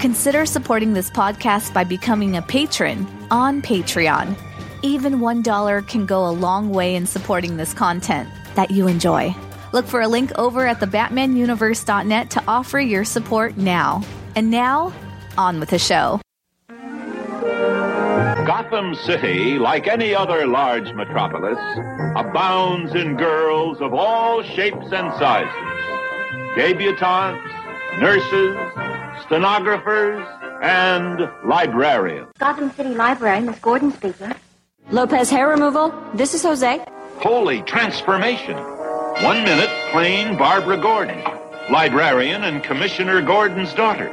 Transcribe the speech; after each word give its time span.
Consider 0.00 0.44
supporting 0.44 0.92
this 0.92 1.08
podcast 1.08 1.72
by 1.72 1.82
becoming 1.82 2.36
a 2.36 2.42
patron 2.42 3.06
on 3.30 3.62
Patreon. 3.62 4.36
Even 4.82 5.20
$1 5.20 5.88
can 5.88 6.04
go 6.04 6.28
a 6.28 6.30
long 6.30 6.70
way 6.70 6.94
in 6.94 7.06
supporting 7.06 7.56
this 7.56 7.72
content 7.72 8.28
that 8.56 8.70
you 8.70 8.88
enjoy. 8.88 9.34
Look 9.72 9.86
for 9.86 10.02
a 10.02 10.08
link 10.08 10.32
over 10.38 10.66
at 10.66 10.80
thebatmanuniverse.net 10.80 12.30
to 12.30 12.42
offer 12.46 12.78
your 12.78 13.04
support 13.04 13.56
now. 13.56 14.02
And 14.36 14.50
now, 14.50 14.92
on 15.38 15.58
with 15.60 15.70
the 15.70 15.78
show. 15.78 16.20
Gotham 18.46 18.94
City, 18.94 19.58
like 19.58 19.88
any 19.88 20.14
other 20.14 20.46
large 20.46 20.92
metropolis, 20.92 21.58
abounds 22.16 22.94
in 22.94 23.16
girls 23.16 23.80
of 23.80 23.94
all 23.94 24.42
shapes 24.42 24.92
and 24.92 25.12
sizes. 25.18 25.52
Debutantes, 26.54 27.40
nurses, 27.98 28.56
stenographers, 29.22 30.26
and 30.62 31.28
librarians. 31.44 32.28
Gotham 32.38 32.70
City 32.72 32.94
Library, 32.94 33.40
Miss 33.40 33.58
Gordon 33.58 33.92
speaking. 33.92 34.34
Lopez 34.90 35.30
hair 35.30 35.48
removal. 35.48 35.92
This 36.14 36.34
is 36.34 36.42
Jose. 36.42 36.84
Holy 37.18 37.62
transformation. 37.62 38.56
One 38.56 39.42
minute, 39.44 39.70
plain 39.90 40.36
Barbara 40.36 40.76
Gordon, 40.76 41.22
librarian 41.70 42.44
and 42.44 42.62
Commissioner 42.62 43.22
Gordon's 43.22 43.72
daughter. 43.74 44.08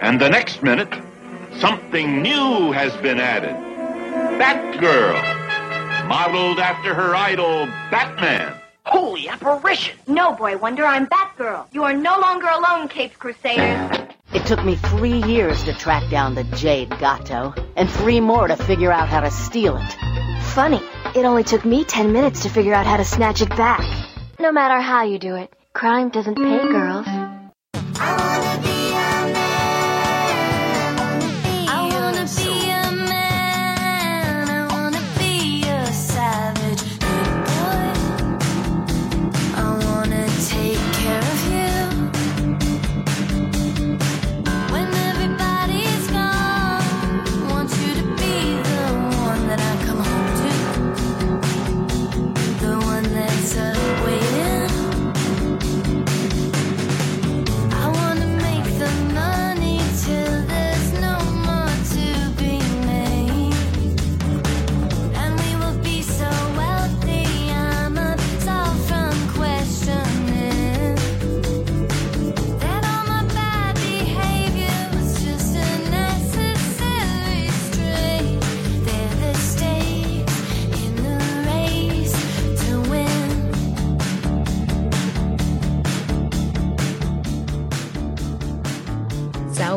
And 0.00 0.20
the 0.20 0.28
next 0.28 0.62
minute, 0.62 0.92
something 1.58 2.22
new 2.22 2.72
has 2.72 2.94
been 2.98 3.18
added. 3.18 3.56
Batgirl, 4.38 6.06
modeled 6.06 6.58
after 6.58 6.94
her 6.94 7.14
idol, 7.14 7.66
Batman. 7.90 8.54
Holy 8.86 9.28
apparition! 9.28 9.98
No, 10.06 10.32
Boy 10.32 10.56
Wonder, 10.56 10.86
I'm 10.86 11.08
Batgirl. 11.08 11.66
You 11.72 11.82
are 11.82 11.92
no 11.92 12.20
longer 12.20 12.46
alone, 12.46 12.86
Capes 12.86 13.16
Crusaders. 13.16 14.14
It 14.32 14.46
took 14.46 14.64
me 14.64 14.76
three 14.76 15.24
years 15.24 15.64
to 15.64 15.72
track 15.72 16.08
down 16.08 16.36
the 16.36 16.44
Jade 16.44 16.90
Gato, 16.90 17.52
and 17.74 17.90
three 17.90 18.20
more 18.20 18.46
to 18.46 18.54
figure 18.54 18.92
out 18.92 19.08
how 19.08 19.22
to 19.22 19.30
steal 19.32 19.76
it. 19.76 19.96
Funny, 20.54 20.80
it 21.16 21.24
only 21.24 21.42
took 21.42 21.64
me 21.64 21.82
ten 21.82 22.12
minutes 22.12 22.44
to 22.44 22.48
figure 22.48 22.74
out 22.74 22.86
how 22.86 22.96
to 22.96 23.04
snatch 23.04 23.42
it 23.42 23.50
back. 23.50 23.84
No 24.38 24.52
matter 24.52 24.80
how 24.80 25.02
you 25.02 25.18
do 25.18 25.34
it, 25.34 25.52
crime 25.72 26.10
doesn't 26.10 26.36
pay 26.36 26.42
mm. 26.42 26.70
girls. 26.70 28.35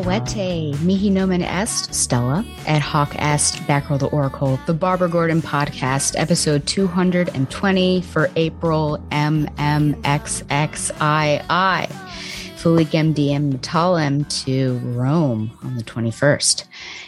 Salvete, 0.09 0.73
mihi 0.81 1.11
nomen 1.11 1.43
est, 1.43 1.93
Stella, 1.93 2.43
ad 2.65 2.81
hoc 2.81 3.15
est, 3.19 3.61
Batgirl 3.67 3.99
the 3.99 4.07
Oracle, 4.07 4.59
the 4.65 4.73
Barbara 4.73 5.07
Gordon 5.07 5.39
podcast, 5.39 6.15
episode 6.17 6.65
220 6.65 8.01
for 8.01 8.31
April 8.35 8.99
MMXXII. 9.11 9.59
Fuligem 12.59 13.13
DM 13.13 13.53
Natalem 13.53 14.27
to 14.43 14.79
Rome 14.79 15.49
on 15.63 15.77
the 15.77 15.83
21st. 15.83 16.65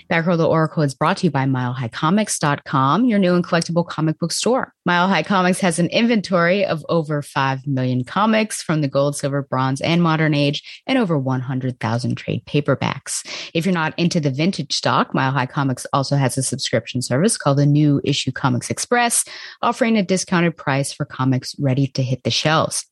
Batgirl 0.09 0.37
the 0.37 0.47
Oracle 0.47 0.81
is 0.81 0.93
brought 0.93 1.17
to 1.17 1.27
you 1.27 1.31
by 1.31 1.43
MileHighComics.com, 1.43 3.03
your 3.03 3.19
new 3.19 3.33
and 3.33 3.43
collectible 3.43 3.85
comic 3.85 4.17
book 4.17 4.31
store. 4.31 4.73
Mile 4.85 5.09
High 5.09 5.23
Comics 5.23 5.59
has 5.59 5.77
an 5.77 5.87
inventory 5.87 6.63
of 6.63 6.85
over 6.87 7.21
5 7.21 7.67
million 7.67 8.05
comics 8.05 8.63
from 8.63 8.79
the 8.79 8.87
gold, 8.87 9.17
silver, 9.17 9.41
bronze, 9.41 9.81
and 9.81 10.01
modern 10.01 10.33
age, 10.33 10.83
and 10.87 10.97
over 10.97 11.17
100,000 11.17 12.15
trade 12.15 12.45
paperbacks. 12.45 13.27
If 13.53 13.65
you're 13.65 13.73
not 13.73 13.93
into 13.99 14.21
the 14.21 14.31
vintage 14.31 14.73
stock, 14.73 15.13
Mile 15.13 15.33
High 15.33 15.47
Comics 15.47 15.85
also 15.91 16.15
has 16.15 16.37
a 16.37 16.43
subscription 16.43 17.01
service 17.01 17.37
called 17.37 17.57
the 17.57 17.65
New 17.65 17.99
Issue 18.05 18.31
Comics 18.31 18.69
Express, 18.69 19.25
offering 19.61 19.97
a 19.97 20.03
discounted 20.03 20.55
price 20.55 20.93
for 20.93 21.03
comics 21.03 21.57
ready 21.59 21.87
to 21.87 22.01
hit 22.01 22.23
the 22.23 22.31
shelves. 22.31 22.85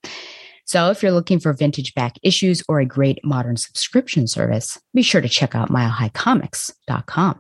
So 0.70 0.92
if 0.92 1.02
you're 1.02 1.12
looking 1.12 1.40
for 1.40 1.52
vintage 1.52 1.96
back 1.96 2.20
issues 2.22 2.62
or 2.70 2.80
a 2.80 2.86
great 2.86 3.26
modern 3.26 3.58
subscription 3.58 4.28
service, 4.28 4.78
be 4.94 5.02
sure 5.02 5.20
to 5.20 5.28
check 5.28 5.56
out 5.56 5.70
milehighcomics.com. 5.70 7.40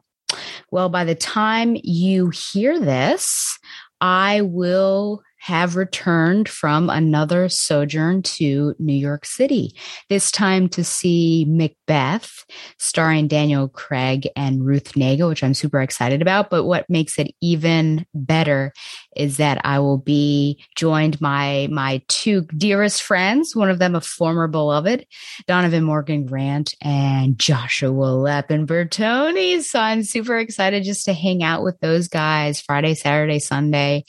Well, 0.72 0.90
by 0.90 1.04
the 1.04 1.14
time 1.14 1.78
you 1.84 2.32
hear 2.32 2.80
this, 2.80 3.60
I 4.02 4.42
will 4.42 5.22
have 5.42 5.76
returned 5.76 6.50
from 6.50 6.90
another 6.90 7.50
sojourn 7.50 8.24
to 8.24 8.76
New 8.80 8.94
York 8.94 9.26
City, 9.26 9.76
this 10.10 10.32
time 10.32 10.68
to 10.70 10.84
see 10.84 11.46
Macbeth, 11.48 12.46
starring 12.78 13.28
Daniel 13.28 13.70
Craig 13.70 14.28
and 14.36 14.66
Ruth 14.66 14.94
Negga, 14.94 15.30
which 15.30 15.44
I'm 15.44 15.54
super 15.54 15.82
excited 15.82 16.22
about. 16.22 16.50
But 16.50 16.66
what 16.66 16.90
makes 16.90 17.18
it 17.20 17.32
even 17.42 18.06
better 18.14 18.74
is 19.20 19.38
that 19.38 19.62
I 19.66 19.80
will 19.80 19.98
be 19.98 20.64
joined 20.76 21.20
by 21.20 21.68
my 21.70 22.02
two 22.08 22.44
dearest 22.56 23.04
friends, 23.04 23.56
one 23.56 23.70
of 23.70 23.78
them 23.78 23.96
a 23.96 24.02
former 24.02 24.48
beloved, 24.48 25.06
Donovan 25.46 25.84
Morgan 25.84 26.26
Grant 26.26 26.74
and 26.82 27.38
Joshua 27.38 27.92
Leppin 27.92 28.66
Bertoni. 28.66 29.62
So 29.62 29.80
I'm 29.80 30.04
super 30.04 30.38
excited 30.38 30.84
just 30.84 31.06
to 31.06 31.14
hang 31.14 31.44
out 31.44 31.64
with 31.64 31.80
those 31.82 32.08
guys 32.08 32.62
Friday, 32.62 32.96
Saturday, 32.96 33.40
Sunday 33.40 34.06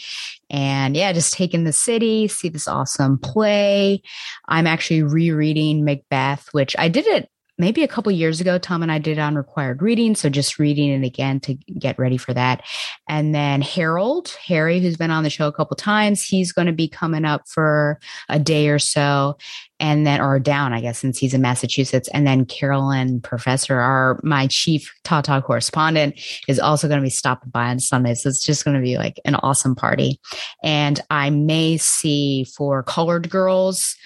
and 0.51 0.97
yeah, 0.97 1.13
just 1.13 1.33
taking 1.33 1.65
the 1.65 1.73
city, 1.73 2.27
see 2.29 2.49
this 2.49 2.67
awesome 2.67 3.19
play. 3.19 4.03
I'm 4.49 4.67
actually 4.67 5.05
rereading 5.05 5.85
Macbeth, 5.85 6.49
which 6.53 6.75
I 6.79 6.89
did 6.89 7.07
it 7.07 7.31
maybe 7.61 7.83
a 7.83 7.89
couple 7.89 8.11
years 8.11 8.41
ago. 8.41 8.59
Tom 8.59 8.83
and 8.83 8.91
I 8.91 8.99
did 8.99 9.19
on 9.19 9.37
required 9.37 9.83
reading. 9.83 10.15
So 10.15 10.29
just 10.29 10.59
reading 10.59 10.91
it 10.91 11.07
again 11.07 11.39
to 11.41 11.55
get 11.55 11.99
ready 11.99 12.17
for 12.17 12.35
that. 12.35 12.63
And 13.09 13.35
then 13.35 13.61
Harold, 13.63 14.37
Harry, 14.47 14.81
who's 14.81 14.97
been 14.97 15.11
on 15.11 15.23
the 15.23 15.31
show 15.31 15.47
a 15.47 15.53
couple 15.53 15.77
times, 15.77 16.25
he's 16.25 16.53
going 16.53 16.67
to 16.67 16.73
be 16.73 16.89
coming 16.89 17.25
up 17.25 17.43
for 17.47 18.01
a 18.29 18.39
day 18.39 18.69
or 18.69 18.79
so 18.79 19.37
and 19.79 20.07
then 20.07 20.21
or 20.21 20.39
down, 20.39 20.73
I 20.73 20.81
guess, 20.81 20.99
since 20.99 21.19
he's 21.19 21.35
in 21.35 21.41
Massachusetts. 21.41 22.09
And 22.13 22.27
then 22.27 22.45
Carolyn 22.45 23.21
Professor, 23.21 23.79
our 23.79 24.21
my 24.23 24.47
chief 24.47 24.93
Tata 25.05 25.43
correspondent, 25.43 26.21
is 26.49 26.59
also 26.59 26.89
going 26.89 27.01
to 27.01 27.05
be 27.05 27.11
stopping 27.11 27.51
by 27.51 27.69
on 27.69 27.81
Sunday. 27.81 28.15
So 28.15 28.29
it's 28.29 28.45
just 28.45 28.65
going 28.65 28.77
to 28.77 28.83
be 28.83 28.97
like 28.97 29.21
an 29.25 29.37
awesome 29.37 29.75
party. 29.75 30.21
And 30.63 31.01
I 31.11 31.31
may 31.31 31.77
see 31.77 32.45
for 32.57 32.83
colored 32.83 33.31
girls 33.31 33.97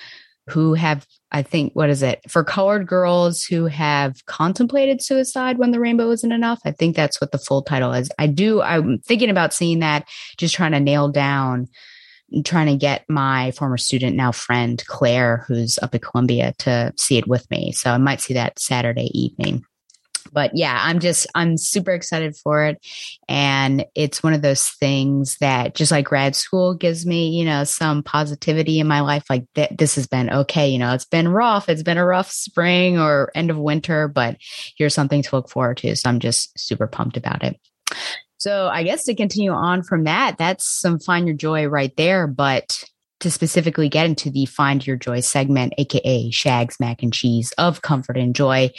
who 0.48 0.74
have 0.74 1.06
I 1.34 1.42
think 1.42 1.72
what 1.74 1.90
is 1.90 2.04
it 2.04 2.20
for 2.30 2.44
colored 2.44 2.86
girls 2.86 3.42
who 3.42 3.66
have 3.66 4.24
contemplated 4.26 5.02
suicide 5.02 5.58
when 5.58 5.72
the 5.72 5.80
rainbow 5.80 6.12
isn't 6.12 6.30
enough. 6.30 6.60
I 6.64 6.70
think 6.70 6.94
that's 6.94 7.20
what 7.20 7.32
the 7.32 7.38
full 7.38 7.60
title 7.60 7.92
is. 7.92 8.08
I 8.20 8.28
do. 8.28 8.62
I'm 8.62 9.00
thinking 9.00 9.30
about 9.30 9.52
seeing 9.52 9.80
that, 9.80 10.08
just 10.38 10.54
trying 10.54 10.70
to 10.72 10.80
nail 10.80 11.08
down, 11.08 11.66
trying 12.44 12.68
to 12.68 12.76
get 12.76 13.04
my 13.08 13.50
former 13.50 13.78
student, 13.78 14.14
now 14.14 14.30
friend 14.30 14.80
Claire, 14.86 15.44
who's 15.48 15.76
up 15.80 15.92
at 15.96 16.02
Columbia, 16.02 16.54
to 16.60 16.92
see 16.96 17.18
it 17.18 17.26
with 17.26 17.50
me. 17.50 17.72
So 17.72 17.90
I 17.90 17.98
might 17.98 18.20
see 18.20 18.34
that 18.34 18.60
Saturday 18.60 19.10
evening. 19.12 19.64
But 20.34 20.50
yeah, 20.54 20.78
I'm 20.82 20.98
just, 20.98 21.26
I'm 21.34 21.56
super 21.56 21.92
excited 21.92 22.36
for 22.36 22.64
it. 22.64 22.84
And 23.28 23.86
it's 23.94 24.22
one 24.22 24.34
of 24.34 24.42
those 24.42 24.68
things 24.68 25.38
that 25.38 25.74
just 25.74 25.92
like 25.92 26.06
grad 26.06 26.34
school 26.34 26.74
gives 26.74 27.06
me, 27.06 27.30
you 27.30 27.44
know, 27.44 27.64
some 27.64 28.02
positivity 28.02 28.80
in 28.80 28.88
my 28.88 29.00
life. 29.00 29.24
Like 29.30 29.46
th- 29.54 29.70
this 29.78 29.94
has 29.94 30.06
been 30.06 30.28
okay. 30.30 30.68
You 30.68 30.78
know, 30.78 30.92
it's 30.92 31.04
been 31.04 31.28
rough. 31.28 31.68
It's 31.68 31.84
been 31.84 31.98
a 31.98 32.04
rough 32.04 32.30
spring 32.30 32.98
or 32.98 33.30
end 33.34 33.50
of 33.50 33.56
winter, 33.56 34.08
but 34.08 34.36
here's 34.76 34.94
something 34.94 35.22
to 35.22 35.36
look 35.36 35.48
forward 35.48 35.78
to. 35.78 35.94
So 35.96 36.08
I'm 36.10 36.18
just 36.18 36.58
super 36.58 36.88
pumped 36.88 37.16
about 37.16 37.44
it. 37.44 37.58
So 38.38 38.68
I 38.68 38.82
guess 38.82 39.04
to 39.04 39.14
continue 39.14 39.52
on 39.52 39.82
from 39.82 40.04
that, 40.04 40.36
that's 40.36 40.68
some 40.68 40.98
find 40.98 41.26
your 41.26 41.36
joy 41.36 41.66
right 41.66 41.96
there. 41.96 42.26
But 42.26 42.84
to 43.20 43.30
specifically 43.30 43.88
get 43.88 44.04
into 44.04 44.30
the 44.30 44.44
find 44.44 44.86
your 44.86 44.96
joy 44.96 45.20
segment, 45.20 45.72
aka 45.78 46.30
Shags 46.30 46.78
mac 46.78 47.02
and 47.02 47.12
cheese 47.12 47.52
of 47.56 47.80
comfort 47.80 48.18
and 48.18 48.34
joy. 48.34 48.70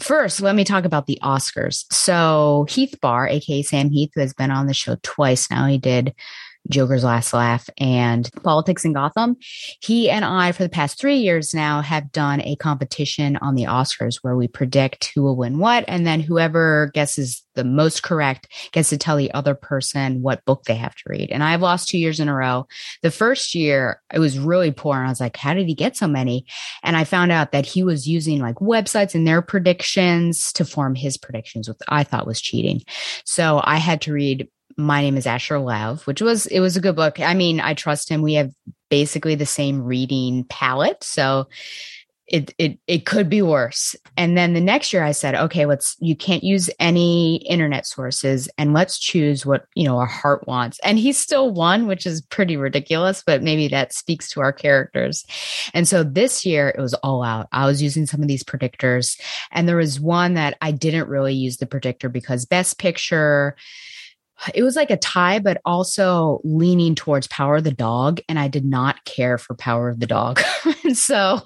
First, 0.00 0.40
let 0.40 0.54
me 0.54 0.64
talk 0.64 0.84
about 0.84 1.06
the 1.06 1.18
Oscars. 1.22 1.84
So 1.92 2.66
Heath 2.68 2.96
Barr, 3.00 3.28
aka 3.28 3.62
Sam 3.62 3.90
Heath, 3.90 4.10
who 4.14 4.20
has 4.20 4.32
been 4.32 4.50
on 4.50 4.66
the 4.66 4.74
show 4.74 4.96
twice 5.02 5.50
now, 5.50 5.66
he 5.66 5.78
did 5.78 6.14
Joker's 6.68 7.04
Last 7.04 7.32
Laugh 7.32 7.68
and 7.78 8.30
Politics 8.42 8.84
in 8.84 8.92
Gotham. 8.92 9.36
He 9.80 10.10
and 10.10 10.24
I, 10.24 10.52
for 10.52 10.62
the 10.62 10.68
past 10.68 10.98
three 10.98 11.16
years 11.16 11.54
now, 11.54 11.80
have 11.80 12.12
done 12.12 12.40
a 12.42 12.56
competition 12.56 13.36
on 13.38 13.54
the 13.54 13.64
Oscars 13.64 14.16
where 14.22 14.36
we 14.36 14.46
predict 14.46 15.12
who 15.14 15.22
will 15.22 15.36
win 15.36 15.58
what. 15.58 15.84
And 15.88 16.06
then 16.06 16.20
whoever 16.20 16.90
guesses 16.94 17.44
the 17.54 17.64
most 17.64 18.02
correct 18.02 18.48
gets 18.72 18.90
to 18.90 18.98
tell 18.98 19.16
the 19.16 19.32
other 19.34 19.54
person 19.54 20.22
what 20.22 20.44
book 20.44 20.64
they 20.64 20.76
have 20.76 20.94
to 20.94 21.02
read. 21.06 21.30
And 21.30 21.42
I've 21.42 21.62
lost 21.62 21.88
two 21.88 21.98
years 21.98 22.20
in 22.20 22.28
a 22.28 22.34
row. 22.34 22.66
The 23.02 23.10
first 23.10 23.54
year, 23.54 24.00
it 24.12 24.18
was 24.18 24.38
really 24.38 24.70
poor. 24.70 24.96
And 24.96 25.06
I 25.06 25.10
was 25.10 25.20
like, 25.20 25.36
how 25.36 25.54
did 25.54 25.66
he 25.66 25.74
get 25.74 25.96
so 25.96 26.06
many? 26.06 26.46
And 26.82 26.96
I 26.96 27.04
found 27.04 27.32
out 27.32 27.52
that 27.52 27.66
he 27.66 27.82
was 27.82 28.06
using 28.06 28.40
like 28.40 28.56
websites 28.56 29.14
and 29.14 29.26
their 29.26 29.42
predictions 29.42 30.52
to 30.52 30.64
form 30.64 30.94
his 30.94 31.16
predictions, 31.16 31.68
which 31.68 31.78
I 31.88 32.04
thought 32.04 32.26
was 32.26 32.40
cheating. 32.40 32.82
So 33.24 33.60
I 33.62 33.76
had 33.76 34.02
to 34.02 34.12
read 34.12 34.48
my 34.80 35.02
name 35.02 35.16
is 35.16 35.26
Asher 35.26 35.58
Lev, 35.58 36.06
which 36.06 36.20
was 36.20 36.46
it 36.46 36.60
was 36.60 36.76
a 36.76 36.80
good 36.80 36.96
book. 36.96 37.20
I 37.20 37.34
mean, 37.34 37.60
I 37.60 37.74
trust 37.74 38.08
him. 38.08 38.22
We 38.22 38.34
have 38.34 38.52
basically 38.88 39.34
the 39.34 39.46
same 39.46 39.82
reading 39.82 40.44
palette, 40.44 41.04
so 41.04 41.48
it 42.30 42.54
it 42.58 42.78
it 42.86 43.06
could 43.06 43.28
be 43.28 43.42
worse. 43.42 43.96
And 44.16 44.38
then 44.38 44.54
the 44.54 44.60
next 44.60 44.92
year 44.92 45.02
I 45.02 45.12
said, 45.12 45.34
okay, 45.34 45.66
let's 45.66 45.96
you 46.00 46.14
can't 46.14 46.44
use 46.44 46.70
any 46.78 47.36
internet 47.48 47.86
sources 47.86 48.48
and 48.56 48.72
let's 48.72 48.98
choose 48.98 49.44
what, 49.44 49.66
you 49.74 49.84
know, 49.84 49.98
our 49.98 50.06
heart 50.06 50.46
wants. 50.46 50.78
And 50.84 50.98
he 50.98 51.12
still 51.12 51.52
won, 51.52 51.86
which 51.86 52.06
is 52.06 52.22
pretty 52.22 52.56
ridiculous, 52.56 53.22
but 53.26 53.42
maybe 53.42 53.66
that 53.68 53.92
speaks 53.92 54.30
to 54.30 54.40
our 54.40 54.52
characters. 54.52 55.24
And 55.74 55.88
so 55.88 56.04
this 56.04 56.46
year 56.46 56.68
it 56.68 56.80
was 56.80 56.94
all 56.94 57.22
out. 57.22 57.48
I 57.52 57.66
was 57.66 57.82
using 57.82 58.06
some 58.06 58.22
of 58.22 58.28
these 58.28 58.44
predictors 58.44 59.20
and 59.50 59.68
there 59.68 59.76
was 59.76 59.98
one 60.00 60.34
that 60.34 60.56
I 60.60 60.70
didn't 60.70 61.08
really 61.08 61.34
use 61.34 61.56
the 61.56 61.66
predictor 61.66 62.08
because 62.08 62.46
best 62.46 62.78
picture 62.78 63.56
it 64.54 64.62
was 64.62 64.76
like 64.76 64.90
a 64.90 64.96
tie, 64.96 65.38
but 65.38 65.60
also 65.64 66.40
leaning 66.44 66.94
towards 66.94 67.26
Power 67.28 67.56
of 67.56 67.64
the 67.64 67.70
Dog. 67.70 68.20
And 68.28 68.38
I 68.38 68.48
did 68.48 68.64
not 68.64 69.04
care 69.04 69.38
for 69.38 69.54
Power 69.54 69.88
of 69.88 70.00
the 70.00 70.06
Dog. 70.06 70.40
and 70.84 70.96
so 70.96 71.40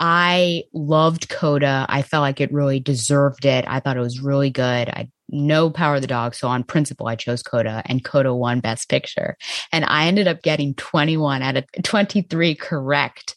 I 0.00 0.64
loved 0.72 1.28
Coda. 1.28 1.86
I 1.88 2.02
felt 2.02 2.22
like 2.22 2.40
it 2.40 2.52
really 2.52 2.80
deserved 2.80 3.44
it. 3.44 3.64
I 3.68 3.80
thought 3.80 3.96
it 3.96 4.00
was 4.00 4.20
really 4.20 4.50
good. 4.50 4.88
I 4.88 5.08
know 5.28 5.70
Power 5.70 5.96
of 5.96 6.00
the 6.00 6.06
Dog. 6.06 6.34
So 6.34 6.48
on 6.48 6.64
principle, 6.64 7.06
I 7.06 7.16
chose 7.16 7.42
Coda 7.42 7.82
and 7.86 8.04
Coda 8.04 8.34
won 8.34 8.60
Best 8.60 8.88
Picture. 8.88 9.36
And 9.70 9.84
I 9.84 10.06
ended 10.06 10.28
up 10.28 10.42
getting 10.42 10.74
21 10.74 11.42
out 11.42 11.56
of 11.56 11.64
23 11.82 12.54
correct 12.56 13.36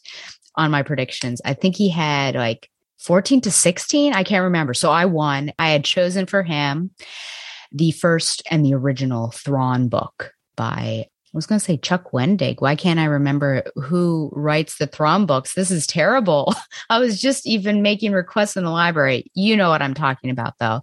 on 0.56 0.70
my 0.70 0.82
predictions. 0.82 1.40
I 1.44 1.54
think 1.54 1.76
he 1.76 1.88
had 1.88 2.34
like 2.34 2.70
14 2.98 3.42
to 3.42 3.50
16. 3.50 4.14
I 4.14 4.24
can't 4.24 4.44
remember. 4.44 4.74
So 4.74 4.90
I 4.90 5.04
won. 5.04 5.52
I 5.58 5.70
had 5.70 5.84
chosen 5.84 6.26
for 6.26 6.42
him 6.42 6.90
the 7.72 7.90
first 7.92 8.42
and 8.50 8.64
the 8.64 8.74
original 8.74 9.30
Thrawn 9.30 9.88
book 9.88 10.32
by 10.56 11.06
I 11.34 11.36
was 11.36 11.46
going 11.46 11.58
to 11.58 11.64
say 11.64 11.76
Chuck 11.76 12.12
Wendig. 12.12 12.62
Why 12.62 12.76
can't 12.76 12.98
I 12.98 13.04
remember 13.04 13.62
who 13.74 14.30
writes 14.32 14.78
the 14.78 14.86
Thrawn 14.86 15.26
books? 15.26 15.52
This 15.52 15.70
is 15.70 15.86
terrible. 15.86 16.54
I 16.90 16.98
was 16.98 17.20
just 17.20 17.46
even 17.46 17.82
making 17.82 18.12
requests 18.12 18.56
in 18.56 18.64
the 18.64 18.70
library. 18.70 19.30
You 19.34 19.54
know 19.54 19.68
what 19.68 19.82
I'm 19.82 19.92
talking 19.92 20.30
about, 20.30 20.54
though. 20.60 20.80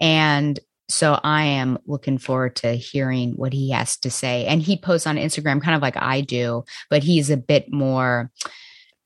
And 0.00 0.58
so 0.88 1.20
I 1.22 1.42
am 1.42 1.78
looking 1.86 2.16
forward 2.16 2.56
to 2.56 2.72
hearing 2.72 3.32
what 3.32 3.52
he 3.52 3.72
has 3.72 3.98
to 3.98 4.10
say. 4.10 4.46
And 4.46 4.62
he 4.62 4.78
posts 4.78 5.06
on 5.06 5.16
Instagram 5.16 5.62
kind 5.62 5.76
of 5.76 5.82
like 5.82 5.96
I 5.98 6.22
do, 6.22 6.64
but 6.88 7.02
he's 7.02 7.28
a 7.28 7.36
bit 7.36 7.70
more 7.70 8.30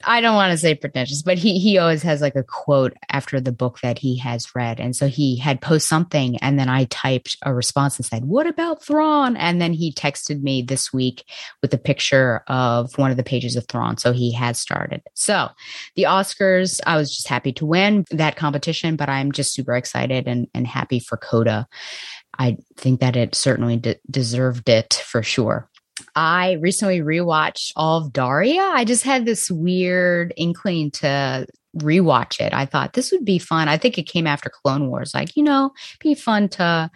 I 0.06 0.20
don't 0.20 0.34
want 0.34 0.52
to 0.52 0.58
say 0.58 0.74
pretentious, 0.74 1.22
but 1.22 1.38
he 1.38 1.58
he 1.58 1.78
always 1.78 2.02
has 2.02 2.20
like 2.20 2.36
a 2.36 2.42
quote 2.42 2.94
after 3.10 3.40
the 3.40 3.52
book 3.52 3.80
that 3.82 3.98
he 3.98 4.18
has 4.18 4.54
read, 4.54 4.80
and 4.80 4.94
so 4.94 5.08
he 5.08 5.36
had 5.36 5.60
post 5.60 5.88
something, 5.88 6.36
and 6.38 6.58
then 6.58 6.68
I 6.68 6.84
typed 6.84 7.36
a 7.42 7.54
response 7.54 7.96
and 7.96 8.06
said, 8.06 8.24
"What 8.24 8.46
about 8.46 8.84
Thrawn?" 8.84 9.36
And 9.36 9.60
then 9.60 9.72
he 9.72 9.92
texted 9.92 10.42
me 10.42 10.62
this 10.62 10.92
week 10.92 11.24
with 11.62 11.72
a 11.74 11.78
picture 11.78 12.42
of 12.48 12.96
one 12.98 13.10
of 13.10 13.16
the 13.16 13.22
pages 13.22 13.56
of 13.56 13.66
Thrawn, 13.68 13.96
so 13.96 14.12
he 14.12 14.32
has 14.32 14.58
started. 14.58 15.02
So 15.14 15.48
the 15.96 16.04
Oscars, 16.04 16.80
I 16.86 16.96
was 16.96 17.14
just 17.14 17.28
happy 17.28 17.52
to 17.54 17.66
win 17.66 18.04
that 18.10 18.36
competition, 18.36 18.96
but 18.96 19.08
I'm 19.08 19.32
just 19.32 19.54
super 19.54 19.74
excited 19.74 20.28
and 20.28 20.48
and 20.54 20.66
happy 20.66 21.00
for 21.00 21.16
Coda. 21.16 21.66
I 22.38 22.56
think 22.76 23.00
that 23.00 23.16
it 23.16 23.34
certainly 23.34 23.76
de- 23.76 23.96
deserved 24.10 24.68
it 24.68 24.94
for 25.06 25.22
sure. 25.22 25.68
I 26.14 26.52
recently 26.61 27.00
rewatched 27.00 27.72
all 27.76 28.05
of 28.05 28.12
Daria. 28.12 28.62
I 28.62 28.84
just 28.84 29.02
had 29.02 29.25
this 29.25 29.50
weird 29.50 30.32
inkling 30.37 30.93
to 30.93 31.46
rewatch 31.79 32.41
it. 32.41 32.53
I 32.53 32.67
thought 32.67 32.93
this 32.93 33.11
would 33.11 33.25
be 33.25 33.38
fun. 33.38 33.69
I 33.69 33.76
think 33.76 33.99
it 33.99 34.05
came 34.05 34.26
after 34.26 34.49
Clone 34.49 34.88
Wars. 34.88 35.12
Like, 35.15 35.37
you 35.37 35.43
know, 35.43 35.73
be 36.00 36.15
fun 36.15 36.49
to 36.50 36.91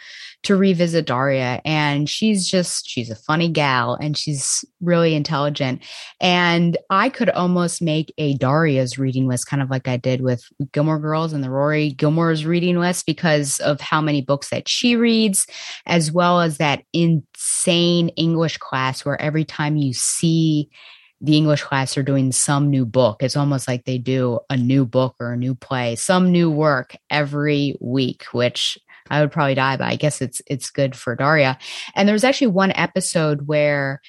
to 0.44 0.56
revisit 0.56 1.06
Daria 1.06 1.60
and 1.64 2.08
she's 2.08 2.48
just 2.48 2.88
she's 2.88 3.10
a 3.10 3.16
funny 3.16 3.48
gal 3.48 3.94
and 3.94 4.16
she's 4.16 4.64
really 4.80 5.14
intelligent. 5.14 5.84
And 6.20 6.76
I 6.90 7.08
could 7.08 7.30
almost 7.30 7.82
make 7.82 8.12
a 8.18 8.34
Daria's 8.34 8.98
reading 8.98 9.26
list 9.26 9.46
kind 9.46 9.62
of 9.62 9.70
like 9.70 9.88
I 9.88 9.96
did 9.96 10.20
with 10.20 10.44
Gilmore 10.72 10.98
Girls 10.98 11.32
and 11.32 11.42
the 11.42 11.50
Rory 11.50 11.90
Gilmore's 11.90 12.46
reading 12.46 12.78
list 12.78 13.06
because 13.06 13.58
of 13.60 13.80
how 13.80 14.00
many 14.00 14.22
books 14.22 14.50
that 14.50 14.68
she 14.68 14.96
reads 14.96 15.46
as 15.86 16.12
well 16.12 16.40
as 16.40 16.58
that 16.58 16.82
insane 16.92 18.08
English 18.10 18.58
class 18.58 19.04
where 19.04 19.20
every 19.20 19.44
time 19.44 19.76
you 19.76 19.92
see 19.92 20.70
the 21.20 21.36
English 21.36 21.62
class 21.62 21.96
are 21.98 22.02
doing 22.02 22.30
some 22.32 22.70
new 22.70 22.86
book. 22.86 23.22
It's 23.22 23.36
almost 23.36 23.66
like 23.66 23.84
they 23.84 23.98
do 23.98 24.40
a 24.48 24.56
new 24.56 24.86
book 24.86 25.16
or 25.18 25.32
a 25.32 25.36
new 25.36 25.54
play, 25.54 25.96
some 25.96 26.30
new 26.30 26.50
work 26.50 26.96
every 27.10 27.76
week, 27.80 28.24
which 28.32 28.78
I 29.10 29.20
would 29.20 29.32
probably 29.32 29.54
die, 29.54 29.76
but 29.76 29.88
I 29.88 29.96
guess 29.96 30.20
it's 30.20 30.40
it's 30.46 30.70
good 30.70 30.94
for 30.94 31.16
Daria. 31.16 31.58
And 31.94 32.06
there 32.06 32.14
was 32.14 32.24
actually 32.24 32.48
one 32.48 32.72
episode 32.72 33.46
where 33.46 34.00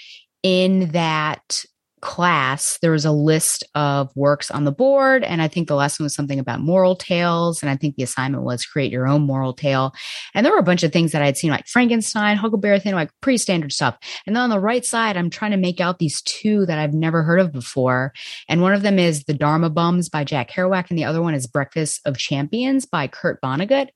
in 0.44 0.90
that 0.92 1.64
class, 2.02 2.78
there 2.82 2.92
was 2.92 3.06
a 3.06 3.12
list 3.12 3.64
of 3.76 4.12
works 4.16 4.52
on 4.52 4.66
the 4.66 4.72
board. 4.72 5.24
And 5.24 5.42
I 5.42 5.48
think 5.48 5.68
the 5.68 5.76
lesson 5.76 6.04
was 6.04 6.14
something 6.14 6.40
about 6.40 6.60
moral 6.60 6.96
tales. 6.96 7.62
And 7.62 7.70
I 7.70 7.76
think 7.76 7.96
the 7.96 8.04
assignment 8.04 8.44
was 8.44 8.66
create 8.66 8.92
your 8.92 9.08
own 9.08 9.24
moral 9.24 9.54
tale. 9.54 9.94
And 10.34 10.46
there 10.46 10.54
were 10.54 10.60
a 10.60 10.64
bunch 10.64 10.84
of 10.84 10.92
things 10.92 11.12
that 11.12 11.22
I'd 11.22 11.38
seen 11.38 11.52
like 11.52 11.68
Frankenstein, 11.68 12.38
Huckleberry 12.38 12.80
Finn, 12.80 12.96
like 12.96 13.12
pretty 13.22 13.38
standard 13.38 13.72
stuff. 13.72 13.98
And 14.26 14.36
then 14.36 14.44
on 14.44 14.50
the 14.50 14.60
right 14.60 14.86
side, 14.86 15.18
I'm 15.18 15.30
trying 15.30 15.52
to 15.52 15.58
make 15.58 15.80
out 15.80 16.00
these 16.00 16.22
two 16.22 16.66
that 16.66 16.80
I've 16.80 16.94
never 16.94 17.24
heard 17.24 17.40
of 17.40 17.52
before. 17.52 18.14
And 18.48 18.62
one 18.62 18.74
of 18.74 18.82
them 18.82 19.00
is 19.00 19.24
The 19.24 19.34
Dharma 19.34 19.70
Bums 19.70 20.10
by 20.10 20.24
Jack 20.24 20.52
Kerouac. 20.52 20.90
And 20.90 20.98
the 20.98 21.06
other 21.06 21.22
one 21.22 21.34
is 21.34 21.48
Breakfast 21.48 22.02
of 22.06 22.18
Champions 22.18 22.86
by 22.86 23.08
Kurt 23.08 23.42
Vonnegut. 23.42 23.90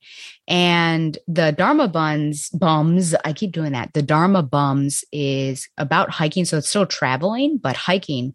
And 0.47 1.17
the 1.27 1.51
Dharma 1.51 1.88
Buns 1.88 2.50
Bums, 2.50 3.15
I 3.23 3.33
keep 3.33 3.51
doing 3.51 3.71
that. 3.71 3.93
The 3.93 4.01
Dharma 4.01 4.43
Bums 4.43 5.03
is 5.12 5.69
about 5.77 6.09
hiking. 6.09 6.45
So 6.45 6.57
it's 6.57 6.69
still 6.69 6.85
traveling, 6.85 7.57
but 7.57 7.75
hiking. 7.77 8.33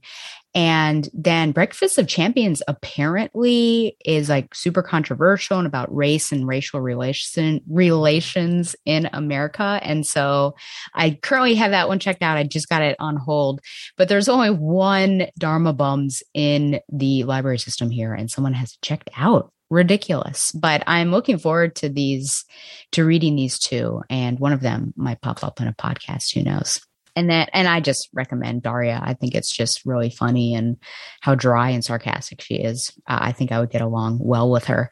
And 0.54 1.08
then 1.12 1.52
Breakfast 1.52 1.98
of 1.98 2.08
Champions 2.08 2.62
apparently 2.66 3.96
is 4.04 4.30
like 4.30 4.54
super 4.54 4.82
controversial 4.82 5.58
and 5.58 5.66
about 5.66 5.94
race 5.94 6.32
and 6.32 6.48
racial 6.48 6.80
relation 6.80 7.60
relations 7.68 8.74
in 8.86 9.10
America. 9.12 9.78
And 9.82 10.06
so 10.06 10.54
I 10.94 11.18
currently 11.22 11.54
have 11.56 11.72
that 11.72 11.88
one 11.88 11.98
checked 11.98 12.22
out. 12.22 12.38
I 12.38 12.44
just 12.44 12.68
got 12.68 12.82
it 12.82 12.96
on 12.98 13.16
hold, 13.16 13.60
but 13.98 14.08
there's 14.08 14.28
only 14.28 14.50
one 14.50 15.26
Dharma 15.38 15.74
Bums 15.74 16.22
in 16.32 16.80
the 16.88 17.24
library 17.24 17.58
system 17.58 17.90
here, 17.90 18.14
and 18.14 18.30
someone 18.30 18.54
has 18.54 18.78
checked 18.80 19.10
out 19.16 19.52
ridiculous. 19.70 20.52
But 20.52 20.82
I'm 20.86 21.10
looking 21.10 21.38
forward 21.38 21.76
to 21.76 21.88
these, 21.88 22.44
to 22.92 23.04
reading 23.04 23.36
these 23.36 23.58
two, 23.58 24.02
and 24.10 24.38
one 24.38 24.52
of 24.52 24.60
them 24.60 24.92
might 24.96 25.20
pop 25.20 25.44
up 25.44 25.60
in 25.60 25.68
a 25.68 25.74
podcast. 25.74 26.34
Who 26.34 26.42
knows? 26.42 26.80
And 27.16 27.30
that, 27.30 27.50
and 27.52 27.66
I 27.66 27.80
just 27.80 28.08
recommend 28.12 28.62
Daria. 28.62 29.00
I 29.02 29.14
think 29.14 29.34
it's 29.34 29.50
just 29.50 29.84
really 29.84 30.08
funny 30.08 30.54
and 30.54 30.76
how 31.20 31.34
dry 31.34 31.70
and 31.70 31.84
sarcastic 31.84 32.40
she 32.40 32.54
is. 32.54 32.92
Uh, 33.08 33.18
I 33.22 33.32
think 33.32 33.50
I 33.50 33.58
would 33.58 33.70
get 33.70 33.80
along 33.80 34.20
well 34.22 34.48
with 34.48 34.66
her. 34.66 34.88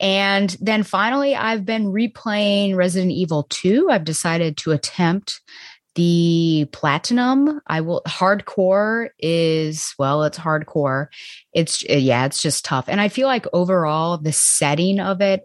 And 0.00 0.56
then 0.58 0.84
finally, 0.84 1.36
I've 1.36 1.66
been 1.66 1.92
replaying 1.92 2.76
Resident 2.76 3.12
Evil 3.12 3.46
2. 3.50 3.90
I've 3.90 4.04
decided 4.04 4.56
to 4.58 4.72
attempt 4.72 5.42
the 5.96 6.68
platinum 6.72 7.60
i 7.66 7.80
will 7.80 8.02
hardcore 8.06 9.08
is 9.18 9.94
well 9.98 10.22
it's 10.22 10.38
hardcore. 10.38 11.08
It's 11.52 11.84
eh, 11.88 11.96
yeah 11.96 12.26
it's 12.26 12.40
just 12.40 12.64
tough. 12.64 12.84
And 12.88 13.00
i 13.00 13.08
feel 13.08 13.26
like 13.26 13.46
overall 13.52 14.18
the 14.18 14.32
setting 14.32 15.00
of 15.00 15.20
it 15.20 15.44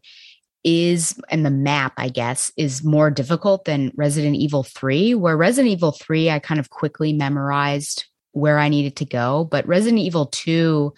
is 0.63 1.19
and 1.29 1.43
the 1.43 1.49
map 1.49 1.93
i 1.97 2.07
guess 2.07 2.51
is 2.55 2.83
more 2.83 3.09
difficult 3.09 3.65
than 3.65 3.91
resident 3.95 4.35
evil 4.35 4.61
3 4.61 5.15
where 5.15 5.35
resident 5.35 5.71
evil 5.71 5.91
3 5.91 6.29
i 6.29 6.37
kind 6.37 6.59
of 6.59 6.69
quickly 6.69 7.13
memorized 7.13 8.05
where 8.33 8.59
i 8.59 8.69
needed 8.69 8.95
to 8.97 9.05
go. 9.05 9.47
But 9.49 9.67
resident 9.67 10.01
evil 10.01 10.27
2 10.27 10.93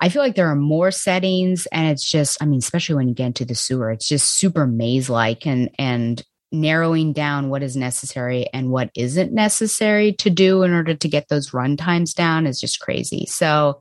i 0.00 0.08
feel 0.08 0.22
like 0.22 0.34
there 0.34 0.48
are 0.48 0.56
more 0.56 0.90
settings 0.90 1.66
and 1.66 1.88
it's 1.88 2.10
just 2.10 2.42
i 2.42 2.46
mean 2.46 2.58
especially 2.58 2.94
when 2.94 3.08
you 3.08 3.14
get 3.14 3.26
into 3.26 3.44
the 3.44 3.54
sewer 3.54 3.90
it's 3.90 4.08
just 4.08 4.38
super 4.38 4.66
maze 4.66 5.10
like 5.10 5.46
and 5.46 5.70
and 5.78 6.24
narrowing 6.52 7.12
down 7.12 7.48
what 7.48 7.62
is 7.62 7.76
necessary 7.76 8.46
and 8.52 8.70
what 8.70 8.90
isn't 8.94 9.32
necessary 9.32 10.12
to 10.12 10.30
do 10.30 10.62
in 10.62 10.72
order 10.72 10.94
to 10.94 11.08
get 11.08 11.28
those 11.28 11.52
run 11.52 11.76
times 11.76 12.14
down 12.14 12.46
is 12.46 12.60
just 12.60 12.80
crazy 12.80 13.26
so 13.26 13.80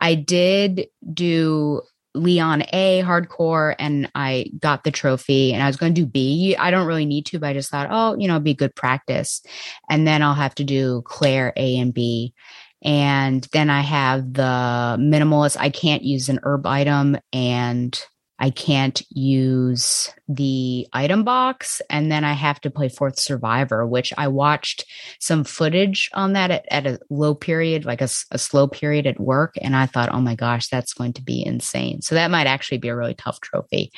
i 0.00 0.14
did 0.14 0.86
do 1.12 1.82
Leon 2.14 2.64
A 2.72 3.02
hardcore 3.02 3.74
and 3.78 4.10
I 4.14 4.50
got 4.58 4.84
the 4.84 4.90
trophy 4.90 5.52
and 5.52 5.62
I 5.62 5.66
was 5.66 5.76
going 5.76 5.94
to 5.94 6.00
do 6.00 6.06
B. 6.06 6.56
I 6.58 6.70
don't 6.70 6.86
really 6.86 7.04
need 7.04 7.26
to, 7.26 7.38
but 7.38 7.48
I 7.48 7.52
just 7.52 7.70
thought, 7.70 7.88
oh, 7.90 8.16
you 8.18 8.26
know, 8.26 8.34
it'd 8.34 8.44
be 8.44 8.54
good 8.54 8.74
practice. 8.74 9.42
And 9.88 10.06
then 10.06 10.22
I'll 10.22 10.34
have 10.34 10.54
to 10.56 10.64
do 10.64 11.02
Claire 11.04 11.52
A 11.56 11.78
and 11.78 11.94
B. 11.94 12.34
And 12.82 13.46
then 13.52 13.70
I 13.70 13.82
have 13.82 14.32
the 14.32 14.96
minimalist. 14.98 15.56
I 15.58 15.70
can't 15.70 16.02
use 16.02 16.28
an 16.28 16.40
herb 16.42 16.66
item 16.66 17.18
and 17.32 18.02
I 18.40 18.48
can't 18.48 19.02
use 19.10 20.12
the 20.26 20.88
item 20.94 21.24
box. 21.24 21.82
And 21.90 22.10
then 22.10 22.24
I 22.24 22.32
have 22.32 22.60
to 22.62 22.70
play 22.70 22.88
Fourth 22.88 23.18
Survivor, 23.18 23.86
which 23.86 24.14
I 24.16 24.28
watched 24.28 24.86
some 25.20 25.44
footage 25.44 26.10
on 26.14 26.32
that 26.32 26.50
at, 26.50 26.64
at 26.70 26.86
a 26.86 26.98
low 27.10 27.34
period, 27.34 27.84
like 27.84 28.00
a, 28.00 28.08
a, 28.30 28.38
slow 28.38 28.66
period 28.66 29.06
at 29.06 29.20
work. 29.20 29.56
And 29.60 29.76
I 29.76 29.84
thought, 29.84 30.08
oh 30.10 30.22
my 30.22 30.34
gosh, 30.34 30.68
that's 30.68 30.94
going 30.94 31.12
to 31.14 31.22
be 31.22 31.44
insane. 31.44 32.00
So 32.00 32.14
that 32.14 32.30
might 32.30 32.46
actually 32.46 32.78
be 32.78 32.88
a 32.88 32.96
really 32.96 33.14
tough 33.14 33.40
trophy. 33.42 33.92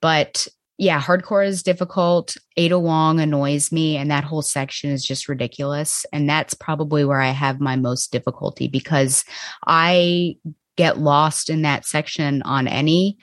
But 0.00 0.48
yeah, 0.76 1.00
hardcore 1.00 1.46
is 1.46 1.62
difficult. 1.62 2.36
Ada 2.56 2.80
Wong 2.80 3.20
annoys 3.20 3.70
me, 3.70 3.96
and 3.96 4.10
that 4.10 4.24
whole 4.24 4.42
section 4.42 4.90
is 4.90 5.04
just 5.04 5.28
ridiculous. 5.28 6.04
And 6.12 6.28
that's 6.28 6.52
probably 6.52 7.04
where 7.04 7.20
I 7.20 7.30
have 7.30 7.60
my 7.60 7.76
most 7.76 8.10
difficulty 8.10 8.66
because 8.66 9.24
I 9.68 10.36
get 10.76 10.98
lost 10.98 11.48
in 11.48 11.62
that 11.62 11.86
section 11.86 12.42
on 12.42 12.66
any 12.66 13.18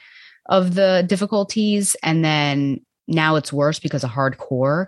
of 0.48 0.76
the 0.76 1.04
difficulties. 1.08 1.96
And 2.04 2.24
then 2.24 2.82
now 3.08 3.36
it's 3.36 3.54
worse 3.54 3.80
because 3.80 4.04
of 4.04 4.10
hardcore. 4.12 4.88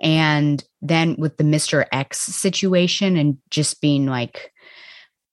And 0.00 0.64
then 0.80 1.16
with 1.18 1.36
the 1.36 1.44
Mr. 1.44 1.86
X 1.92 2.20
situation 2.20 3.16
and 3.16 3.38
just 3.50 3.80
being 3.80 4.06
like, 4.06 4.52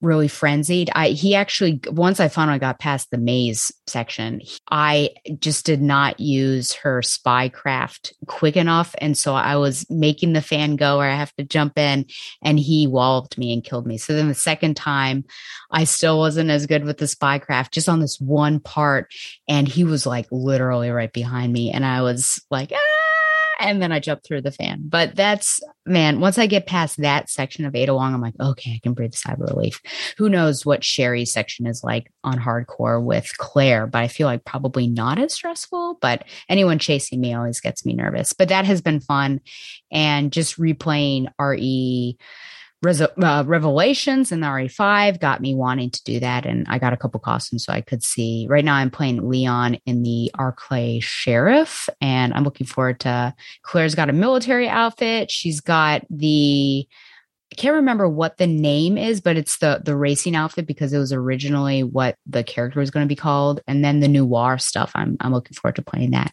really 0.00 0.28
frenzied. 0.28 0.90
I 0.94 1.08
he 1.08 1.34
actually 1.34 1.80
once 1.90 2.20
I 2.20 2.28
finally 2.28 2.58
got 2.58 2.78
past 2.78 3.10
the 3.10 3.18
maze 3.18 3.72
section, 3.86 4.40
I 4.70 5.10
just 5.38 5.66
did 5.66 5.82
not 5.82 6.20
use 6.20 6.72
her 6.74 7.02
spy 7.02 7.48
craft 7.48 8.14
quick 8.26 8.56
enough, 8.56 8.94
and 8.98 9.16
so 9.16 9.34
I 9.34 9.56
was 9.56 9.86
making 9.90 10.32
the 10.32 10.42
fan 10.42 10.76
go 10.76 10.98
where 10.98 11.10
I 11.10 11.16
have 11.16 11.34
to 11.36 11.44
jump 11.44 11.78
in, 11.78 12.06
and 12.42 12.58
he 12.58 12.86
walled 12.86 13.36
me 13.36 13.52
and 13.52 13.64
killed 13.64 13.86
me. 13.86 13.98
So 13.98 14.14
then 14.14 14.28
the 14.28 14.34
second 14.34 14.76
time, 14.76 15.24
I 15.70 15.84
still 15.84 16.18
wasn't 16.18 16.50
as 16.50 16.66
good 16.66 16.84
with 16.84 16.98
the 16.98 17.08
spy 17.08 17.38
craft, 17.38 17.74
just 17.74 17.88
on 17.88 18.00
this 18.00 18.20
one 18.20 18.60
part, 18.60 19.12
and 19.48 19.66
he 19.66 19.84
was 19.84 20.06
like 20.06 20.26
literally 20.30 20.90
right 20.90 21.12
behind 21.12 21.52
me, 21.52 21.70
and 21.70 21.84
I 21.84 22.02
was 22.02 22.42
like. 22.50 22.72
Ah! 22.74 22.97
And 23.58 23.82
then 23.82 23.92
I 23.92 24.00
jump 24.00 24.22
through 24.24 24.42
the 24.42 24.52
fan. 24.52 24.82
But 24.84 25.14
that's 25.14 25.60
man, 25.86 26.20
once 26.20 26.38
I 26.38 26.46
get 26.46 26.66
past 26.66 26.98
that 26.98 27.30
section 27.30 27.64
of 27.64 27.74
Ada 27.74 27.94
Wong, 27.94 28.14
I'm 28.14 28.20
like, 28.20 28.38
okay, 28.40 28.72
I 28.72 28.80
can 28.82 28.92
breathe 28.92 29.14
a 29.14 29.16
sigh 29.16 29.32
of 29.32 29.40
relief. 29.40 29.80
Who 30.18 30.28
knows 30.28 30.64
what 30.64 30.84
Sherry's 30.84 31.32
section 31.32 31.66
is 31.66 31.82
like 31.82 32.12
on 32.24 32.38
hardcore 32.38 33.02
with 33.02 33.30
Claire, 33.38 33.86
but 33.86 33.98
I 33.98 34.08
feel 34.08 34.26
like 34.26 34.44
probably 34.44 34.86
not 34.86 35.18
as 35.18 35.34
stressful. 35.34 35.98
But 36.00 36.24
anyone 36.48 36.78
chasing 36.78 37.20
me 37.20 37.34
always 37.34 37.60
gets 37.60 37.84
me 37.84 37.94
nervous. 37.94 38.32
But 38.32 38.48
that 38.48 38.64
has 38.66 38.80
been 38.80 39.00
fun. 39.00 39.40
And 39.90 40.32
just 40.32 40.58
replaying 40.58 41.28
RE 41.40 42.18
uh, 42.86 43.44
Revelations 43.46 44.30
in 44.30 44.40
the 44.40 44.46
RE5 44.46 45.20
got 45.20 45.40
me 45.40 45.54
wanting 45.54 45.90
to 45.90 46.02
do 46.04 46.20
that. 46.20 46.46
And 46.46 46.66
I 46.68 46.78
got 46.78 46.92
a 46.92 46.96
couple 46.96 47.20
costumes 47.20 47.64
so 47.64 47.72
I 47.72 47.80
could 47.80 48.04
see. 48.04 48.46
Right 48.48 48.64
now, 48.64 48.76
I'm 48.76 48.90
playing 48.90 49.28
Leon 49.28 49.78
in 49.86 50.02
the 50.02 50.30
Arklay 50.38 51.02
Sheriff, 51.02 51.88
and 52.00 52.32
I'm 52.34 52.44
looking 52.44 52.66
forward 52.66 53.00
to. 53.00 53.34
Claire's 53.62 53.94
got 53.94 54.10
a 54.10 54.12
military 54.12 54.68
outfit. 54.68 55.30
She's 55.30 55.60
got 55.60 56.04
the. 56.10 56.86
I 57.50 57.54
can't 57.54 57.76
remember 57.76 58.06
what 58.06 58.36
the 58.36 58.46
name 58.46 58.98
is, 58.98 59.22
but 59.22 59.38
it's 59.38 59.56
the 59.58 59.80
the 59.82 59.96
racing 59.96 60.36
outfit 60.36 60.66
because 60.66 60.92
it 60.92 60.98
was 60.98 61.14
originally 61.14 61.82
what 61.82 62.16
the 62.26 62.44
character 62.44 62.78
was 62.78 62.90
going 62.90 63.04
to 63.04 63.08
be 63.08 63.16
called, 63.16 63.60
and 63.66 63.82
then 63.82 64.00
the 64.00 64.08
noir 64.08 64.58
stuff. 64.58 64.92
I'm 64.94 65.16
I'm 65.20 65.32
looking 65.32 65.54
forward 65.54 65.76
to 65.76 65.82
playing 65.82 66.10
that. 66.10 66.32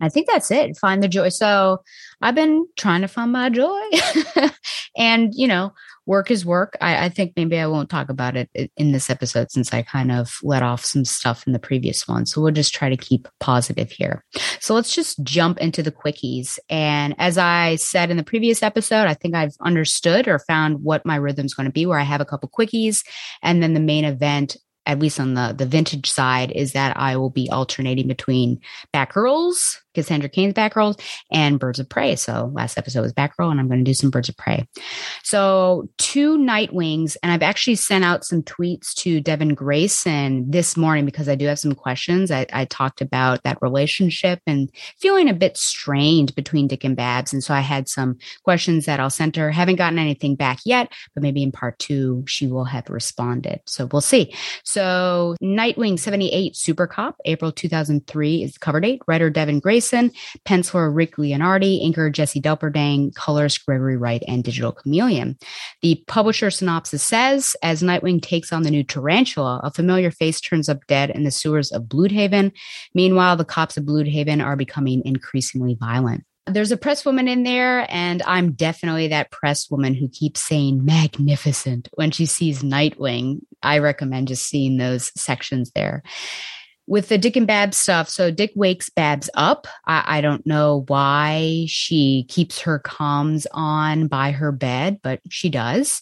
I 0.00 0.08
think 0.08 0.26
that's 0.26 0.50
it. 0.50 0.76
Find 0.76 1.02
the 1.02 1.08
joy. 1.08 1.28
So 1.28 1.82
I've 2.20 2.34
been 2.34 2.66
trying 2.76 3.02
to 3.02 3.08
find 3.08 3.32
my 3.32 3.50
joy. 3.50 3.82
and, 4.96 5.32
you 5.34 5.46
know, 5.46 5.72
work 6.06 6.30
is 6.30 6.46
work. 6.46 6.76
I, 6.80 7.06
I, 7.06 7.08
think 7.08 7.32
maybe 7.36 7.58
I 7.58 7.66
won't 7.66 7.90
talk 7.90 8.08
about 8.08 8.36
it 8.36 8.48
in 8.76 8.92
this 8.92 9.10
episode 9.10 9.50
since 9.50 9.74
I 9.74 9.82
kind 9.82 10.12
of 10.12 10.38
let 10.42 10.62
off 10.62 10.84
some 10.84 11.04
stuff 11.04 11.46
in 11.46 11.52
the 11.52 11.58
previous 11.58 12.06
one. 12.06 12.26
So 12.26 12.40
we'll 12.40 12.52
just 12.52 12.74
try 12.74 12.88
to 12.88 12.96
keep 12.96 13.28
positive 13.40 13.90
here. 13.90 14.24
So 14.60 14.74
let's 14.74 14.94
just 14.94 15.22
jump 15.24 15.58
into 15.58 15.82
the 15.82 15.92
quickies. 15.92 16.58
And 16.70 17.14
as 17.18 17.36
I 17.38 17.76
said 17.76 18.10
in 18.10 18.16
the 18.16 18.22
previous 18.22 18.62
episode, 18.62 19.06
I 19.06 19.14
think 19.14 19.34
I've 19.34 19.56
understood 19.60 20.28
or 20.28 20.38
found 20.38 20.82
what 20.82 21.04
my 21.04 21.16
rhythm's 21.16 21.54
going 21.54 21.66
to 21.66 21.72
be, 21.72 21.86
where 21.86 21.98
I 21.98 22.04
have 22.04 22.20
a 22.20 22.26
couple 22.26 22.48
quickies 22.48 23.04
and 23.42 23.62
then 23.62 23.74
the 23.74 23.80
main 23.80 24.04
event 24.04 24.56
at 24.86 24.98
least 24.98 25.20
on 25.20 25.34
the 25.34 25.54
the 25.56 25.66
vintage 25.66 26.10
side, 26.10 26.50
is 26.52 26.72
that 26.72 26.96
I 26.96 27.16
will 27.16 27.30
be 27.30 27.50
alternating 27.50 28.08
between 28.08 28.60
Batgirls 28.94 29.78
Cassandra 29.96 30.28
Cain's 30.28 30.54
Batgirls 30.54 31.00
and 31.32 31.58
Birds 31.58 31.80
of 31.80 31.88
Prey. 31.88 32.14
So 32.14 32.52
last 32.54 32.78
episode 32.78 33.00
was 33.00 33.14
Batgirl, 33.14 33.50
and 33.50 33.58
I'm 33.58 33.66
going 33.66 33.84
to 33.84 33.90
do 33.90 33.94
some 33.94 34.10
Birds 34.10 34.28
of 34.28 34.36
Prey. 34.36 34.68
So 35.24 35.88
two 35.98 36.36
Nightwings, 36.36 37.16
and 37.22 37.32
I've 37.32 37.42
actually 37.42 37.76
sent 37.76 38.04
out 38.04 38.24
some 38.24 38.42
tweets 38.42 38.94
to 38.96 39.20
Devin 39.20 39.54
Grayson 39.54 40.48
this 40.50 40.76
morning 40.76 41.06
because 41.06 41.28
I 41.28 41.34
do 41.34 41.46
have 41.46 41.58
some 41.58 41.74
questions. 41.74 42.30
I, 42.30 42.46
I 42.52 42.66
talked 42.66 43.00
about 43.00 43.42
that 43.42 43.58
relationship 43.62 44.40
and 44.46 44.70
feeling 45.00 45.28
a 45.28 45.34
bit 45.34 45.56
strained 45.56 46.34
between 46.34 46.68
Dick 46.68 46.84
and 46.84 46.94
Babs, 46.94 47.32
and 47.32 47.42
so 47.42 47.54
I 47.54 47.60
had 47.60 47.88
some 47.88 48.18
questions 48.44 48.84
that 48.84 49.00
I'll 49.00 49.10
send 49.10 49.34
her. 49.36 49.50
Haven't 49.50 49.76
gotten 49.76 49.98
anything 49.98 50.36
back 50.36 50.60
yet, 50.66 50.92
but 51.14 51.22
maybe 51.22 51.42
in 51.42 51.52
part 51.52 51.78
two 51.78 52.22
she 52.26 52.46
will 52.46 52.64
have 52.64 52.90
responded. 52.90 53.60
So 53.64 53.88
we'll 53.90 54.02
see. 54.02 54.34
Nightwing 54.82 55.98
78 55.98 56.56
Super 56.56 56.86
Cop, 56.86 57.16
April 57.24 57.52
2003 57.52 58.42
is 58.42 58.52
the 58.54 58.58
cover 58.58 58.80
date. 58.80 59.00
Writer 59.06 59.30
Devin 59.30 59.60
Grayson 59.60 60.10
penciler 60.44 60.94
Rick 60.94 61.16
Leonardi, 61.16 61.84
inker 61.84 62.10
Jesse 62.12 62.40
Delperdang, 62.40 63.14
colorist 63.14 63.64
Gregory 63.66 63.96
Wright, 63.96 64.22
and 64.28 64.44
digital 64.44 64.72
chameleon. 64.72 65.36
The 65.82 66.02
publisher 66.06 66.50
synopsis 66.50 67.02
says 67.02 67.56
as 67.62 67.82
Nightwing 67.82 68.22
takes 68.22 68.52
on 68.52 68.62
the 68.62 68.70
new 68.70 68.84
tarantula, 68.84 69.60
a 69.62 69.70
familiar 69.70 70.10
face 70.10 70.40
turns 70.40 70.68
up 70.68 70.86
dead 70.86 71.10
in 71.10 71.24
the 71.24 71.30
sewers 71.30 71.72
of 71.72 71.84
Blüdhaven. 71.84 72.52
Meanwhile, 72.94 73.36
the 73.36 73.44
cops 73.44 73.76
of 73.76 73.84
Blüdhaven 73.84 74.44
are 74.44 74.56
becoming 74.56 75.02
increasingly 75.04 75.74
violent. 75.74 76.24
There's 76.48 76.70
a 76.70 76.76
press 76.76 77.04
woman 77.04 77.26
in 77.26 77.42
there, 77.42 77.86
and 77.88 78.22
I'm 78.22 78.52
definitely 78.52 79.08
that 79.08 79.32
press 79.32 79.68
woman 79.68 79.94
who 79.94 80.08
keeps 80.08 80.40
saying 80.40 80.84
magnificent 80.84 81.88
when 81.94 82.12
she 82.12 82.24
sees 82.24 82.62
Nightwing. 82.62 83.40
I 83.62 83.78
recommend 83.78 84.28
just 84.28 84.46
seeing 84.46 84.76
those 84.76 85.10
sections 85.20 85.72
there 85.74 86.04
with 86.86 87.08
the 87.08 87.18
Dick 87.18 87.36
and 87.36 87.46
Babs 87.46 87.76
stuff, 87.76 88.08
so 88.08 88.30
Dick 88.30 88.52
wakes 88.54 88.88
Babs 88.88 89.28
up. 89.34 89.66
I, 89.86 90.18
I, 90.18 90.20
don't 90.20 90.46
know 90.46 90.84
why 90.86 91.66
she 91.68 92.26
keeps 92.28 92.60
her 92.60 92.78
comms 92.78 93.46
on 93.52 94.06
by 94.06 94.30
her 94.30 94.52
bed, 94.52 95.00
but 95.02 95.20
she 95.28 95.50
does. 95.50 96.00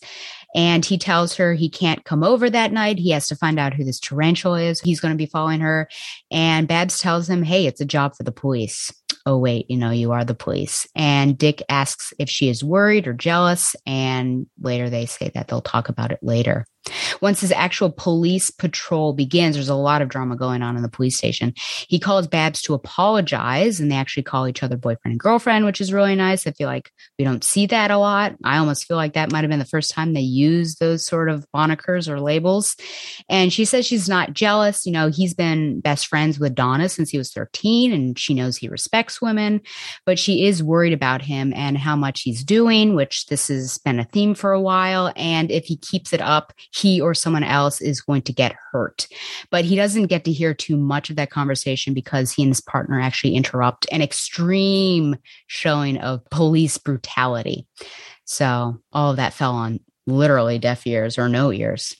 And 0.55 0.85
he 0.85 0.99
tells 0.99 1.35
her 1.37 1.55
he 1.55 1.69
can't 1.69 2.05
come 2.05 2.23
over 2.23 2.49
that 2.49 2.73
night. 2.73 2.99
He 2.99 3.11
has 3.11 3.27
to 3.29 3.37
find 3.37 3.59
out 3.59 3.75
who 3.75 3.85
this 3.85 4.01
tarantula 4.01 4.63
is. 4.63 4.81
He's 4.81 5.01
going 5.01 5.13
to 5.13 5.19
be 5.19 5.27
following 5.27 5.61
her. 5.61 5.89
And 6.31 6.69
Babs 6.69 6.99
tells 6.99 7.29
him, 7.29 7.43
Hey, 7.43 7.67
it's 7.67 7.81
a 7.81 7.87
job 7.87 8.17
for 8.17 8.23
the 8.23 8.33
police. 8.33 8.93
Oh, 9.27 9.39
wait, 9.39 9.71
you 9.71 9.77
know, 9.77 9.91
you 9.91 10.13
are 10.13 10.25
the 10.25 10.35
police. 10.35 10.87
And 10.95 11.39
Dick 11.39 11.63
asks 11.69 12.13
if 12.19 12.29
she 12.29 12.49
is 12.49 12.63
worried 12.63 13.07
or 13.07 13.15
jealous. 13.15 13.75
And 13.87 14.47
later 14.61 14.91
they 14.91 15.07
say 15.07 15.31
that 15.35 15.49
they'll 15.49 15.63
talk 15.63 15.89
about 15.89 16.13
it 16.13 16.19
later. 16.23 16.67
Once 17.21 17.41
his 17.41 17.53
actual 17.53 17.91
police 17.91 18.51
patrol 18.51 19.13
begins, 19.13 19.57
there's 19.57 19.69
a 19.69 19.75
lot 19.75 20.03
of 20.03 20.09
drama 20.09 20.37
going 20.37 20.63
on 20.63 20.77
in 20.77 20.83
the 20.83 20.89
police 20.89 21.17
station. 21.17 21.53
He 21.89 21.99
calls 21.99 22.27
Babs 22.27 22.61
to 22.63 22.75
apologize, 22.75 23.81
and 23.81 23.91
they 23.91 23.97
actually 23.97 24.23
call 24.23 24.49
each 24.49 24.63
other 24.63 24.77
boyfriend 24.77 25.13
and 25.13 25.21
girlfriend, 25.21 25.65
which 25.65 25.81
is 25.81 25.93
really 25.93 26.15
nice. 26.15 26.47
I 26.47 26.53
feel 26.53 26.69
like 26.69 26.91
we 27.19 27.25
don't 27.25 27.45
see 27.45 27.67
that 27.67 27.91
a 27.91 27.99
lot. 27.99 28.35
I 28.45 28.59
almost 28.59 28.87
feel 28.87 28.97
like 28.97 29.15
that 29.15 29.33
might 29.33 29.43
have 29.43 29.51
been 29.51 29.59
the 29.59 29.65
first 29.65 29.91
time 29.91 30.13
they 30.13 30.21
used 30.21 30.81
those 30.81 31.07
sort 31.07 31.29
of 31.29 31.47
monikers 31.55 32.09
or 32.09 32.21
labels. 32.21 32.77
And 33.29 33.53
she 33.53 33.65
says 33.65 33.87
she's 33.87 34.09
not 34.09 34.35
jealous. 34.35 34.87
You 34.87 34.93
know, 34.93 35.09
he's 35.09 35.35
been 35.35 35.81
best 35.81 36.07
friends 36.07 36.39
with 36.39 36.55
Donna 36.55 36.89
since 36.89 37.11
he 37.11 37.19
was 37.19 37.33
13, 37.33 37.93
and 37.93 38.19
she 38.19 38.35
knows 38.35 38.57
he 38.57 38.69
respects 38.69 39.23
women, 39.23 39.61
but 40.05 40.19
she 40.19 40.47
is 40.47 40.63
worried 40.63 40.93
about 40.93 41.23
him 41.23 41.53
and 41.55 41.79
how 41.79 41.97
much 41.97 42.23
he's 42.23 42.45
doing, 42.45 42.95
which 42.95 43.27
this 43.27 43.49
has 43.49 43.79
been 43.79 43.99
a 43.99 44.05
theme 44.05 44.35
for 44.35 44.53
a 44.53 44.61
while. 44.61 45.13
And 45.17 45.51
if 45.51 45.65
he 45.65 45.77
keeps 45.77 46.13
it 46.13 46.21
up, 46.21 46.53
he 46.75 47.01
or 47.01 47.15
someone 47.15 47.45
else 47.45 47.81
is 47.81 48.01
going 48.01 48.23
to 48.23 48.33
get 48.33 48.57
hurt. 48.73 49.07
But 49.51 49.65
he 49.65 49.77
doesn't 49.77 50.07
get 50.07 50.25
to 50.25 50.33
hear 50.33 50.55
too 50.55 50.77
much 50.77 51.09
of 51.09 51.17
that 51.17 51.31
conversation 51.31 51.95
because 51.95 52.33
he 52.33 52.43
and 52.43 52.51
his 52.51 52.61
partner 52.61 53.01
actually 53.01 53.35
interrupt 53.35 53.87
an 53.93 54.03
extreme 54.03 55.17
showing 55.47 55.99
of 55.99 56.25
police 56.31 56.77
brutality. 56.79 57.67
So 58.25 58.81
all 58.93 59.11
of 59.11 59.19
that 59.19 59.35
fell 59.35 59.53
on 59.53 59.81
literally 60.07 60.59
deaf 60.59 60.87
ears 60.87 61.17
or 61.17 61.29
no 61.29 61.53
ears. 61.53 61.97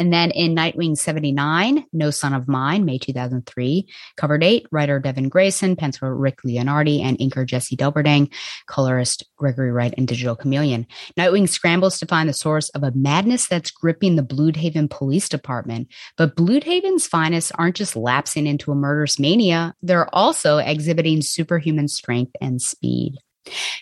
And 0.00 0.14
then 0.14 0.30
in 0.30 0.56
Nightwing 0.56 0.96
79, 0.96 1.84
No 1.92 2.10
Son 2.10 2.32
of 2.32 2.48
Mine, 2.48 2.86
May 2.86 2.96
2003, 2.96 3.86
cover 4.16 4.38
date, 4.38 4.66
writer 4.72 4.98
Devin 4.98 5.28
Grayson, 5.28 5.76
penciler 5.76 6.18
Rick 6.18 6.38
Leonardi, 6.42 7.02
and 7.02 7.18
inker 7.18 7.44
Jesse 7.44 7.76
Delperdang, 7.76 8.32
colorist 8.66 9.24
Gregory 9.36 9.70
Wright, 9.70 9.92
and 9.98 10.08
digital 10.08 10.34
chameleon. 10.34 10.86
Nightwing 11.18 11.46
scrambles 11.46 11.98
to 11.98 12.06
find 12.06 12.30
the 12.30 12.32
source 12.32 12.70
of 12.70 12.82
a 12.82 12.92
madness 12.92 13.46
that's 13.46 13.70
gripping 13.70 14.16
the 14.16 14.22
Blüdhaven 14.22 14.88
Police 14.88 15.28
Department. 15.28 15.88
But 16.16 16.34
Blüdhaven's 16.34 17.06
finest 17.06 17.52
aren't 17.56 17.76
just 17.76 17.94
lapsing 17.94 18.46
into 18.46 18.72
a 18.72 18.74
murderous 18.74 19.18
mania, 19.18 19.74
they're 19.82 20.12
also 20.14 20.56
exhibiting 20.58 21.20
superhuman 21.20 21.88
strength 21.88 22.32
and 22.40 22.62
speed. 22.62 23.18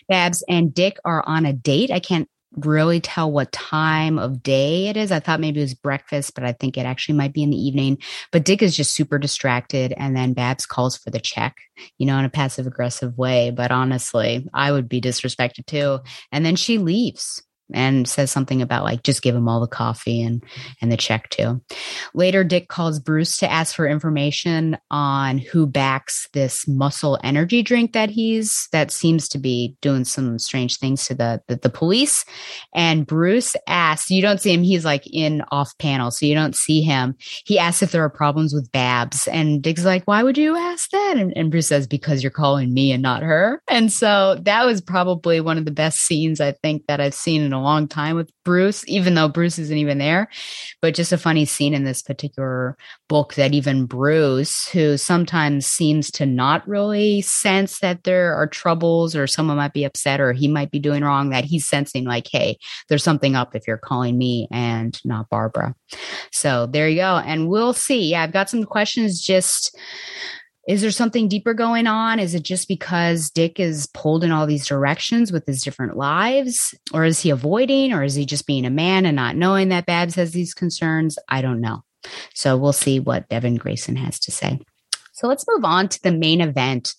Babs 0.09 0.43
and 0.49 0.73
Dick 0.73 0.97
are 1.05 1.23
on 1.25 1.45
a 1.45 1.53
date. 1.53 1.91
I 1.91 1.99
can't 1.99 2.29
really 2.55 2.99
tell 2.99 3.31
what 3.31 3.51
time 3.51 4.17
of 4.17 4.41
day 4.41 4.87
it 4.87 4.97
is. 4.97 5.11
I 5.11 5.19
thought 5.19 5.39
maybe 5.39 5.59
it 5.59 5.63
was 5.63 5.73
breakfast, 5.73 6.33
but 6.35 6.43
I 6.43 6.53
think 6.53 6.77
it 6.77 6.85
actually 6.85 7.15
might 7.15 7.33
be 7.33 7.43
in 7.43 7.49
the 7.49 7.57
evening. 7.57 7.97
But 8.31 8.45
Dick 8.45 8.61
is 8.61 8.75
just 8.75 8.93
super 8.93 9.19
distracted. 9.19 9.93
And 9.97 10.15
then 10.15 10.33
Babs 10.33 10.65
calls 10.65 10.97
for 10.97 11.09
the 11.11 11.19
check, 11.19 11.57
you 11.97 12.05
know, 12.05 12.17
in 12.17 12.25
a 12.25 12.29
passive 12.29 12.67
aggressive 12.67 13.17
way. 13.17 13.51
But 13.51 13.71
honestly, 13.71 14.47
I 14.53 14.71
would 14.71 14.89
be 14.89 15.01
disrespected 15.01 15.65
too. 15.65 15.99
And 16.31 16.45
then 16.45 16.55
she 16.55 16.77
leaves 16.77 17.43
and 17.73 18.07
says 18.07 18.31
something 18.31 18.61
about 18.61 18.83
like 18.83 19.03
just 19.03 19.21
give 19.21 19.35
him 19.35 19.47
all 19.47 19.59
the 19.59 19.67
coffee 19.67 20.21
and 20.21 20.43
and 20.81 20.91
the 20.91 20.97
check 20.97 21.29
too. 21.29 21.61
Later, 22.13 22.43
Dick 22.43 22.67
calls 22.67 22.99
Bruce 22.99 23.37
to 23.37 23.51
ask 23.51 23.75
for 23.75 23.87
information 23.87 24.77
on 24.91 25.37
who 25.37 25.65
backs 25.65 26.27
this 26.33 26.67
muscle 26.67 27.19
energy 27.23 27.61
drink 27.61 27.93
that 27.93 28.09
he's 28.09 28.67
that 28.71 28.91
seems 28.91 29.27
to 29.29 29.37
be 29.37 29.75
doing 29.81 30.05
some 30.05 30.39
strange 30.39 30.77
things 30.77 31.05
to 31.07 31.15
the 31.15 31.41
the, 31.47 31.55
the 31.57 31.69
police. 31.69 32.25
And 32.73 33.05
Bruce 33.05 33.55
asks, 33.67 34.09
you 34.09 34.21
don't 34.21 34.41
see 34.41 34.53
him; 34.53 34.63
he's 34.63 34.85
like 34.85 35.05
in 35.07 35.43
off 35.51 35.77
panel, 35.77 36.11
so 36.11 36.25
you 36.25 36.35
don't 36.35 36.55
see 36.55 36.81
him. 36.81 37.15
He 37.45 37.59
asks 37.59 37.83
if 37.83 37.91
there 37.91 38.03
are 38.03 38.09
problems 38.09 38.53
with 38.53 38.71
Babs, 38.71 39.27
and 39.27 39.61
Dick's 39.61 39.85
like, 39.85 40.03
"Why 40.05 40.23
would 40.23 40.37
you 40.37 40.55
ask 40.55 40.89
that?" 40.91 41.15
And, 41.17 41.33
and 41.35 41.51
Bruce 41.51 41.67
says, 41.67 41.87
"Because 41.87 42.23
you're 42.23 42.31
calling 42.31 42.73
me 42.73 42.91
and 42.91 43.01
not 43.01 43.23
her." 43.23 43.61
And 43.67 43.91
so 43.91 44.37
that 44.43 44.65
was 44.65 44.81
probably 44.81 45.41
one 45.41 45.57
of 45.57 45.65
the 45.65 45.71
best 45.71 45.99
scenes 45.99 46.41
I 46.41 46.51
think 46.51 46.87
that 46.87 46.99
I've 46.99 47.13
seen 47.13 47.41
in 47.41 47.53
a 47.53 47.58
a 47.59 47.63
long 47.63 47.87
time 47.87 48.15
with 48.15 48.31
Bruce, 48.43 48.83
even 48.87 49.15
though 49.15 49.27
Bruce 49.27 49.59
isn't 49.59 49.77
even 49.77 49.97
there. 49.97 50.29
But 50.81 50.95
just 50.95 51.11
a 51.11 51.17
funny 51.17 51.45
scene 51.45 51.73
in 51.73 51.83
this 51.83 52.01
particular 52.01 52.77
book 53.07 53.35
that 53.35 53.53
even 53.53 53.85
Bruce, 53.85 54.67
who 54.69 54.97
sometimes 54.97 55.67
seems 55.67 56.09
to 56.11 56.25
not 56.25 56.67
really 56.67 57.21
sense 57.21 57.79
that 57.79 58.03
there 58.03 58.35
are 58.35 58.47
troubles 58.47 59.15
or 59.15 59.27
someone 59.27 59.57
might 59.57 59.73
be 59.73 59.83
upset 59.83 60.21
or 60.21 60.33
he 60.33 60.47
might 60.47 60.71
be 60.71 60.79
doing 60.79 61.03
wrong, 61.03 61.29
that 61.29 61.45
he's 61.45 61.67
sensing 61.67 62.05
like, 62.05 62.27
hey, 62.31 62.57
there's 62.87 63.03
something 63.03 63.35
up 63.35 63.55
if 63.55 63.67
you're 63.67 63.77
calling 63.77 64.17
me 64.17 64.47
and 64.51 64.99
not 65.05 65.29
Barbara. 65.29 65.75
So 66.31 66.65
there 66.65 66.89
you 66.89 66.97
go. 66.97 67.17
And 67.17 67.49
we'll 67.49 67.73
see. 67.73 68.09
Yeah, 68.11 68.23
I've 68.23 68.33
got 68.33 68.49
some 68.49 68.63
questions 68.63 69.21
just 69.21 69.77
is 70.69 70.81
there 70.81 70.91
something 70.91 71.27
deeper 71.27 71.55
going 71.55 71.87
on? 71.87 72.19
Is 72.19 72.35
it 72.35 72.43
just 72.43 72.67
because 72.67 73.31
Dick 73.31 73.59
is 73.59 73.87
pulled 73.87 74.23
in 74.23 74.29
all 74.29 74.45
these 74.45 74.67
directions 74.67 75.31
with 75.31 75.43
his 75.47 75.63
different 75.63 75.97
lives? 75.97 76.75
Or 76.93 77.05
is 77.05 77.19
he 77.19 77.31
avoiding? 77.31 77.91
Or 77.91 78.03
is 78.03 78.13
he 78.13 78.23
just 78.23 78.45
being 78.45 78.65
a 78.65 78.69
man 78.69 79.07
and 79.07 79.15
not 79.15 79.35
knowing 79.35 79.69
that 79.69 79.87
Babs 79.87 80.13
has 80.13 80.31
these 80.31 80.53
concerns? 80.53 81.17
I 81.27 81.41
don't 81.41 81.59
know. 81.59 81.83
So 82.35 82.55
we'll 82.55 82.71
see 82.71 82.99
what 82.99 83.27
Devin 83.29 83.55
Grayson 83.55 83.95
has 83.95 84.19
to 84.19 84.31
say. 84.31 84.59
So 85.13 85.27
let's 85.27 85.43
move 85.47 85.65
on 85.65 85.89
to 85.89 86.03
the 86.03 86.11
main 86.11 86.39
event 86.39 86.93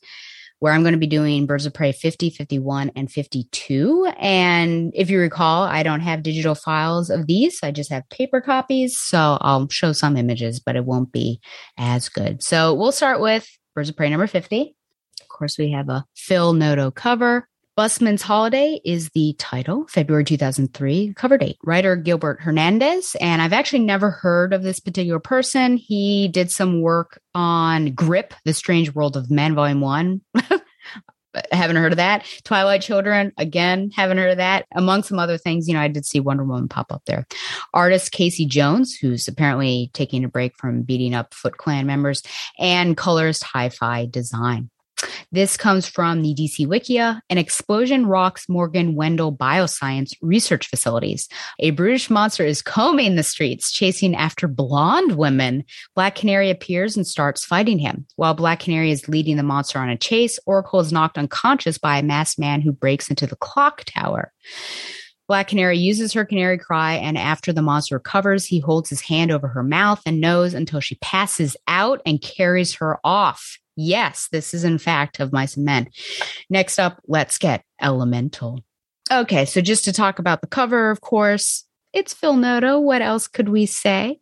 where 0.58 0.72
I'm 0.72 0.82
going 0.82 0.92
to 0.92 0.98
be 0.98 1.06
doing 1.06 1.46
Birds 1.46 1.64
of 1.64 1.72
Prey 1.72 1.92
50, 1.92 2.28
51, 2.30 2.90
and 2.96 3.10
52. 3.10 4.12
And 4.18 4.92
if 4.96 5.10
you 5.10 5.20
recall, 5.20 5.62
I 5.62 5.84
don't 5.84 6.00
have 6.00 6.24
digital 6.24 6.56
files 6.56 7.08
of 7.08 7.28
these. 7.28 7.60
I 7.62 7.70
just 7.70 7.90
have 7.90 8.08
paper 8.10 8.40
copies. 8.40 8.98
So 8.98 9.38
I'll 9.40 9.68
show 9.68 9.92
some 9.92 10.16
images, 10.16 10.58
but 10.58 10.74
it 10.74 10.84
won't 10.84 11.12
be 11.12 11.40
as 11.78 12.08
good. 12.08 12.42
So 12.42 12.74
we'll 12.74 12.90
start 12.90 13.20
with 13.20 13.48
Birds 13.74 13.88
of 13.88 13.96
Prey 13.96 14.10
number 14.10 14.26
50. 14.26 14.74
Of 15.20 15.28
course, 15.28 15.58
we 15.58 15.70
have 15.72 15.88
a 15.88 16.04
Phil 16.14 16.52
Noto 16.52 16.90
cover. 16.90 17.48
Busman's 17.76 18.22
Holiday 18.22 18.80
is 18.84 19.08
the 19.14 19.34
title, 19.38 19.86
February 19.88 20.24
2003, 20.24 21.14
cover 21.14 21.38
date. 21.38 21.56
Writer 21.64 21.96
Gilbert 21.96 22.40
Hernandez. 22.40 23.16
And 23.20 23.40
I've 23.40 23.52
actually 23.52 23.78
never 23.78 24.10
heard 24.10 24.52
of 24.52 24.62
this 24.62 24.80
particular 24.80 25.20
person. 25.20 25.76
He 25.76 26.28
did 26.28 26.50
some 26.50 26.82
work 26.82 27.20
on 27.34 27.92
Grip, 27.94 28.34
The 28.44 28.52
Strange 28.52 28.94
World 28.94 29.16
of 29.16 29.30
Men, 29.30 29.54
Volume 29.54 29.80
1. 29.80 30.20
haven't 31.52 31.76
heard 31.76 31.92
of 31.92 31.96
that. 31.96 32.26
Twilight 32.44 32.82
Children, 32.82 33.32
again, 33.36 33.90
haven't 33.94 34.18
heard 34.18 34.30
of 34.30 34.36
that. 34.38 34.66
Among 34.74 35.02
some 35.02 35.18
other 35.18 35.38
things, 35.38 35.68
you 35.68 35.74
know, 35.74 35.80
I 35.80 35.88
did 35.88 36.06
see 36.06 36.20
Wonder 36.20 36.44
Woman 36.44 36.68
pop 36.68 36.92
up 36.92 37.02
there. 37.06 37.26
Artist 37.74 38.12
Casey 38.12 38.46
Jones, 38.46 38.94
who's 38.94 39.28
apparently 39.28 39.90
taking 39.92 40.24
a 40.24 40.28
break 40.28 40.56
from 40.56 40.82
beating 40.82 41.14
up 41.14 41.34
Foot 41.34 41.56
Clan 41.56 41.86
members, 41.86 42.22
and 42.58 42.96
colorist 42.96 43.44
Hi 43.44 43.68
Fi 43.68 44.06
Design. 44.06 44.70
This 45.32 45.56
comes 45.56 45.86
from 45.86 46.22
the 46.22 46.34
DC 46.34 46.66
Wikia, 46.66 47.20
an 47.30 47.38
explosion 47.38 48.06
rocks 48.06 48.48
Morgan 48.48 48.94
Wendell 48.94 49.34
Bioscience 49.34 50.14
research 50.20 50.66
facilities. 50.66 51.28
A 51.60 51.70
brutish 51.70 52.10
monster 52.10 52.44
is 52.44 52.62
combing 52.62 53.16
the 53.16 53.22
streets, 53.22 53.70
chasing 53.70 54.14
after 54.14 54.48
blonde 54.48 55.16
women. 55.16 55.64
Black 55.94 56.14
Canary 56.14 56.50
appears 56.50 56.96
and 56.96 57.06
starts 57.06 57.44
fighting 57.44 57.78
him. 57.78 58.06
While 58.16 58.34
Black 58.34 58.60
Canary 58.60 58.90
is 58.90 59.08
leading 59.08 59.36
the 59.36 59.42
monster 59.42 59.78
on 59.78 59.88
a 59.88 59.96
chase, 59.96 60.38
Oracle 60.46 60.80
is 60.80 60.92
knocked 60.92 61.18
unconscious 61.18 61.78
by 61.78 61.98
a 61.98 62.02
masked 62.02 62.38
man 62.38 62.60
who 62.60 62.72
breaks 62.72 63.08
into 63.08 63.26
the 63.26 63.36
clock 63.36 63.84
tower. 63.84 64.32
Black 65.30 65.46
Canary 65.46 65.78
uses 65.78 66.12
her 66.12 66.24
canary 66.24 66.58
cry, 66.58 66.94
and 66.94 67.16
after 67.16 67.52
the 67.52 67.62
monster 67.62 67.94
recovers, 67.94 68.46
he 68.46 68.58
holds 68.58 68.90
his 68.90 69.00
hand 69.00 69.30
over 69.30 69.46
her 69.46 69.62
mouth 69.62 70.02
and 70.04 70.20
nose 70.20 70.54
until 70.54 70.80
she 70.80 70.96
passes 70.96 71.56
out 71.68 72.02
and 72.04 72.20
carries 72.20 72.74
her 72.74 72.98
off. 73.04 73.56
Yes, 73.76 74.26
this 74.32 74.52
is 74.52 74.64
in 74.64 74.78
fact 74.78 75.20
of 75.20 75.32
mice 75.32 75.56
and 75.56 75.64
men. 75.64 75.88
Next 76.50 76.80
up, 76.80 77.00
let's 77.06 77.38
get 77.38 77.62
elemental. 77.80 78.64
Okay, 79.08 79.44
so 79.44 79.60
just 79.60 79.84
to 79.84 79.92
talk 79.92 80.18
about 80.18 80.40
the 80.40 80.48
cover, 80.48 80.90
of 80.90 81.00
course, 81.00 81.64
it's 81.92 82.14
Phil 82.14 82.36
Noto. 82.36 82.78
What 82.78 83.02
else 83.02 83.26
could 83.26 83.48
we 83.48 83.66
say? 83.66 84.18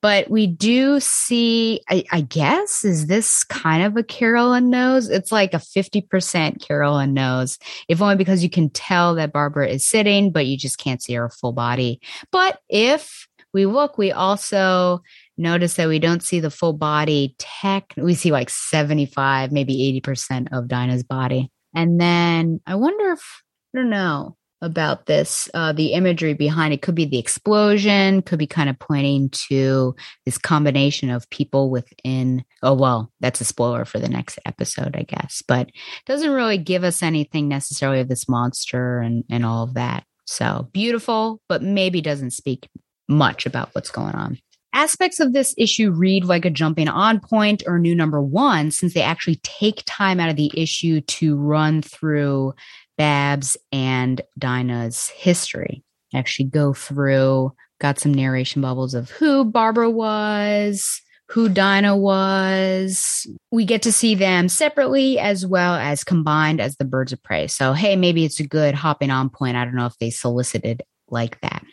But 0.00 0.30
we 0.30 0.46
do 0.46 0.98
see, 1.00 1.80
I, 1.88 2.04
I, 2.10 2.20
guess, 2.22 2.84
is 2.84 3.06
this 3.06 3.44
kind 3.44 3.84
of 3.84 3.96
a 3.96 4.02
Carolyn 4.02 4.70
nose? 4.70 5.08
It's 5.08 5.30
like 5.30 5.54
a 5.54 5.58
50% 5.58 6.60
Carolyn 6.60 7.14
nose, 7.14 7.58
if 7.88 8.02
only 8.02 8.16
because 8.16 8.42
you 8.42 8.50
can 8.50 8.70
tell 8.70 9.14
that 9.14 9.32
Barbara 9.32 9.68
is 9.68 9.88
sitting, 9.88 10.32
but 10.32 10.46
you 10.46 10.56
just 10.56 10.78
can't 10.78 11.02
see 11.02 11.14
her 11.14 11.30
full 11.30 11.52
body. 11.52 12.00
But 12.30 12.60
if 12.68 13.28
we 13.54 13.66
look, 13.66 13.98
we 13.98 14.12
also 14.12 15.02
notice 15.36 15.74
that 15.74 15.88
we 15.88 15.98
don't 15.98 16.22
see 16.22 16.40
the 16.40 16.50
full 16.50 16.72
body 16.72 17.34
tech. 17.38 17.92
We 17.96 18.14
see 18.14 18.32
like 18.32 18.50
75, 18.50 19.52
maybe 19.52 20.02
80% 20.04 20.48
of 20.52 20.68
Dinah's 20.68 21.04
body. 21.04 21.50
And 21.74 22.00
then 22.00 22.60
I 22.66 22.74
wonder 22.74 23.12
if, 23.12 23.42
I 23.74 23.78
don't 23.78 23.90
know 23.90 24.36
about 24.62 25.06
this, 25.06 25.48
uh, 25.54 25.72
the 25.72 25.92
imagery 25.92 26.34
behind 26.34 26.72
it 26.72 26.80
could 26.80 26.94
be 26.94 27.04
the 27.04 27.18
explosion, 27.18 28.22
could 28.22 28.38
be 28.38 28.46
kind 28.46 28.70
of 28.70 28.78
pointing 28.78 29.28
to 29.30 29.94
this 30.24 30.38
combination 30.38 31.10
of 31.10 31.28
people 31.30 31.68
within. 31.68 32.44
Oh, 32.62 32.74
well, 32.74 33.12
that's 33.20 33.40
a 33.40 33.44
spoiler 33.44 33.84
for 33.84 33.98
the 33.98 34.08
next 34.08 34.38
episode, 34.46 34.96
I 34.96 35.02
guess, 35.02 35.42
but 35.46 35.70
doesn't 36.06 36.30
really 36.30 36.58
give 36.58 36.84
us 36.84 37.02
anything 37.02 37.48
necessarily 37.48 38.00
of 38.00 38.08
this 38.08 38.28
monster 38.28 39.00
and, 39.00 39.24
and 39.28 39.44
all 39.44 39.64
of 39.64 39.74
that. 39.74 40.04
So 40.26 40.68
beautiful, 40.72 41.40
but 41.48 41.62
maybe 41.62 42.00
doesn't 42.00 42.30
speak 42.30 42.68
much 43.08 43.44
about 43.44 43.70
what's 43.72 43.90
going 43.90 44.14
on. 44.14 44.38
Aspects 44.74 45.20
of 45.20 45.32
this 45.32 45.54
issue 45.58 45.90
read 45.90 46.24
like 46.24 46.44
a 46.44 46.50
jumping 46.50 46.88
on 46.88 47.20
point 47.20 47.62
or 47.66 47.78
new 47.78 47.94
number 47.94 48.22
one, 48.22 48.70
since 48.70 48.94
they 48.94 49.02
actually 49.02 49.36
take 49.42 49.82
time 49.86 50.18
out 50.18 50.30
of 50.30 50.36
the 50.36 50.50
issue 50.54 51.00
to 51.02 51.36
run 51.36 51.82
through 51.82 52.54
Babs 52.96 53.56
and 53.70 54.20
Dinah's 54.38 55.08
history. 55.08 55.82
Actually, 56.14 56.46
go 56.46 56.72
through, 56.72 57.52
got 57.80 57.98
some 57.98 58.12
narration 58.12 58.62
bubbles 58.62 58.94
of 58.94 59.10
who 59.10 59.44
Barbara 59.44 59.90
was, 59.90 61.02
who 61.28 61.48
Dinah 61.48 61.96
was. 61.96 63.26
We 63.50 63.64
get 63.64 63.82
to 63.82 63.92
see 63.92 64.14
them 64.14 64.48
separately 64.48 65.18
as 65.18 65.46
well 65.46 65.74
as 65.74 66.04
combined 66.04 66.60
as 66.60 66.76
the 66.76 66.84
birds 66.84 67.12
of 67.12 67.22
prey. 67.22 67.46
So, 67.46 67.72
hey, 67.72 67.96
maybe 67.96 68.24
it's 68.24 68.40
a 68.40 68.46
good 68.46 68.74
hopping 68.74 69.10
on 69.10 69.30
point. 69.30 69.56
I 69.56 69.64
don't 69.64 69.74
know 69.74 69.86
if 69.86 69.96
they 69.98 70.10
solicited 70.10 70.82
like 71.08 71.40
that. 71.40 71.64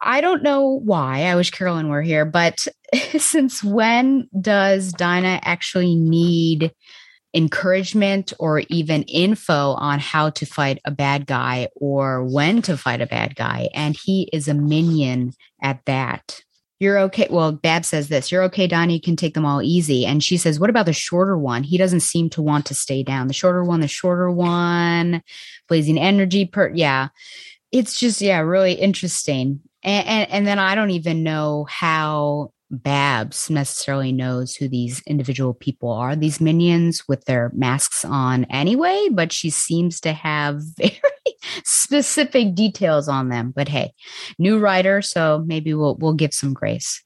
I 0.00 0.20
don't 0.20 0.42
know 0.42 0.80
why. 0.84 1.24
I 1.24 1.34
wish 1.34 1.50
Carolyn 1.50 1.88
were 1.88 2.02
here, 2.02 2.24
but 2.24 2.66
since 3.18 3.62
when 3.64 4.28
does 4.40 4.92
Dinah 4.92 5.40
actually 5.42 5.96
need 5.96 6.72
encouragement 7.34 8.32
or 8.38 8.60
even 8.68 9.02
info 9.04 9.72
on 9.72 9.98
how 9.98 10.30
to 10.30 10.46
fight 10.46 10.80
a 10.84 10.90
bad 10.90 11.26
guy 11.26 11.68
or 11.76 12.24
when 12.24 12.62
to 12.62 12.76
fight 12.76 13.00
a 13.00 13.06
bad 13.06 13.36
guy. 13.36 13.68
And 13.74 13.96
he 13.96 14.28
is 14.32 14.48
a 14.48 14.54
minion 14.54 15.32
at 15.62 15.84
that. 15.86 16.40
You're 16.80 16.98
okay. 17.00 17.26
Well, 17.28 17.52
Bab 17.52 17.84
says 17.84 18.08
this. 18.08 18.30
You're 18.30 18.44
okay, 18.44 18.68
Donnie. 18.68 18.94
You 18.94 19.00
can 19.00 19.16
take 19.16 19.34
them 19.34 19.44
all 19.44 19.60
easy. 19.60 20.06
And 20.06 20.22
she 20.22 20.36
says, 20.36 20.60
What 20.60 20.70
about 20.70 20.86
the 20.86 20.92
shorter 20.92 21.36
one? 21.36 21.64
He 21.64 21.76
doesn't 21.76 22.00
seem 22.00 22.30
to 22.30 22.42
want 22.42 22.66
to 22.66 22.74
stay 22.74 23.02
down. 23.02 23.26
The 23.26 23.34
shorter 23.34 23.64
one, 23.64 23.80
the 23.80 23.88
shorter 23.88 24.30
one, 24.30 25.22
blazing 25.68 25.98
energy 25.98 26.46
per 26.46 26.70
yeah. 26.72 27.08
It's 27.72 27.98
just, 27.98 28.20
yeah, 28.20 28.38
really 28.38 28.74
interesting. 28.74 29.60
And, 29.88 30.06
and, 30.06 30.30
and 30.30 30.46
then 30.46 30.58
I 30.58 30.74
don't 30.74 30.90
even 30.90 31.22
know 31.22 31.66
how 31.70 32.52
Babs 32.70 33.48
necessarily 33.48 34.12
knows 34.12 34.54
who 34.54 34.68
these 34.68 35.00
individual 35.06 35.54
people 35.54 35.90
are, 35.90 36.14
these 36.14 36.42
minions 36.42 37.08
with 37.08 37.24
their 37.24 37.50
masks 37.54 38.04
on 38.04 38.44
anyway, 38.50 39.08
but 39.10 39.32
she 39.32 39.48
seems 39.48 39.98
to 40.00 40.12
have 40.12 40.60
very 40.76 40.92
specific 41.64 42.54
details 42.54 43.08
on 43.08 43.30
them. 43.30 43.50
But 43.56 43.68
hey, 43.68 43.94
new 44.38 44.58
writer, 44.58 45.00
so 45.00 45.42
maybe 45.46 45.72
we'll 45.72 45.96
we'll 45.96 46.12
give 46.12 46.34
some 46.34 46.52
grace. 46.52 47.02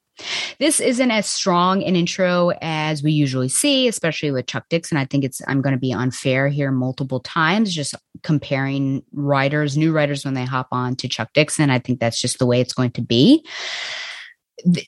This 0.59 0.79
isn't 0.79 1.11
as 1.11 1.25
strong 1.25 1.83
an 1.83 1.95
intro 1.95 2.51
as 2.61 3.01
we 3.01 3.11
usually 3.11 3.49
see, 3.49 3.87
especially 3.87 4.31
with 4.31 4.45
Chuck 4.45 4.65
Dixon. 4.69 4.97
I 4.97 5.05
think 5.05 5.23
it's 5.23 5.41
I'm 5.47 5.61
going 5.61 5.73
to 5.73 5.79
be 5.79 5.91
unfair 5.91 6.47
here 6.47 6.71
multiple 6.71 7.19
times, 7.19 7.73
just 7.73 7.95
comparing 8.21 9.03
writers, 9.11 9.75
new 9.75 9.91
writers 9.91 10.23
when 10.23 10.35
they 10.35 10.45
hop 10.45 10.67
on 10.71 10.95
to 10.97 11.07
Chuck 11.07 11.29
Dixon. 11.33 11.69
I 11.69 11.79
think 11.79 11.99
that's 11.99 12.21
just 12.21 12.39
the 12.39 12.45
way 12.45 12.61
it's 12.61 12.73
going 12.73 12.91
to 12.91 13.01
be 13.01 13.43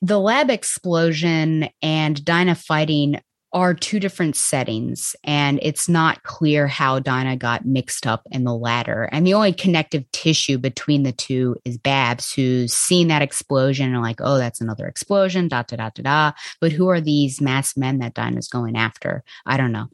the 0.02 0.20
lab 0.20 0.50
explosion 0.50 1.70
and 1.82 2.24
Dinah 2.24 2.56
fighting 2.56 3.20
are 3.56 3.74
two 3.74 4.02
different 4.02 4.36
settings, 4.36 5.16
and 5.24 5.60
it's 5.62 5.88
not 5.88 6.24
clear 6.24 6.68
how 6.68 7.00
Dinah 7.00 7.38
got 7.38 7.66
mixed 7.66 8.06
up 8.06 8.28
in 8.30 8.44
the 8.44 8.54
latter. 8.54 9.10
And 9.14 9.26
the 9.26 9.34
only 9.34 9.54
connective 9.54 10.04
tissue 10.12 10.58
between 10.58 11.04
the 11.04 11.14
two 11.14 11.56
is 11.64 11.78
Babs, 11.78 12.34
who's 12.34 12.74
seen 12.74 13.08
that 13.08 13.22
explosion 13.22 13.94
and 13.94 14.04
like, 14.04 14.20
oh, 14.20 14.38
that's 14.38 14.60
another 14.60 14.88
explosion, 14.88 15.48
da 15.48 15.64
da 15.64 15.78
da 15.78 15.90
da 15.90 16.04
da. 16.04 16.32
But 16.60 16.74
who 16.74 16.90
are 16.90 17.00
these 17.00 17.40
masked 17.40 17.78
men 17.78 18.00
that 18.00 18.14
Dinah's 18.14 18.50
going 18.50 18.76
after? 18.76 19.24
I 19.46 19.56
don't 19.56 19.72
know 19.72 19.88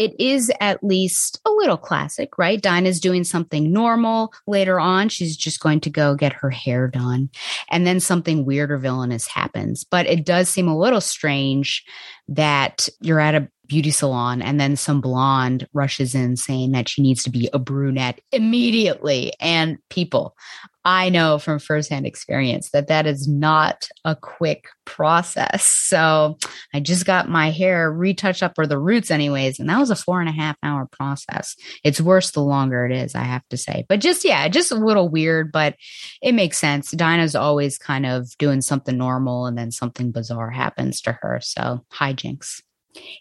it 0.00 0.18
is 0.18 0.50
at 0.62 0.82
least 0.82 1.38
a 1.44 1.50
little 1.50 1.76
classic, 1.76 2.38
right? 2.38 2.62
Dinah's 2.62 3.00
doing 3.00 3.22
something 3.22 3.70
normal. 3.70 4.32
Later 4.46 4.80
on, 4.80 5.10
she's 5.10 5.36
just 5.36 5.60
going 5.60 5.78
to 5.80 5.90
go 5.90 6.14
get 6.14 6.32
her 6.32 6.48
hair 6.48 6.88
done. 6.88 7.28
And 7.68 7.86
then 7.86 8.00
something 8.00 8.46
weird 8.46 8.72
or 8.72 8.78
villainous 8.78 9.26
happens. 9.26 9.84
But 9.84 10.06
it 10.06 10.24
does 10.24 10.48
seem 10.48 10.68
a 10.68 10.78
little 10.78 11.02
strange 11.02 11.84
that 12.28 12.88
you're 13.02 13.20
at 13.20 13.34
a 13.34 13.50
beauty 13.70 13.92
salon 13.92 14.42
and 14.42 14.60
then 14.60 14.74
some 14.74 15.00
blonde 15.00 15.66
rushes 15.72 16.12
in 16.12 16.36
saying 16.36 16.72
that 16.72 16.88
she 16.88 17.00
needs 17.00 17.22
to 17.22 17.30
be 17.30 17.48
a 17.52 17.58
brunette 17.58 18.20
immediately. 18.32 19.32
And 19.38 19.78
people, 19.90 20.36
I 20.84 21.08
know 21.08 21.38
from 21.38 21.60
firsthand 21.60 22.04
experience 22.04 22.70
that 22.70 22.88
that 22.88 23.06
is 23.06 23.28
not 23.28 23.88
a 24.04 24.16
quick 24.16 24.66
process. 24.86 25.64
So 25.64 26.36
I 26.74 26.80
just 26.80 27.06
got 27.06 27.28
my 27.28 27.50
hair 27.50 27.92
retouched 27.92 28.42
up 28.42 28.58
or 28.58 28.66
the 28.66 28.78
roots, 28.78 29.10
anyways, 29.10 29.60
and 29.60 29.68
that 29.68 29.78
was 29.78 29.90
a 29.90 29.96
four 29.96 30.18
and 30.20 30.28
a 30.28 30.32
half 30.32 30.56
hour 30.64 30.88
process. 30.90 31.54
It's 31.84 32.00
worse 32.00 32.32
the 32.32 32.42
longer 32.42 32.86
it 32.86 32.92
is, 32.92 33.14
I 33.14 33.22
have 33.22 33.46
to 33.50 33.56
say. 33.56 33.84
But 33.88 34.00
just, 34.00 34.24
yeah, 34.24 34.48
just 34.48 34.72
a 34.72 34.76
little 34.76 35.08
weird, 35.08 35.52
but 35.52 35.76
it 36.22 36.32
makes 36.32 36.58
sense. 36.58 36.90
Dinah's 36.90 37.36
always 37.36 37.78
kind 37.78 38.04
of 38.04 38.36
doing 38.38 38.62
something 38.62 38.96
normal 38.96 39.46
and 39.46 39.56
then 39.56 39.70
something 39.70 40.10
bizarre 40.10 40.50
happens 40.50 41.00
to 41.02 41.12
her. 41.12 41.38
So 41.40 41.84
hijinks. 41.92 42.62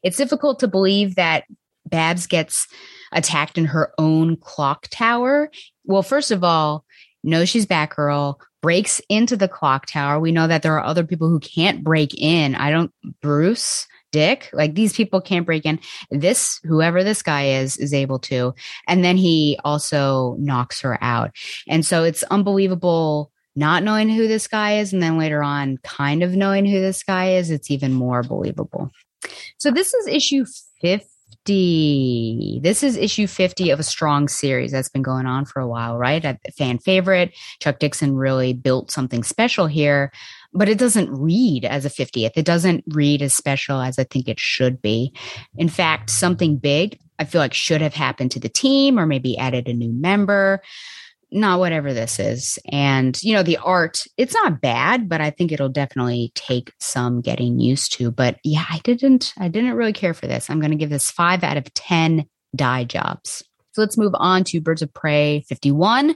It's 0.03 0.17
difficult 0.17 0.59
to 0.59 0.67
believe 0.67 1.15
that 1.15 1.45
Babs 1.85 2.27
gets 2.27 2.67
attacked 3.11 3.57
in 3.57 3.65
her 3.65 3.91
own 3.97 4.37
clock 4.37 4.87
tower. 4.89 5.49
Well, 5.85 6.03
first 6.03 6.31
of 6.31 6.43
all, 6.43 6.85
knows 7.23 7.49
she's 7.49 7.65
Batgirl, 7.65 8.35
breaks 8.61 9.01
into 9.09 9.35
the 9.35 9.47
clock 9.47 9.85
tower. 9.85 10.19
We 10.19 10.31
know 10.31 10.47
that 10.47 10.61
there 10.61 10.77
are 10.77 10.83
other 10.83 11.03
people 11.03 11.29
who 11.29 11.39
can't 11.39 11.83
break 11.83 12.13
in. 12.17 12.55
I 12.55 12.71
don't, 12.71 12.91
Bruce, 13.21 13.87
Dick, 14.11 14.49
like 14.53 14.73
these 14.73 14.93
people 14.93 15.21
can't 15.21 15.45
break 15.45 15.65
in. 15.65 15.79
This, 16.09 16.59
whoever 16.63 17.03
this 17.03 17.21
guy 17.21 17.45
is, 17.59 17.77
is 17.77 17.93
able 17.93 18.19
to. 18.19 18.53
And 18.87 19.03
then 19.03 19.17
he 19.17 19.59
also 19.63 20.35
knocks 20.39 20.81
her 20.81 20.97
out. 21.03 21.31
And 21.67 21.85
so 21.85 22.03
it's 22.03 22.23
unbelievable 22.23 23.31
not 23.55 23.83
knowing 23.83 24.09
who 24.09 24.27
this 24.27 24.47
guy 24.47 24.77
is. 24.77 24.93
And 24.93 25.03
then 25.03 25.17
later 25.17 25.43
on, 25.43 25.77
kind 25.83 26.23
of 26.23 26.35
knowing 26.35 26.65
who 26.65 26.79
this 26.79 27.03
guy 27.03 27.33
is. 27.33 27.51
It's 27.51 27.69
even 27.69 27.93
more 27.93 28.23
believable. 28.23 28.91
So 29.57 29.71
this 29.71 29.93
is 29.93 30.07
issue 30.07 30.45
50 30.81 31.09
50. 31.45 32.59
This 32.63 32.83
is 32.83 32.97
issue 32.97 33.27
50 33.27 33.69
of 33.69 33.79
a 33.79 33.83
strong 33.83 34.27
series 34.27 34.71
that's 34.71 34.89
been 34.89 35.01
going 35.01 35.25
on 35.25 35.45
for 35.45 35.59
a 35.61 35.67
while, 35.67 35.97
right? 35.97 36.23
A 36.23 36.37
fan 36.57 36.79
favorite. 36.79 37.35
Chuck 37.59 37.79
Dixon 37.79 38.15
really 38.15 38.53
built 38.53 38.91
something 38.91 39.23
special 39.23 39.67
here, 39.67 40.11
but 40.53 40.69
it 40.69 40.77
doesn't 40.77 41.09
read 41.11 41.65
as 41.65 41.85
a 41.85 41.89
50th. 41.89 42.31
It 42.35 42.45
doesn't 42.45 42.83
read 42.87 43.21
as 43.21 43.33
special 43.33 43.81
as 43.81 43.97
I 43.97 44.03
think 44.03 44.27
it 44.27 44.39
should 44.39 44.81
be. 44.81 45.13
In 45.57 45.69
fact, 45.69 46.09
something 46.09 46.57
big 46.57 46.99
I 47.19 47.25
feel 47.25 47.41
like 47.41 47.53
should 47.53 47.81
have 47.81 47.93
happened 47.93 48.31
to 48.31 48.39
the 48.39 48.49
team 48.49 48.97
or 48.97 49.05
maybe 49.05 49.37
added 49.37 49.67
a 49.67 49.73
new 49.73 49.91
member 49.91 50.61
not 51.31 51.59
whatever 51.59 51.93
this 51.93 52.19
is. 52.19 52.57
And, 52.71 53.21
you 53.21 53.33
know, 53.33 53.43
the 53.43 53.57
art, 53.57 54.05
it's 54.17 54.33
not 54.33 54.61
bad, 54.61 55.07
but 55.07 55.21
I 55.21 55.29
think 55.29 55.51
it'll 55.51 55.69
definitely 55.69 56.31
take 56.35 56.73
some 56.79 57.21
getting 57.21 57.59
used 57.59 57.93
to. 57.93 58.11
But 58.11 58.39
yeah, 58.43 58.65
I 58.69 58.79
didn't, 58.83 59.33
I 59.37 59.47
didn't 59.47 59.75
really 59.75 59.93
care 59.93 60.13
for 60.13 60.27
this. 60.27 60.49
I'm 60.49 60.59
going 60.59 60.71
to 60.71 60.77
give 60.77 60.89
this 60.89 61.11
five 61.11 61.43
out 61.43 61.57
of 61.57 61.73
10 61.73 62.25
dye 62.55 62.83
jobs. 62.83 63.43
So 63.73 63.81
let's 63.81 63.97
move 63.97 64.13
on 64.15 64.43
to 64.45 64.61
Birds 64.61 64.81
of 64.81 64.93
Prey 64.93 65.43
51. 65.47 66.15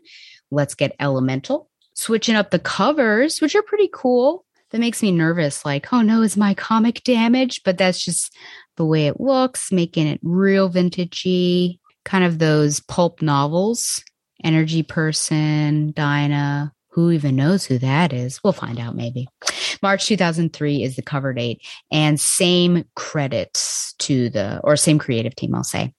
Let's 0.52 0.76
get 0.76 0.96
Elemental. 1.00 1.70
Switching 1.94 2.36
up 2.36 2.50
the 2.50 2.60
covers, 2.60 3.40
which 3.40 3.56
are 3.56 3.62
pretty 3.62 3.90
cool. 3.94 4.46
That 4.72 4.80
makes 4.80 5.04
me 5.04 5.12
nervous. 5.12 5.64
Like, 5.64 5.94
oh 5.94 6.02
no, 6.02 6.24
is 6.24 6.36
my 6.36 6.56
comic 6.56 7.04
damaged? 7.04 7.62
But 7.64 7.78
that's 7.78 8.04
just 8.04 8.36
the 8.76 8.86
way 8.86 9.06
it 9.06 9.20
looks, 9.20 9.72
making 9.72 10.08
it 10.08 10.20
real 10.24 10.72
vintagey, 10.72 11.78
kind 12.04 12.24
of 12.24 12.40
those 12.40 12.80
pulp 12.80 13.22
novels 13.22 14.04
energy 14.44 14.84
person, 14.84 15.92
Dinah. 15.92 16.74
Who 16.90 17.10
even 17.10 17.36
knows 17.36 17.66
who 17.66 17.80
that 17.80 18.14
is? 18.14 18.44
We'll 18.44 18.54
find 18.54 18.80
out 18.80 18.96
maybe. 18.96 19.28
March 19.82 20.06
2003 20.06 20.84
is 20.84 20.96
the 20.96 21.02
cover 21.02 21.34
date, 21.34 21.62
and 21.92 22.20
same 22.20 22.86
credits 22.96 23.96
to 24.00 24.30
the, 24.30 24.60
or 24.64 24.76
same 24.76 25.00
creative 25.00 25.36
team, 25.36 25.56
I'll 25.56 25.64
say. 25.64 25.94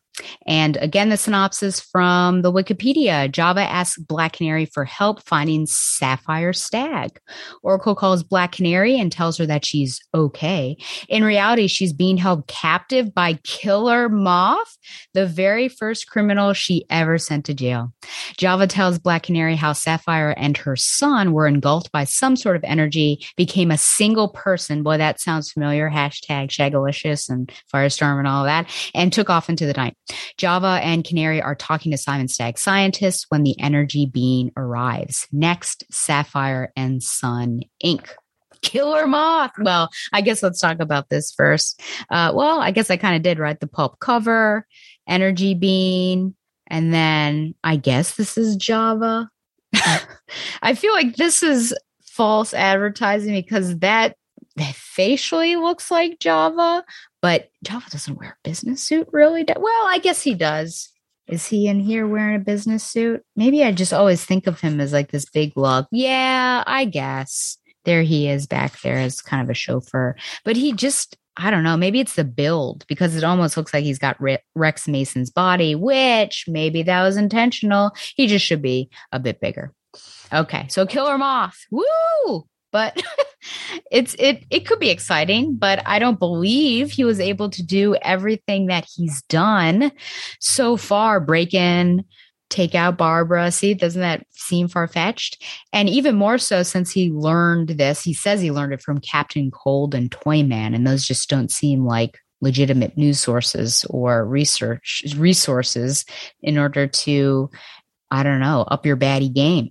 And 0.47 0.77
again, 0.77 1.09
the 1.09 1.17
synopsis 1.17 1.81
from 1.81 2.43
the 2.43 2.53
Wikipedia 2.53 3.31
Java 3.31 3.63
asks 3.63 3.99
Black 3.99 4.35
Canary 4.35 4.67
for 4.67 4.85
help 4.85 5.23
finding 5.23 5.67
Sapphire 5.67 6.53
Stagg. 6.53 7.19
Oracle 7.63 7.95
calls 7.95 8.23
Black 8.23 8.53
Canary 8.53 8.99
and 8.99 9.11
tells 9.11 9.39
her 9.39 9.47
that 9.47 9.65
she's 9.65 10.01
okay. 10.15 10.77
In 11.09 11.25
reality, 11.25 11.67
she's 11.67 11.93
being 11.93 12.17
held 12.17 12.47
captive 12.47 13.15
by 13.15 13.35
Killer 13.45 14.09
Moth, 14.09 14.79
the 15.15 15.27
very 15.27 15.69
first 15.69 16.09
criminal 16.09 16.53
she 16.53 16.85
ever 16.91 17.19
sent 17.19 17.47
to 17.47 17.55
jail. 17.55 17.93
Java 18.37 18.67
tells 18.67 18.99
Black 18.99 19.25
Canary 19.25 19.57
how 19.57 19.73
Sapphire 19.73 20.31
and 20.37 20.57
her 20.59 20.77
son 20.77 21.33
were 21.33 21.47
engulfed 21.47 21.91
by 21.91 22.05
some 22.05 22.37
sort 22.37 22.57
of 22.57 22.65
energy, 22.65 23.25
became 23.37 23.71
a 23.71 23.79
single 23.79 24.29
person. 24.29 24.83
Boy, 24.83 24.99
that 24.99 25.21
sounds 25.21 25.51
familiar. 25.51 25.91
Hashtag 25.91 26.49
Shagalicious 26.49 27.29
and 27.29 27.51
Firestorm 27.73 28.19
and 28.19 28.29
all 28.29 28.45
that, 28.45 28.69
and 28.95 29.13
took 29.13 29.31
off 29.31 29.49
into 29.49 29.67
the 29.67 29.73
night. 29.73 29.97
Java 30.37 30.81
and 30.83 31.05
Canary 31.05 31.41
are 31.41 31.55
talking 31.55 31.93
to 31.93 31.99
Simon 31.99 32.29
Stagg 32.29 32.59
scientists 32.59 33.27
when 33.29 33.43
the 33.43 33.59
energy 33.61 34.07
bean 34.07 34.53
arrives. 34.57 35.27
Next, 35.33 35.85
Sapphire 35.91 36.73
and 36.77 37.03
Son 37.03 37.61
Inc. 37.85 38.09
Killer 38.63 39.07
Moth. 39.07 39.53
Well, 39.59 39.91
I 40.13 40.23
guess 40.23 40.43
let's 40.43 40.61
talk 40.61 40.81
about 40.81 41.11
this 41.11 41.33
first. 41.33 41.83
Uh, 42.11 42.33
well, 42.35 42.61
I 42.61 42.71
guess 42.71 42.91
I 42.91 42.97
kind 42.97 43.17
of 43.17 43.23
did, 43.23 43.39
right? 43.39 43.59
The 43.59 43.67
pulp 43.67 44.01
cover, 44.01 44.67
energy 45.07 45.55
bean, 45.55 46.35
and 46.69 46.93
then 46.93 47.55
I 47.63 47.77
guess 47.77 48.15
this 48.15 48.39
is 48.39 48.57
Java. 48.57 49.29
I 50.63 50.75
feel 50.75 50.93
like 50.93 51.17
this 51.17 51.43
is 51.43 51.75
false 52.03 52.55
advertising 52.55 53.35
because 53.35 53.79
that 53.79 54.15
that 54.15 54.17
facially 54.75 55.57
looks 55.57 55.91
like 55.91 56.21
Java, 56.21 56.85
but 57.21 57.51
Java 57.65 57.87
doesn't 57.91 58.17
wear 58.17 58.31
a 58.39 58.49
business 58.49 58.83
suit 58.83 59.09
really. 59.13 59.45
Well, 59.45 59.87
I 59.87 59.99
guess 60.03 60.23
he 60.23 60.35
does. 60.35 60.91
Is 61.27 61.47
he 61.47 61.67
in 61.69 61.81
here 61.81 62.07
wearing 62.07 62.37
a 62.37 62.45
business 62.45 62.85
suit? 62.85 63.23
Maybe 63.35 63.65
I 63.65 63.73
just 63.73 63.93
always 63.93 64.25
think 64.25 64.47
of 64.47 64.61
him 64.61 64.81
as 64.81 64.93
like 64.93 65.11
this 65.11 65.25
big 65.25 65.57
lug. 65.57 65.87
Yeah, 65.91 66.63
I 66.67 66.85
guess. 66.85 67.57
There 67.85 68.03
he 68.03 68.29
is 68.29 68.47
back 68.47 68.81
there 68.83 68.97
as 68.99 69.21
kind 69.21 69.43
of 69.43 69.51
a 69.51 69.55
chauffeur. 69.55 70.17
But 70.45 70.57
he 70.57 70.73
just, 70.73 71.17
I 71.37 71.51
don't 71.51 71.65
know, 71.65 71.77
maybe 71.77 71.99
it's 72.01 72.15
the 72.15 72.25
build 72.25 72.87
because 72.89 73.17
it 73.17 73.25
almost 73.25 73.57
looks 73.57 73.73
like 73.73 73.85
he's 73.85 73.99
got 73.99 74.19
Rex 74.55 74.87
Mason's 74.87 75.31
body, 75.31 75.75
which 75.75 76.45
maybe 76.47 76.83
that 76.83 77.03
was 77.03 77.17
intentional. 77.17 77.93
He 78.17 78.27
just 78.27 78.45
should 78.45 78.63
be 78.63 78.91
a 79.11 79.19
bit 79.19 79.41
bigger. 79.41 79.73
Okay, 80.33 80.67
so 80.69 80.87
Killer 80.87 81.17
Moth. 81.19 81.67
Woo! 81.71 82.47
But 82.75 83.01
it's 83.93 84.17
it 84.19 84.45
it 84.51 84.67
could 84.67 84.81
be 84.81 84.91
exciting, 84.91 85.55
but 85.55 85.81
I 85.87 86.01
don't 86.01 86.19
believe 86.19 86.91
he 86.91 87.05
was 87.05 87.21
able 87.21 87.49
to 87.51 87.63
do 87.63 87.95
everything 88.03 88.67
that 88.67 88.85
he's 88.93 89.23
done 89.23 89.93
so 90.41 90.77
far. 90.77 91.21
Break 91.21 91.55
in, 91.55 92.05
take 92.51 92.75
out 92.75 92.99
Barbara. 92.99 93.53
See, 93.53 93.75
doesn't 93.75 94.01
that 94.01 94.27
seem 94.31 94.67
far 94.67 94.89
fetched? 94.89 95.41
And 95.73 95.89
even 95.89 96.17
more 96.17 96.37
so 96.37 96.65
since 96.65 96.91
he 96.91 97.13
learned 97.13 97.69
this, 97.69 98.03
he 98.03 98.13
says 98.13 98.41
he 98.41 98.51
learned 98.51 98.75
it 98.75 98.83
from 98.83 98.99
Captain 98.99 99.53
Cold 99.53 99.95
and 99.95 100.11
Toyman, 100.11 100.75
and 100.75 100.85
those 100.85 101.07
just 101.07 101.31
don't 101.31 101.51
seem 101.51 101.87
like 101.87 102.19
legitimate 102.41 102.99
news 102.99 103.21
sources 103.21 103.87
or 103.89 104.27
research 104.27 105.05
resources 105.17 106.05
in 106.43 106.59
order 106.59 106.89
to, 106.89 107.51
I 108.11 108.25
don't 108.25 108.41
know, 108.41 108.63
up 108.63 108.85
your 108.85 108.97
baddie 108.97 109.33
game. 109.33 109.71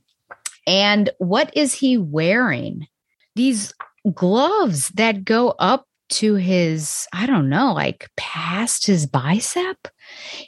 And 0.66 1.10
what 1.18 1.56
is 1.58 1.74
he 1.74 1.98
wearing? 1.98 2.88
These 3.36 3.74
gloves 4.14 4.90
that 4.90 5.26
go 5.26 5.50
up 5.60 5.86
to 6.10 6.36
his, 6.36 7.08
I 7.14 7.26
don't 7.26 7.50
know, 7.50 7.74
like 7.74 8.10
past 8.18 8.86
his 8.86 9.06
bicep. 9.06 9.88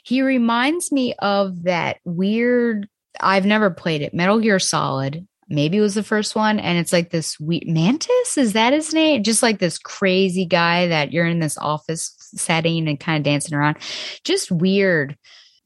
He 0.04 0.22
reminds 0.22 0.92
me 0.92 1.14
of 1.18 1.64
that 1.64 1.98
weird, 2.04 2.88
I've 3.20 3.46
never 3.46 3.70
played 3.70 4.02
it, 4.02 4.14
Metal 4.14 4.38
Gear 4.38 4.58
Solid. 4.58 5.26
Maybe 5.48 5.78
it 5.78 5.80
was 5.80 5.94
the 5.94 6.02
first 6.02 6.34
one. 6.34 6.58
And 6.58 6.76
it's 6.78 6.92
like 6.92 7.10
this 7.10 7.38
weird 7.38 7.66
Mantis, 7.66 8.36
is 8.36 8.52
that 8.52 8.72
his 8.72 8.92
name? 8.92 9.22
Just 9.22 9.42
like 9.42 9.58
this 9.58 9.78
crazy 9.78 10.44
guy 10.44 10.88
that 10.88 11.12
you're 11.12 11.26
in 11.26 11.38
this 11.38 11.56
office 11.58 12.14
setting 12.34 12.88
and 12.88 12.98
kind 12.98 13.18
of 13.18 13.24
dancing 13.24 13.56
around. 13.56 13.76
Just 14.24 14.50
weird. 14.50 15.16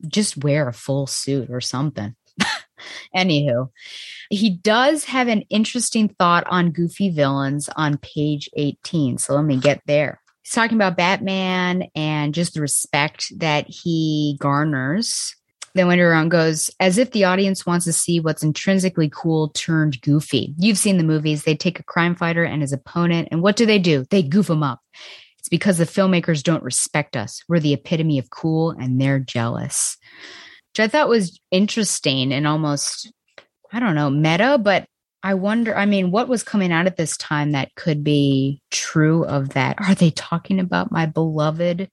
Just 0.06 0.42
wear 0.42 0.68
a 0.68 0.72
full 0.72 1.06
suit 1.06 1.50
or 1.50 1.60
something. 1.60 2.14
Anywho, 3.14 3.70
he 4.30 4.50
does 4.50 5.04
have 5.04 5.28
an 5.28 5.42
interesting 5.50 6.08
thought 6.08 6.44
on 6.48 6.70
goofy 6.70 7.10
villains 7.10 7.68
on 7.76 7.98
page 7.98 8.48
18. 8.56 9.18
So 9.18 9.34
let 9.34 9.44
me 9.44 9.56
get 9.56 9.82
there. 9.86 10.20
He's 10.42 10.54
talking 10.54 10.76
about 10.76 10.96
Batman 10.96 11.88
and 11.94 12.34
just 12.34 12.54
the 12.54 12.60
respect 12.60 13.32
that 13.38 13.66
he 13.68 14.36
garners. 14.40 15.36
Then 15.74 15.86
Winter 15.86 16.10
around 16.10 16.30
goes, 16.30 16.70
as 16.80 16.98
if 16.98 17.12
the 17.12 17.24
audience 17.24 17.64
wants 17.64 17.84
to 17.84 17.92
see 17.92 18.18
what's 18.18 18.42
intrinsically 18.42 19.08
cool 19.08 19.50
turned 19.50 20.00
goofy. 20.00 20.54
You've 20.58 20.78
seen 20.78 20.96
the 20.96 21.04
movies. 21.04 21.44
They 21.44 21.54
take 21.54 21.78
a 21.78 21.84
crime 21.84 22.16
fighter 22.16 22.42
and 22.42 22.62
his 22.62 22.72
opponent, 22.72 23.28
and 23.30 23.42
what 23.42 23.56
do 23.56 23.66
they 23.66 23.78
do? 23.78 24.04
They 24.10 24.22
goof 24.22 24.50
him 24.50 24.64
up. 24.64 24.80
It's 25.38 25.48
because 25.48 25.78
the 25.78 25.84
filmmakers 25.84 26.42
don't 26.42 26.64
respect 26.64 27.16
us. 27.16 27.44
We're 27.48 27.60
the 27.60 27.72
epitome 27.72 28.18
of 28.18 28.30
cool, 28.30 28.70
and 28.72 29.00
they're 29.00 29.20
jealous 29.20 29.96
which 30.72 30.80
I 30.80 30.88
thought 30.88 31.08
was 31.08 31.40
interesting 31.50 32.32
and 32.32 32.46
almost, 32.46 33.12
I 33.72 33.80
don't 33.80 33.94
know, 33.94 34.10
meta, 34.10 34.58
but 34.58 34.86
I 35.22 35.34
wonder, 35.34 35.76
I 35.76 35.84
mean, 35.84 36.10
what 36.10 36.28
was 36.28 36.42
coming 36.42 36.72
out 36.72 36.86
at 36.86 36.96
this 36.96 37.16
time 37.16 37.52
that 37.52 37.74
could 37.74 38.02
be 38.02 38.62
true 38.70 39.24
of 39.24 39.50
that? 39.50 39.76
Are 39.80 39.94
they 39.94 40.10
talking 40.10 40.60
about 40.60 40.92
my 40.92 41.06
beloved 41.06 41.90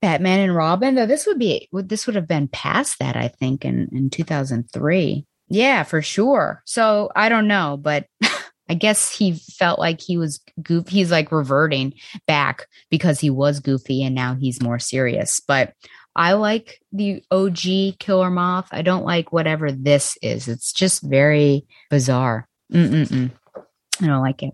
Batman 0.00 0.40
and 0.40 0.54
Robin? 0.54 0.94
Though 0.94 1.06
this 1.06 1.26
would 1.26 1.38
be, 1.38 1.68
this 1.72 2.06
would 2.06 2.16
have 2.16 2.28
been 2.28 2.48
past 2.48 2.98
that, 3.00 3.16
I 3.16 3.28
think, 3.28 3.64
in, 3.64 3.88
in 3.92 4.10
2003. 4.10 5.26
Yeah, 5.48 5.82
for 5.82 6.00
sure. 6.00 6.62
So 6.64 7.10
I 7.14 7.28
don't 7.28 7.48
know, 7.48 7.78
but 7.80 8.06
I 8.68 8.74
guess 8.74 9.14
he 9.14 9.34
felt 9.34 9.78
like 9.78 10.00
he 10.00 10.16
was 10.16 10.40
goofy. 10.62 10.90
He's 10.90 11.10
like 11.10 11.30
reverting 11.30 11.94
back 12.26 12.66
because 12.90 13.20
he 13.20 13.28
was 13.28 13.60
goofy 13.60 14.02
and 14.02 14.14
now 14.14 14.36
he's 14.36 14.62
more 14.62 14.78
serious. 14.78 15.40
But 15.46 15.74
I 16.16 16.34
like 16.34 16.80
the 16.92 17.22
OG 17.30 17.98
Killer 17.98 18.30
Moth. 18.30 18.68
I 18.70 18.82
don't 18.82 19.04
like 19.04 19.32
whatever 19.32 19.72
this 19.72 20.16
is. 20.22 20.48
It's 20.48 20.72
just 20.72 21.02
very 21.02 21.66
bizarre. 21.90 22.48
Mm-mm-mm. 22.72 23.30
I 23.56 24.06
don't 24.06 24.22
like 24.22 24.42
it. 24.42 24.52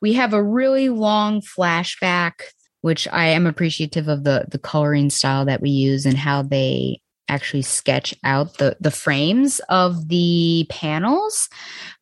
We 0.00 0.14
have 0.14 0.32
a 0.32 0.42
really 0.42 0.88
long 0.88 1.40
flashback, 1.40 2.32
which 2.80 3.06
I 3.08 3.26
am 3.26 3.46
appreciative 3.46 4.08
of 4.08 4.24
the 4.24 4.46
the 4.50 4.58
coloring 4.58 5.10
style 5.10 5.44
that 5.46 5.60
we 5.60 5.70
use 5.70 6.06
and 6.06 6.16
how 6.16 6.42
they 6.42 7.00
actually 7.28 7.62
sketch 7.62 8.14
out 8.24 8.58
the 8.58 8.76
the 8.80 8.90
frames 8.90 9.60
of 9.68 10.08
the 10.08 10.66
panels. 10.68 11.48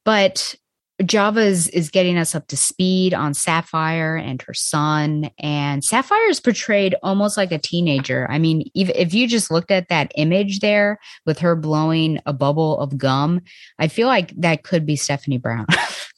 But 0.04 0.54
Java 1.04 1.40
is, 1.40 1.68
is 1.68 1.90
getting 1.90 2.18
us 2.18 2.34
up 2.34 2.46
to 2.48 2.56
speed 2.56 3.14
on 3.14 3.34
Sapphire 3.34 4.16
and 4.16 4.42
her 4.42 4.54
son. 4.54 5.30
And 5.38 5.84
Sapphire 5.84 6.28
is 6.28 6.40
portrayed 6.40 6.94
almost 7.02 7.36
like 7.36 7.52
a 7.52 7.58
teenager. 7.58 8.26
I 8.30 8.38
mean, 8.38 8.70
if, 8.74 8.90
if 8.90 9.14
you 9.14 9.26
just 9.26 9.50
looked 9.50 9.70
at 9.70 9.88
that 9.88 10.12
image 10.16 10.60
there 10.60 10.98
with 11.26 11.38
her 11.38 11.56
blowing 11.56 12.20
a 12.26 12.32
bubble 12.32 12.78
of 12.78 12.98
gum, 12.98 13.40
I 13.78 13.88
feel 13.88 14.08
like 14.08 14.32
that 14.36 14.62
could 14.62 14.86
be 14.86 14.96
Stephanie 14.96 15.38
Brown. 15.38 15.66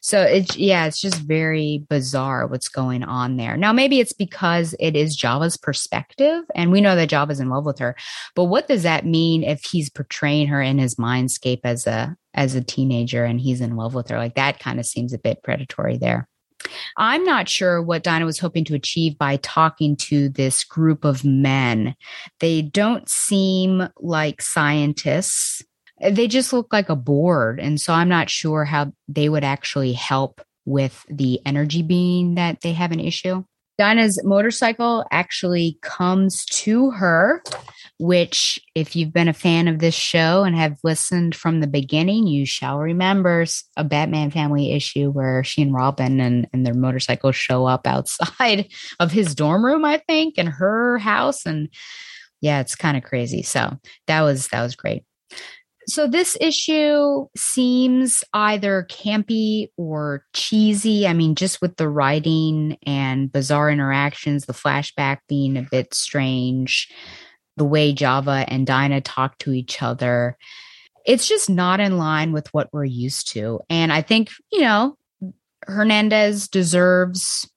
so 0.00 0.22
it's 0.22 0.56
yeah, 0.56 0.86
it's 0.86 1.00
just 1.00 1.16
very 1.16 1.84
bizarre 1.88 2.46
what's 2.46 2.68
going 2.68 3.02
on 3.02 3.36
there. 3.36 3.56
Now 3.56 3.72
maybe 3.72 4.00
it's 4.00 4.12
because 4.12 4.74
it 4.78 4.96
is 4.96 5.16
Java's 5.16 5.56
perspective, 5.56 6.44
and 6.54 6.70
we 6.70 6.80
know 6.80 6.96
that 6.96 7.08
Java's 7.08 7.40
in 7.40 7.48
love 7.48 7.64
with 7.64 7.78
her. 7.78 7.96
But 8.34 8.44
what 8.44 8.68
does 8.68 8.82
that 8.82 9.06
mean 9.06 9.44
if 9.44 9.64
he's 9.64 9.90
portraying 9.90 10.48
her 10.48 10.60
in 10.60 10.78
his 10.78 10.96
mindscape 10.96 11.60
as 11.64 11.86
a 11.86 12.16
as 12.34 12.54
a 12.54 12.62
teenager 12.62 13.24
and 13.24 13.40
he's 13.40 13.60
in 13.60 13.76
love 13.76 13.94
with 13.94 14.08
her? 14.08 14.18
Like 14.18 14.34
that 14.34 14.60
kind 14.60 14.78
of 14.78 14.86
seems 14.86 15.12
a 15.12 15.18
bit 15.18 15.42
predatory 15.42 15.98
there. 15.98 16.28
I'm 16.96 17.24
not 17.24 17.48
sure 17.48 17.82
what 17.82 18.02
Dinah 18.02 18.26
was 18.26 18.38
hoping 18.38 18.64
to 18.66 18.74
achieve 18.74 19.16
by 19.16 19.36
talking 19.36 19.96
to 19.96 20.28
this 20.28 20.64
group 20.64 21.04
of 21.04 21.24
men. 21.24 21.94
They 22.40 22.62
don't 22.62 23.08
seem 23.08 23.88
like 23.98 24.42
scientists 24.42 25.62
they 26.00 26.28
just 26.28 26.52
look 26.52 26.72
like 26.72 26.88
a 26.88 26.96
board. 26.96 27.60
And 27.60 27.80
so 27.80 27.92
I'm 27.92 28.08
not 28.08 28.30
sure 28.30 28.64
how 28.64 28.92
they 29.08 29.28
would 29.28 29.44
actually 29.44 29.92
help 29.92 30.40
with 30.64 31.04
the 31.08 31.40
energy 31.44 31.82
being 31.82 32.36
that 32.36 32.60
they 32.60 32.72
have 32.72 32.92
an 32.92 33.00
issue. 33.00 33.44
Dinah's 33.78 34.22
motorcycle 34.24 35.06
actually 35.10 35.78
comes 35.80 36.44
to 36.44 36.90
her, 36.90 37.42
which, 37.98 38.60
if 38.74 38.94
you've 38.94 39.12
been 39.12 39.28
a 39.28 39.32
fan 39.32 39.68
of 39.68 39.78
this 39.78 39.94
show 39.94 40.44
and 40.44 40.54
have 40.54 40.76
listened 40.84 41.34
from 41.34 41.60
the 41.60 41.66
beginning, 41.66 42.26
you 42.26 42.44
shall 42.44 42.78
remember 42.78 43.46
a 43.78 43.84
Batman 43.84 44.30
family 44.30 44.72
issue 44.72 45.08
where 45.08 45.42
she 45.44 45.62
and 45.62 45.72
Robin 45.72 46.20
and, 46.20 46.46
and 46.52 46.66
their 46.66 46.74
motorcycles 46.74 47.36
show 47.36 47.64
up 47.64 47.86
outside 47.86 48.68
of 49.00 49.12
his 49.12 49.34
dorm 49.34 49.64
room, 49.64 49.86
I 49.86 49.96
think, 50.06 50.34
and 50.36 50.50
her 50.50 50.98
house. 50.98 51.46
And 51.46 51.70
yeah, 52.42 52.60
it's 52.60 52.74
kind 52.74 52.98
of 52.98 53.02
crazy. 53.02 53.40
So 53.40 53.78
that 54.08 54.20
was 54.20 54.48
that 54.48 54.62
was 54.62 54.76
great. 54.76 55.04
So 55.90 56.06
this 56.06 56.36
issue 56.40 57.26
seems 57.36 58.22
either 58.32 58.86
campy 58.88 59.70
or 59.76 60.24
cheesy. 60.32 61.06
I 61.06 61.12
mean, 61.14 61.34
just 61.34 61.60
with 61.60 61.76
the 61.76 61.88
writing 61.88 62.78
and 62.86 63.32
bizarre 63.32 63.70
interactions, 63.70 64.46
the 64.46 64.52
flashback 64.52 65.18
being 65.28 65.56
a 65.56 65.66
bit 65.68 65.92
strange, 65.92 66.88
the 67.56 67.64
way 67.64 67.92
Java 67.92 68.44
and 68.46 68.66
Dinah 68.66 69.00
talk 69.00 69.36
to 69.38 69.52
each 69.52 69.82
other. 69.82 70.36
It's 71.04 71.26
just 71.26 71.50
not 71.50 71.80
in 71.80 71.98
line 71.98 72.32
with 72.32 72.54
what 72.54 72.68
we're 72.72 72.84
used 72.84 73.32
to. 73.32 73.60
And 73.68 73.92
I 73.92 74.02
think, 74.02 74.30
you 74.52 74.60
know, 74.60 74.96
Hernandez 75.66 76.46
deserves 76.46 77.50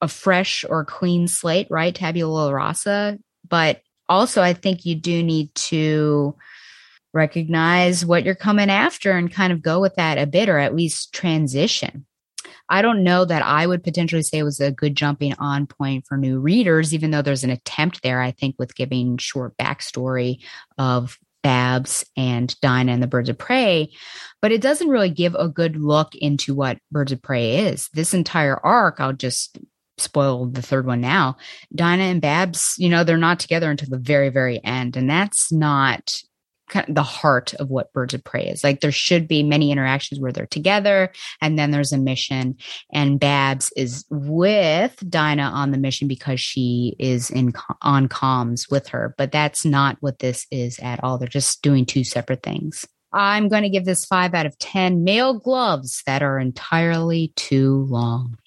a 0.00 0.08
fresh 0.08 0.64
or 0.68 0.84
clean 0.84 1.28
slate, 1.28 1.68
right? 1.70 1.94
Tabula 1.94 2.52
rasa. 2.52 3.18
But 3.48 3.80
also, 4.08 4.42
I 4.42 4.54
think 4.54 4.84
you 4.84 4.96
do 4.96 5.22
need 5.22 5.54
to 5.54 6.34
recognize 7.16 8.06
what 8.06 8.24
you're 8.24 8.34
coming 8.34 8.70
after 8.70 9.12
and 9.12 9.32
kind 9.32 9.52
of 9.52 9.62
go 9.62 9.80
with 9.80 9.96
that 9.96 10.18
a 10.18 10.26
bit 10.26 10.48
or 10.48 10.58
at 10.58 10.76
least 10.76 11.12
transition. 11.12 12.06
I 12.68 12.82
don't 12.82 13.02
know 13.02 13.24
that 13.24 13.42
I 13.42 13.66
would 13.66 13.82
potentially 13.82 14.22
say 14.22 14.38
it 14.38 14.44
was 14.44 14.60
a 14.60 14.72
good 14.72 14.96
jumping 14.96 15.34
on 15.38 15.66
point 15.66 16.06
for 16.06 16.16
new 16.16 16.38
readers, 16.38 16.92
even 16.92 17.10
though 17.10 17.22
there's 17.22 17.44
an 17.44 17.50
attempt 17.50 18.02
there, 18.02 18.20
I 18.20 18.32
think, 18.32 18.56
with 18.58 18.74
giving 18.74 19.18
short 19.18 19.56
backstory 19.56 20.42
of 20.78 21.18
Babs 21.42 22.04
and 22.16 22.58
Dinah 22.60 22.90
and 22.90 23.02
the 23.02 23.06
Birds 23.06 23.28
of 23.28 23.38
Prey, 23.38 23.90
but 24.42 24.50
it 24.50 24.60
doesn't 24.60 24.88
really 24.88 25.10
give 25.10 25.36
a 25.36 25.48
good 25.48 25.76
look 25.76 26.16
into 26.16 26.56
what 26.56 26.78
Birds 26.90 27.12
of 27.12 27.22
Prey 27.22 27.68
is. 27.68 27.88
This 27.94 28.14
entire 28.14 28.58
arc, 28.66 28.98
I'll 28.98 29.12
just 29.12 29.58
spoil 29.96 30.46
the 30.46 30.60
third 30.60 30.86
one 30.86 31.00
now. 31.00 31.36
Dinah 31.72 32.02
and 32.02 32.20
Babs, 32.20 32.74
you 32.78 32.88
know, 32.88 33.04
they're 33.04 33.16
not 33.16 33.38
together 33.38 33.70
until 33.70 33.90
the 33.90 33.96
very, 33.96 34.28
very 34.28 34.62
end. 34.64 34.96
And 34.96 35.08
that's 35.08 35.52
not 35.52 36.20
kind 36.68 36.88
of 36.88 36.94
the 36.94 37.02
heart 37.02 37.54
of 37.54 37.70
what 37.70 37.92
birds 37.92 38.14
of 38.14 38.24
prey 38.24 38.46
is. 38.46 38.64
Like 38.64 38.80
there 38.80 38.92
should 38.92 39.28
be 39.28 39.42
many 39.42 39.70
interactions 39.70 40.20
where 40.20 40.32
they're 40.32 40.46
together 40.46 41.12
and 41.40 41.58
then 41.58 41.70
there's 41.70 41.92
a 41.92 41.98
mission. 41.98 42.56
And 42.92 43.20
babs 43.20 43.72
is 43.76 44.04
with 44.10 45.02
dinah 45.08 45.42
on 45.42 45.70
the 45.70 45.78
mission 45.78 46.08
because 46.08 46.40
she 46.40 46.96
is 46.98 47.30
in 47.30 47.52
on 47.82 48.08
comms 48.08 48.70
with 48.70 48.88
her 48.88 49.14
but 49.16 49.32
that's 49.32 49.64
not 49.64 49.96
what 50.00 50.18
this 50.18 50.46
is 50.50 50.78
at 50.80 51.02
all. 51.02 51.18
They're 51.18 51.28
just 51.28 51.62
doing 51.62 51.86
two 51.86 52.04
separate 52.04 52.42
things. 52.42 52.86
I'm 53.12 53.48
going 53.48 53.62
to 53.62 53.70
give 53.70 53.84
this 53.84 54.04
five 54.04 54.34
out 54.34 54.46
of 54.46 54.58
ten 54.58 55.04
male 55.04 55.38
gloves 55.38 56.02
that 56.06 56.22
are 56.22 56.38
entirely 56.38 57.32
too 57.36 57.86
long. 57.88 58.38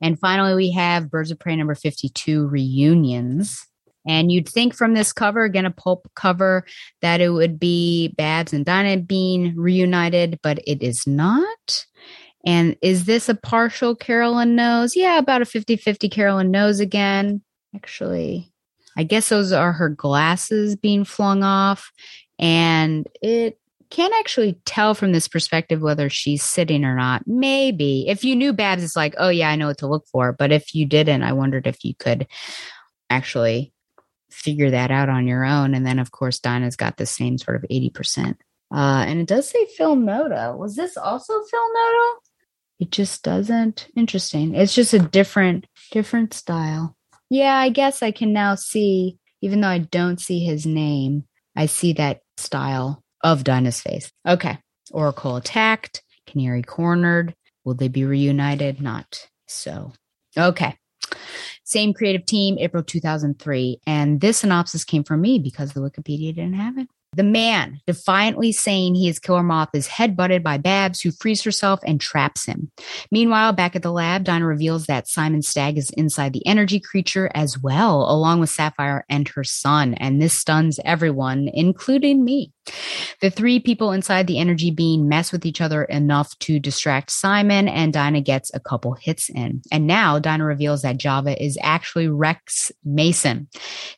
And 0.00 0.18
finally 0.18 0.54
we 0.54 0.72
have 0.72 1.10
birds 1.10 1.30
of 1.30 1.38
prey 1.38 1.56
number 1.56 1.74
52 1.74 2.46
reunions 2.46 3.66
and 4.06 4.30
you'd 4.30 4.48
think 4.48 4.74
from 4.74 4.94
this 4.94 5.12
cover, 5.12 5.44
again, 5.44 5.66
a 5.66 5.70
pulp 5.70 6.10
cover, 6.14 6.64
that 7.00 7.20
it 7.20 7.30
would 7.30 7.58
be 7.58 8.08
Babs 8.16 8.52
and 8.52 8.64
Dinah 8.64 9.02
being 9.02 9.54
reunited, 9.56 10.38
but 10.42 10.58
it 10.66 10.82
is 10.82 11.06
not. 11.06 11.86
And 12.46 12.76
is 12.82 13.06
this 13.06 13.28
a 13.28 13.34
partial 13.34 13.96
Carolyn 13.96 14.54
knows? 14.54 14.94
Yeah, 14.94 15.18
about 15.18 15.42
a 15.42 15.46
50 15.46 15.76
50 15.76 16.08
Carolyn 16.08 16.50
knows 16.50 16.80
again. 16.80 17.42
Actually, 17.74 18.52
I 18.96 19.04
guess 19.04 19.28
those 19.28 19.52
are 19.52 19.72
her 19.72 19.88
glasses 19.88 20.76
being 20.76 21.04
flung 21.04 21.42
off. 21.42 21.90
And 22.38 23.08
it 23.22 23.58
can't 23.90 24.14
actually 24.18 24.58
tell 24.64 24.94
from 24.94 25.12
this 25.12 25.28
perspective 25.28 25.80
whether 25.80 26.10
she's 26.10 26.42
sitting 26.42 26.84
or 26.84 26.96
not. 26.96 27.22
Maybe. 27.26 28.06
If 28.08 28.24
you 28.24 28.36
knew 28.36 28.52
Babs, 28.52 28.84
it's 28.84 28.96
like, 28.96 29.14
oh, 29.18 29.28
yeah, 29.28 29.48
I 29.48 29.56
know 29.56 29.68
what 29.68 29.78
to 29.78 29.86
look 29.86 30.06
for. 30.08 30.32
But 30.32 30.52
if 30.52 30.74
you 30.74 30.84
didn't, 30.84 31.22
I 31.22 31.32
wondered 31.32 31.66
if 31.66 31.84
you 31.84 31.94
could 31.94 32.26
actually 33.08 33.72
figure 34.34 34.70
that 34.70 34.90
out 34.90 35.08
on 35.08 35.26
your 35.26 35.44
own. 35.44 35.74
And 35.74 35.86
then, 35.86 35.98
of 35.98 36.10
course, 36.10 36.38
Dinah's 36.38 36.76
got 36.76 36.96
the 36.96 37.06
same 37.06 37.38
sort 37.38 37.56
of 37.56 37.68
80%. 37.70 38.36
Uh, 38.74 39.04
and 39.06 39.20
it 39.20 39.26
does 39.26 39.48
say 39.48 39.66
Phil 39.76 39.96
Noto. 39.96 40.56
Was 40.56 40.76
this 40.76 40.96
also 40.96 41.32
Phil 41.44 41.72
Noto? 41.74 42.20
It 42.80 42.90
just 42.90 43.22
doesn't. 43.22 43.88
Interesting. 43.96 44.54
It's 44.54 44.74
just 44.74 44.92
a 44.92 44.98
different, 44.98 45.66
different 45.92 46.34
style. 46.34 46.96
Yeah, 47.30 47.56
I 47.56 47.68
guess 47.68 48.02
I 48.02 48.10
can 48.10 48.32
now 48.32 48.56
see, 48.56 49.18
even 49.40 49.60
though 49.60 49.68
I 49.68 49.78
don't 49.78 50.20
see 50.20 50.40
his 50.40 50.66
name, 50.66 51.24
I 51.56 51.66
see 51.66 51.92
that 51.94 52.20
style 52.36 53.02
of 53.22 53.44
Dinah's 53.44 53.80
face. 53.80 54.10
Okay. 54.26 54.58
Oracle 54.90 55.36
attacked, 55.36 56.02
Canary 56.26 56.62
cornered. 56.62 57.34
Will 57.64 57.74
they 57.74 57.88
be 57.88 58.04
reunited? 58.04 58.80
Not 58.80 59.28
so. 59.46 59.92
Okay. 60.36 60.76
Same 61.74 61.92
creative 61.92 62.24
team, 62.24 62.56
April 62.60 62.84
2003. 62.84 63.80
And 63.84 64.20
this 64.20 64.38
synopsis 64.38 64.84
came 64.84 65.02
from 65.02 65.20
me 65.20 65.40
because 65.40 65.72
the 65.72 65.80
Wikipedia 65.80 66.32
didn't 66.32 66.54
have 66.54 66.78
it. 66.78 66.86
The 67.16 67.24
man, 67.24 67.80
defiantly 67.84 68.52
saying 68.52 68.94
he 68.94 69.08
is 69.08 69.18
Killer 69.18 69.42
Moth, 69.42 69.70
is 69.74 69.88
headbutted 69.88 70.44
by 70.44 70.56
Babs, 70.56 71.00
who 71.00 71.10
frees 71.10 71.42
herself 71.42 71.80
and 71.84 72.00
traps 72.00 72.44
him. 72.44 72.70
Meanwhile, 73.10 73.54
back 73.54 73.74
at 73.74 73.82
the 73.82 73.90
lab, 73.90 74.22
Dinah 74.22 74.46
reveals 74.46 74.86
that 74.86 75.08
Simon 75.08 75.42
Stagg 75.42 75.76
is 75.76 75.90
inside 75.90 76.32
the 76.32 76.46
energy 76.46 76.78
creature 76.78 77.28
as 77.34 77.58
well, 77.58 78.08
along 78.08 78.38
with 78.38 78.50
Sapphire 78.50 79.04
and 79.08 79.26
her 79.30 79.42
son. 79.42 79.94
And 79.94 80.22
this 80.22 80.32
stuns 80.32 80.78
everyone, 80.84 81.50
including 81.52 82.24
me. 82.24 82.52
The 83.20 83.30
three 83.30 83.60
people 83.60 83.92
inside 83.92 84.26
the 84.26 84.38
energy 84.38 84.70
being 84.70 85.08
mess 85.08 85.32
with 85.32 85.46
each 85.46 85.60
other 85.60 85.84
enough 85.84 86.38
to 86.40 86.58
distract 86.58 87.10
Simon, 87.10 87.68
and 87.68 87.92
Dinah 87.92 88.22
gets 88.22 88.52
a 88.54 88.60
couple 88.60 88.94
hits 88.94 89.30
in. 89.30 89.62
And 89.70 89.86
now 89.86 90.18
Dinah 90.18 90.44
reveals 90.44 90.82
that 90.82 90.96
Java 90.96 91.42
is 91.42 91.58
actually 91.62 92.08
Rex 92.08 92.72
Mason. 92.84 93.48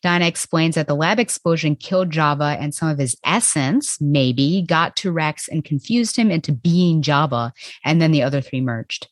Dinah 0.02 0.26
explains 0.26 0.74
that 0.74 0.86
the 0.86 0.94
lab 0.94 1.18
explosion 1.18 1.76
killed 1.76 2.10
Java, 2.10 2.56
and 2.60 2.74
some 2.74 2.88
of 2.88 2.98
his 2.98 3.16
essence, 3.24 4.00
maybe, 4.00 4.64
got 4.66 4.96
to 4.96 5.12
Rex 5.12 5.48
and 5.48 5.64
confused 5.64 6.16
him 6.16 6.30
into 6.30 6.52
being 6.52 7.02
Java, 7.02 7.52
and 7.84 8.00
then 8.00 8.12
the 8.12 8.22
other 8.22 8.40
three 8.40 8.60
merged. 8.60 9.08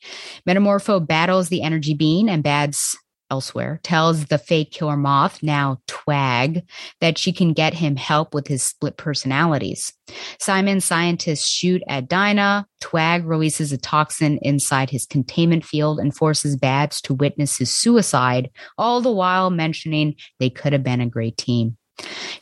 Metamorpho 0.47 1.07
battles 1.07 1.49
the 1.49 1.63
energy 1.63 1.95
being, 1.95 2.29
and 2.29 2.43
Babs 2.43 2.97
elsewhere, 3.35 3.81
tells 3.83 4.27
the 4.27 4.39
fake 4.39 4.71
killer 4.71 4.97
moth, 4.97 5.43
now 5.43 5.81
Twag, 5.89 6.63
that 7.01 7.19
she 7.19 7.33
can 7.33 7.53
get 7.53 7.75
him 7.75 7.97
help 7.97 8.33
with 8.33 8.47
his 8.47 8.63
split 8.63 8.97
personalities. 8.97 9.93
Simon's 10.39 10.85
scientists 10.85 11.49
shoot 11.49 11.83
at 11.89 12.09
Dinah. 12.09 12.65
Twag 12.81 13.27
releases 13.27 13.73
a 13.73 13.79
toxin 13.79 14.39
inside 14.43 14.89
his 14.89 15.05
containment 15.05 15.65
field 15.65 15.99
and 15.99 16.15
forces 16.15 16.55
Babs 16.55 17.01
to 17.01 17.15
witness 17.15 17.59
his 17.59 17.75
suicide, 17.77 18.51
all 18.79 19.01
the 19.01 19.11
while 19.11 19.51
mentioning 19.51 20.15
they 20.39 20.49
could 20.49 20.73
have 20.73 20.85
been 20.85 21.01
a 21.01 21.09
great 21.09 21.37
team. 21.37 21.77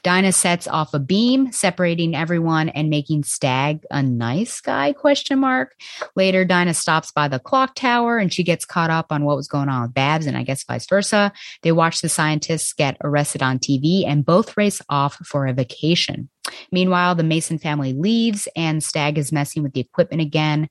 Dinah 0.02 0.32
sets 0.32 0.66
off 0.66 0.94
a 0.94 0.98
beam, 0.98 1.52
separating 1.52 2.16
everyone 2.16 2.68
and 2.70 2.90
making 2.90 3.24
Stagg 3.24 3.84
a 3.90 4.02
nice 4.02 4.60
guy 4.60 4.92
question 4.92 5.38
mark. 5.38 5.74
Later, 6.16 6.44
Dinah 6.44 6.74
stops 6.74 7.12
by 7.12 7.28
the 7.28 7.38
clock 7.38 7.74
tower 7.74 8.18
and 8.18 8.32
she 8.32 8.42
gets 8.42 8.64
caught 8.64 8.90
up 8.90 9.12
on 9.12 9.24
what 9.24 9.36
was 9.36 9.48
going 9.48 9.68
on 9.68 9.82
with 9.82 9.94
Babs 9.94 10.26
and 10.26 10.36
I 10.36 10.42
guess 10.42 10.64
vice 10.64 10.86
versa. 10.86 11.32
They 11.62 11.72
watch 11.72 12.00
the 12.00 12.08
scientists 12.08 12.72
get 12.72 12.96
arrested 13.02 13.42
on 13.42 13.58
TV 13.58 14.06
and 14.06 14.24
both 14.24 14.56
race 14.56 14.80
off 14.88 15.16
for 15.24 15.46
a 15.46 15.52
vacation. 15.52 16.28
Meanwhile, 16.72 17.14
the 17.14 17.22
Mason 17.22 17.58
family 17.58 17.92
leaves 17.92 18.48
and 18.56 18.82
Stagg 18.82 19.18
is 19.18 19.32
messing 19.32 19.62
with 19.62 19.74
the 19.74 19.80
equipment 19.80 20.22
again. 20.22 20.68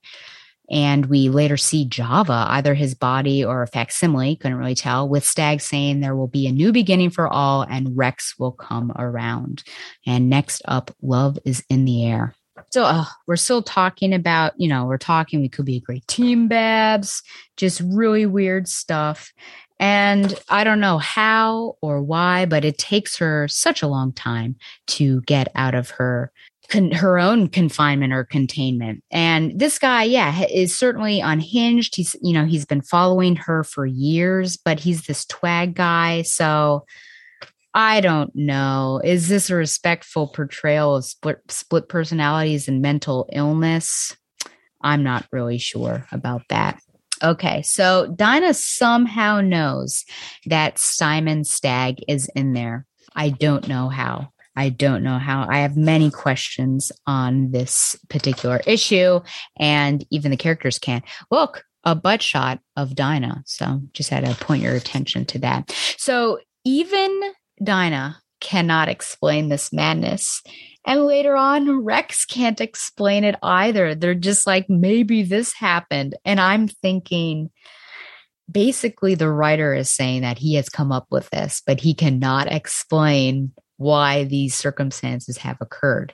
And 0.71 1.07
we 1.07 1.29
later 1.29 1.57
see 1.57 1.83
Java, 1.83 2.45
either 2.47 2.73
his 2.73 2.95
body 2.95 3.43
or 3.43 3.61
a 3.61 3.67
facsimile, 3.67 4.37
couldn't 4.37 4.57
really 4.57 4.73
tell, 4.73 5.07
with 5.07 5.25
Stagg 5.25 5.59
saying 5.59 5.99
there 5.99 6.15
will 6.15 6.27
be 6.27 6.47
a 6.47 6.51
new 6.51 6.71
beginning 6.71 7.09
for 7.09 7.27
all 7.27 7.63
and 7.63 7.95
Rex 7.97 8.39
will 8.39 8.53
come 8.53 8.93
around. 8.97 9.63
And 10.07 10.29
next 10.29 10.61
up, 10.65 10.89
Love 11.01 11.37
is 11.45 11.63
in 11.69 11.83
the 11.83 12.05
Air. 12.05 12.33
So 12.71 12.83
uh, 12.83 13.05
we're 13.27 13.35
still 13.35 13.61
talking 13.61 14.13
about, 14.13 14.53
you 14.57 14.69
know, 14.69 14.85
we're 14.85 14.97
talking, 14.97 15.41
we 15.41 15.49
could 15.49 15.65
be 15.65 15.77
a 15.77 15.81
great 15.81 16.07
team, 16.07 16.47
Babs, 16.47 17.21
just 17.57 17.81
really 17.85 18.25
weird 18.25 18.67
stuff. 18.67 19.33
And 19.79 20.39
I 20.47 20.63
don't 20.63 20.79
know 20.79 20.99
how 20.99 21.77
or 21.81 22.01
why, 22.03 22.45
but 22.45 22.63
it 22.63 22.77
takes 22.77 23.17
her 23.17 23.47
such 23.47 23.81
a 23.81 23.87
long 23.87 24.13
time 24.13 24.55
to 24.87 25.21
get 25.21 25.47
out 25.55 25.73
of 25.73 25.89
her 25.91 26.31
con- 26.71 26.91
her 26.91 27.19
own 27.19 27.47
confinement 27.49 28.13
or 28.13 28.23
containment. 28.23 29.03
And 29.11 29.59
this 29.59 29.77
guy, 29.77 30.03
yeah, 30.03 30.45
is 30.45 30.75
certainly 30.75 31.19
unhinged. 31.19 31.95
He's, 31.95 32.15
you 32.21 32.33
know, 32.33 32.45
he's 32.45 32.65
been 32.65 32.81
following 32.81 33.35
her 33.35 33.63
for 33.63 33.85
years, 33.85 34.57
but 34.57 34.79
he's 34.79 35.05
this 35.05 35.25
twag 35.25 35.75
guy. 35.75 36.23
So 36.23 36.85
I 37.73 38.01
don't 38.01 38.35
know. 38.35 39.01
Is 39.03 39.27
this 39.27 39.49
a 39.49 39.55
respectful 39.55 40.27
portrayal 40.27 40.95
of 40.95 41.05
split, 41.05 41.39
split 41.49 41.89
personalities 41.89 42.67
and 42.67 42.81
mental 42.81 43.29
illness? 43.31 44.15
I'm 44.81 45.03
not 45.03 45.27
really 45.31 45.57
sure 45.57 46.07
about 46.11 46.41
that. 46.49 46.81
Okay, 47.23 47.61
so 47.61 48.07
Dinah 48.15 48.55
somehow 48.55 49.41
knows 49.41 50.05
that 50.47 50.79
Simon 50.79 51.43
Stagg 51.43 51.99
is 52.07 52.27
in 52.35 52.53
there. 52.53 52.87
I 53.15 53.29
don't 53.29 53.67
know 53.67 53.89
how. 53.89 54.29
I 54.55 54.69
don't 54.69 55.03
know 55.03 55.17
how. 55.17 55.47
I 55.49 55.59
have 55.59 55.77
many 55.77 56.11
questions 56.11 56.91
on 57.07 57.51
this 57.51 57.95
particular 58.09 58.61
issue, 58.67 59.21
and 59.57 60.05
even 60.09 60.31
the 60.31 60.37
characters 60.37 60.79
can't. 60.79 61.03
look 61.29 61.63
a 61.83 61.95
butt 61.95 62.21
shot 62.21 62.59
of 62.75 62.95
Dinah. 62.95 63.43
So 63.45 63.81
just 63.93 64.09
had 64.09 64.25
to 64.25 64.35
point 64.35 64.63
your 64.63 64.75
attention 64.75 65.25
to 65.25 65.39
that. 65.39 65.71
So 65.97 66.39
even 66.63 67.21
Dinah 67.63 68.21
cannot 68.39 68.89
explain 68.89 69.49
this 69.49 69.71
madness. 69.71 70.41
And 70.85 71.05
later 71.05 71.35
on, 71.35 71.83
Rex 71.83 72.25
can't 72.25 72.59
explain 72.59 73.23
it 73.23 73.35
either. 73.43 73.93
They're 73.93 74.15
just 74.15 74.47
like, 74.47 74.67
maybe 74.69 75.23
this 75.23 75.53
happened. 75.53 76.15
And 76.25 76.39
I'm 76.39 76.67
thinking, 76.67 77.51
basically, 78.51 79.13
the 79.13 79.29
writer 79.29 79.75
is 79.75 79.89
saying 79.91 80.21
that 80.21 80.39
he 80.39 80.55
has 80.55 80.69
come 80.69 80.91
up 80.91 81.05
with 81.11 81.29
this, 81.29 81.61
but 81.65 81.79
he 81.79 81.93
cannot 81.93 82.51
explain 82.51 83.53
why 83.81 84.23
these 84.23 84.55
circumstances 84.55 85.37
have 85.37 85.57
occurred. 85.59 86.13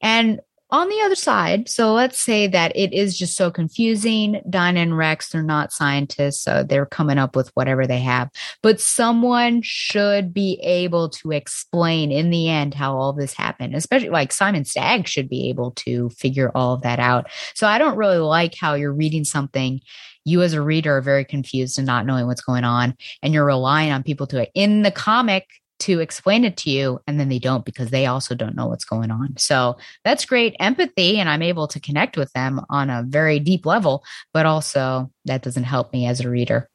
And 0.00 0.40
on 0.72 0.88
the 0.88 1.02
other 1.02 1.14
side, 1.14 1.68
so 1.68 1.92
let's 1.92 2.18
say 2.18 2.46
that 2.46 2.74
it 2.74 2.94
is 2.94 3.18
just 3.18 3.36
so 3.36 3.50
confusing. 3.50 4.40
Dinah 4.48 4.80
and 4.80 4.96
Rex, 4.96 5.28
they're 5.28 5.42
not 5.42 5.70
scientists, 5.70 6.42
so 6.42 6.64
they're 6.66 6.86
coming 6.86 7.18
up 7.18 7.36
with 7.36 7.50
whatever 7.52 7.86
they 7.86 8.00
have. 8.00 8.30
But 8.62 8.80
someone 8.80 9.60
should 9.62 10.32
be 10.32 10.58
able 10.62 11.10
to 11.10 11.30
explain 11.30 12.10
in 12.10 12.30
the 12.30 12.48
end 12.48 12.72
how 12.72 12.96
all 12.96 13.12
this 13.12 13.34
happened, 13.34 13.74
especially 13.74 14.08
like 14.08 14.32
Simon 14.32 14.64
Stagg 14.64 15.06
should 15.06 15.28
be 15.28 15.50
able 15.50 15.72
to 15.72 16.08
figure 16.08 16.50
all 16.54 16.72
of 16.72 16.82
that 16.82 16.98
out. 16.98 17.26
So 17.52 17.66
I 17.66 17.76
don't 17.76 17.98
really 17.98 18.16
like 18.16 18.54
how 18.58 18.72
you're 18.72 18.94
reading 18.94 19.24
something. 19.24 19.82
You 20.24 20.40
as 20.40 20.54
a 20.54 20.62
reader 20.62 20.96
are 20.96 21.02
very 21.02 21.26
confused 21.26 21.76
and 21.76 21.86
not 21.86 22.06
knowing 22.06 22.26
what's 22.26 22.40
going 22.40 22.64
on, 22.64 22.96
and 23.22 23.34
you're 23.34 23.44
relying 23.44 23.92
on 23.92 24.02
people 24.02 24.26
to 24.28 24.40
it. 24.40 24.50
in 24.54 24.80
the 24.80 24.90
comic 24.90 25.48
to 25.82 26.00
explain 26.00 26.44
it 26.44 26.56
to 26.58 26.70
you 26.70 27.00
and 27.06 27.18
then 27.18 27.28
they 27.28 27.38
don't 27.38 27.64
because 27.64 27.90
they 27.90 28.06
also 28.06 28.34
don't 28.34 28.56
know 28.56 28.66
what's 28.66 28.84
going 28.84 29.10
on. 29.10 29.36
So 29.36 29.76
that's 30.04 30.24
great 30.24 30.54
empathy 30.60 31.18
and 31.18 31.28
I'm 31.28 31.42
able 31.42 31.66
to 31.68 31.80
connect 31.80 32.16
with 32.16 32.32
them 32.32 32.60
on 32.70 32.90
a 32.90 33.04
very 33.06 33.38
deep 33.38 33.66
level, 33.66 34.04
but 34.32 34.46
also 34.46 35.10
that 35.24 35.42
doesn't 35.42 35.64
help 35.64 35.92
me 35.92 36.06
as 36.06 36.20
a 36.20 36.30
reader. 36.30 36.68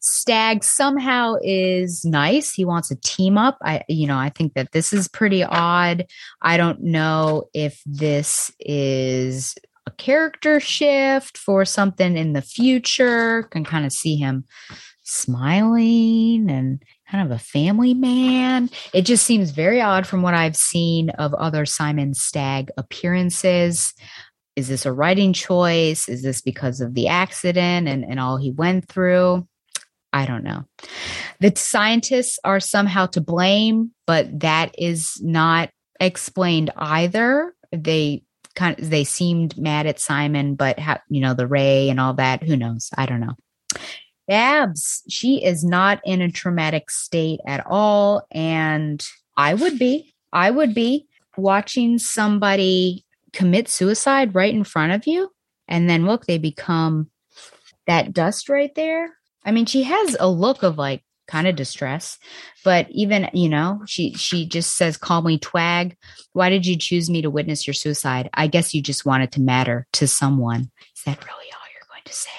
Stagg 0.00 0.64
somehow 0.64 1.36
is 1.42 2.04
nice. 2.04 2.52
He 2.52 2.64
wants 2.64 2.90
a 2.90 2.96
team 2.96 3.38
up. 3.38 3.56
I 3.62 3.82
you 3.88 4.08
know, 4.08 4.18
I 4.18 4.30
think 4.30 4.54
that 4.54 4.72
this 4.72 4.92
is 4.92 5.06
pretty 5.06 5.44
odd. 5.44 6.06
I 6.40 6.56
don't 6.56 6.82
know 6.82 7.44
if 7.54 7.80
this 7.86 8.50
is 8.58 9.54
a 9.86 9.92
character 9.92 10.58
shift 10.58 11.38
for 11.38 11.64
something 11.64 12.16
in 12.16 12.32
the 12.32 12.42
future. 12.42 13.44
Can 13.44 13.64
kind 13.64 13.86
of 13.86 13.92
see 13.92 14.16
him 14.16 14.44
smiling 15.02 16.50
and 16.50 16.82
kind 17.12 17.30
of 17.30 17.36
a 17.36 17.42
family 17.42 17.92
man. 17.92 18.70
It 18.94 19.02
just 19.02 19.26
seems 19.26 19.50
very 19.50 19.82
odd 19.82 20.06
from 20.06 20.22
what 20.22 20.32
I've 20.32 20.56
seen 20.56 21.10
of 21.10 21.34
other 21.34 21.66
Simon 21.66 22.14
Stagg 22.14 22.70
appearances. 22.78 23.92
Is 24.56 24.68
this 24.68 24.86
a 24.86 24.92
writing 24.92 25.34
choice? 25.34 26.08
Is 26.08 26.22
this 26.22 26.40
because 26.40 26.80
of 26.80 26.94
the 26.94 27.08
accident 27.08 27.86
and, 27.86 28.02
and 28.02 28.18
all 28.18 28.38
he 28.38 28.50
went 28.50 28.88
through? 28.88 29.46
I 30.14 30.24
don't 30.24 30.42
know. 30.42 30.64
The 31.40 31.52
scientists 31.54 32.38
are 32.44 32.60
somehow 32.60 33.06
to 33.06 33.20
blame, 33.20 33.90
but 34.06 34.40
that 34.40 34.74
is 34.78 35.20
not 35.22 35.68
explained 36.00 36.70
either. 36.76 37.54
They 37.72 38.24
kind 38.54 38.78
of 38.78 38.88
they 38.88 39.04
seemed 39.04 39.58
mad 39.58 39.86
at 39.86 40.00
Simon, 40.00 40.54
but 40.54 40.78
how 40.78 40.98
you 41.10 41.20
know 41.20 41.34
the 41.34 41.46
Ray 41.46 41.90
and 41.90 42.00
all 42.00 42.14
that. 42.14 42.42
Who 42.42 42.56
knows? 42.56 42.88
I 42.96 43.04
don't 43.04 43.20
know. 43.20 43.36
Babs, 44.28 45.02
she 45.08 45.44
is 45.44 45.64
not 45.64 46.00
in 46.04 46.20
a 46.20 46.30
traumatic 46.30 46.90
state 46.90 47.40
at 47.46 47.64
all, 47.66 48.26
and 48.30 49.04
I 49.36 49.54
would 49.54 49.78
be. 49.78 50.14
I 50.32 50.50
would 50.50 50.74
be 50.74 51.06
watching 51.36 51.98
somebody 51.98 53.04
commit 53.32 53.68
suicide 53.68 54.34
right 54.34 54.54
in 54.54 54.64
front 54.64 54.92
of 54.92 55.06
you, 55.06 55.30
and 55.68 55.88
then 55.88 56.06
look, 56.06 56.26
they 56.26 56.38
become 56.38 57.10
that 57.86 58.12
dust 58.12 58.48
right 58.48 58.74
there. 58.74 59.10
I 59.44 59.50
mean, 59.50 59.66
she 59.66 59.82
has 59.82 60.16
a 60.18 60.28
look 60.28 60.62
of 60.62 60.78
like 60.78 61.02
kind 61.28 61.46
of 61.46 61.56
distress 61.56 62.18
but 62.64 62.86
even 62.90 63.28
you 63.32 63.48
know 63.48 63.80
she 63.86 64.12
she 64.14 64.44
just 64.44 64.76
says 64.76 64.96
call 64.96 65.22
me 65.22 65.38
twag 65.38 65.96
why 66.32 66.50
did 66.50 66.66
you 66.66 66.76
choose 66.76 67.08
me 67.08 67.22
to 67.22 67.30
witness 67.30 67.66
your 67.66 67.72
suicide 67.72 68.28
i 68.34 68.46
guess 68.46 68.74
you 68.74 68.82
just 68.82 69.06
wanted 69.06 69.30
to 69.30 69.40
matter 69.40 69.86
to 69.92 70.06
someone 70.06 70.70
is 70.96 71.02
that 71.04 71.24
really 71.24 71.46
all 71.52 71.68
you're 71.72 71.88
going 71.88 72.02
to 72.04 72.12
say 72.12 72.30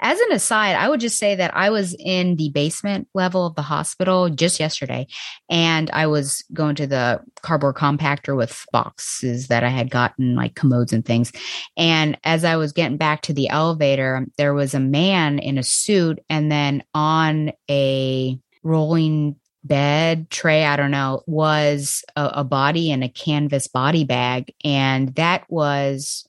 as 0.00 0.18
an 0.20 0.32
aside, 0.32 0.76
I 0.76 0.88
would 0.88 1.00
just 1.00 1.18
say 1.18 1.34
that 1.34 1.56
I 1.56 1.70
was 1.70 1.94
in 1.98 2.36
the 2.36 2.50
basement 2.50 3.08
level 3.14 3.46
of 3.46 3.54
the 3.54 3.62
hospital 3.62 4.28
just 4.30 4.60
yesterday, 4.60 5.06
and 5.48 5.90
I 5.92 6.06
was 6.06 6.44
going 6.52 6.74
to 6.76 6.86
the 6.86 7.20
cardboard 7.42 7.76
compactor 7.76 8.36
with 8.36 8.64
boxes 8.72 9.48
that 9.48 9.64
I 9.64 9.68
had 9.68 9.90
gotten, 9.90 10.34
like 10.34 10.54
commodes 10.54 10.92
and 10.92 11.04
things. 11.04 11.32
And 11.76 12.18
as 12.24 12.44
I 12.44 12.56
was 12.56 12.72
getting 12.72 12.96
back 12.96 13.22
to 13.22 13.32
the 13.32 13.48
elevator, 13.48 14.26
there 14.36 14.54
was 14.54 14.74
a 14.74 14.80
man 14.80 15.38
in 15.38 15.58
a 15.58 15.62
suit, 15.62 16.18
and 16.28 16.50
then 16.50 16.82
on 16.94 17.52
a 17.70 18.38
rolling 18.62 19.36
bed 19.64 20.30
tray, 20.30 20.64
I 20.64 20.76
don't 20.76 20.90
know, 20.90 21.22
was 21.26 22.04
a, 22.16 22.30
a 22.36 22.44
body 22.44 22.90
in 22.90 23.02
a 23.02 23.08
canvas 23.08 23.68
body 23.68 24.04
bag. 24.04 24.52
And 24.64 25.14
that 25.16 25.44
was 25.48 26.27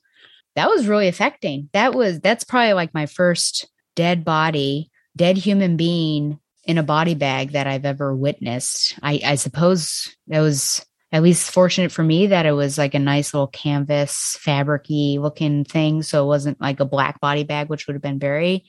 that 0.56 0.68
was 0.68 0.86
really 0.86 1.08
affecting. 1.08 1.68
That 1.72 1.94
was 1.94 2.20
that's 2.20 2.44
probably 2.44 2.72
like 2.72 2.94
my 2.94 3.06
first 3.06 3.68
dead 3.96 4.24
body, 4.24 4.90
dead 5.16 5.36
human 5.36 5.76
being 5.76 6.38
in 6.64 6.78
a 6.78 6.82
body 6.82 7.14
bag 7.14 7.52
that 7.52 7.66
I've 7.66 7.84
ever 7.84 8.14
witnessed. 8.14 8.98
I, 9.02 9.20
I 9.24 9.34
suppose 9.36 10.14
that 10.28 10.40
was 10.40 10.84
at 11.12 11.22
least 11.22 11.50
fortunate 11.50 11.90
for 11.90 12.04
me 12.04 12.28
that 12.28 12.46
it 12.46 12.52
was 12.52 12.78
like 12.78 12.94
a 12.94 12.98
nice 12.98 13.34
little 13.34 13.48
canvas 13.48 14.38
fabricy 14.44 15.18
looking 15.18 15.64
thing. 15.64 16.02
So 16.02 16.24
it 16.24 16.28
wasn't 16.28 16.60
like 16.60 16.80
a 16.80 16.84
black 16.84 17.20
body 17.20 17.42
bag, 17.42 17.68
which 17.68 17.86
would 17.86 17.94
have 17.94 18.02
been 18.02 18.20
very 18.20 18.64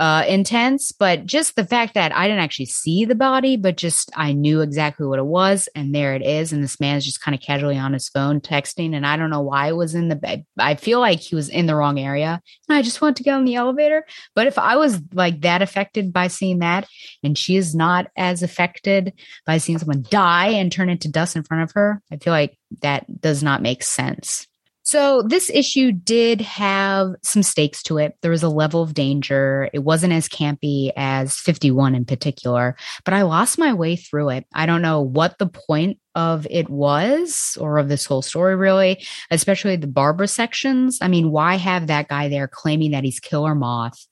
uh, 0.00 0.24
intense, 0.26 0.92
but 0.92 1.26
just 1.26 1.56
the 1.56 1.66
fact 1.66 1.92
that 1.92 2.16
I 2.16 2.26
didn't 2.26 2.42
actually 2.42 2.66
see 2.66 3.04
the 3.04 3.14
body, 3.14 3.58
but 3.58 3.76
just 3.76 4.10
I 4.16 4.32
knew 4.32 4.62
exactly 4.62 5.06
what 5.06 5.18
it 5.18 5.26
was, 5.26 5.68
and 5.74 5.94
there 5.94 6.14
it 6.14 6.22
is. 6.22 6.54
And 6.54 6.64
this 6.64 6.80
man's 6.80 7.04
just 7.04 7.20
kind 7.20 7.34
of 7.34 7.42
casually 7.42 7.76
on 7.76 7.92
his 7.92 8.08
phone 8.08 8.40
texting, 8.40 8.96
and 8.96 9.06
I 9.06 9.18
don't 9.18 9.28
know 9.28 9.42
why 9.42 9.68
it 9.68 9.76
was 9.76 9.94
in 9.94 10.08
the 10.08 10.16
bed. 10.16 10.46
I 10.58 10.76
feel 10.76 11.00
like 11.00 11.20
he 11.20 11.34
was 11.34 11.50
in 11.50 11.66
the 11.66 11.76
wrong 11.76 11.98
area, 11.98 12.40
and 12.66 12.78
I 12.78 12.80
just 12.80 13.02
want 13.02 13.18
to 13.18 13.22
get 13.22 13.34
on 13.34 13.44
the 13.44 13.56
elevator. 13.56 14.06
But 14.34 14.46
if 14.46 14.58
I 14.58 14.76
was 14.76 14.98
like 15.12 15.42
that 15.42 15.60
affected 15.60 16.14
by 16.14 16.28
seeing 16.28 16.60
that, 16.60 16.88
and 17.22 17.36
she 17.36 17.56
is 17.56 17.74
not 17.74 18.06
as 18.16 18.42
affected 18.42 19.12
by 19.44 19.58
seeing 19.58 19.78
someone 19.78 20.06
die 20.08 20.48
and 20.48 20.72
turn 20.72 20.88
into 20.88 21.10
dust 21.10 21.36
in 21.36 21.42
front 21.42 21.64
of 21.64 21.72
her, 21.72 22.00
I 22.10 22.16
feel 22.16 22.32
like 22.32 22.56
that 22.80 23.20
does 23.20 23.42
not 23.42 23.60
make 23.60 23.82
sense. 23.82 24.46
So 24.90 25.22
this 25.22 25.50
issue 25.54 25.92
did 25.92 26.40
have 26.40 27.14
some 27.22 27.44
stakes 27.44 27.80
to 27.84 27.98
it. 27.98 28.16
There 28.22 28.32
was 28.32 28.42
a 28.42 28.48
level 28.48 28.82
of 28.82 28.92
danger. 28.92 29.70
It 29.72 29.84
wasn't 29.84 30.14
as 30.14 30.28
campy 30.28 30.90
as 30.96 31.36
51 31.36 31.94
in 31.94 32.04
particular, 32.04 32.74
but 33.04 33.14
I 33.14 33.22
lost 33.22 33.56
my 33.56 33.72
way 33.72 33.94
through 33.94 34.30
it. 34.30 34.46
I 34.52 34.66
don't 34.66 34.82
know 34.82 35.00
what 35.00 35.38
the 35.38 35.46
point 35.46 36.00
of 36.16 36.44
it 36.50 36.68
was 36.68 37.56
or 37.60 37.78
of 37.78 37.88
this 37.88 38.04
whole 38.04 38.20
story 38.20 38.56
really, 38.56 39.06
especially 39.30 39.76
the 39.76 39.86
Barbara 39.86 40.26
sections. 40.26 40.98
I 41.00 41.06
mean, 41.06 41.30
why 41.30 41.54
have 41.54 41.86
that 41.86 42.08
guy 42.08 42.28
there 42.28 42.48
claiming 42.48 42.90
that 42.90 43.04
he's 43.04 43.20
Killer 43.20 43.54
Moth? 43.54 44.08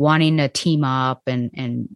wanting 0.00 0.36
to 0.36 0.46
team 0.46 0.84
up 0.84 1.22
and 1.26 1.50
and 1.54 1.88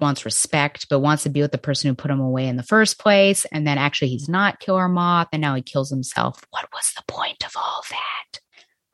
wants 0.00 0.24
respect, 0.24 0.88
but 0.88 1.00
wants 1.00 1.22
to 1.22 1.30
be 1.30 1.40
with 1.40 1.52
the 1.52 1.58
person 1.58 1.88
who 1.88 1.94
put 1.94 2.10
him 2.10 2.20
away 2.20 2.46
in 2.46 2.56
the 2.56 2.62
first 2.62 2.98
place. 2.98 3.46
And 3.52 3.66
then 3.66 3.78
actually 3.78 4.08
he's 4.08 4.28
not 4.28 4.60
Killer 4.60 4.88
Moth 4.88 5.28
and 5.32 5.40
now 5.40 5.54
he 5.54 5.62
kills 5.62 5.90
himself. 5.90 6.44
What 6.50 6.68
was 6.72 6.92
the 6.96 7.04
point 7.08 7.44
of 7.44 7.52
all 7.56 7.82
that? 7.90 8.40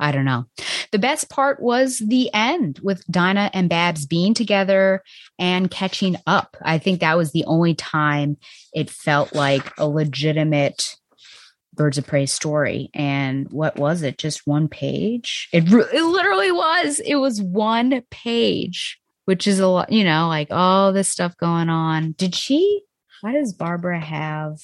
I 0.00 0.12
don't 0.12 0.24
know. 0.24 0.46
The 0.92 0.98
best 0.98 1.28
part 1.28 1.60
was 1.60 1.98
the 1.98 2.32
end 2.32 2.78
with 2.82 3.04
Dinah 3.10 3.50
and 3.52 3.68
Babs 3.68 4.06
being 4.06 4.32
together 4.32 5.02
and 5.38 5.70
catching 5.70 6.16
up. 6.26 6.56
I 6.62 6.78
think 6.78 7.00
that 7.00 7.16
was 7.16 7.32
the 7.32 7.44
only 7.46 7.74
time 7.74 8.36
it 8.72 8.88
felt 8.88 9.34
like 9.34 9.76
a 9.76 9.88
legitimate 9.88 10.96
Birds 11.74 11.98
of 11.98 12.06
Prey 12.06 12.26
story. 12.26 12.90
And 12.94 13.50
what 13.50 13.76
was 13.76 14.02
it? 14.02 14.18
Just 14.18 14.46
one 14.46 14.68
page? 14.68 15.48
It, 15.52 15.64
it 15.64 16.04
literally 16.04 16.52
was. 16.52 17.00
It 17.00 17.16
was 17.16 17.40
one 17.40 18.02
page, 18.10 19.00
which 19.28 19.46
is 19.46 19.58
a 19.58 19.68
lot, 19.68 19.92
you 19.92 20.04
know, 20.04 20.26
like 20.26 20.48
all 20.50 20.90
this 20.90 21.06
stuff 21.06 21.36
going 21.36 21.68
on. 21.68 22.12
Did 22.12 22.34
she? 22.34 22.80
Why 23.20 23.32
does 23.32 23.52
Barbara 23.52 24.00
have? 24.00 24.56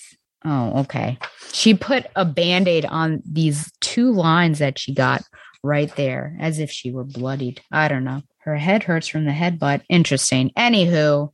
Oh, 0.43 0.81
okay. 0.81 1.19
She 1.53 1.75
put 1.75 2.07
a 2.17 2.25
band 2.25 2.67
aid 2.67 2.87
on 2.87 3.23
these 3.31 3.71
two 3.83 4.11
lines 4.11 4.61
that 4.61 4.79
she 4.79 4.95
got 4.95 5.23
right 5.63 5.95
there 5.97 6.35
as 6.41 6.61
if 6.61 6.71
she 6.71 6.91
were 6.91 7.05
bloodied. 7.05 7.61
I 7.71 7.89
don't 7.89 8.05
know. 8.05 8.23
Her 8.39 8.57
head 8.57 8.83
hurts 8.83 9.07
from 9.07 9.27
the 9.27 9.33
headbutt. 9.33 9.83
Interesting. 9.91 10.51
Anywho, 10.57 11.31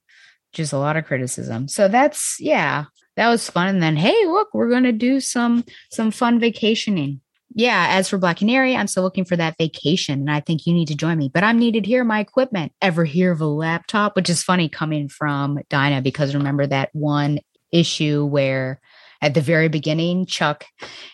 just 0.53 0.72
a 0.72 0.78
lot 0.78 0.97
of 0.97 1.05
criticism. 1.05 1.68
So 1.68 1.87
that's, 1.87 2.35
yeah, 2.41 2.87
that 3.14 3.28
was 3.28 3.49
fun. 3.49 3.68
And 3.68 3.81
then, 3.81 3.95
hey, 3.95 4.26
look, 4.26 4.49
we're 4.53 4.70
going 4.70 4.83
to 4.83 4.93
do 4.93 5.20
some 5.20 5.64
some 5.93 6.11
fun 6.11 6.41
vacationing. 6.41 7.20
Yeah, 7.53 7.88
as 7.90 8.09
for 8.09 8.16
Black 8.16 8.38
Canary, 8.38 8.76
I'm 8.76 8.86
still 8.86 9.03
looking 9.03 9.24
for 9.24 9.36
that 9.36 9.59
vacation 9.59 10.20
and 10.20 10.30
I 10.30 10.40
think 10.40 10.66
you 10.66 10.72
need 10.72 10.88
to 10.88 10.94
join 10.94 11.18
me. 11.18 11.28
But 11.32 11.42
I'm 11.42 11.59
needed 11.59 11.84
here, 11.84 12.05
my 12.05 12.20
equipment. 12.20 12.72
Ever 12.80 13.05
hear 13.05 13.32
of 13.32 13.40
a 13.40 13.46
laptop? 13.46 14.14
Which 14.14 14.30
is 14.30 14.42
funny 14.42 14.68
coming 14.68 15.09
from 15.09 15.59
Dinah 15.68 16.03
because 16.03 16.34
remember 16.34 16.66
that 16.66 16.90
one 16.92 17.40
issue 17.72 18.24
where 18.24 18.80
at 19.20 19.34
the 19.34 19.40
very 19.40 19.68
beginning, 19.68 20.26
Chuck 20.26 20.64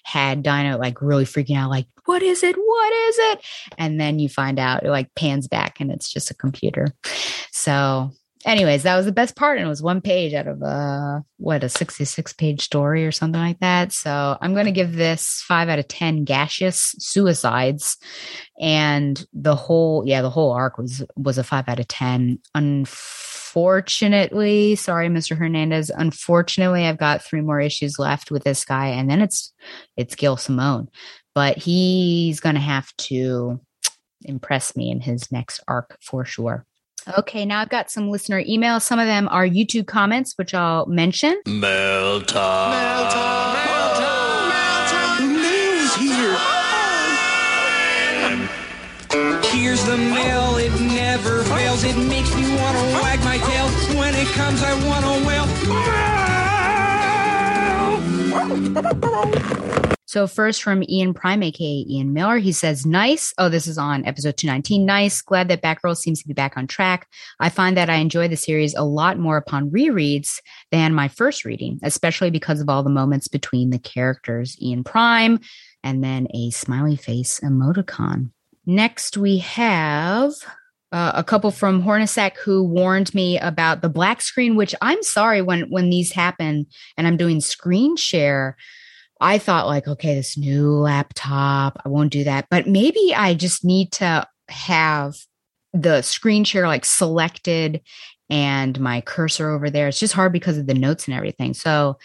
had 0.05 0.43
Dinah 0.43 0.77
like 0.77 1.01
really 1.01 1.25
freaking 1.25 1.57
out, 1.57 1.71
like, 1.71 1.87
what 2.05 2.23
is 2.23 2.43
it? 2.43 2.55
What 2.55 2.93
is 2.93 3.17
it? 3.19 3.45
And 3.79 4.01
then 4.01 4.19
you 4.19 4.29
find 4.29 4.59
out 4.59 4.85
it 4.85 4.91
like 4.91 5.15
pans 5.15 5.49
back 5.49 5.81
and 5.81 5.91
it's 5.91 6.13
just 6.13 6.31
a 6.31 6.35
computer. 6.35 6.95
So 7.51 8.13
anyways, 8.47 8.85
that 8.85 8.97
was 8.97 9.05
the 9.05 9.13
best 9.13 9.37
part. 9.37 9.59
And 9.59 9.67
it 9.67 9.69
was 9.69 9.83
one 9.83 10.01
page 10.01 10.33
out 10.33 10.47
of 10.47 10.63
a, 10.63 11.23
what, 11.37 11.65
a 11.65 11.69
66 11.69 12.33
page 12.35 12.63
story 12.63 13.05
or 13.05 13.13
something 13.13 13.41
like 13.41 13.59
that. 13.59 13.93
So 13.93 14.39
I'm 14.41 14.55
going 14.55 14.67
to 14.67 14.73
give 14.73 14.95
this 14.95 15.43
five 15.47 15.69
out 15.69 15.79
of 15.79 15.89
10 15.89 16.25
gaseous 16.25 16.95
suicides. 16.99 17.99
And 18.61 19.27
the 19.35 19.57
whole, 19.57 20.05
yeah, 20.07 20.23
the 20.23 20.31
whole 20.31 20.53
arc 20.53 20.79
was, 20.79 21.05
was 21.17 21.37
a 21.37 21.45
five 21.45 21.69
out 21.69 21.81
of 21.81 21.89
10. 21.89 22.39
Unfortunately, 22.55 24.77
sorry, 24.77 25.09
Mr. 25.09 25.37
Hernandez. 25.37 25.91
Unfortunately, 25.91 26.87
I've 26.87 26.99
got 26.99 27.23
three 27.23 27.43
more 27.43 27.61
issues 27.61 27.99
left 27.99 28.31
with 28.31 28.45
this 28.45 28.65
guy. 28.65 28.87
And 28.87 29.11
then 29.11 29.21
it's, 29.21 29.53
it's 29.97 30.15
Gail 30.15 30.37
Simone, 30.37 30.89
but 31.35 31.59
he's 31.59 32.41
going 32.41 32.55
to 32.55 32.61
have 32.61 32.95
to 32.97 33.61
impress 34.23 34.77
me 34.77 34.91
in 34.91 35.01
his 35.01 35.31
next 35.31 35.63
arc 35.69 35.99
for 36.01 36.25
sure. 36.25 36.65
Okay, 37.19 37.45
now 37.45 37.61
I've 37.61 37.69
got 37.69 37.89
some 37.89 38.11
listener 38.11 38.43
emails. 38.43 38.83
Some 38.83 38.99
of 38.99 39.07
them 39.07 39.29
are 39.31 39.47
YouTube 39.47 39.87
comments, 39.87 40.35
which 40.37 40.55
I'll 40.55 40.87
mention. 40.87 41.41
Mail 41.47 42.21
time. 42.23 42.71
Mail 42.73 43.09
time. 43.11 43.55
Mail 43.55 43.95
time. 43.95 44.49
Mail 44.49 44.87
time. 44.91 45.41
Mail's 45.41 45.95
here. 45.95 46.37
Here's 49.53 49.85
the 49.85 49.97
mail. 49.97 50.57
It 50.57 50.73
never 50.81 51.45
fails. 51.45 51.85
It 51.85 51.97
makes 51.97 52.35
me 52.35 52.43
want 52.57 52.77
to 52.77 52.85
wag 53.01 53.21
my 53.23 53.39
tail. 53.39 53.69
When 53.97 54.13
it 54.15 54.27
comes, 54.35 54.61
I 54.65 54.75
want 54.85 55.05
to 55.05 55.25
wail. 55.27 55.47
So 60.07 60.29
first 60.29 60.63
from 60.63 60.85
Ian 60.85 61.15
Prime, 61.15 61.43
aka 61.43 61.85
Ian 61.89 62.13
Miller, 62.13 62.39
he 62.39 62.53
says, 62.53 62.87
"Nice. 62.87 63.35
Oh, 63.39 63.49
this 63.49 63.67
is 63.67 63.77
on 63.77 64.07
episode 64.07 64.37
219. 64.37 64.87
Nice. 64.87 65.21
Glad 65.21 65.49
that 65.49 65.63
Batgirl 65.63 65.97
seems 65.97 66.23
to 66.23 66.29
be 66.29 66.35
back 66.35 66.57
on 66.57 66.69
track. 66.69 67.09
I 67.41 67.49
find 67.49 67.77
that 67.77 67.91
I 67.91 67.97
enjoy 67.97 68.29
the 68.29 68.37
series 68.37 68.75
a 68.75 68.85
lot 68.85 69.19
more 69.19 69.37
upon 69.37 69.71
rereads 69.71 70.39
than 70.71 70.95
my 70.95 71.09
first 71.09 71.45
reading, 71.45 71.81
especially 71.83 72.31
because 72.31 72.61
of 72.61 72.69
all 72.69 72.85
the 72.85 72.91
moments 72.91 73.27
between 73.27 73.71
the 73.71 73.81
characters. 73.81 74.57
Ian 74.63 74.85
Prime, 74.85 75.41
and 75.83 76.05
then 76.05 76.29
a 76.33 76.51
smiley 76.51 76.97
face 76.97 77.41
emoticon. 77.41 78.31
Next, 78.65 79.17
we 79.17 79.39
have." 79.39 80.35
Uh, 80.93 81.11
a 81.17 81.25
couple 81.25 81.51
from 81.51 81.83
Hornacek 81.83 82.37
who 82.37 82.63
warned 82.63 83.13
me 83.13 83.41
about 83.41 83.83
the 83.83 83.89
black 83.89 84.23
screen, 84.23 84.55
which 84.55 84.73
I'm 84.81 85.03
sorry 85.03 85.43
when 85.43 85.63
when 85.63 85.91
these 85.91 86.13
happen 86.13 86.67
and 86.97 87.09
I'm 87.09 87.17
doing 87.17 87.41
screen 87.41 87.97
share. 87.97 88.57
I 89.21 89.39
thought 89.39 89.67
like, 89.67 89.89
okay, 89.89 90.15
this 90.15 90.37
new 90.37 90.71
laptop, 90.73 91.81
I 91.85 91.89
won't 91.89 92.13
do 92.13 92.25
that. 92.25 92.47
But 92.51 92.67
maybe 92.67 93.15
I 93.15 93.35
just 93.35 93.65
need 93.65 93.93
to 93.93 94.27
have 94.49 95.17
the 95.73 96.03
screen 96.03 96.45
share 96.45 96.67
like 96.67 96.85
selected 96.85 97.81
and 98.29 98.79
my 98.81 99.01
cursor 99.01 99.51
over 99.51 99.71
there. 99.71 99.89
It's 99.89 100.01
just 100.01 100.15
hard 100.15 100.33
because 100.33 100.59
of 100.59 100.67
the 100.67 100.75
notes 100.75 101.07
and 101.07 101.17
everything. 101.17 101.55
So 101.55 101.99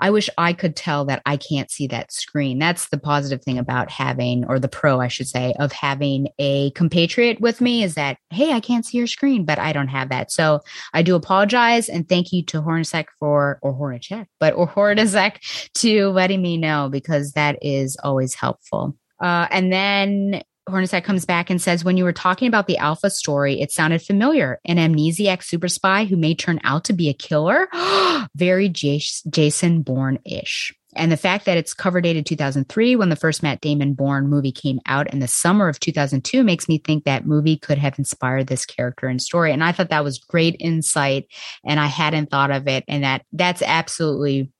I 0.00 0.10
wish 0.10 0.28
I 0.36 0.52
could 0.52 0.74
tell 0.74 1.04
that 1.06 1.22
I 1.24 1.36
can't 1.36 1.70
see 1.70 1.86
that 1.88 2.12
screen. 2.12 2.58
That's 2.58 2.88
the 2.88 2.98
positive 2.98 3.42
thing 3.42 3.58
about 3.58 3.90
having, 3.90 4.44
or 4.46 4.58
the 4.58 4.68
pro, 4.68 5.00
I 5.00 5.08
should 5.08 5.28
say, 5.28 5.54
of 5.58 5.72
having 5.72 6.28
a 6.38 6.70
compatriot 6.72 7.40
with 7.40 7.60
me 7.60 7.82
is 7.82 7.94
that, 7.94 8.18
hey, 8.30 8.52
I 8.52 8.60
can't 8.60 8.84
see 8.84 8.98
your 8.98 9.06
screen, 9.06 9.44
but 9.44 9.58
I 9.58 9.72
don't 9.72 9.88
have 9.88 10.08
that. 10.08 10.32
So 10.32 10.60
I 10.92 11.02
do 11.02 11.14
apologize 11.14 11.88
and 11.88 12.08
thank 12.08 12.32
you 12.32 12.44
to 12.46 12.60
Hornacek 12.60 13.06
for, 13.18 13.58
or 13.62 13.74
Hornacek, 13.74 14.26
but 14.40 14.54
or 14.54 14.68
Hornacek 14.68 15.68
to 15.74 16.08
letting 16.08 16.42
me 16.42 16.56
know 16.56 16.88
because 16.90 17.32
that 17.32 17.58
is 17.62 17.96
always 18.02 18.34
helpful. 18.34 18.96
Uh, 19.20 19.46
and 19.50 19.72
then 19.72 20.42
Hornacek 20.68 21.04
comes 21.04 21.24
back 21.24 21.50
and 21.50 21.60
says, 21.60 21.84
when 21.84 21.96
you 21.96 22.04
were 22.04 22.12
talking 22.12 22.48
about 22.48 22.66
the 22.66 22.78
Alpha 22.78 23.10
story, 23.10 23.60
it 23.60 23.70
sounded 23.70 24.02
familiar. 24.02 24.60
An 24.64 24.76
amnesiac 24.76 25.42
super 25.42 25.68
spy 25.68 26.04
who 26.04 26.16
may 26.16 26.34
turn 26.34 26.60
out 26.64 26.84
to 26.84 26.92
be 26.92 27.08
a 27.08 27.14
killer. 27.14 27.68
Very 28.34 28.68
J- 28.68 29.02
Jason 29.30 29.82
Bourne 29.82 30.18
ish. 30.24 30.74
And 30.96 31.12
the 31.12 31.16
fact 31.16 31.44
that 31.44 31.58
it's 31.58 31.74
cover 31.74 32.00
dated 32.00 32.26
2003 32.26 32.96
when 32.96 33.08
the 33.08 33.16
first 33.16 33.42
Matt 33.42 33.60
Damon 33.60 33.94
Bourne 33.94 34.26
movie 34.26 34.52
came 34.52 34.80
out 34.86 35.12
in 35.12 35.20
the 35.20 35.28
summer 35.28 35.68
of 35.68 35.78
2002 35.78 36.42
makes 36.42 36.68
me 36.68 36.78
think 36.78 37.04
that 37.04 37.26
movie 37.26 37.56
could 37.56 37.78
have 37.78 37.98
inspired 37.98 38.46
this 38.46 38.64
character 38.64 39.06
and 39.06 39.20
story. 39.20 39.52
And 39.52 39.62
I 39.62 39.72
thought 39.72 39.90
that 39.90 40.04
was 40.04 40.18
great 40.18 40.56
insight 40.58 41.26
and 41.64 41.78
I 41.78 41.86
hadn't 41.86 42.30
thought 42.30 42.50
of 42.50 42.66
it. 42.66 42.84
And 42.88 43.04
that 43.04 43.22
that's 43.32 43.62
absolutely 43.62 44.50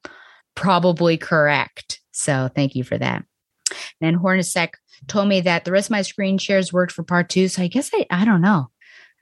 probably 0.55 1.17
correct. 1.17 2.01
So 2.13 2.51
thank 2.55 2.75
you 2.75 2.85
for 2.85 2.99
that. 2.99 3.25
Then 4.01 4.19
Hornacek 4.19 4.71
told 5.07 5.29
me 5.29 5.41
that 5.43 5.65
the 5.65 5.73
rest 5.73 5.89
of 5.89 5.93
my 5.93 6.03
screen 6.03 6.39
shares 6.39 6.73
worked 6.73 6.93
for 6.93 7.03
part 7.03 7.29
two. 7.29 7.49
So 7.49 7.63
I 7.63 7.69
guess 7.69 7.91
I, 7.95 8.07
I 8.11 8.25
don't 8.25 8.41
know. 8.43 8.71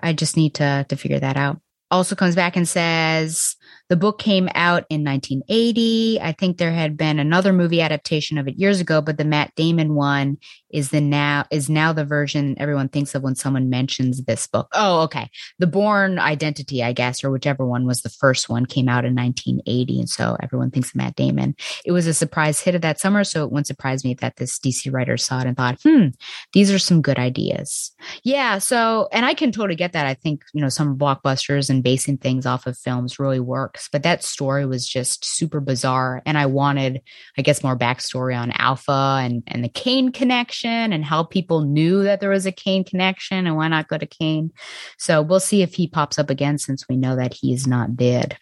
I 0.00 0.12
just 0.12 0.36
need 0.36 0.54
to 0.54 0.86
to 0.88 0.96
figure 0.96 1.20
that 1.20 1.36
out. 1.36 1.60
Also 1.90 2.14
comes 2.14 2.34
back 2.34 2.56
and 2.56 2.68
says 2.68 3.56
the 3.88 3.96
book 3.96 4.18
came 4.18 4.48
out 4.54 4.84
in 4.90 5.04
1980. 5.04 6.20
I 6.20 6.32
think 6.32 6.58
there 6.58 6.72
had 6.72 6.96
been 6.96 7.18
another 7.18 7.52
movie 7.52 7.80
adaptation 7.80 8.36
of 8.38 8.48
it 8.48 8.58
years 8.58 8.80
ago, 8.80 9.00
but 9.00 9.16
the 9.16 9.24
Matt 9.24 9.54
Damon 9.54 9.94
one 9.94 10.38
is 10.70 10.90
the 10.90 11.00
now 11.00 11.44
is 11.50 11.70
now 11.70 11.92
the 11.92 12.04
version 12.04 12.56
everyone 12.58 12.88
thinks 12.88 13.14
of 13.14 13.22
when 13.22 13.36
someone 13.36 13.70
mentions 13.70 14.24
this 14.24 14.46
book. 14.46 14.68
Oh, 14.72 15.02
okay. 15.02 15.30
The 15.58 15.66
Bourne 15.66 16.18
Identity, 16.18 16.82
I 16.82 16.92
guess, 16.92 17.22
or 17.22 17.30
whichever 17.30 17.64
one 17.64 17.86
was 17.86 18.02
the 18.02 18.08
first 18.08 18.48
one 18.48 18.66
came 18.66 18.88
out 18.88 19.04
in 19.04 19.14
1980 19.14 20.00
and 20.00 20.08
so 20.08 20.36
everyone 20.42 20.70
thinks 20.70 20.90
of 20.90 20.96
Matt 20.96 21.14
Damon. 21.14 21.54
It 21.84 21.92
was 21.92 22.06
a 22.06 22.14
surprise 22.14 22.60
hit 22.60 22.74
of 22.74 22.82
that 22.82 23.00
summer, 23.00 23.22
so 23.22 23.44
it 23.44 23.52
wouldn't 23.52 23.68
surprise 23.68 24.04
me 24.04 24.14
that 24.14 24.36
this 24.36 24.58
DC 24.58 24.92
writer 24.92 25.16
saw 25.16 25.40
it 25.40 25.46
and 25.46 25.56
thought, 25.56 25.78
"Hmm, 25.82 26.08
these 26.52 26.72
are 26.72 26.78
some 26.78 27.02
good 27.02 27.18
ideas." 27.18 27.92
Yeah, 28.24 28.58
so 28.58 29.08
and 29.12 29.24
I 29.24 29.34
can 29.34 29.52
totally 29.52 29.76
get 29.76 29.92
that. 29.92 30.06
I 30.06 30.14
think, 30.14 30.42
you 30.52 30.60
know, 30.60 30.68
some 30.68 30.98
blockbusters 30.98 31.70
and 31.70 31.82
basing 31.82 32.18
things 32.18 32.46
off 32.46 32.66
of 32.66 32.76
films 32.76 33.18
really 33.18 33.40
work 33.40 33.75
But 33.92 34.02
that 34.02 34.24
story 34.24 34.66
was 34.66 34.86
just 34.86 35.24
super 35.24 35.60
bizarre. 35.60 36.22
And 36.26 36.36
I 36.38 36.46
wanted, 36.46 37.02
I 37.38 37.42
guess, 37.42 37.62
more 37.62 37.78
backstory 37.78 38.36
on 38.38 38.52
Alpha 38.52 39.20
and, 39.20 39.42
and 39.46 39.62
the 39.62 39.68
Cain 39.68 40.12
connection 40.12 40.92
and 40.92 41.04
how 41.04 41.22
people 41.24 41.62
knew 41.62 42.02
that 42.02 42.20
there 42.20 42.30
was 42.30 42.46
a 42.46 42.52
Cain 42.52 42.84
connection 42.84 43.46
and 43.46 43.56
why 43.56 43.68
not 43.68 43.88
go 43.88 43.98
to 43.98 44.06
Cain. 44.06 44.52
So 44.98 45.22
we'll 45.22 45.40
see 45.40 45.62
if 45.62 45.74
he 45.74 45.88
pops 45.88 46.18
up 46.18 46.30
again 46.30 46.58
since 46.58 46.88
we 46.88 46.96
know 46.96 47.16
that 47.16 47.34
he 47.34 47.52
is 47.52 47.66
not 47.66 47.96
dead. 47.96 48.38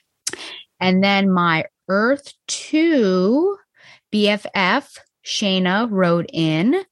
And 0.80 1.02
then 1.02 1.30
my 1.30 1.64
Earth 1.88 2.32
2 2.48 3.56
BFF, 4.12 4.98
Shayna, 5.26 5.88
wrote 5.90 6.26
in 6.32 6.84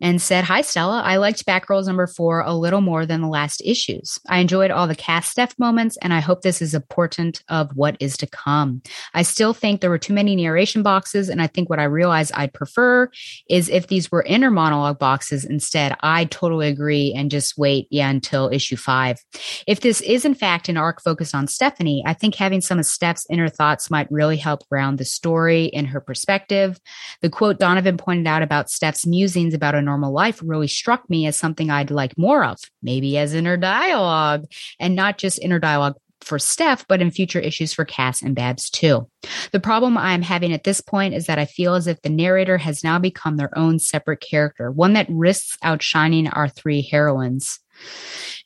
and 0.00 0.20
said, 0.20 0.44
Hi, 0.44 0.60
Stella. 0.60 1.02
I 1.02 1.16
liked 1.16 1.46
Batgirls 1.46 1.86
number 1.86 2.06
four 2.06 2.40
a 2.40 2.54
little 2.54 2.80
more 2.80 3.06
than 3.06 3.20
the 3.20 3.28
last 3.28 3.62
issues. 3.64 4.18
I 4.28 4.38
enjoyed 4.38 4.70
all 4.70 4.86
the 4.86 4.94
Cass 4.94 5.28
Steph 5.30 5.58
moments, 5.58 5.96
and 6.02 6.12
I 6.12 6.20
hope 6.20 6.42
this 6.42 6.60
is 6.60 6.74
a 6.74 6.80
portent 6.80 7.42
of 7.48 7.70
what 7.74 7.96
is 8.00 8.16
to 8.18 8.26
come. 8.26 8.82
I 9.14 9.22
still 9.22 9.54
think 9.54 9.80
there 9.80 9.90
were 9.90 9.98
too 9.98 10.12
many 10.12 10.36
narration 10.36 10.82
boxes, 10.82 11.28
and 11.28 11.40
I 11.40 11.46
think 11.46 11.70
what 11.70 11.78
I 11.78 11.84
realized 11.84 12.32
I'd 12.34 12.52
prefer 12.52 13.08
is 13.48 13.68
if 13.68 13.86
these 13.86 14.10
were 14.10 14.22
inner 14.22 14.50
monologue 14.50 14.98
boxes 14.98 15.44
instead. 15.44 15.96
I 16.00 16.24
totally 16.26 16.68
agree 16.68 17.14
and 17.16 17.30
just 17.30 17.56
wait, 17.56 17.86
yeah, 17.90 18.10
until 18.10 18.48
issue 18.52 18.76
five. 18.76 19.18
If 19.66 19.80
this 19.80 20.00
is 20.00 20.24
in 20.24 20.34
fact 20.34 20.68
an 20.68 20.76
arc 20.76 21.02
focused 21.02 21.34
on 21.34 21.46
Stephanie, 21.46 22.02
I 22.06 22.14
think 22.14 22.34
having 22.34 22.60
some 22.60 22.78
of 22.78 22.86
Steph's 22.86 23.26
inner 23.30 23.48
thoughts 23.48 23.90
might 23.90 24.10
really 24.10 24.36
help 24.36 24.68
ground 24.68 24.98
the 24.98 25.04
story 25.04 25.66
in 25.66 25.84
her 25.86 26.00
perspective. 26.00 26.78
The 27.20 27.30
quote 27.30 27.58
Donovan 27.58 27.96
pointed 27.96 28.26
out 28.26 28.42
about 28.42 28.70
Steph's 28.70 29.06
musings 29.06 29.54
about 29.54 29.74
a 29.74 29.83
normal 29.84 30.12
life 30.12 30.40
really 30.44 30.68
struck 30.68 31.08
me 31.08 31.26
as 31.26 31.36
something 31.36 31.70
I'd 31.70 31.90
like 31.90 32.16
more 32.18 32.44
of, 32.44 32.58
maybe 32.82 33.16
as 33.18 33.34
inner 33.34 33.56
dialogue 33.56 34.46
and 34.80 34.94
not 34.94 35.18
just 35.18 35.38
inner 35.40 35.58
dialogue 35.58 35.94
for 36.24 36.38
Steph, 36.38 36.86
but 36.88 37.02
in 37.02 37.10
future 37.10 37.38
issues 37.38 37.72
for 37.72 37.84
Cass 37.84 38.22
and 38.22 38.34
Babs 38.34 38.70
too. 38.70 39.08
The 39.52 39.60
problem 39.60 39.96
I'm 39.96 40.22
having 40.22 40.52
at 40.52 40.64
this 40.64 40.80
point 40.80 41.14
is 41.14 41.26
that 41.26 41.38
I 41.38 41.44
feel 41.44 41.74
as 41.74 41.86
if 41.86 42.00
the 42.02 42.08
narrator 42.08 42.58
has 42.58 42.82
now 42.82 42.98
become 42.98 43.36
their 43.36 43.56
own 43.56 43.78
separate 43.78 44.20
character, 44.20 44.70
one 44.70 44.94
that 44.94 45.06
risks 45.10 45.58
outshining 45.62 46.28
our 46.28 46.48
three 46.48 46.82
heroines. 46.82 47.60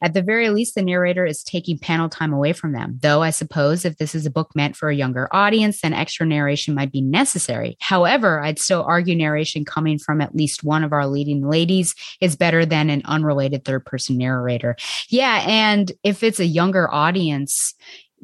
At 0.01 0.14
the 0.14 0.22
very 0.22 0.51
least, 0.51 0.74
the 0.74 0.82
narrator 0.82 1.26
is 1.26 1.43
taking 1.43 1.78
panel 1.78 2.09
time 2.09 2.32
away 2.32 2.53
from 2.53 2.72
them. 2.72 2.99
Though 3.03 3.22
I 3.22 3.30
suppose 3.30 3.84
if 3.84 3.97
this 3.97 4.14
is 4.14 4.26
a 4.26 4.30
book 4.30 4.51
meant 4.55 4.76
for 4.76 4.89
a 4.89 4.95
younger 4.95 5.28
audience, 5.32 5.80
then 5.80 5.93
extra 5.93 6.24
narration 6.24 6.74
might 6.74 6.93
be 6.93 7.01
necessary. 7.01 7.76
However, 7.80 8.41
I'd 8.41 8.61
still 8.61 8.84
argue 8.84 9.16
narration 9.16 9.64
coming 9.64 9.99
from 9.99 10.20
at 10.20 10.36
least 10.36 10.62
one 10.62 10.84
of 10.84 10.93
our 10.93 11.07
leading 11.07 11.49
ladies 11.49 11.95
is 12.20 12.36
better 12.36 12.64
than 12.64 12.91
an 12.91 13.03
unrelated 13.07 13.64
third 13.64 13.84
person 13.84 14.18
narrator. 14.18 14.76
Yeah. 15.09 15.45
And 15.47 15.91
if 16.05 16.22
it's 16.22 16.41
a 16.41 16.47
younger 16.47 16.93
audience, 16.93 17.74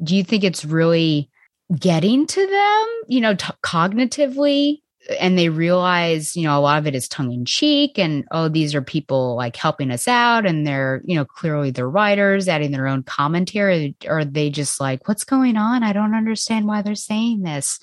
do 0.01 0.15
you 0.15 0.23
think 0.23 0.43
it's 0.43 0.63
really 0.63 1.29
getting 1.77 2.27
to 2.27 2.47
them, 2.47 2.87
you 3.07 3.21
know, 3.21 3.35
t- 3.35 3.51
cognitively? 3.63 4.81
And 5.19 5.37
they 5.37 5.49
realize, 5.49 6.35
you 6.35 6.43
know, 6.43 6.57
a 6.57 6.61
lot 6.61 6.79
of 6.79 6.87
it 6.87 6.95
is 6.95 7.07
tongue 7.07 7.31
in 7.31 7.45
cheek 7.45 7.99
and, 7.99 8.25
oh, 8.31 8.49
these 8.49 8.73
are 8.73 8.81
people 8.81 9.35
like 9.35 9.55
helping 9.55 9.91
us 9.91 10.07
out 10.07 10.45
and 10.45 10.65
they're, 10.65 11.01
you 11.05 11.15
know, 11.15 11.25
clearly 11.25 11.71
they're 11.71 11.89
writers 11.89 12.47
adding 12.47 12.71
their 12.71 12.87
own 12.87 13.03
commentary. 13.03 13.95
Or 14.05 14.19
are 14.19 14.25
they 14.25 14.49
just 14.49 14.79
like, 14.79 15.07
what's 15.07 15.23
going 15.23 15.57
on? 15.57 15.83
I 15.83 15.93
don't 15.93 16.15
understand 16.15 16.67
why 16.67 16.81
they're 16.81 16.95
saying 16.95 17.43
this. 17.43 17.79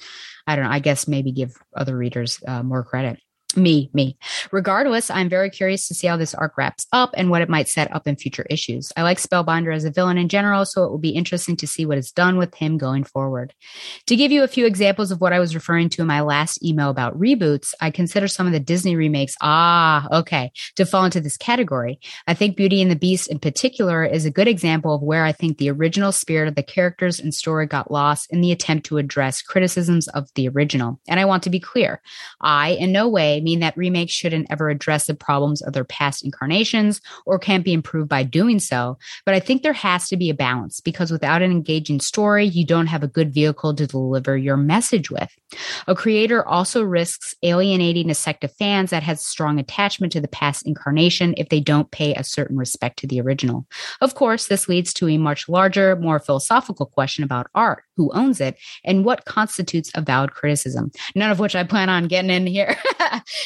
I 0.46 0.56
don't 0.56 0.64
know. 0.64 0.70
I 0.70 0.80
guess 0.80 1.06
maybe 1.06 1.32
give 1.32 1.54
other 1.76 1.96
readers 1.96 2.40
uh, 2.46 2.62
more 2.62 2.82
credit 2.82 3.20
me, 3.56 3.90
me. 3.92 4.16
Regardless, 4.50 5.10
I'm 5.10 5.28
very 5.28 5.50
curious 5.50 5.88
to 5.88 5.94
see 5.94 6.06
how 6.06 6.16
this 6.16 6.34
arc 6.34 6.56
wraps 6.56 6.86
up 6.92 7.10
and 7.16 7.30
what 7.30 7.42
it 7.42 7.48
might 7.48 7.68
set 7.68 7.94
up 7.94 8.06
in 8.06 8.16
future 8.16 8.46
issues. 8.48 8.92
I 8.96 9.02
like 9.02 9.18
Spellbinder 9.18 9.74
as 9.74 9.84
a 9.84 9.90
villain 9.90 10.18
in 10.18 10.28
general, 10.28 10.64
so 10.64 10.84
it 10.84 10.90
will 10.90 10.98
be 10.98 11.10
interesting 11.10 11.56
to 11.56 11.66
see 11.66 11.86
what 11.86 11.98
is 11.98 12.12
done 12.12 12.38
with 12.38 12.54
him 12.54 12.78
going 12.78 13.04
forward. 13.04 13.54
To 14.06 14.16
give 14.16 14.32
you 14.32 14.42
a 14.42 14.48
few 14.48 14.66
examples 14.66 15.10
of 15.10 15.20
what 15.20 15.32
I 15.32 15.38
was 15.38 15.54
referring 15.54 15.88
to 15.90 16.02
in 16.02 16.08
my 16.08 16.20
last 16.20 16.64
email 16.64 16.90
about 16.90 17.18
reboots, 17.18 17.74
I 17.80 17.90
consider 17.90 18.28
some 18.28 18.46
of 18.46 18.52
the 18.52 18.60
Disney 18.60 18.96
remakes, 18.96 19.34
ah, 19.40 20.08
okay, 20.12 20.52
to 20.76 20.86
fall 20.86 21.04
into 21.04 21.20
this 21.20 21.36
category. 21.36 22.00
I 22.26 22.34
think 22.34 22.56
Beauty 22.56 22.80
and 22.82 22.90
the 22.90 22.96
Beast 22.96 23.28
in 23.28 23.38
particular 23.38 24.04
is 24.04 24.24
a 24.24 24.30
good 24.30 24.48
example 24.48 24.94
of 24.94 25.02
where 25.02 25.24
I 25.24 25.32
think 25.32 25.58
the 25.58 25.70
original 25.70 26.12
spirit 26.12 26.48
of 26.48 26.54
the 26.54 26.62
characters 26.62 27.20
and 27.20 27.34
story 27.34 27.66
got 27.66 27.90
lost 27.90 28.32
in 28.32 28.40
the 28.40 28.52
attempt 28.52 28.86
to 28.86 28.98
address 28.98 29.42
criticisms 29.42 30.08
of 30.08 30.28
the 30.34 30.48
original. 30.48 31.00
And 31.08 31.20
I 31.20 31.24
want 31.24 31.42
to 31.44 31.50
be 31.50 31.60
clear, 31.60 32.00
I 32.40 32.70
in 32.70 32.92
no 32.92 33.08
way 33.08 33.40
mean 33.42 33.60
that 33.60 33.76
remakes 33.76 34.12
shouldn't 34.12 34.46
ever 34.50 34.70
address 34.70 35.06
the 35.06 35.14
problems 35.14 35.62
of 35.62 35.72
their 35.72 35.84
past 35.84 36.24
incarnations 36.24 37.00
or 37.26 37.38
can't 37.38 37.64
be 37.64 37.72
improved 37.72 38.08
by 38.08 38.22
doing 38.22 38.58
so. 38.58 38.98
But 39.24 39.34
I 39.34 39.40
think 39.40 39.62
there 39.62 39.72
has 39.72 40.08
to 40.08 40.16
be 40.16 40.30
a 40.30 40.34
balance 40.34 40.80
because 40.80 41.10
without 41.10 41.42
an 41.42 41.50
engaging 41.50 42.00
story, 42.00 42.46
you 42.46 42.64
don't 42.64 42.86
have 42.86 43.02
a 43.02 43.08
good 43.08 43.32
vehicle 43.32 43.74
to 43.74 43.86
deliver 43.86 44.36
your 44.36 44.56
message 44.56 45.10
with. 45.10 45.30
A 45.86 45.94
creator 45.94 46.46
also 46.46 46.82
risks 46.82 47.34
alienating 47.42 48.10
a 48.10 48.14
sect 48.14 48.44
of 48.44 48.54
fans 48.54 48.90
that 48.90 49.02
has 49.02 49.24
strong 49.24 49.58
attachment 49.58 50.12
to 50.12 50.20
the 50.20 50.28
past 50.28 50.66
incarnation 50.66 51.34
if 51.36 51.48
they 51.48 51.60
don't 51.60 51.90
pay 51.90 52.14
a 52.14 52.24
certain 52.24 52.56
respect 52.56 52.98
to 53.00 53.06
the 53.06 53.20
original. 53.20 53.66
Of 54.00 54.14
course, 54.14 54.46
this 54.46 54.68
leads 54.68 54.92
to 54.94 55.08
a 55.08 55.18
much 55.18 55.48
larger, 55.48 55.96
more 55.96 56.20
philosophical 56.20 56.86
question 56.86 57.24
about 57.24 57.48
art 57.54 57.84
who 57.96 58.10
owns 58.12 58.40
it 58.40 58.56
and 58.84 59.04
what 59.04 59.24
constitutes 59.24 59.90
a 59.94 60.00
valid 60.00 60.32
criticism. 60.32 60.90
None 61.14 61.30
of 61.30 61.38
which 61.38 61.54
i 61.54 61.64
plan 61.64 61.88
on 61.88 62.08
getting 62.08 62.30
in 62.30 62.46
here. 62.46 62.76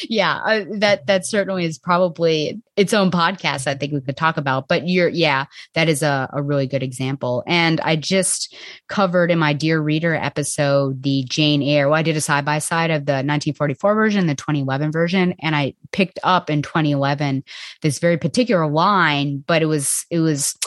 Yeah 0.09 0.39
uh, 0.45 0.65
that 0.79 1.07
that 1.07 1.25
certainly 1.25 1.65
is 1.65 1.77
probably 1.77 2.61
its 2.75 2.93
own 2.93 3.11
podcast 3.11 3.67
i 3.67 3.75
think 3.75 3.93
we 3.93 4.01
could 4.01 4.17
talk 4.17 4.37
about 4.37 4.67
but 4.67 4.87
you're 4.87 5.09
yeah 5.09 5.45
that 5.73 5.89
is 5.89 6.01
a, 6.03 6.29
a 6.33 6.41
really 6.41 6.67
good 6.67 6.83
example. 6.83 7.43
And 7.47 7.79
i 7.81 7.95
just 7.95 8.55
covered 8.87 9.31
in 9.31 9.39
my 9.39 9.53
dear 9.53 9.81
reader 9.81 10.15
episode 10.15 11.03
the 11.03 11.25
jane 11.27 11.61
eyre 11.61 11.89
well 11.89 11.99
i 11.99 12.01
did 12.01 12.15
a 12.15 12.21
side 12.21 12.45
by 12.45 12.59
side 12.59 12.91
of 12.91 13.05
the 13.05 13.13
1944 13.13 13.95
version 13.95 14.27
the 14.27 14.35
2011 14.35 14.91
version 14.91 15.35
and 15.39 15.55
i 15.55 15.73
picked 15.91 16.19
up 16.23 16.49
in 16.49 16.61
2011 16.61 17.43
this 17.81 17.99
very 17.99 18.17
particular 18.17 18.67
line 18.67 19.43
but 19.47 19.61
it 19.61 19.65
was 19.65 20.05
it 20.09 20.19
was 20.19 20.57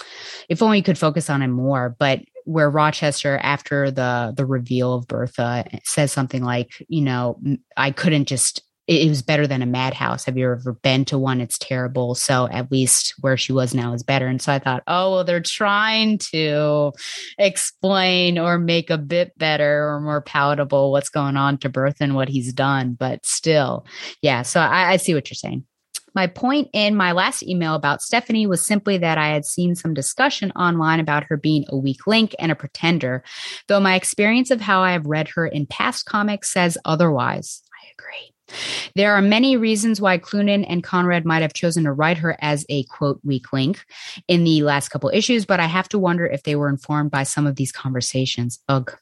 if 0.49 0.63
only 0.63 0.79
you 0.79 0.85
could 0.85 0.99
focus 0.99 1.31
on 1.31 1.43
it 1.43 1.49
more 1.49 1.95
but 1.99 2.21
where 2.45 2.71
Rochester, 2.71 3.39
after 3.43 3.91
the 3.91 4.33
the 4.37 4.47
reveal 4.47 4.95
of 4.95 5.09
Bertha, 5.09 5.65
says 5.85 6.13
something 6.13 6.43
like, 6.43 6.85
"You 6.89 7.03
know, 7.03 7.41
I 7.77 7.91
couldn't 7.91 8.27
just 8.27 8.63
it, 8.91 9.07
it 9.07 9.09
was 9.09 9.23
better 9.23 9.47
than 9.47 9.63
a 9.63 9.67
madhouse. 9.67 10.25
Have 10.25 10.37
you 10.37 10.51
ever 10.51 10.73
been 10.83 11.05
to 11.07 11.19
one? 11.19 11.41
It's 11.41 11.59
terrible. 11.59 12.17
So 12.17 12.49
at 12.51 12.73
least 12.73 13.15
where 13.21 13.37
she 13.37 13.53
was 13.53 13.73
now 13.73 13.95
is 13.95 14.03
better. 14.03 14.27
And 14.27 14.43
so 14.43 14.53
I 14.53 14.59
thought, 14.59 14.83
oh, 14.89 15.13
well, 15.13 15.25
they're 15.25 15.41
trying 15.41 16.19
to 16.33 16.93
explain 17.39 18.37
or 18.37 18.59
make 18.59 18.91
a 18.91 18.99
bit 18.99 19.39
better 19.39 19.89
or 19.89 20.01
more 20.01 20.21
palatable 20.21 20.91
what's 20.91 21.09
going 21.09 21.37
on 21.37 21.59
to 21.59 21.69
Bertha 21.69 22.03
and 22.03 22.17
what 22.17 22.29
he's 22.29 22.53
done. 22.53 22.95
But 22.95 23.25
still, 23.25 23.87
yeah. 24.23 24.43
So 24.43 24.61
I, 24.61 24.93
I 24.93 24.97
see 24.97 25.15
what 25.15 25.31
you're 25.31 25.37
saying. 25.37 25.65
My 26.15 26.27
point 26.27 26.69
in 26.73 26.97
my 26.97 27.13
last 27.13 27.43
email 27.43 27.75
about 27.75 28.03
Stephanie 28.03 28.47
was 28.47 28.65
simply 28.65 28.99
that 28.99 29.19
I 29.19 29.29
had 29.29 29.45
seen 29.45 29.75
some 29.75 29.95
discussion 29.95 30.51
online 30.53 31.01
about 31.01 31.25
her 31.25 31.37
being 31.37 31.65
a 31.69 31.77
weak 31.77 32.07
link 32.07 32.35
and 32.39 32.51
a 32.51 32.57
pretender, 32.57 33.23
though 33.69 33.81
my 33.81 33.95
experience 33.95 34.51
of 34.51 34.61
how 34.61 34.83
I 34.83 34.93
have 34.93 35.07
read 35.07 35.29
her 35.35 35.47
in 35.47 35.67
past 35.67 36.07
comics 36.07 36.53
says 36.53 36.77
otherwise. 36.85 37.63
I 37.73 37.91
agree. 37.93 38.35
There 38.97 39.15
are 39.15 39.23
many 39.23 39.57
reasons 39.57 40.01
why 40.01 40.19
Cloonan 40.19 40.65
and 40.65 40.83
Conrad 40.83 41.25
might 41.25 41.43
have 41.43 41.55
chosen 41.55 41.85
to 41.85 41.93
write 41.93 42.19
her 42.19 42.37
as 42.41 42.67
a 42.69 42.85
quote 42.85 43.21
weak 43.25 43.53
link 43.53 43.85
in 44.29 44.45
the 44.45 44.63
last 44.63 44.89
couple 44.89 45.11
issues, 45.13 45.47
but 45.47 45.61
I 45.61 45.67
have 45.67 45.89
to 45.91 45.99
wonder 45.99 46.27
if 46.27 46.43
they 46.43 46.57
were 46.57 46.69
informed 46.69 47.11
by 47.11 47.23
some 47.23 47.47
of 47.47 47.57
these 47.57 47.73
conversations. 47.73 48.59
Ugh. 48.69 48.93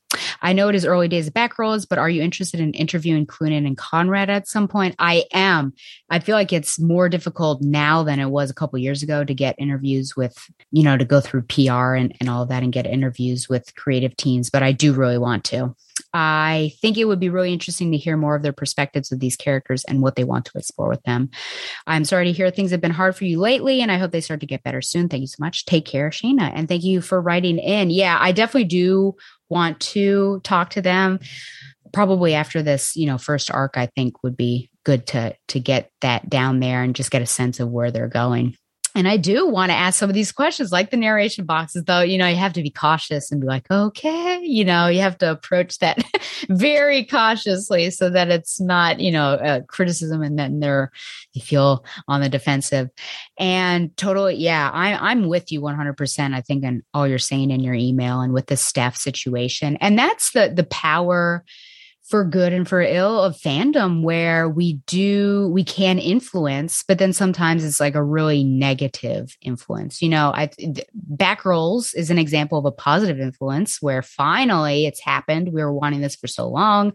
I 0.43 0.53
know 0.53 0.69
it 0.69 0.75
is 0.75 0.85
early 0.85 1.09
days 1.09 1.27
of 1.27 1.35
Batgirls, 1.35 1.87
but 1.89 1.99
are 1.99 2.11
you 2.11 2.23
interested 2.23 2.61
in 2.61 2.73
interviewing 2.75 3.27
Cloonan 3.27 3.67
and 3.67 3.77
Conrad 3.77 4.31
at 4.31 4.49
some 4.49 4.69
point? 4.69 4.95
I 4.99 5.25
am. 5.33 5.73
I 6.11 6.19
feel 6.19 6.37
like 6.37 6.53
it's 6.53 6.79
more 6.79 7.09
difficult 7.09 7.63
now 7.63 8.03
than 8.03 8.21
it 8.21 8.31
was 8.31 8.51
a 8.51 8.55
couple 8.55 8.79
years 8.79 9.03
ago 9.03 9.25
to 9.25 9.35
get 9.35 9.57
interviews 9.59 10.17
with, 10.17 10.37
you 10.71 10.83
know, 10.83 10.97
to 10.97 11.05
go 11.05 11.21
through 11.21 11.43
PR 11.43 11.95
and, 11.95 12.15
and 12.21 12.29
all 12.29 12.43
of 12.43 12.49
that 12.49 12.63
and 12.63 12.73
get 12.73 12.87
interviews 12.87 13.49
with 13.49 13.75
creative 13.75 14.17
teams, 14.17 14.51
but 14.51 14.63
I 14.63 14.73
do 14.73 14.93
really 14.93 15.19
want 15.19 15.45
to. 15.45 15.75
I 16.15 16.73
think 16.81 16.97
it 16.97 17.05
would 17.05 17.21
be 17.21 17.29
really 17.29 17.53
interesting 17.53 17.93
to 17.93 17.99
hear 17.99 18.17
more 18.17 18.35
of 18.35 18.43
their 18.43 18.53
perspectives 18.53 19.13
of 19.13 19.21
these 19.21 19.37
characters 19.37 19.85
and 19.85 20.01
what 20.01 20.17
they 20.17 20.25
want 20.25 20.47
to 20.47 20.59
explore 20.59 20.89
with 20.89 21.03
them. 21.03 21.31
I'm 21.87 22.05
sorry 22.05 22.27
to 22.27 22.33
hear 22.33 22.51
things 22.51 22.71
have 22.71 22.81
been 22.81 22.91
hard 22.91 23.17
for 23.17 23.25
you 23.25 23.39
lately, 23.39 23.81
and 23.81 23.93
I 23.93 23.99
hope 23.99 24.11
they 24.11 24.21
start 24.21 24.41
to 24.41 24.47
get 24.47 24.63
better 24.63 24.81
soon. 24.81 25.09
Thank 25.09 25.23
you 25.23 25.27
so 25.27 25.37
much. 25.41 25.67
Take 25.67 25.85
care, 25.85 26.11
Shayna. 26.11 26.51
And 26.55 26.69
thank 26.69 26.85
you 26.85 27.01
for 27.01 27.21
writing 27.21 27.59
in. 27.59 27.91
Yeah, 27.91 28.17
I 28.21 28.33
definitely 28.33 28.69
do 28.69 29.17
want 29.49 29.81
to 29.81 30.41
talk 30.45 30.71
to 30.71 30.83
them. 30.83 31.21
Probably 31.93 32.35
after 32.35 32.63
this, 32.63 32.97
you 32.97 33.07
know, 33.07 33.19
first 33.19 33.51
arc, 33.51 33.77
I 33.77 33.87
think 33.87 34.23
would 34.23 34.37
be 34.37 34.71
good 34.85 35.07
to 35.09 35.35
to 35.49 35.61
get 35.61 35.91
that 36.01 36.29
down 36.29 36.61
there 36.61 36.83
and 36.83 36.95
just 36.95 37.11
get 37.11 37.23
a 37.23 37.27
sense 37.27 37.61
of 37.61 37.71
where 37.71 37.91
they're 37.91 38.09
going. 38.09 38.57
And 38.99 39.07
I 39.07 39.17
do 39.17 39.47
want 39.47 39.71
to 39.71 39.77
ask 39.77 39.97
some 39.97 40.11
of 40.11 40.15
these 40.15 40.33
questions, 40.33 40.73
like 40.73 40.91
the 40.91 40.97
narration 40.97 41.45
boxes, 41.45 41.85
though, 41.85 42.01
you 42.01 42.19
know, 42.19 42.27
you 42.27 42.35
have 42.35 42.55
to 42.55 42.65
be 42.65 42.71
cautious 42.71 43.31
and 43.31 43.41
be 43.41 43.47
like, 43.47 43.71
okay, 43.71 44.41
you 44.43 44.65
know, 44.65 44.89
you 44.89 44.99
have 45.03 45.17
to 45.19 45.31
approach 45.31 45.79
that 45.79 46.03
very 46.49 47.05
cautiously 47.05 47.91
so 47.91 48.11
that 48.11 48.29
it's 48.29 48.61
not, 48.61 48.99
you 48.99 49.13
know, 49.13 49.39
a 49.41 49.63
criticism 49.63 50.21
and 50.21 50.37
then 50.37 50.59
they're, 50.59 50.91
you 51.33 51.41
feel 51.41 51.85
on 52.09 52.23
the 52.23 52.29
defensive. 52.29 52.91
And 53.39 53.97
totally, 53.97 54.35
yeah, 54.35 54.69
I, 54.69 54.95
I'm 54.95 55.29
with 55.29 55.53
you 55.53 55.61
100%. 55.61 56.35
I 56.35 56.41
think 56.41 56.65
in 56.65 56.83
all 56.93 57.07
you're 57.07 57.19
saying 57.19 57.53
in 57.53 57.61
your 57.61 57.75
email 57.75 58.21
and 58.21 58.33
with 58.33 58.47
the 58.47 58.57
Steph 58.57 58.97
situation. 58.97 59.77
And 59.77 59.97
that's 59.97 60.33
the, 60.33 60.53
the 60.53 60.65
power 60.65 61.45
for 62.09 62.25
good 62.25 62.53
and 62.53 62.69
for 62.69 62.81
ill 62.81 63.23
of 63.23 63.37
fandom 63.37 64.03
where 64.03 64.49
we 64.49 64.75
do 64.87 65.49
we 65.53 65.63
can 65.63 65.99
influence 65.99 66.83
but 66.87 66.99
then 66.99 67.13
sometimes 67.13 67.65
it's 67.65 67.81
like 67.81 67.95
a 67.95 68.03
really 68.03 68.43
negative 68.43 69.37
influence 69.43 70.01
you 70.01 70.09
know 70.09 70.33
i 70.35 70.49
Batgirls 71.17 71.95
is 71.95 72.11
an 72.11 72.19
example 72.19 72.59
of 72.59 72.65
a 72.65 72.73
positive 72.73 73.21
influence 73.21 73.83
where 73.83 74.03
finally 74.03 74.87
it's 74.87 75.01
happened 75.01 75.53
we 75.53 75.63
were 75.63 75.73
wanting 75.73 76.01
this 76.01 76.17
for 76.17 76.27
so 76.27 76.49
long 76.49 76.93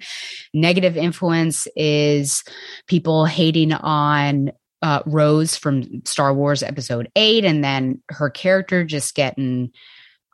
negative 0.54 0.98
influence 0.98 1.68
is 1.76 2.44
people 2.88 3.26
hating 3.26 3.74
on 3.74 4.52
uh, 4.82 5.02
Rose 5.06 5.56
from 5.56 6.06
Star 6.06 6.34
Wars 6.34 6.62
Episode 6.62 7.10
8, 7.16 7.46
and 7.46 7.64
then 7.64 8.04
her 8.10 8.30
character 8.30 8.84
just 8.84 9.16
getting 9.16 9.72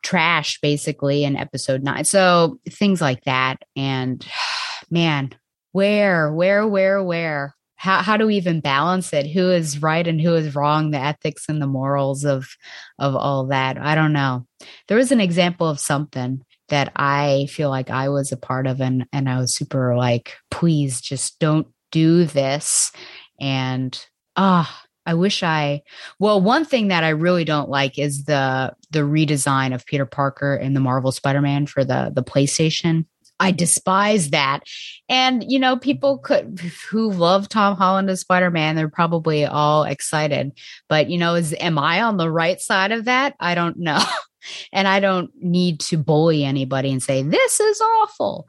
trashed 0.03 0.61
basically 0.61 1.23
in 1.23 1.35
Episode 1.35 1.83
9. 1.83 2.05
So 2.05 2.59
things 2.67 3.01
like 3.01 3.23
that. 3.25 3.57
And 3.75 4.25
man, 4.89 5.35
where, 5.71 6.33
where, 6.33 6.67
where, 6.67 7.03
where? 7.03 7.55
How, 7.75 8.01
how 8.01 8.17
do 8.17 8.27
we 8.27 8.35
even 8.35 8.59
balance 8.59 9.13
it? 9.13 9.25
Who 9.27 9.49
is 9.51 9.81
right 9.81 10.05
and 10.05 10.19
who 10.19 10.35
is 10.35 10.53
wrong? 10.53 10.91
The 10.91 10.99
ethics 10.99 11.45
and 11.47 11.61
the 11.61 11.67
morals 11.67 12.25
of 12.25 12.49
of 12.97 13.15
all 13.15 13.47
that. 13.47 13.77
I 13.77 13.95
don't 13.95 14.11
know. 14.11 14.45
There 14.87 14.97
was 14.97 15.13
an 15.13 15.21
example 15.21 15.69
of 15.69 15.79
something 15.79 16.43
that 16.67 16.91
I 16.97 17.47
feel 17.49 17.69
like 17.69 17.89
I 17.89 18.09
was 18.09 18.33
a 18.33 18.37
part 18.37 18.67
of, 18.67 18.81
and 18.81 19.05
and 19.13 19.29
I 19.29 19.39
was 19.39 19.55
super 19.55 19.95
like, 19.95 20.35
please 20.51 20.99
just 20.99 21.39
don't 21.39 21.67
do 21.91 22.25
this. 22.25 22.91
And 23.39 23.97
ah, 24.35 24.69
oh, 24.69 24.89
I 25.05 25.13
wish 25.13 25.41
I 25.41 25.81
well 26.19 26.41
one 26.41 26.65
thing 26.65 26.89
that 26.89 27.03
I 27.03 27.09
really 27.09 27.45
don't 27.45 27.69
like 27.69 27.97
is 27.97 28.25
the 28.25 28.73
the 28.91 28.99
redesign 28.99 29.73
of 29.73 29.85
Peter 29.85 30.05
Parker 30.05 30.55
in 30.55 30.73
the 30.73 30.79
Marvel 30.79 31.11
Spider-Man 31.11 31.65
for 31.65 31.85
the 31.85 32.11
the 32.13 32.23
PlayStation. 32.23 33.05
I 33.39 33.51
despise 33.51 34.31
that. 34.31 34.61
And, 35.07 35.49
you 35.49 35.59
know, 35.59 35.77
people 35.77 36.19
mm-hmm. 36.19 36.55
could 36.55 36.59
who 36.89 37.11
love 37.11 37.49
Tom 37.49 37.75
Holland 37.75 38.09
as 38.09 38.21
Spider 38.21 38.51
Man, 38.51 38.75
they're 38.75 38.89
probably 38.89 39.45
all 39.45 39.83
excited. 39.83 40.51
But, 40.87 41.09
you 41.09 41.17
know, 41.17 41.35
is 41.35 41.55
am 41.59 41.77
I 41.77 42.01
on 42.01 42.17
the 42.17 42.29
right 42.29 42.59
side 42.59 42.91
of 42.91 43.05
that? 43.05 43.35
I 43.39 43.55
don't 43.55 43.77
know. 43.77 44.03
and 44.73 44.87
I 44.87 44.99
don't 44.99 45.31
need 45.41 45.79
to 45.81 45.97
bully 45.97 46.43
anybody 46.43 46.91
and 46.91 47.01
say, 47.01 47.23
this 47.23 47.59
is 47.59 47.81
awful. 47.81 48.47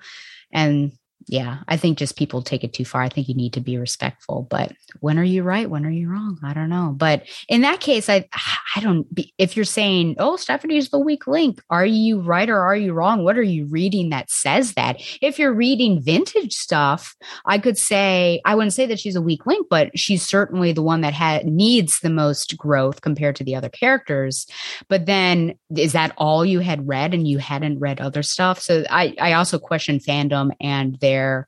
And 0.53 0.93
yeah, 1.31 1.59
I 1.69 1.77
think 1.77 1.97
just 1.97 2.19
people 2.19 2.43
take 2.43 2.65
it 2.65 2.73
too 2.73 2.85
far. 2.85 3.03
I 3.03 3.09
think 3.09 3.29
you 3.29 3.37
need 3.37 3.53
to 3.53 3.61
be 3.61 3.79
respectful. 3.79 4.49
But 4.51 4.73
when 4.99 5.17
are 5.17 5.25
you 5.25 5.45
right? 5.45 5.71
When 5.71 5.87
are 5.87 5.91
you 5.91 6.11
wrong? 6.11 6.41
I 6.43 6.53
don't 6.53 6.69
know. 6.69 6.93
But 6.97 7.23
in 7.49 7.61
that 7.61 7.79
case, 7.79 8.09
I 8.09 8.29
I 8.77 8.81
don't. 8.81 9.07
If 9.39 9.55
you're 9.55 9.65
saying, 9.65 10.17
"Oh, 10.19 10.35
Stephanie's 10.35 10.89
the 10.89 10.99
weak 10.99 11.29
link," 11.29 11.63
are 11.71 11.87
you 11.87 12.21
right 12.21 12.51
or 12.51 12.59
are 12.59 12.75
you 12.75 12.93
wrong? 12.93 13.23
What 13.23 13.39
are 13.39 13.45
you 13.45 13.67
reading 13.67 14.11
that 14.11 14.29
says 14.29 14.73
that? 14.73 15.01
If 15.23 15.39
you're 15.39 15.53
reading 15.53 16.03
vintage 16.03 16.53
stuff, 16.53 17.15
I 17.47 17.59
could 17.59 17.79
say 17.79 18.41
I 18.45 18.57
wouldn't 18.57 18.73
say 18.73 18.87
that 18.87 18.99
she's 18.99 19.17
a 19.17 19.23
weak 19.23 19.47
link, 19.47 19.69
but 19.71 19.97
she's 19.97 20.27
certainly 20.27 20.73
the 20.73 20.83
one 20.83 21.01
that 21.03 21.47
needs 21.47 22.01
the 22.01 22.11
most 22.11 22.57
growth 22.57 23.03
compared 23.03 23.37
to 23.37 23.45
the 23.45 23.55
other 23.55 23.69
characters. 23.69 24.49
But 24.89 25.07
then, 25.07 25.55
is 25.77 25.93
that 25.93 26.13
all 26.17 26.45
you 26.45 26.59
had 26.59 26.89
read, 26.89 27.15
and 27.15 27.29
you 27.29 27.39
hadn't 27.39 27.79
read 27.79 28.01
other 28.01 28.25
stuff? 28.25 28.61
So 28.61 28.83
I 28.91 29.15
I 29.21 29.35
also 29.35 29.61
question 29.61 30.01
fandom 30.01 30.51
and 30.61 30.99
their 30.99 31.20
where 31.21 31.47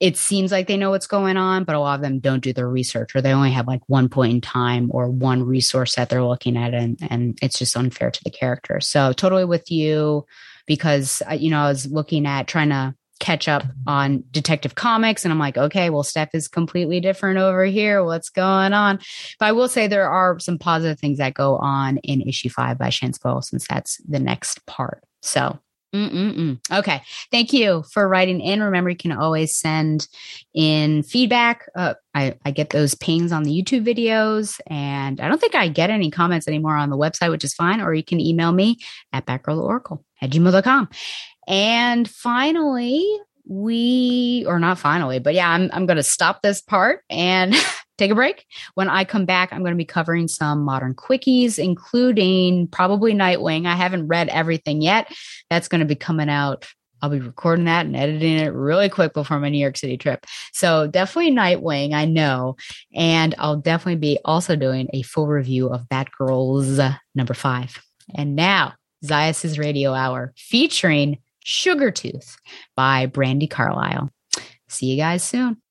it 0.00 0.16
seems 0.16 0.50
like 0.50 0.66
they 0.66 0.76
know 0.76 0.90
what's 0.90 1.06
going 1.06 1.36
on, 1.36 1.62
but 1.62 1.76
a 1.76 1.78
lot 1.78 1.94
of 1.94 2.00
them 2.00 2.18
don't 2.18 2.42
do 2.42 2.52
their 2.52 2.68
research 2.68 3.14
or 3.14 3.20
they 3.20 3.32
only 3.32 3.52
have 3.52 3.68
like 3.68 3.82
one 3.86 4.08
point 4.08 4.32
in 4.32 4.40
time 4.40 4.90
or 4.92 5.08
one 5.08 5.44
resource 5.44 5.94
that 5.94 6.08
they're 6.08 6.24
looking 6.24 6.56
at 6.56 6.74
and, 6.74 6.98
and 7.08 7.38
it's 7.40 7.58
just 7.58 7.76
unfair 7.76 8.10
to 8.10 8.24
the 8.24 8.30
character. 8.30 8.80
So 8.80 9.12
totally 9.12 9.44
with 9.44 9.70
you 9.70 10.26
because, 10.66 11.22
uh, 11.30 11.34
you 11.34 11.50
know, 11.50 11.60
I 11.60 11.68
was 11.68 11.86
looking 11.86 12.26
at 12.26 12.48
trying 12.48 12.70
to 12.70 12.96
catch 13.20 13.46
up 13.46 13.62
on 13.86 14.24
detective 14.32 14.74
comics 14.74 15.24
and 15.24 15.30
I'm 15.30 15.38
like, 15.38 15.56
okay, 15.56 15.88
well, 15.88 16.02
Steph 16.02 16.34
is 16.34 16.48
completely 16.48 16.98
different 16.98 17.38
over 17.38 17.64
here. 17.64 18.02
What's 18.02 18.30
going 18.30 18.72
on? 18.72 18.98
But 19.38 19.46
I 19.46 19.52
will 19.52 19.68
say 19.68 19.86
there 19.86 20.10
are 20.10 20.40
some 20.40 20.58
positive 20.58 20.98
things 20.98 21.18
that 21.18 21.34
go 21.34 21.58
on 21.58 21.98
in 21.98 22.22
issue 22.22 22.48
five 22.48 22.76
by 22.76 22.88
Shan 22.88 23.12
Spruill 23.12 23.44
since 23.44 23.68
that's 23.68 23.98
the 23.98 24.18
next 24.18 24.66
part. 24.66 25.04
So 25.20 25.60
Mm-mm-mm. 25.94 26.58
Okay. 26.72 27.02
Thank 27.30 27.52
you 27.52 27.84
for 27.92 28.08
writing 28.08 28.40
in. 28.40 28.62
Remember, 28.62 28.88
you 28.88 28.96
can 28.96 29.12
always 29.12 29.54
send 29.54 30.08
in 30.54 31.02
feedback. 31.02 31.68
Uh, 31.74 31.94
I, 32.14 32.34
I 32.46 32.50
get 32.50 32.70
those 32.70 32.94
pings 32.94 33.30
on 33.30 33.42
the 33.42 33.50
YouTube 33.50 33.86
videos, 33.86 34.58
and 34.68 35.20
I 35.20 35.28
don't 35.28 35.40
think 35.40 35.54
I 35.54 35.68
get 35.68 35.90
any 35.90 36.10
comments 36.10 36.48
anymore 36.48 36.76
on 36.76 36.88
the 36.88 36.96
website, 36.96 37.30
which 37.30 37.44
is 37.44 37.52
fine. 37.52 37.82
Or 37.82 37.92
you 37.92 38.02
can 38.02 38.20
email 38.20 38.52
me 38.52 38.78
at 39.12 39.26
batgirloracle 39.26 40.02
at 40.22 40.30
gmail.com. 40.30 40.88
And 41.46 42.08
finally, 42.08 43.06
we, 43.46 44.44
or 44.46 44.58
not 44.58 44.78
finally, 44.78 45.18
but 45.18 45.34
yeah, 45.34 45.50
I'm, 45.50 45.68
I'm 45.72 45.86
going 45.86 45.96
to 45.96 46.02
stop 46.02 46.40
this 46.40 46.62
part 46.62 47.04
and 47.10 47.54
take 48.02 48.10
a 48.10 48.16
break. 48.16 48.46
When 48.74 48.88
I 48.88 49.04
come 49.04 49.24
back, 49.24 49.52
I'm 49.52 49.60
going 49.60 49.72
to 49.72 49.76
be 49.76 49.84
covering 49.84 50.28
some 50.28 50.62
modern 50.62 50.94
quickies, 50.94 51.58
including 51.58 52.68
probably 52.68 53.14
Nightwing. 53.14 53.66
I 53.66 53.76
haven't 53.76 54.08
read 54.08 54.28
everything 54.28 54.82
yet. 54.82 55.12
That's 55.50 55.68
going 55.68 55.80
to 55.80 55.86
be 55.86 55.94
coming 55.94 56.28
out. 56.28 56.66
I'll 57.00 57.10
be 57.10 57.18
recording 57.18 57.64
that 57.64 57.84
and 57.84 57.96
editing 57.96 58.38
it 58.38 58.52
really 58.52 58.88
quick 58.88 59.12
before 59.12 59.40
my 59.40 59.48
New 59.48 59.58
York 59.58 59.76
City 59.76 59.96
trip. 59.96 60.24
So 60.52 60.86
definitely 60.86 61.32
Nightwing, 61.32 61.94
I 61.94 62.04
know. 62.04 62.56
And 62.94 63.34
I'll 63.38 63.56
definitely 63.56 63.96
be 63.96 64.18
also 64.24 64.54
doing 64.54 64.88
a 64.92 65.02
full 65.02 65.26
review 65.26 65.68
of 65.68 65.88
Batgirls 65.88 66.96
number 67.14 67.34
five. 67.34 67.82
And 68.14 68.36
now, 68.36 68.74
Zayas's 69.04 69.58
Radio 69.58 69.92
Hour 69.94 70.32
featuring 70.36 71.18
Sugartooth 71.44 72.36
by 72.76 73.06
Brandi 73.06 73.50
Carlile. 73.50 74.10
See 74.68 74.86
you 74.86 74.96
guys 74.96 75.24
soon. 75.24 75.61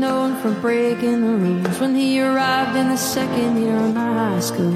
Known 0.00 0.34
for 0.40 0.50
breaking 0.62 1.20
the 1.20 1.36
rules 1.36 1.78
when 1.78 1.94
he 1.94 2.18
arrived 2.22 2.74
in 2.74 2.88
the 2.88 2.96
second 2.96 3.62
year 3.62 3.76
of 3.76 3.94
my 3.94 4.12
high 4.14 4.40
school. 4.40 4.74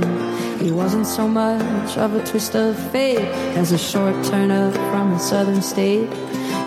He 0.58 0.70
wasn't 0.70 1.06
so 1.06 1.26
much 1.26 1.96
of 1.96 2.14
a 2.14 2.22
twist 2.26 2.54
of 2.54 2.78
fate 2.92 3.26
as 3.56 3.72
a 3.72 3.78
short 3.78 4.14
turn 4.26 4.50
up 4.50 4.74
from 4.74 5.14
a 5.14 5.18
southern 5.18 5.62
state. 5.62 6.10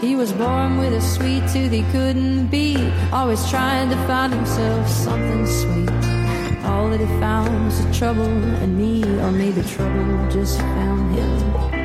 He 0.02 0.16
was 0.16 0.34
born 0.34 0.80
with 0.80 0.94
a 0.94 1.02
sweet 1.02 1.44
tooth 1.54 1.72
he 1.72 1.84
couldn't 1.92 2.48
beat, 2.48 2.92
always 3.12 3.48
trying 3.48 3.90
to 3.92 3.96
find 4.08 4.34
himself 4.34 4.90
something 4.90 5.46
sweet. 5.46 6.66
All 6.66 6.90
that 6.90 7.00
he 7.00 7.06
found 7.20 7.66
was 7.66 7.86
the 7.86 7.94
trouble 7.94 8.26
in 8.64 8.76
me, 8.76 9.04
or 9.04 9.32
maybe 9.32 9.62
trouble 9.62 10.32
just 10.32 10.58
found 10.58 11.16
him. 11.16 11.77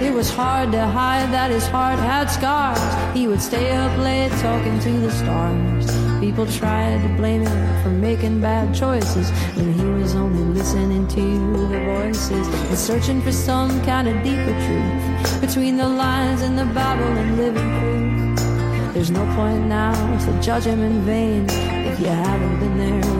It 0.00 0.12
was 0.12 0.28
hard 0.28 0.72
to 0.72 0.86
hide 0.86 1.32
that 1.32 1.50
his 1.50 1.66
heart 1.66 1.98
had 1.98 2.26
scars. 2.26 3.16
He 3.16 3.26
would 3.26 3.40
stay 3.40 3.72
up 3.72 3.96
late 3.98 4.30
talking 4.42 4.78
to 4.80 4.90
the 5.00 5.10
stars. 5.10 5.86
People 6.20 6.46
tried 6.46 7.00
to 7.02 7.08
blame 7.16 7.42
him 7.42 7.82
for 7.82 7.88
making 7.88 8.42
bad 8.42 8.74
choices 8.74 9.30
when 9.56 9.72
he 9.72 9.84
was 9.84 10.14
only 10.14 10.44
listening 10.58 11.08
to 11.08 11.68
the 11.68 11.80
voices 11.84 12.46
and 12.46 12.78
searching 12.78 13.22
for 13.22 13.32
some 13.32 13.70
kind 13.84 14.06
of 14.06 14.22
deeper 14.22 14.54
truth 14.66 15.40
between 15.40 15.78
the 15.78 15.88
lines 15.88 16.42
in 16.42 16.56
the 16.56 16.66
Bible 16.66 17.12
and 17.22 17.36
living 17.38 17.70
proof. 17.80 18.92
There's 18.92 19.10
no 19.10 19.24
point 19.34 19.66
now 19.66 19.94
to 20.26 20.42
judge 20.42 20.64
him 20.64 20.80
in 20.82 21.00
vain. 21.02 21.46
If 21.50 22.00
you 22.00 22.06
haven't 22.06 22.60
been 22.60 22.78
there, 22.78 23.15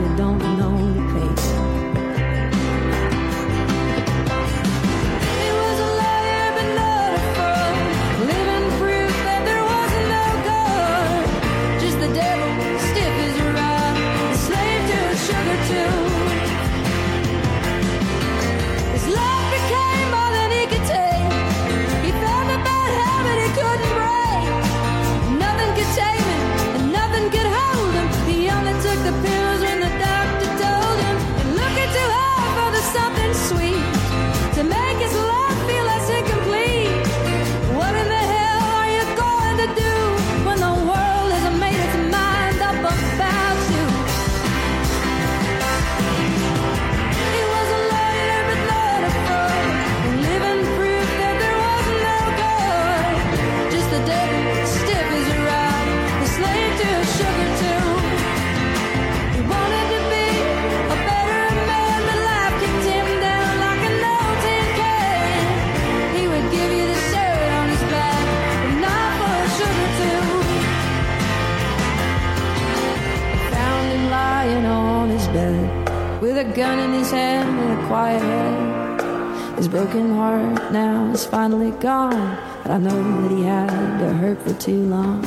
with 76.37 76.47
a 76.47 76.55
gun 76.55 76.77
in 76.77 76.93
his 76.93 77.09
hand 77.09 77.49
and 77.59 77.79
a 77.79 77.87
quiet 77.87 78.21
head. 78.21 79.57
His 79.57 79.67
broken 79.67 80.13
heart 80.13 80.71
now 80.71 81.11
is 81.11 81.25
finally 81.25 81.71
gone, 81.79 82.37
but 82.61 82.73
I 82.73 82.77
know 82.77 83.21
that 83.21 83.31
he 83.31 83.43
had 83.43 83.99
to 83.99 84.13
hurt 84.13 84.41
for 84.43 84.53
too 84.53 84.83
long. 84.83 85.23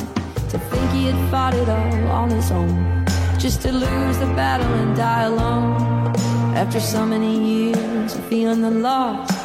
To 0.51 0.57
think 0.57 0.91
he 0.91 1.07
had 1.07 1.29
fought 1.29 1.53
it 1.53 1.67
all 1.67 2.11
on 2.11 2.29
his 2.29 2.49
own, 2.51 3.05
just 3.37 3.61
to 3.63 3.73
lose 3.73 4.17
the 4.19 4.31
battle 4.37 4.73
and 4.73 4.95
die 4.95 5.23
alone. 5.23 6.15
After 6.55 6.79
so 6.79 7.05
many 7.05 7.33
years 7.55 8.15
of 8.15 8.23
feeling 8.27 8.61
the 8.61 8.71
loss, 8.71 9.40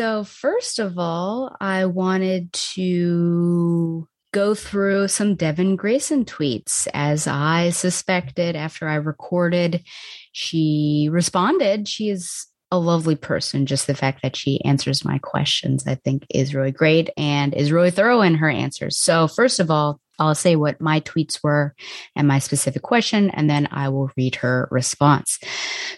So, 0.00 0.24
first 0.24 0.78
of 0.78 0.98
all, 0.98 1.54
I 1.60 1.84
wanted 1.84 2.54
to 2.74 4.08
go 4.32 4.54
through 4.54 5.08
some 5.08 5.34
Devin 5.34 5.76
Grayson 5.76 6.24
tweets. 6.24 6.88
As 6.94 7.26
I 7.26 7.68
suspected 7.68 8.56
after 8.56 8.88
I 8.88 8.94
recorded, 8.94 9.84
she 10.32 11.10
responded. 11.12 11.86
She 11.86 12.08
is 12.08 12.46
a 12.70 12.78
lovely 12.78 13.14
person. 13.14 13.66
Just 13.66 13.86
the 13.86 13.94
fact 13.94 14.22
that 14.22 14.36
she 14.36 14.64
answers 14.64 15.04
my 15.04 15.18
questions, 15.18 15.86
I 15.86 15.96
think, 15.96 16.24
is 16.30 16.54
really 16.54 16.72
great 16.72 17.10
and 17.18 17.52
is 17.52 17.70
really 17.70 17.90
thorough 17.90 18.22
in 18.22 18.36
her 18.36 18.48
answers. 18.48 18.96
So, 18.96 19.28
first 19.28 19.60
of 19.60 19.70
all, 19.70 20.00
I'll 20.20 20.36
say 20.36 20.54
what 20.54 20.80
my 20.80 21.00
tweets 21.00 21.42
were 21.42 21.74
and 22.14 22.28
my 22.28 22.38
specific 22.38 22.82
question, 22.82 23.30
and 23.30 23.50
then 23.50 23.66
I 23.72 23.88
will 23.88 24.12
read 24.16 24.36
her 24.36 24.68
response. 24.70 25.40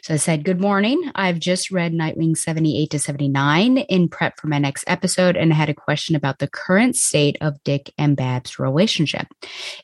So 0.02 0.14
I 0.14 0.16
said, 0.16 0.44
Good 0.44 0.60
morning. 0.60 1.10
I've 1.14 1.38
just 1.38 1.70
read 1.70 1.92
Nightwing 1.92 2.36
78 2.36 2.90
to 2.90 2.98
79 2.98 3.78
in 3.78 4.08
prep 4.08 4.40
for 4.40 4.46
my 4.46 4.58
next 4.58 4.84
episode 4.86 5.36
and 5.36 5.52
I 5.52 5.56
had 5.56 5.68
a 5.68 5.74
question 5.74 6.14
about 6.14 6.38
the 6.38 6.46
current 6.48 6.96
state 6.96 7.36
of 7.40 7.62
Dick 7.64 7.92
and 7.98 8.16
Babs' 8.16 8.60
relationship. 8.60 9.26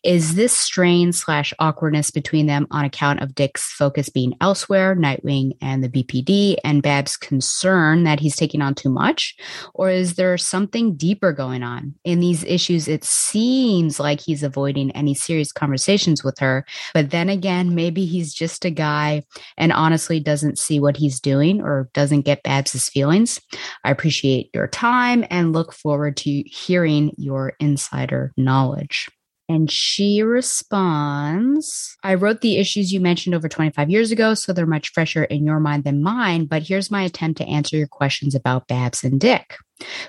Is 0.04 0.36
this 0.36 0.52
strain 0.52 1.12
slash 1.12 1.52
awkwardness 1.58 2.12
between 2.12 2.46
them 2.46 2.68
on 2.70 2.84
account 2.84 3.20
of 3.20 3.34
Dick's 3.34 3.72
focus 3.72 4.08
being 4.08 4.34
elsewhere, 4.40 4.94
Nightwing 4.94 5.52
and 5.60 5.82
the 5.82 5.88
BPD, 5.88 6.56
and 6.64 6.82
Babs' 6.82 7.16
concern 7.16 8.04
that 8.04 8.20
he's 8.20 8.36
taking 8.36 8.62
on 8.62 8.74
too 8.74 8.88
much? 8.88 9.36
Or 9.74 9.90
is 9.90 10.14
there 10.14 10.38
something 10.38 10.96
deeper 10.96 11.32
going 11.32 11.64
on? 11.64 11.94
In 12.04 12.20
these 12.20 12.44
issues, 12.44 12.86
it 12.86 13.02
seems 13.02 13.98
like 13.98 14.20
he's 14.28 14.42
avoiding 14.42 14.90
any 14.90 15.14
serious 15.14 15.52
conversations 15.52 16.22
with 16.22 16.38
her. 16.38 16.66
But 16.92 17.10
then 17.10 17.30
again, 17.30 17.74
maybe 17.74 18.04
he's 18.04 18.34
just 18.34 18.66
a 18.66 18.70
guy 18.70 19.22
and 19.56 19.72
honestly 19.72 20.20
doesn't 20.20 20.58
see 20.58 20.78
what 20.78 20.98
he's 20.98 21.18
doing 21.18 21.62
or 21.62 21.88
doesn't 21.94 22.26
get 22.26 22.42
Babs's 22.42 22.90
feelings. 22.90 23.40
I 23.84 23.90
appreciate 23.90 24.50
your 24.52 24.68
time 24.68 25.24
and 25.30 25.54
look 25.54 25.72
forward 25.72 26.18
to 26.18 26.42
hearing 26.42 27.14
your 27.16 27.54
insider 27.58 28.32
knowledge. 28.36 29.08
And 29.48 29.70
she 29.70 30.22
responds, 30.22 31.96
I 32.04 32.12
wrote 32.12 32.42
the 32.42 32.58
issues 32.58 32.92
you 32.92 33.00
mentioned 33.00 33.34
over 33.34 33.48
25 33.48 33.88
years 33.88 34.10
ago, 34.10 34.34
so 34.34 34.52
they're 34.52 34.66
much 34.66 34.92
fresher 34.92 35.24
in 35.24 35.46
your 35.46 35.58
mind 35.58 35.84
than 35.84 36.02
mine. 36.02 36.44
But 36.44 36.64
here's 36.64 36.90
my 36.90 37.02
attempt 37.02 37.38
to 37.38 37.48
answer 37.48 37.74
your 37.78 37.86
questions 37.86 38.34
about 38.34 38.68
Babs 38.68 39.02
and 39.02 39.18
Dick. 39.18 39.56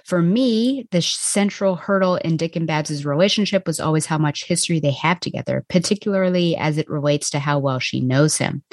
For 0.03 0.21
me, 0.21 0.87
the 0.91 1.01
central 1.01 1.75
hurdle 1.75 2.15
in 2.15 2.37
Dick 2.37 2.55
and 2.55 2.65
Babs's 2.65 3.05
relationship 3.05 3.67
was 3.67 3.79
always 3.79 4.05
how 4.05 4.17
much 4.17 4.45
history 4.45 4.79
they 4.79 4.91
have 4.91 5.19
together, 5.19 5.65
particularly 5.69 6.55
as 6.57 6.77
it 6.77 6.89
relates 6.89 7.29
to 7.31 7.39
how 7.39 7.59
well 7.59 7.79
she 7.79 8.01
knows 8.01 8.37
him. 8.37 8.63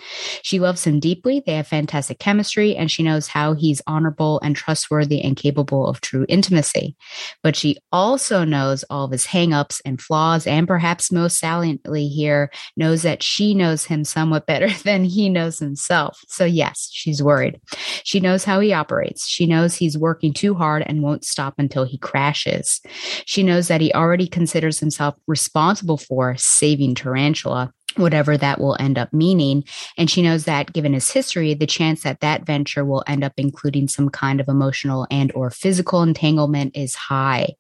She 0.43 0.59
loves 0.59 0.85
him 0.85 1.01
deeply, 1.01 1.43
they 1.45 1.55
have 1.55 1.67
fantastic 1.67 2.19
chemistry, 2.19 2.77
and 2.77 2.91
she 2.91 3.03
knows 3.03 3.29
how 3.29 3.55
he's 3.55 3.83
honorable 3.87 4.41
and 4.43 4.57
trustworthy 4.57 5.21
and 5.23 5.37
capable 5.37 5.87
of 5.87 6.01
true 6.01 6.25
intimacy. 6.29 6.97
But 7.43 7.57
she 7.57 7.77
also 7.93 8.45
knows 8.45 8.85
all 8.89 9.05
of 9.05 9.13
his 9.13 9.27
hangups 9.27 9.81
and 9.85 10.01
flaws, 10.01 10.47
and 10.47 10.67
perhaps 10.67 11.13
most 11.13 11.39
saliently 11.39 12.09
here, 12.09 12.51
knows 12.77 13.03
that 13.03 13.23
she 13.23 13.55
knows 13.55 13.85
him 13.85 14.05
somewhat 14.05 14.47
better 14.47 14.71
than 14.85 15.05
he 15.05 15.29
knows 15.29 15.59
himself. 15.59 16.21
So, 16.29 16.45
yes, 16.45 16.89
she's 16.93 17.23
worried. 17.23 17.61
She 18.05 18.21
knows 18.21 18.45
how 18.45 18.61
he 18.61 18.73
operates. 18.73 19.27
She 19.27 19.47
knows 19.47 19.75
he's 19.75 19.99
working 19.99 20.33
too 20.33 20.55
hard 20.55 20.86
and 20.87 21.03
won't 21.03 21.25
stop 21.25 21.55
until 21.59 21.85
he 21.85 21.99
crashes. 21.99 22.81
She 23.27 23.43
knows 23.43 23.69
that 23.69 23.81
he 23.81 23.93
already 23.93 24.27
considers 24.27 24.81
himself 24.81 25.17
responsible 25.27 25.97
for 25.97 26.37
saving 26.37 26.95
Tarantula 26.95 27.73
whatever 27.97 28.37
that 28.37 28.61
will 28.61 28.77
end 28.79 28.99
up 28.99 29.13
meaning. 29.13 29.65
And 29.97 30.11
she 30.11 30.23
knows 30.23 30.45
that 30.45 30.73
given 30.73 30.93
his 30.93 31.11
history, 31.11 31.55
the 31.55 31.67
chance 31.67 32.03
that 32.03 32.21
that 32.21 32.47
venture 32.47 32.85
will 32.85 33.05
end 33.07 33.25
up 33.25 33.33
including 33.37 33.89
some 33.89 34.09
kind 34.09 34.41
of 34.41 34.49
emotional 34.49 35.07
and 35.11 35.33
or 35.35 35.51
physical 35.51 36.03
entanglement 36.03 36.77
is 36.77 36.95
high. 36.95 37.55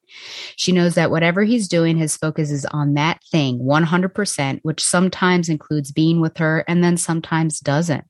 She 0.57 0.73
knows 0.73 0.95
that 0.95 1.11
whatever 1.11 1.43
he's 1.43 1.69
doing, 1.69 1.97
his 1.97 2.17
focus 2.17 2.51
is 2.51 2.67
on 2.67 2.95
that 2.95 3.21
thing 3.31 3.59
100%, 3.61 4.61
which 4.63 4.83
sometimes 4.83 5.49
includes 5.49 5.93
being 5.93 6.21
with 6.21 6.37
her 6.39 6.65
and 6.69 6.83
then 6.83 6.97
sometimes 6.97 7.61
doesn't. 7.61 8.05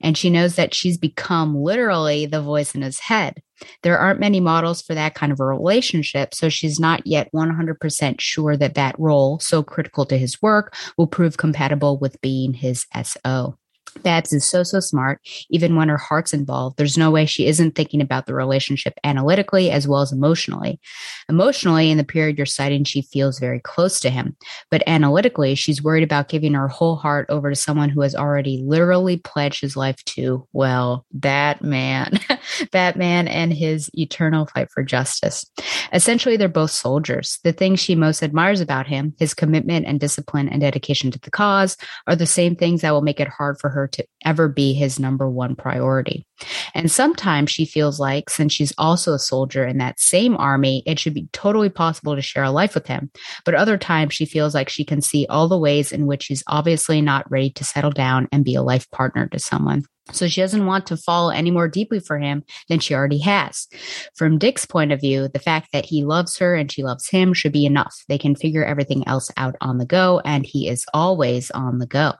And 0.00 0.16
she 0.16 0.30
knows 0.30 0.56
that 0.56 0.74
she's 0.74 0.96
become 0.96 1.56
literally 1.56 2.26
the 2.26 2.42
voice 2.42 2.74
in 2.74 2.82
his 2.82 2.98
head. 2.98 3.42
There 3.82 3.98
aren't 3.98 4.20
many 4.20 4.40
models 4.40 4.82
for 4.82 4.94
that 4.94 5.14
kind 5.14 5.32
of 5.32 5.40
a 5.40 5.44
relationship, 5.44 6.32
so 6.32 6.48
she's 6.48 6.78
not 6.78 7.06
yet 7.06 7.28
100% 7.34 8.20
sure 8.20 8.56
that 8.56 8.74
that 8.74 8.98
role, 8.98 9.40
so 9.40 9.62
critical 9.62 10.04
to 10.06 10.16
his 10.16 10.40
work, 10.40 10.76
will 10.96 11.08
prove 11.08 11.36
compatible 11.36 11.98
with 11.98 12.20
being 12.20 12.54
his 12.54 12.86
SO. 13.02 13.57
Babs 14.02 14.32
is 14.32 14.48
so, 14.48 14.62
so 14.62 14.80
smart. 14.80 15.20
Even 15.50 15.76
when 15.76 15.88
her 15.88 15.96
heart's 15.96 16.32
involved, 16.32 16.76
there's 16.76 16.98
no 16.98 17.10
way 17.10 17.26
she 17.26 17.46
isn't 17.46 17.74
thinking 17.74 18.00
about 18.00 18.26
the 18.26 18.34
relationship 18.34 18.94
analytically 19.04 19.70
as 19.70 19.88
well 19.88 20.00
as 20.00 20.12
emotionally. 20.12 20.80
Emotionally, 21.28 21.90
in 21.90 21.98
the 21.98 22.04
period 22.04 22.36
you're 22.36 22.46
citing, 22.46 22.84
she 22.84 23.02
feels 23.02 23.38
very 23.38 23.60
close 23.60 24.00
to 24.00 24.10
him. 24.10 24.36
But 24.70 24.82
analytically, 24.86 25.54
she's 25.54 25.82
worried 25.82 26.04
about 26.04 26.28
giving 26.28 26.54
her 26.54 26.68
whole 26.68 26.96
heart 26.96 27.26
over 27.28 27.50
to 27.50 27.56
someone 27.56 27.88
who 27.90 28.00
has 28.02 28.14
already 28.14 28.62
literally 28.64 29.18
pledged 29.18 29.60
his 29.60 29.76
life 29.76 30.02
to, 30.06 30.46
well, 30.52 31.04
that 31.12 31.62
man, 31.62 32.20
Batman 32.72 33.28
and 33.28 33.52
his 33.52 33.90
eternal 33.94 34.46
fight 34.46 34.68
for 34.70 34.82
justice. 34.82 35.44
Essentially, 35.92 36.36
they're 36.36 36.48
both 36.48 36.70
soldiers. 36.70 37.38
The 37.44 37.52
things 37.52 37.80
she 37.80 37.94
most 37.94 38.22
admires 38.22 38.60
about 38.60 38.86
him, 38.86 39.14
his 39.18 39.34
commitment 39.34 39.86
and 39.86 40.00
discipline 40.00 40.48
and 40.48 40.60
dedication 40.60 41.10
to 41.10 41.18
the 41.18 41.30
cause, 41.30 41.76
are 42.06 42.16
the 42.16 42.26
same 42.26 42.56
things 42.56 42.82
that 42.82 42.92
will 42.92 43.02
make 43.02 43.20
it 43.20 43.28
hard 43.28 43.58
for 43.60 43.70
her 43.70 43.88
to 43.88 44.06
ever 44.24 44.48
be 44.48 44.74
his 44.74 44.98
number 44.98 45.28
one 45.28 45.56
priority. 45.56 46.26
And 46.74 46.90
sometimes 46.90 47.50
she 47.50 47.64
feels 47.64 47.98
like, 47.98 48.30
since 48.30 48.52
she's 48.52 48.72
also 48.78 49.14
a 49.14 49.18
soldier 49.18 49.66
in 49.66 49.78
that 49.78 49.98
same 49.98 50.36
army, 50.36 50.82
it 50.86 50.98
should 50.98 51.14
be 51.14 51.28
totally 51.32 51.68
possible 51.68 52.14
to 52.14 52.22
share 52.22 52.44
a 52.44 52.50
life 52.50 52.74
with 52.74 52.86
him. 52.86 53.10
But 53.44 53.54
other 53.54 53.76
times 53.76 54.14
she 54.14 54.24
feels 54.24 54.54
like 54.54 54.68
she 54.68 54.84
can 54.84 55.00
see 55.00 55.26
all 55.28 55.48
the 55.48 55.58
ways 55.58 55.92
in 55.92 56.06
which 56.06 56.26
he's 56.26 56.44
obviously 56.46 57.00
not 57.00 57.30
ready 57.30 57.50
to 57.50 57.64
settle 57.64 57.90
down 57.90 58.28
and 58.32 58.44
be 58.44 58.54
a 58.54 58.62
life 58.62 58.90
partner 58.90 59.26
to 59.28 59.38
someone. 59.38 59.84
So 60.12 60.28
she 60.28 60.40
doesn't 60.40 60.66
want 60.66 60.86
to 60.86 60.96
fall 60.96 61.30
any 61.30 61.50
more 61.50 61.68
deeply 61.68 62.00
for 62.00 62.18
him 62.18 62.44
than 62.68 62.78
she 62.80 62.94
already 62.94 63.18
has. 63.20 63.68
From 64.14 64.38
Dick's 64.38 64.66
point 64.66 64.92
of 64.92 65.00
view, 65.00 65.28
the 65.28 65.38
fact 65.38 65.68
that 65.72 65.86
he 65.86 66.04
loves 66.04 66.38
her 66.38 66.54
and 66.54 66.70
she 66.70 66.82
loves 66.82 67.08
him 67.08 67.34
should 67.34 67.52
be 67.52 67.66
enough. 67.66 67.94
They 68.08 68.18
can 68.18 68.34
figure 68.34 68.64
everything 68.64 69.06
else 69.06 69.30
out 69.36 69.56
on 69.60 69.78
the 69.78 69.86
go, 69.86 70.20
and 70.24 70.46
he 70.46 70.68
is 70.68 70.84
always 70.94 71.50
on 71.50 71.78
the 71.78 71.86
go. 71.86 72.14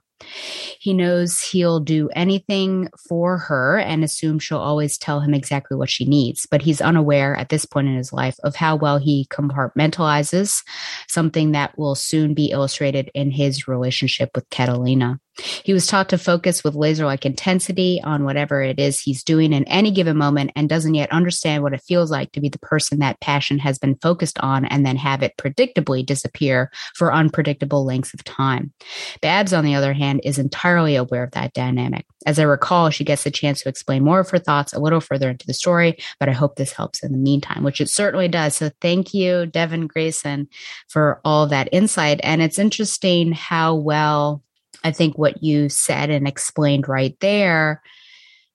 He 0.81 0.95
knows 0.95 1.41
he'll 1.41 1.81
do 1.81 2.09
anything 2.15 2.89
for 3.09 3.39
her 3.39 3.79
and 3.79 4.03
assumes 4.03 4.43
she'll 4.43 4.59
always 4.59 4.99
tell 4.99 5.21
him 5.21 5.33
exactly 5.33 5.77
what 5.77 5.91
she 5.91 6.05
needs, 6.05 6.47
but 6.51 6.63
he's 6.63 6.81
unaware 6.81 7.37
at 7.37 7.51
this 7.51 7.65
point 7.65 7.89
in 7.89 7.97
his 7.97 8.13
life 8.13 8.37
of 8.43 8.57
how 8.57 8.77
well 8.77 8.99
he 8.99 9.27
compartmentalizes 9.31 10.63
something 11.09 11.53
that 11.53 11.79
will 11.79 11.95
soon 11.95 12.35
be 12.35 12.47
illustrated 12.47 13.11
in 13.15 13.31
his 13.31 13.69
relationship 13.69 14.31
with 14.35 14.49
Catalina. 14.51 15.21
He 15.39 15.73
was 15.73 15.87
taught 15.87 16.09
to 16.11 16.19
focus 16.19 16.65
with 16.65 16.75
laser 16.75 17.07
like 17.07 17.25
intensity 17.25 18.01
on 18.03 18.25
whatever 18.25 18.63
it 18.63 18.79
is 18.79 19.01
he's 19.01 19.23
doing 19.23 19.53
in 19.53 19.65
any 19.65 19.91
given 19.91 20.17
moment 20.17 20.53
and 20.57 20.69
doesn't 20.69 20.95
yet 20.95 21.13
understand 21.13 21.63
what 21.63 21.75
it 21.75 21.83
feels 21.83 22.11
like 22.11 22.33
to 22.33 22.41
be 22.41 22.49
the 22.49 22.59
person 22.59 22.99
that 22.99 23.21
passion 23.21 23.59
has 23.59 23.79
been 23.79 23.97
focused 23.97 24.39
on 24.41 24.65
and 24.65 24.85
then 24.85 24.97
have 24.97 25.23
it 25.23 25.37
predictably 25.37 26.05
disappear 26.05 26.71
for 26.95 27.13
unpredictable 27.13 27.85
lengths 27.85 28.15
of 28.15 28.25
time. 28.25 28.73
Babs, 29.21 29.53
on 29.53 29.65
the 29.65 29.75
other 29.75 29.93
hand, 29.93 30.21
is 30.25 30.39
entirely 30.39 30.97
aware 30.97 31.23
of 31.23 31.31
that 31.33 31.53
dynamic. 31.53 32.07
As 32.27 32.39
I 32.39 32.43
recall, 32.43 32.91
she 32.91 33.05
gets 33.05 33.25
a 33.27 33.31
chance 33.31 33.63
to 33.63 33.69
explain 33.69 34.05
more 34.05 34.21
of 34.21 34.31
her 34.31 34.39
thoughts 34.39 34.73
a 34.73 34.81
little 34.81 35.01
further 35.01 35.31
into 35.31 35.47
the 35.47 35.55
story, 35.55 35.97
but 36.19 36.29
I 36.29 36.33
hope 36.33 36.57
this 36.57 36.73
helps 36.73 37.03
in 37.03 37.13
the 37.13 37.19
meantime, 37.19 37.63
which 37.63 37.81
it 37.81 37.89
certainly 37.89 38.29
does. 38.29 38.57
So 38.57 38.71
thank 38.81 39.15
you, 39.15 39.47
Devin 39.47 39.87
Grayson, 39.87 40.49
for 40.89 41.21
all 41.25 41.47
that 41.47 41.69
insight. 41.71 42.21
And 42.23 42.43
it's 42.43 42.59
interesting 42.59 43.33
how 43.33 43.77
well 43.77 44.43
I 44.85 44.93
think 44.93 45.19
what 45.19 45.43
you 45.43 45.69
said 45.69 46.11
and 46.11 46.29
explained 46.29 46.89
right 46.89 47.17
there 47.21 47.83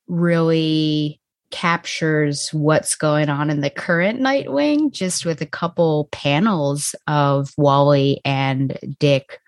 really 0.07 1.19
captures 1.51 2.49
what's 2.51 2.95
going 2.95 3.29
on 3.29 3.49
in 3.49 3.61
the 3.61 3.69
current 3.69 4.19
Nightwing, 4.19 4.91
just 4.91 5.25
with 5.25 5.39
a 5.41 5.45
couple 5.45 6.09
panels 6.11 6.95
of 7.07 7.51
Wally 7.57 8.21
and 8.25 8.77
Dick 8.99 9.39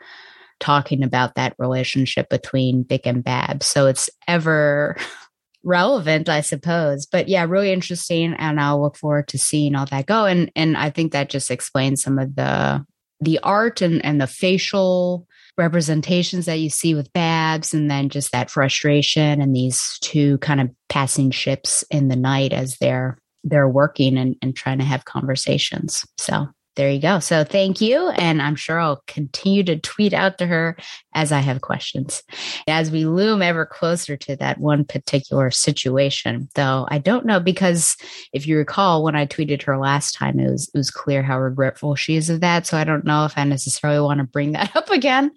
talking 0.59 1.03
about 1.03 1.35
that 1.35 1.55
relationship 1.57 2.29
between 2.29 2.83
Dick 2.83 3.05
and 3.05 3.23
Bab. 3.23 3.63
So 3.63 3.87
it's 3.87 4.09
ever 4.27 4.97
relevant, 5.63 6.29
I 6.29 6.41
suppose. 6.41 7.07
But 7.07 7.27
yeah, 7.27 7.43
really 7.45 7.73
interesting. 7.73 8.35
And 8.37 8.59
I'll 8.59 8.81
look 8.81 8.97
forward 8.97 9.27
to 9.29 9.39
seeing 9.39 9.75
all 9.75 9.87
that 9.87 10.05
go. 10.05 10.25
And 10.25 10.51
and 10.55 10.77
I 10.77 10.91
think 10.91 11.11
that 11.11 11.29
just 11.29 11.49
explains 11.49 12.03
some 12.03 12.19
of 12.19 12.35
the 12.35 12.85
the 13.19 13.39
art 13.39 13.81
and, 13.81 14.03
and 14.05 14.21
the 14.21 14.27
facial 14.27 15.27
representations 15.57 16.45
that 16.45 16.59
you 16.59 16.69
see 16.69 16.95
with 16.95 17.11
Babs, 17.13 17.73
and 17.73 17.89
then 17.89 18.09
just 18.09 18.31
that 18.31 18.49
frustration 18.49 19.41
and 19.41 19.55
these 19.55 19.97
two 20.01 20.37
kind 20.39 20.61
of 20.61 20.69
passing 20.89 21.31
ships 21.31 21.83
in 21.89 22.07
the 22.07 22.15
night 22.15 22.53
as 22.53 22.77
they're 22.77 23.17
they're 23.43 23.69
working 23.69 24.17
and, 24.17 24.35
and 24.41 24.55
trying 24.55 24.79
to 24.79 24.83
have 24.83 25.05
conversations. 25.05 26.03
So 26.17 26.47
there 26.75 26.91
you 26.91 26.99
go. 26.99 27.19
So 27.19 27.43
thank 27.43 27.79
you. 27.79 28.09
And 28.09 28.41
I'm 28.41 28.55
sure 28.55 28.79
I'll 28.79 29.01
continue 29.07 29.63
to 29.63 29.79
tweet 29.79 30.13
out 30.13 30.37
to 30.39 30.47
her 30.47 30.75
as 31.13 31.31
I 31.31 31.39
have 31.39 31.61
questions. 31.61 32.21
As 32.67 32.91
we 32.91 33.05
loom 33.05 33.41
ever 33.41 33.65
closer 33.65 34.17
to 34.17 34.35
that 34.37 34.59
one 34.59 34.83
particular 34.83 35.51
situation, 35.51 36.49
though, 36.55 36.85
I 36.89 36.97
don't 36.97 37.25
know 37.25 37.39
because 37.39 37.95
if 38.33 38.45
you 38.45 38.57
recall, 38.57 39.03
when 39.03 39.15
I 39.15 39.25
tweeted 39.25 39.63
her 39.63 39.77
last 39.77 40.15
time, 40.15 40.39
it 40.39 40.49
was, 40.49 40.69
it 40.73 40.77
was 40.77 40.91
clear 40.91 41.23
how 41.23 41.39
regretful 41.39 41.95
she 41.95 42.15
is 42.15 42.29
of 42.29 42.41
that. 42.41 42.67
So 42.67 42.77
I 42.77 42.83
don't 42.83 43.05
know 43.05 43.25
if 43.25 43.37
I 43.37 43.45
necessarily 43.45 44.01
want 44.01 44.19
to 44.19 44.25
bring 44.25 44.51
that 44.51 44.75
up 44.75 44.89
again, 44.89 45.31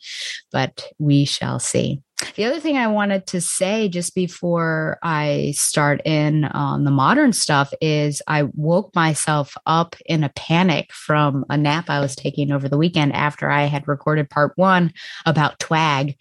but 0.50 0.90
we 0.98 1.24
shall 1.24 1.60
see. 1.60 2.02
The 2.34 2.44
other 2.44 2.58
thing 2.58 2.76
I 2.76 2.88
wanted 2.88 3.26
to 3.28 3.40
say 3.40 3.88
just 3.88 4.14
before 4.14 4.98
I 5.02 5.52
start 5.56 6.00
in 6.04 6.44
on 6.46 6.84
the 6.84 6.90
modern 6.90 7.32
stuff 7.32 7.72
is 7.80 8.22
I 8.26 8.44
woke 8.54 8.94
myself 8.94 9.56
up 9.66 9.94
in 10.06 10.24
a 10.24 10.28
panic 10.30 10.92
from 10.92 11.44
a 11.48 11.56
nap 11.56 11.88
I 11.88 12.00
was 12.00 12.16
taking 12.16 12.50
over 12.50 12.68
the 12.68 12.78
weekend 12.78 13.12
after 13.12 13.50
I 13.50 13.64
had 13.64 13.86
recorded 13.86 14.30
part 14.30 14.52
one 14.56 14.92
about 15.26 15.60
twag. 15.60 16.16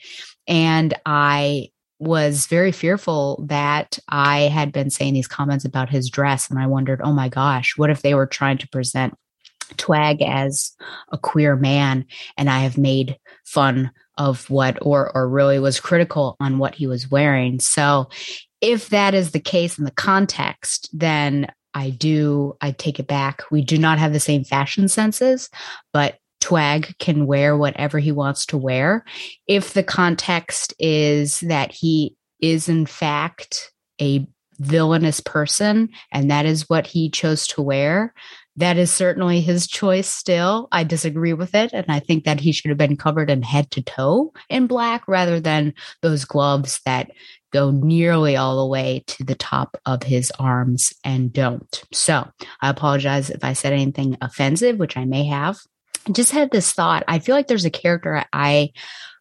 And 0.47 0.93
I 1.05 1.69
was 1.99 2.45
very 2.45 2.71
fearful 2.71 3.43
that 3.47 3.97
I 4.07 4.41
had 4.41 4.71
been 4.71 4.91
saying 4.91 5.15
these 5.15 5.27
comments 5.27 5.65
about 5.65 5.89
his 5.89 6.11
dress. 6.11 6.49
And 6.49 6.59
I 6.59 6.67
wondered, 6.67 7.01
oh 7.03 7.13
my 7.13 7.27
gosh, 7.27 7.75
what 7.75 7.89
if 7.89 8.03
they 8.03 8.13
were 8.13 8.27
trying 8.27 8.59
to 8.59 8.69
present 8.69 9.15
Twag 9.75 10.21
as 10.21 10.71
a 11.11 11.17
queer 11.17 11.55
man 11.55 12.05
and 12.37 12.49
I 12.49 12.59
have 12.59 12.77
made 12.77 13.17
fun 13.45 13.91
of 14.17 14.49
what 14.49 14.77
or 14.81 15.11
or 15.15 15.29
really 15.29 15.59
was 15.59 15.79
critical 15.79 16.35
on 16.39 16.57
what 16.57 16.75
he 16.75 16.87
was 16.87 17.09
wearing. 17.09 17.59
So 17.59 18.09
if 18.61 18.89
that 18.89 19.13
is 19.13 19.31
the 19.31 19.39
case 19.39 19.77
in 19.77 19.85
the 19.85 19.91
context, 19.91 20.89
then 20.93 21.47
I 21.73 21.91
do 21.91 22.55
I 22.61 22.71
take 22.71 22.99
it 22.99 23.07
back. 23.07 23.43
We 23.51 23.61
do 23.61 23.77
not 23.77 23.99
have 23.99 24.13
the 24.13 24.19
same 24.19 24.43
fashion 24.43 24.87
senses, 24.87 25.49
but 25.93 26.17
Twag 26.41 26.97
can 26.99 27.25
wear 27.27 27.57
whatever 27.57 27.99
he 27.99 28.11
wants 28.11 28.45
to 28.47 28.57
wear. 28.57 29.03
If 29.47 29.73
the 29.73 29.83
context 29.83 30.73
is 30.79 31.39
that 31.41 31.71
he 31.71 32.15
is 32.39 32.69
in 32.69 32.85
fact 32.85 33.71
a 33.99 34.27
villainous 34.59 35.19
person 35.19 35.89
and 36.11 36.31
that 36.31 36.45
is 36.45 36.69
what 36.69 36.87
he 36.87 37.09
chose 37.09 37.47
to 37.47 37.61
wear, 37.61 38.13
that 38.57 38.77
is 38.77 38.91
certainly 38.91 39.39
his 39.39 39.67
choice 39.67 40.09
still. 40.09 40.67
I 40.71 40.83
disagree 40.83 41.33
with 41.33 41.55
it. 41.55 41.71
And 41.73 41.85
I 41.87 41.99
think 41.99 42.25
that 42.25 42.39
he 42.39 42.51
should 42.51 42.69
have 42.69 42.77
been 42.77 42.97
covered 42.97 43.29
in 43.29 43.43
head 43.43 43.71
to 43.71 43.83
toe 43.83 44.33
in 44.49 44.67
black 44.67 45.07
rather 45.07 45.39
than 45.39 45.73
those 46.01 46.25
gloves 46.25 46.81
that 46.85 47.11
go 47.53 47.71
nearly 47.71 48.35
all 48.35 48.57
the 48.57 48.69
way 48.69 49.03
to 49.07 49.23
the 49.23 49.35
top 49.35 49.77
of 49.85 50.03
his 50.03 50.31
arms 50.39 50.93
and 51.03 51.31
don't. 51.31 51.83
So 51.93 52.27
I 52.61 52.69
apologize 52.69 53.29
if 53.29 53.43
I 53.43 53.53
said 53.53 53.73
anything 53.73 54.17
offensive, 54.21 54.77
which 54.77 54.97
I 54.97 55.05
may 55.05 55.25
have. 55.25 55.57
I 56.07 56.11
just 56.11 56.31
had 56.31 56.51
this 56.51 56.73
thought. 56.73 57.03
I 57.07 57.19
feel 57.19 57.35
like 57.35 57.47
there's 57.47 57.65
a 57.65 57.69
character 57.69 58.23
I 58.33 58.71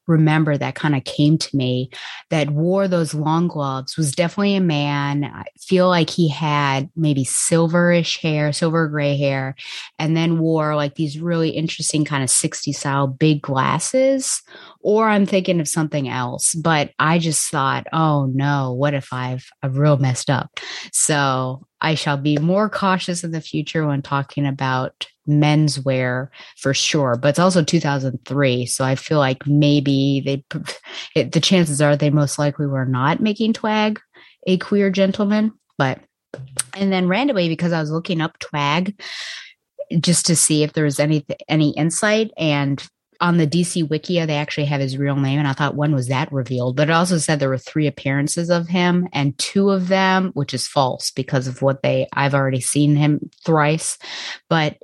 remember 0.06 0.56
that 0.56 0.74
kind 0.74 0.94
of 0.94 1.04
came 1.04 1.38
to 1.38 1.56
me 1.56 1.90
that 2.30 2.50
wore 2.50 2.88
those 2.88 3.14
long 3.14 3.48
gloves 3.48 3.96
was 3.96 4.12
definitely 4.12 4.56
a 4.56 4.60
man. 4.60 5.24
I 5.24 5.44
feel 5.58 5.88
like 5.88 6.10
he 6.10 6.28
had 6.28 6.90
maybe 6.96 7.24
silverish 7.24 8.20
hair, 8.20 8.52
silver 8.52 8.88
gray 8.88 9.16
hair, 9.16 9.54
and 9.98 10.16
then 10.16 10.38
wore 10.38 10.76
like 10.76 10.94
these 10.94 11.20
really 11.20 11.50
interesting 11.50 12.04
kind 12.04 12.22
of 12.22 12.30
60 12.30 12.72
style 12.72 13.06
big 13.06 13.42
glasses. 13.42 14.42
Or 14.80 15.08
I'm 15.08 15.26
thinking 15.26 15.60
of 15.60 15.66
something 15.66 16.08
else, 16.08 16.54
but 16.54 16.92
I 16.98 17.18
just 17.18 17.50
thought, 17.50 17.86
oh 17.92 18.26
no, 18.26 18.72
what 18.72 18.94
if 18.94 19.12
I've, 19.12 19.48
I've 19.62 19.78
real 19.78 19.96
messed 19.96 20.30
up? 20.30 20.60
So 20.92 21.65
I 21.86 21.94
shall 21.94 22.16
be 22.16 22.36
more 22.38 22.68
cautious 22.68 23.22
in 23.22 23.30
the 23.30 23.40
future 23.40 23.86
when 23.86 24.02
talking 24.02 24.44
about 24.44 25.06
menswear 25.28 26.30
for 26.56 26.74
sure, 26.74 27.14
but 27.14 27.28
it's 27.28 27.38
also 27.38 27.62
2003. 27.62 28.66
So 28.66 28.84
I 28.84 28.96
feel 28.96 29.18
like 29.18 29.46
maybe 29.46 30.20
they, 30.20 30.44
it, 31.14 31.30
the 31.30 31.38
chances 31.38 31.80
are 31.80 31.96
they 31.96 32.10
most 32.10 32.40
likely 32.40 32.66
were 32.66 32.86
not 32.86 33.20
making 33.20 33.52
Twag 33.52 33.98
a 34.48 34.58
queer 34.58 34.90
gentleman. 34.90 35.52
But, 35.78 36.00
and 36.74 36.92
then 36.92 37.06
randomly, 37.06 37.48
because 37.48 37.72
I 37.72 37.78
was 37.78 37.92
looking 37.92 38.20
up 38.20 38.36
Twag 38.40 39.00
just 40.00 40.26
to 40.26 40.34
see 40.34 40.64
if 40.64 40.72
there 40.72 40.86
was 40.86 40.98
any, 40.98 41.24
any 41.48 41.70
insight 41.70 42.32
and 42.36 42.84
on 43.20 43.36
the 43.36 43.46
DC 43.46 43.86
Wikia, 43.88 44.26
they 44.26 44.36
actually 44.36 44.66
have 44.66 44.80
his 44.80 44.98
real 44.98 45.16
name. 45.16 45.38
And 45.38 45.48
I 45.48 45.52
thought 45.52 45.74
one 45.74 45.94
was 45.94 46.08
that 46.08 46.32
revealed, 46.32 46.76
but 46.76 46.88
it 46.88 46.92
also 46.92 47.18
said 47.18 47.38
there 47.38 47.48
were 47.48 47.58
three 47.58 47.86
appearances 47.86 48.50
of 48.50 48.68
him 48.68 49.08
and 49.12 49.36
two 49.38 49.70
of 49.70 49.88
them, 49.88 50.30
which 50.34 50.54
is 50.54 50.68
false 50.68 51.10
because 51.10 51.46
of 51.46 51.62
what 51.62 51.82
they, 51.82 52.08
I've 52.12 52.34
already 52.34 52.60
seen 52.60 52.96
him 52.96 53.30
thrice, 53.44 53.98
but 54.48 54.78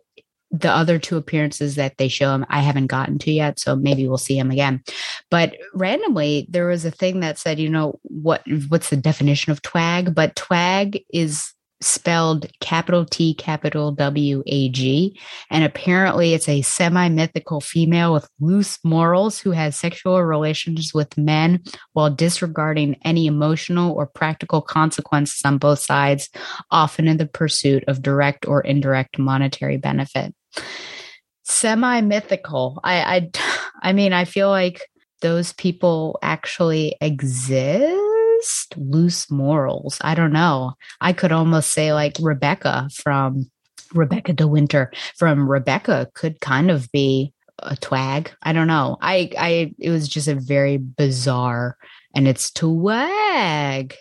the 0.53 0.71
other 0.71 0.99
two 0.99 1.17
appearances 1.17 1.77
that 1.77 1.97
they 1.97 2.09
show 2.09 2.35
him, 2.35 2.45
I 2.51 2.61
haven't 2.61 2.89
gotten 2.89 3.19
to 3.21 3.33
yet. 3.33 3.59
So 3.59 3.75
maybe 3.75 4.07
we'll 4.07 4.19
see 4.19 4.39
him 4.39 4.51
again. 4.51 4.83
But 5.31 5.57
randomly, 5.73 6.47
there 6.51 6.67
was 6.67 6.85
a 6.85 6.91
thing 6.91 7.21
that 7.21 7.39
said, 7.39 7.59
you 7.59 7.71
know, 7.71 7.99
what 8.03 8.43
what's 8.69 8.91
the 8.91 8.97
definition 8.97 9.51
of 9.51 9.63
twag? 9.63 10.15
But 10.15 10.37
twag 10.37 11.03
is 11.13 11.55
spelled 11.83 12.47
capital 12.61 13.05
T, 13.05 13.35
capital 13.35 13.93
W 13.93 14.43
A 14.47 14.69
G. 14.71 15.19
And 15.51 15.65
apparently, 15.65 16.35
it's 16.35 16.49
a 16.49 16.63
semi 16.63 17.09
mythical 17.09 17.61
female 17.61 18.13
with 18.13 18.29
loose 18.41 18.79
morals 18.85 19.39
who 19.39 19.51
has 19.51 19.77
sexual 19.77 20.23
relations 20.23 20.93
with 20.95 21.19
men 21.19 21.63
while 21.93 22.11
disregarding 22.11 22.97
any 23.05 23.27
emotional 23.27 23.93
or 23.93 24.07
practical 24.07 24.63
consequences 24.63 25.43
on 25.45 25.59
both 25.59 25.81
sides, 25.81 26.31
often 26.71 27.09
in 27.09 27.17
the 27.17 27.27
pursuit 27.27 27.85
of 27.89 28.03
direct 28.03 28.47
or 28.47 28.61
indirect 28.61 29.19
monetary 29.19 29.77
benefit. 29.77 30.35
Semi 31.43 32.01
mythical. 32.01 32.81
I, 32.85 33.17
I, 33.17 33.31
I 33.83 33.93
mean, 33.93 34.13
I 34.13 34.25
feel 34.25 34.49
like 34.49 34.81
those 35.21 35.53
people 35.53 36.19
actually 36.23 36.97
exist 37.01 38.22
loose 38.77 39.31
morals. 39.31 39.99
I 40.01 40.15
don't 40.15 40.33
know. 40.33 40.75
I 41.01 41.13
could 41.13 41.33
almost 41.33 41.71
say 41.71 41.93
like 41.93 42.17
Rebecca 42.21 42.89
from 42.95 43.51
Rebecca 43.95 44.33
De 44.33 44.47
Winter 44.47 44.91
from 45.17 45.49
Rebecca 45.49 46.09
could 46.15 46.41
kind 46.41 46.71
of 46.71 46.91
be 46.93 47.33
a 47.59 47.77
twag. 47.77 48.29
I 48.43 48.53
don't 48.53 48.67
know. 48.67 48.97
I 49.01 49.31
I 49.39 49.75
it 49.79 49.91
was 49.91 50.09
just 50.09 50.29
a 50.29 50.35
very 50.35 50.79
bizarre 50.79 51.77
and 52.15 52.27
it's 52.27 52.51
twag 52.51 53.95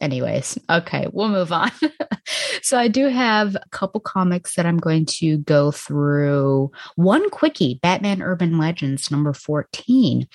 anyways, 0.00 0.58
okay, 0.68 1.06
we'll 1.12 1.28
move 1.28 1.52
on. 1.52 1.70
so 2.62 2.78
I 2.78 2.88
do 2.88 3.08
have 3.08 3.54
a 3.56 3.68
couple 3.70 4.00
comics 4.00 4.54
that 4.54 4.66
I'm 4.66 4.78
going 4.78 5.06
to 5.06 5.38
go 5.38 5.70
through. 5.70 6.70
One 6.96 7.28
quickie, 7.30 7.78
Batman 7.82 8.22
Urban 8.22 8.58
Legends 8.58 9.10
number 9.10 9.32
14. 9.32 10.26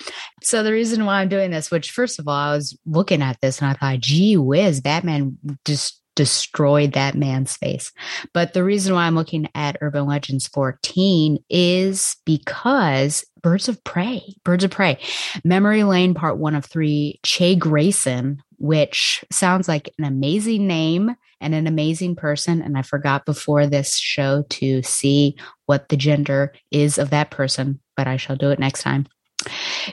So 0.42 0.62
the 0.62 0.72
reason 0.72 1.04
why 1.04 1.20
I'm 1.20 1.28
doing 1.28 1.50
this, 1.50 1.70
which 1.70 1.90
first 1.90 2.18
of 2.18 2.28
all, 2.28 2.34
I 2.34 2.54
was 2.54 2.78
looking 2.86 3.22
at 3.22 3.40
this 3.40 3.60
and 3.60 3.70
I 3.70 3.74
thought, 3.74 4.00
gee 4.00 4.36
whiz, 4.36 4.80
Batman 4.80 5.38
just 5.64 6.00
destroyed 6.16 6.94
that 6.94 7.14
man's 7.14 7.56
face. 7.56 7.92
But 8.32 8.54
the 8.54 8.64
reason 8.64 8.94
why 8.94 9.06
I'm 9.06 9.14
looking 9.14 9.48
at 9.54 9.76
Urban 9.80 10.06
Legends 10.06 10.48
14 10.48 11.38
is 11.48 12.16
because 12.24 13.24
Birds 13.42 13.68
of 13.68 13.82
Prey, 13.84 14.34
Birds 14.42 14.64
of 14.64 14.72
Prey, 14.72 14.98
Memory 15.44 15.84
Lane 15.84 16.14
Part 16.14 16.38
One 16.38 16.56
of 16.56 16.64
Three, 16.64 17.20
Che 17.22 17.54
Grayson, 17.54 18.42
which 18.58 19.24
sounds 19.30 19.68
like 19.68 19.92
an 19.98 20.04
amazing 20.04 20.66
name 20.66 21.14
and 21.40 21.54
an 21.54 21.66
amazing 21.66 22.16
person. 22.16 22.62
And 22.62 22.78
I 22.78 22.82
forgot 22.82 23.26
before 23.26 23.66
this 23.66 23.96
show 23.96 24.44
to 24.50 24.82
see 24.82 25.36
what 25.66 25.88
the 25.88 25.96
gender 25.96 26.52
is 26.70 26.98
of 26.98 27.10
that 27.10 27.30
person, 27.30 27.80
but 27.96 28.06
I 28.06 28.16
shall 28.16 28.36
do 28.36 28.50
it 28.50 28.58
next 28.58 28.82
time. 28.82 29.06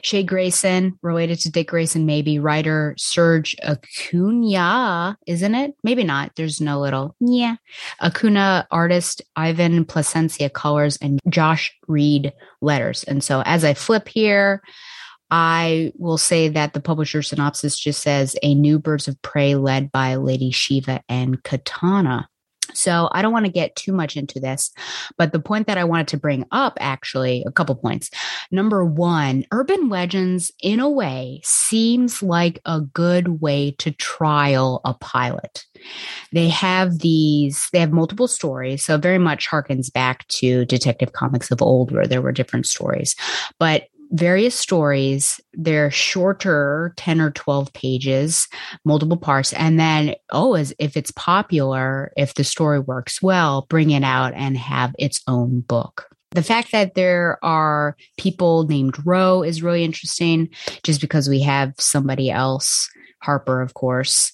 Che 0.01 0.23
Grayson, 0.23 0.97
related 1.01 1.39
to 1.41 1.51
Dick 1.51 1.67
Grayson, 1.67 2.05
maybe 2.05 2.39
writer 2.39 2.95
Serg 2.97 3.53
Acuña, 3.63 5.15
isn't 5.27 5.55
it? 5.55 5.75
Maybe 5.83 6.03
not. 6.03 6.31
There's 6.35 6.59
no 6.59 6.79
little 6.79 7.15
yeah. 7.19 7.57
Acuna 8.01 8.67
artist 8.71 9.21
Ivan 9.35 9.85
Plascencia 9.85 10.51
colors 10.51 10.97
and 11.01 11.19
Josh 11.29 11.75
Reed 11.87 12.33
letters. 12.61 13.03
And 13.03 13.23
so 13.23 13.43
as 13.45 13.63
I 13.63 13.73
flip 13.73 14.07
here, 14.07 14.61
I 15.31 15.91
will 15.97 16.17
say 16.17 16.49
that 16.49 16.73
the 16.73 16.81
publisher 16.81 17.21
synopsis 17.21 17.77
just 17.77 18.01
says 18.01 18.35
a 18.43 18.53
new 18.53 18.79
Birds 18.79 19.07
of 19.07 19.21
Prey 19.21 19.55
led 19.55 19.91
by 19.91 20.15
Lady 20.15 20.51
Shiva 20.51 21.01
and 21.09 21.41
Katana. 21.43 22.27
So 22.73 23.09
I 23.11 23.21
don't 23.21 23.33
want 23.33 23.45
to 23.45 23.51
get 23.51 23.75
too 23.75 23.91
much 23.91 24.15
into 24.17 24.39
this, 24.39 24.71
but 25.17 25.31
the 25.31 25.39
point 25.39 25.67
that 25.67 25.77
I 25.77 25.83
wanted 25.83 26.07
to 26.09 26.17
bring 26.17 26.45
up 26.51 26.77
actually, 26.79 27.43
a 27.45 27.51
couple 27.51 27.75
points. 27.75 28.09
Number 28.51 28.83
one, 28.85 29.45
urban 29.51 29.89
legends 29.89 30.51
in 30.61 30.79
a 30.79 30.89
way 30.89 31.41
seems 31.43 32.23
like 32.23 32.59
a 32.65 32.81
good 32.81 33.41
way 33.41 33.75
to 33.79 33.91
trial 33.91 34.81
a 34.85 34.93
pilot. 34.93 35.65
They 36.31 36.49
have 36.49 36.99
these, 36.99 37.67
they 37.73 37.79
have 37.79 37.91
multiple 37.91 38.27
stories. 38.27 38.83
So 38.83 38.97
very 38.97 39.19
much 39.19 39.49
harkens 39.49 39.91
back 39.91 40.27
to 40.29 40.65
detective 40.65 41.13
comics 41.13 41.51
of 41.51 41.61
old 41.61 41.91
where 41.91 42.07
there 42.07 42.21
were 42.21 42.31
different 42.31 42.65
stories, 42.65 43.15
but 43.59 43.83
various 44.13 44.55
stories. 44.55 45.41
They're 45.53 45.91
shorter, 45.91 46.93
10 46.97 47.19
or 47.19 47.31
12 47.31 47.73
pages, 47.73 48.47
multiple 48.85 49.17
parts. 49.17 49.51
And 49.53 49.79
then, 49.79 50.15
oh, 50.31 50.53
as 50.53 50.73
if 50.79 50.95
it's 50.95 51.11
popular, 51.11 52.13
if 52.15 52.35
the 52.35 52.43
story 52.43 52.79
works 52.79 53.21
well, 53.21 53.65
bring 53.69 53.91
it 53.91 54.03
out 54.03 54.33
and 54.35 54.57
have 54.57 54.95
its 54.97 55.21
own 55.27 55.61
book. 55.61 56.07
The 56.31 56.43
fact 56.43 56.71
that 56.71 56.95
there 56.95 57.37
are 57.43 57.95
people 58.17 58.63
named 58.63 58.95
Roe 59.05 59.43
is 59.43 59.61
really 59.61 59.83
interesting 59.83 60.49
just 60.83 61.01
because 61.01 61.27
we 61.27 61.41
have 61.41 61.73
somebody 61.77 62.31
else, 62.31 62.89
Harper, 63.21 63.61
of 63.61 63.73
course. 63.73 64.31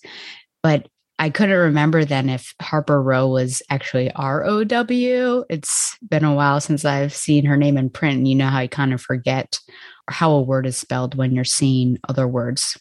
But 0.61 0.87
I 1.19 1.29
couldn't 1.29 1.57
remember 1.57 2.05
then 2.05 2.29
if 2.29 2.55
Harper 2.61 3.03
Row 3.03 3.27
was 3.27 3.61
actually 3.69 4.09
R 4.13 4.45
O 4.45 4.63
W. 4.63 5.43
It's 5.49 5.97
been 6.07 6.23
a 6.23 6.33
while 6.33 6.61
since 6.61 6.85
I've 6.85 7.13
seen 7.13 7.45
her 7.45 7.57
name 7.57 7.77
in 7.77 7.89
print, 7.89 8.19
and 8.19 8.27
you 8.27 8.35
know 8.35 8.47
how 8.47 8.61
you 8.61 8.69
kind 8.69 8.93
of 8.93 9.01
forget 9.01 9.59
how 10.07 10.31
a 10.31 10.41
word 10.41 10.65
is 10.65 10.77
spelled 10.77 11.15
when 11.15 11.35
you're 11.35 11.43
seeing 11.43 11.97
other 12.07 12.27
words. 12.27 12.77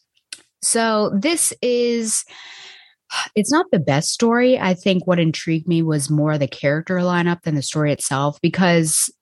So 0.62 1.11
this 1.14 1.53
is 1.62 2.24
it's 3.34 3.51
not 3.51 3.66
the 3.72 3.80
best 3.80 4.11
story. 4.11 4.57
I 4.57 4.74
think 4.74 5.07
what 5.07 5.18
intrigued 5.18 5.66
me 5.66 5.82
was 5.82 6.09
more 6.09 6.39
the 6.39 6.47
character 6.47 6.97
lineup 6.99 7.43
than 7.43 7.57
the 7.57 7.62
story 7.62 7.93
itself 7.93 8.41
because 8.41 9.12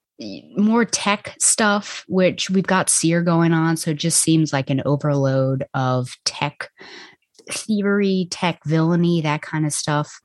more 0.55 0.85
tech 0.85 1.35
stuff, 1.39 2.03
which 2.07 2.49
we've 2.49 2.65
got 2.65 2.89
Seer 2.89 3.21
going 3.21 3.53
on. 3.53 3.77
So 3.77 3.91
it 3.91 3.97
just 3.97 4.21
seems 4.21 4.51
like 4.51 4.69
an 4.69 4.81
overload 4.85 5.65
of 5.73 6.09
tech 6.25 6.69
thievery, 7.51 8.27
tech 8.31 8.59
villainy, 8.65 9.21
that 9.21 9.41
kind 9.41 9.65
of 9.65 9.73
stuff. 9.73 10.19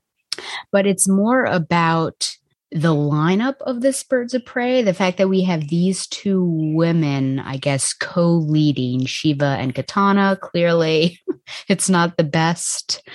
But 0.71 0.87
it's 0.87 1.07
more 1.07 1.45
about 1.45 2.35
the 2.71 2.93
lineup 2.93 3.55
of 3.61 3.81
this 3.81 4.03
Birds 4.03 4.33
of 4.33 4.43
Prey, 4.45 4.81
the 4.81 4.95
fact 4.95 5.17
that 5.17 5.29
we 5.29 5.43
have 5.43 5.67
these 5.67 6.07
two 6.07 6.43
women, 6.75 7.39
I 7.39 7.57
guess, 7.57 7.93
co 7.93 8.31
leading 8.31 9.05
Shiva 9.05 9.57
and 9.59 9.75
Katana. 9.75 10.37
Clearly, 10.41 11.19
it's 11.67 11.89
not 11.89 12.17
the 12.17 12.23
best. 12.23 13.07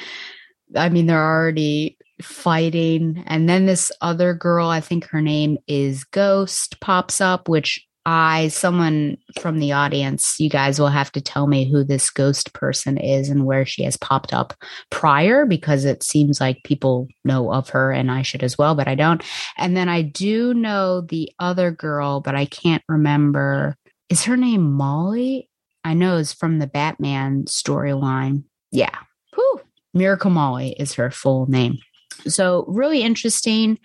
I 0.77 0.89
mean, 0.89 1.07
they're 1.07 1.19
already 1.19 1.99
fighting. 2.23 3.25
And 3.27 3.49
then 3.49 3.67
this 3.67 3.91
other 4.01 4.35
girl, 4.35 4.69
I 4.69 4.81
think 4.81 5.07
her 5.07 5.21
name 5.21 5.59
is 5.67 6.05
Ghost, 6.05 6.81
pops 6.81 7.21
up, 7.21 7.49
which 7.49 7.88
I, 8.07 8.49
someone 8.49 9.18
from 9.38 9.59
the 9.59 9.72
audience, 9.72 10.40
you 10.40 10.49
guys 10.49 10.78
will 10.78 10.88
have 10.88 11.12
to 11.12 11.20
tell 11.20 11.46
me 11.46 11.70
who 11.70 11.84
this 11.84 12.09
ghost 12.09 12.55
person 12.55 12.96
is 12.96 13.28
and 13.28 13.44
where 13.44 13.66
she 13.66 13.82
has 13.84 13.96
popped 13.96 14.32
up 14.32 14.55
prior 14.90 15.44
because 15.44 15.84
it 15.84 16.03
seems 16.03 16.40
like 16.40 16.62
people 16.64 17.09
know 17.24 17.53
of 17.53 17.68
her 17.70 17.92
and 17.92 18.11
I 18.11 18.22
should 18.22 18.42
as 18.42 18.57
well, 18.57 18.74
but 18.74 18.88
I 18.88 18.94
don't. 18.94 19.22
And 19.59 19.76
then 19.76 19.88
I 19.88 20.03
do 20.03 20.55
know 20.55 21.03
the 21.03 21.30
other 21.38 21.70
girl, 21.70 22.20
but 22.20 22.34
I 22.34 22.46
can't 22.46 22.82
remember. 22.88 23.76
Is 24.09 24.24
her 24.24 24.36
name 24.36 24.72
Molly? 24.72 25.51
I 25.84 25.94
know 25.94 26.16
it's 26.16 26.32
from 26.32 26.59
the 26.59 26.66
Batman 26.66 27.44
storyline. 27.44 28.44
Yeah. 28.70 28.96
Whew. 29.34 29.61
Miracle 29.92 30.30
Molly 30.30 30.74
is 30.78 30.94
her 30.94 31.11
full 31.11 31.46
name. 31.46 31.78
So, 32.26 32.64
really 32.68 33.03
interesting. 33.03 33.78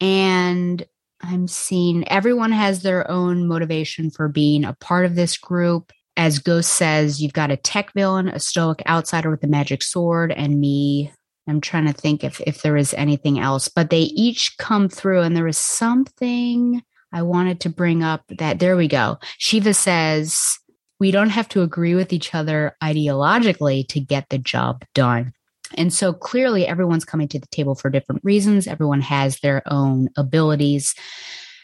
And 0.00 0.84
I'm 1.22 1.48
seeing 1.48 2.08
everyone 2.08 2.52
has 2.52 2.82
their 2.82 3.08
own 3.10 3.46
motivation 3.46 4.10
for 4.10 4.28
being 4.28 4.64
a 4.64 4.76
part 4.80 5.04
of 5.04 5.14
this 5.14 5.36
group. 5.36 5.92
As 6.16 6.38
Ghost 6.38 6.74
says, 6.74 7.22
you've 7.22 7.32
got 7.32 7.50
a 7.50 7.56
tech 7.56 7.92
villain, 7.92 8.28
a 8.28 8.40
stoic 8.40 8.82
outsider 8.88 9.30
with 9.30 9.44
a 9.44 9.48
magic 9.48 9.82
sword, 9.82 10.32
and 10.32 10.60
me. 10.60 11.12
I'm 11.48 11.60
trying 11.60 11.86
to 11.86 11.92
think 11.92 12.22
if, 12.22 12.40
if 12.42 12.62
there 12.62 12.76
is 12.76 12.94
anything 12.94 13.40
else, 13.40 13.68
but 13.68 13.90
they 13.90 14.02
each 14.02 14.56
come 14.58 14.88
through, 14.88 15.22
and 15.22 15.36
there 15.36 15.48
is 15.48 15.58
something 15.58 16.82
I 17.12 17.22
wanted 17.22 17.60
to 17.60 17.70
bring 17.70 18.02
up 18.02 18.22
that 18.28 18.58
there 18.58 18.76
we 18.76 18.88
go. 18.88 19.18
Shiva 19.38 19.74
says, 19.74 20.58
We 21.00 21.10
don't 21.10 21.30
have 21.30 21.48
to 21.50 21.62
agree 21.62 21.94
with 21.94 22.12
each 22.12 22.34
other 22.34 22.76
ideologically 22.82 23.86
to 23.88 24.00
get 24.00 24.28
the 24.28 24.38
job 24.38 24.84
done. 24.94 25.32
And 25.76 25.92
so 25.92 26.12
clearly, 26.12 26.66
everyone's 26.66 27.04
coming 27.04 27.28
to 27.28 27.38
the 27.38 27.46
table 27.46 27.74
for 27.74 27.90
different 27.90 28.24
reasons. 28.24 28.66
Everyone 28.66 29.00
has 29.00 29.40
their 29.40 29.62
own 29.66 30.08
abilities. 30.16 30.94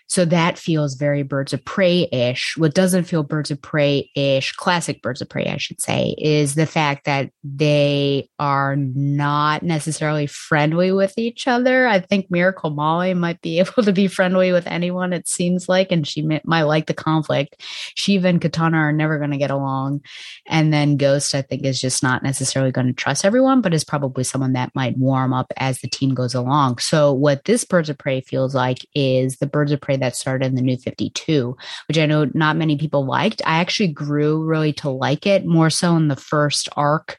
So 0.09 0.25
that 0.27 0.59
feels 0.59 0.95
very 0.95 1.23
birds 1.23 1.53
of 1.53 1.65
prey 1.65 2.09
ish. 2.13 2.55
What 2.57 2.75
doesn't 2.75 3.05
feel 3.05 3.23
birds 3.23 3.51
of 3.51 3.61
prey 3.61 4.11
ish, 4.15 4.53
classic 4.53 5.03
birds 5.03 5.21
of 5.21 5.29
prey, 5.29 5.47
I 5.47 5.57
should 5.57 5.81
say, 5.81 6.15
is 6.19 6.55
the 6.55 6.67
fact 6.67 7.07
that 7.07 7.31
they 7.43 8.29
are 8.39 8.77
not 8.77 9.63
necessarily 9.63 10.27
friendly 10.27 10.93
with 10.93 11.15
each 11.19 11.49
other. 11.49 11.89
I 11.89 11.99
think 11.99 12.31
Miracle 12.31 12.71
Molly 12.71 13.15
might 13.15 13.41
be 13.41 13.59
able 13.61 13.83
to 13.83 13.93
be 13.93 14.07
friendly 14.07 14.53
with 14.53 14.67
anyone, 14.67 15.13
it 15.13 15.27
seems 15.27 15.69
like, 15.69 15.91
and 15.91 16.07
she 16.07 16.23
might, 16.23 16.47
might 16.47 16.63
like 16.63 16.87
the 16.87 16.95
conflict. 16.95 17.61
Shiva 17.97 18.29
and 18.29 18.41
Katana 18.41 18.77
are 18.77 18.93
never 18.93 19.19
going 19.19 19.33
to 19.33 19.37
get 19.37 19.51
along. 19.51 20.03
And 20.47 20.73
then 20.73 20.97
Ghost, 20.97 21.35
I 21.35 21.43
think, 21.43 21.65
is 21.65 21.81
just 21.81 22.03
not 22.03 22.23
necessarily 22.23 22.71
going 22.71 22.87
to 22.87 22.93
trust 22.93 23.25
everyone, 23.25 23.61
but 23.61 23.75
is 23.75 23.85
probably 23.85 24.23
someone 24.23 24.53
that 24.53 24.75
might 24.75 24.97
warm 24.97 25.33
up 25.33 25.53
as 25.57 25.81
the 25.81 25.89
team 25.89 26.15
goes 26.15 26.35
along. 26.35 26.79
So 26.79 27.13
what 27.13 27.45
this 27.45 27.65
birds 27.65 27.91
of 27.91 27.99
prey 27.99 28.21
feels 28.21 28.55
like 28.55 28.87
is 28.95 29.39
the 29.39 29.47
birds 29.47 29.73
of 29.73 29.81
prey 29.81 29.95
that 29.97 30.16
started 30.16 30.47
in 30.47 30.55
the 30.55 30.62
New 30.62 30.76
52, 30.76 31.57
which 31.88 31.99
I 31.99 32.07
know 32.07 32.30
not 32.34 32.57
many 32.57 32.76
people 32.76 33.07
liked. 33.07 33.42
I 33.44 33.59
actually 33.59 33.88
grew 33.88 34.42
really 34.42 34.72
to 34.74 34.90
like 34.90 35.26
it 35.26 35.47
more 35.47 35.70
so 35.70 35.97
in 35.97 36.09
the 36.09 36.16
first 36.16 36.68
arc. 36.76 37.18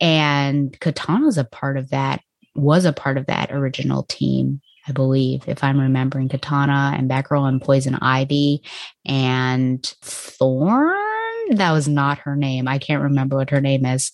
And 0.00 0.78
Katana's 0.80 1.38
a 1.38 1.44
part 1.44 1.76
of 1.76 1.90
that, 1.90 2.20
was 2.54 2.84
a 2.84 2.92
part 2.92 3.16
of 3.16 3.26
that 3.26 3.52
original 3.52 4.04
team. 4.04 4.60
I 4.88 4.92
believe, 4.92 5.46
if 5.46 5.62
I'm 5.62 5.78
remembering 5.78 6.28
Katana 6.28 6.94
and 6.96 7.08
Batgirl 7.08 7.48
and 7.48 7.60
Poison 7.60 7.96
Ivy 7.96 8.62
and 9.04 9.84
Thorn 10.02 10.96
that 11.50 11.72
was 11.72 11.88
not 11.88 12.18
her 12.18 12.36
name. 12.36 12.68
I 12.68 12.78
can't 12.78 13.02
remember 13.02 13.36
what 13.36 13.50
her 13.50 13.60
name 13.60 13.84
is, 13.84 14.12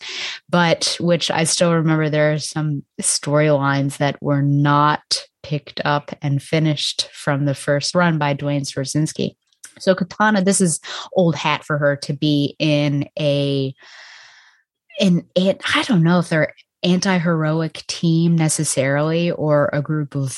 but 0.48 0.96
which 1.00 1.30
I 1.30 1.44
still 1.44 1.74
remember 1.74 2.08
there 2.08 2.32
are 2.32 2.38
some 2.38 2.82
storylines 3.00 3.98
that 3.98 4.20
were 4.22 4.42
not 4.42 5.24
picked 5.46 5.80
up 5.84 6.10
and 6.22 6.42
finished 6.42 7.08
from 7.12 7.44
the 7.44 7.54
first 7.54 7.94
run 7.94 8.18
by 8.18 8.32
Duane 8.32 8.62
Swierczynski. 8.62 9.36
So 9.78 9.94
Katana, 9.94 10.42
this 10.42 10.60
is 10.60 10.80
old 11.12 11.36
hat 11.36 11.64
for 11.64 11.78
her 11.78 11.94
to 11.96 12.12
be 12.12 12.56
in 12.58 13.08
a 13.16 13.72
in 14.98 15.24
it. 15.36 15.60
I 15.72 15.84
don't 15.84 16.02
know 16.02 16.18
if 16.18 16.30
they're 16.30 16.52
anti-heroic 16.82 17.84
team 17.86 18.34
necessarily 18.34 19.30
or 19.30 19.70
a 19.72 19.82
group 19.82 20.16
of 20.16 20.36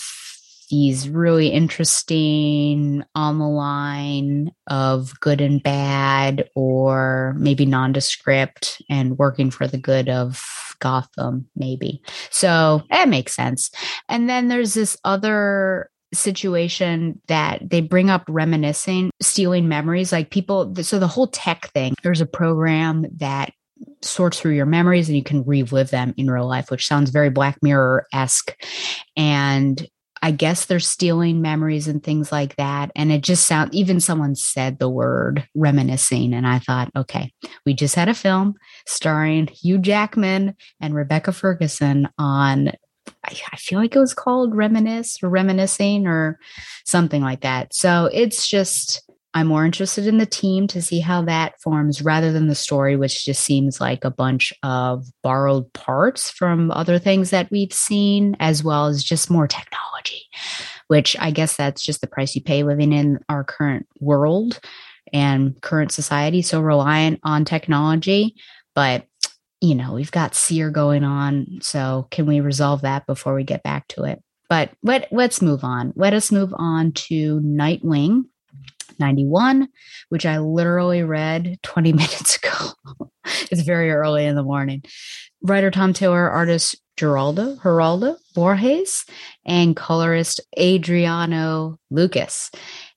these 0.71 1.09
really 1.09 1.49
interesting 1.49 3.05
on 3.15 3.39
the 3.39 3.49
line 3.49 4.53
of 4.67 5.19
good 5.21 5.41
and 5.41 5.63
bad 5.63 6.49
or 6.55 7.35
maybe 7.39 7.67
nondescript 7.67 8.83
and 8.89 9.19
working 9.19 9.51
for 9.51 9.67
the 9.67 9.79
good 9.79 10.09
of 10.09 10.43
Gotham, 10.81 11.49
maybe. 11.57 12.03
So 12.31 12.83
that 12.91 13.09
makes 13.09 13.35
sense. 13.35 13.71
And 14.09 14.29
then 14.29 14.49
there's 14.49 14.75
this 14.75 14.97
other 15.05 15.91
situation 16.15 17.21
that 17.27 17.69
they 17.69 17.81
bring 17.81 18.11
up 18.11 18.25
reminiscing, 18.29 19.11
stealing 19.21 19.69
memories. 19.69 20.13
Like 20.13 20.31
people, 20.31 20.75
so 20.83 20.99
the 20.99 21.09
whole 21.09 21.27
tech 21.27 21.71
thing, 21.73 21.95
there's 22.03 22.21
a 22.21 22.27
program 22.27 23.07
that 23.17 23.53
sorts 24.03 24.41
through 24.41 24.55
your 24.55 24.67
memories 24.67 25.09
and 25.09 25.17
you 25.17 25.25
can 25.25 25.45
relive 25.45 25.91
them 25.91 26.15
in 26.17 26.31
real 26.31 26.47
life, 26.49 26.71
which 26.71 26.87
sounds 26.87 27.11
very 27.11 27.31
Black 27.31 27.59
Mirror 27.63 28.07
esque. 28.13 28.55
And 29.17 29.87
I 30.23 30.31
guess 30.31 30.67
they're 30.67 30.81
stealing 30.81 31.41
memories 31.43 31.89
and 31.89 32.03
things 32.03 32.33
like 32.33 32.57
that. 32.57 32.91
And 32.97 33.13
it 33.13 33.23
just 33.23 33.47
sounds, 33.47 33.71
even 33.73 34.01
someone 34.01 34.35
said 34.35 34.79
the 34.79 34.89
word 34.89 35.47
reminiscing. 35.55 36.35
And 36.35 36.47
I 36.47 36.59
thought, 36.59 36.91
okay, 36.97 37.33
we 37.65 37.75
just 37.75 37.95
had 37.95 38.09
a 38.09 38.15
film 38.15 38.55
starring 38.87 39.47
Hugh 39.47 39.79
Jackman 39.79 40.57
and 40.81 40.95
Rebecca 40.95 41.33
Ferguson 41.33 42.09
on, 42.19 42.73
I 43.25 43.57
feel 43.57 43.79
like 43.79 43.95
it 43.95 44.01
was 44.01 44.15
called 44.15 44.55
Reminisce 44.55 45.23
or 45.23 45.29
Reminiscing 45.29 46.07
or 46.07 46.39
something 46.85 47.23
like 47.23 47.41
that. 47.41 47.75
So 47.75 48.11
it's 48.13 48.47
just, 48.49 49.08
I'm 49.35 49.47
more 49.47 49.65
interested 49.65 50.07
in 50.07 50.19
the 50.19 50.27
team 50.27 50.67
to 50.69 50.81
see 50.81 51.01
how 51.01 51.23
that 51.23 51.61
forms 51.61 52.03
rather 52.03 52.33
than 52.33 52.49
the 52.49 52.55
story, 52.55 52.97
which 52.97 53.25
just 53.25 53.45
seems 53.45 53.81
like 53.81 54.05
a 54.05 54.11
bunch 54.11 54.53
of 54.63 55.05
borrowed 55.23 55.71
parts 55.75 56.31
from 56.31 56.71
other 56.71 56.99
things 56.99 57.31
that 57.31 57.51
we've 57.51 57.73
seen, 57.73 58.37
as 58.41 58.65
well 58.65 58.87
as 58.87 59.05
just 59.05 59.31
more 59.31 59.47
technology, 59.47 60.23
which 60.89 61.17
I 61.21 61.31
guess 61.31 61.57
that's 61.57 61.85
just 61.85 62.01
the 62.01 62.07
price 62.07 62.35
you 62.35 62.43
pay 62.43 62.63
living 62.63 62.93
in 62.93 63.21
our 63.29 63.45
current 63.45 63.87
world 64.01 64.61
and 65.13 65.61
current 65.61 65.93
society. 65.93 66.41
So 66.41 66.61
reliant 66.61 67.21
on 67.23 67.45
technology. 67.45 68.35
But, 68.75 69.07
you 69.61 69.75
know, 69.75 69.93
we've 69.93 70.11
got 70.11 70.35
Seer 70.35 70.71
going 70.71 71.05
on. 71.05 71.59
So 71.61 72.09
can 72.11 72.27
we 72.27 72.41
resolve 72.41 72.83
that 72.83 73.07
before 73.07 73.35
we 73.35 73.45
get 73.45 73.63
back 73.63 73.89
to 73.89 74.05
it? 74.05 74.23
But 74.49 74.71
let, 74.83 75.13
let's 75.13 75.43
move 75.43 75.65
on. 75.65 75.93
Let 75.97 76.15
us 76.15 76.33
move 76.33 76.55
on 76.57 76.93
to 76.93 77.41
Nightwing 77.41 78.25
91, 78.99 79.69
which 80.09 80.27
I 80.27 80.39
literally 80.39 81.03
read 81.03 81.59
20 81.63 81.93
minutes 81.95 82.37
ago. 82.37 82.73
it's 83.51 83.63
very 83.63 83.91
early 83.91 84.25
in 84.25 84.37
the 84.37 84.43
morning. 84.43 84.83
Writer 85.43 85.71
Tom 85.71 85.93
Taylor, 85.93 86.29
artist 86.31 86.77
Geraldo, 86.99 87.59
Geraldo 87.61 88.17
Borges, 88.35 89.05
and 89.47 89.77
colorist 89.77 90.41
Adriano 90.59 91.79
Lucas. 91.91 92.51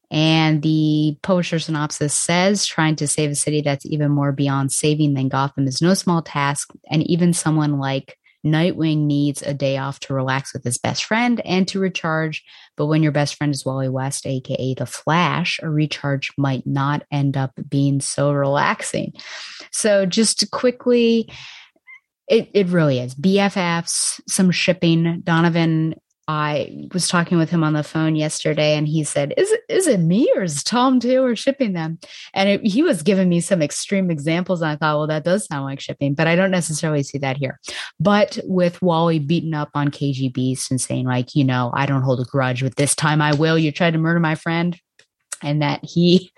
And 0.10 0.62
the 0.62 1.18
publisher 1.22 1.58
synopsis 1.58 2.14
says 2.14 2.66
trying 2.66 2.98
to 2.98 3.08
save 3.08 3.32
a 3.32 3.36
city 3.36 3.62
that's 3.62 3.86
even 3.86 4.12
more 4.12 4.34
beyond 4.34 4.74
saving 4.74 5.14
than 5.14 5.30
Gotham 5.30 5.68
is 5.68 5.82
no 5.82 5.94
small 5.94 6.22
task. 6.22 6.70
And 6.90 7.04
even 7.10 7.32
someone 7.32 7.80
like 7.80 8.18
Nightwing 8.46 9.06
needs 9.06 9.42
a 9.42 9.54
day 9.54 9.78
off 9.78 10.00
to 10.02 10.14
relax 10.14 10.54
with 10.54 10.64
his 10.64 10.78
best 10.78 11.06
friend 11.06 11.42
and 11.46 11.68
to 11.68 11.80
recharge. 11.80 12.44
But 12.76 12.88
when 12.88 13.04
your 13.04 13.12
best 13.12 13.36
friend 13.36 13.54
is 13.54 13.66
Wally 13.66 13.90
West, 13.90 14.26
aka 14.26 14.74
the 14.74 14.86
Flash, 14.86 15.60
a 15.62 15.70
recharge 15.70 16.32
might 16.38 16.66
not 16.66 17.04
end 17.12 17.38
up 17.38 17.52
being 17.70 18.02
so 18.02 18.32
relaxing. 18.32 19.14
So, 19.72 20.06
just 20.06 20.50
quickly, 20.52 21.32
it, 22.28 22.50
it 22.54 22.68
really 22.68 23.00
is 23.00 23.14
BFFs, 23.14 24.22
some 24.28 24.52
shipping. 24.52 25.22
Donovan 25.22 25.96
I 26.28 26.88
was 26.94 27.08
talking 27.08 27.38
with 27.38 27.50
him 27.50 27.64
on 27.64 27.74
the 27.74 27.84
phone 27.84 28.16
yesterday, 28.16 28.76
and 28.76 28.88
he 28.88 29.04
said, 29.04 29.34
"Is 29.38 29.52
it 29.52 29.62
is 29.70 29.88
it 29.88 30.00
me 30.00 30.32
or 30.36 30.44
is 30.44 30.64
Tom 30.64 31.00
Taylor 31.00 31.36
shipping 31.36 31.74
them?" 31.74 32.00
And 32.34 32.50
it, 32.50 32.66
he 32.66 32.84
was 32.84 33.02
giving 33.02 33.28
me 33.30 33.42
some 33.42 33.62
extreme 33.62 34.12
examples, 34.12 34.62
and 34.62 34.72
I 34.72 34.76
thought, 34.76 34.98
"Well, 34.98 35.08
that 35.08 35.24
does 35.24 35.46
sound 35.46 35.66
like 35.66 35.80
shipping," 35.80 36.14
but 36.14 36.28
I 36.28 36.36
don't 36.36 36.52
necessarily 36.52 37.04
see 37.04 37.18
that 37.20 37.38
here. 37.38 37.60
But 38.00 38.40
with 38.46 38.82
Wally 38.82 39.20
beating 39.20 39.54
up 39.54 39.70
on 39.74 39.90
KGBeast 39.90 40.72
and 40.72 40.80
saying, 40.80 41.06
like, 41.06 41.36
you 41.36 41.44
know, 41.44 41.72
I 41.74 41.86
don't 41.86 42.04
hold 42.04 42.20
a 42.20 42.26
grudge, 42.26 42.64
but 42.64 42.76
this 42.76 42.96
time 42.96 43.22
I 43.22 43.34
will. 43.34 43.58
You 43.58 43.72
tried 43.72 43.92
to 43.92 44.00
murder 44.00 44.20
my 44.20 44.36
friend 44.36 44.80
and 45.42 45.62
that 45.62 45.84
he, 45.84 46.32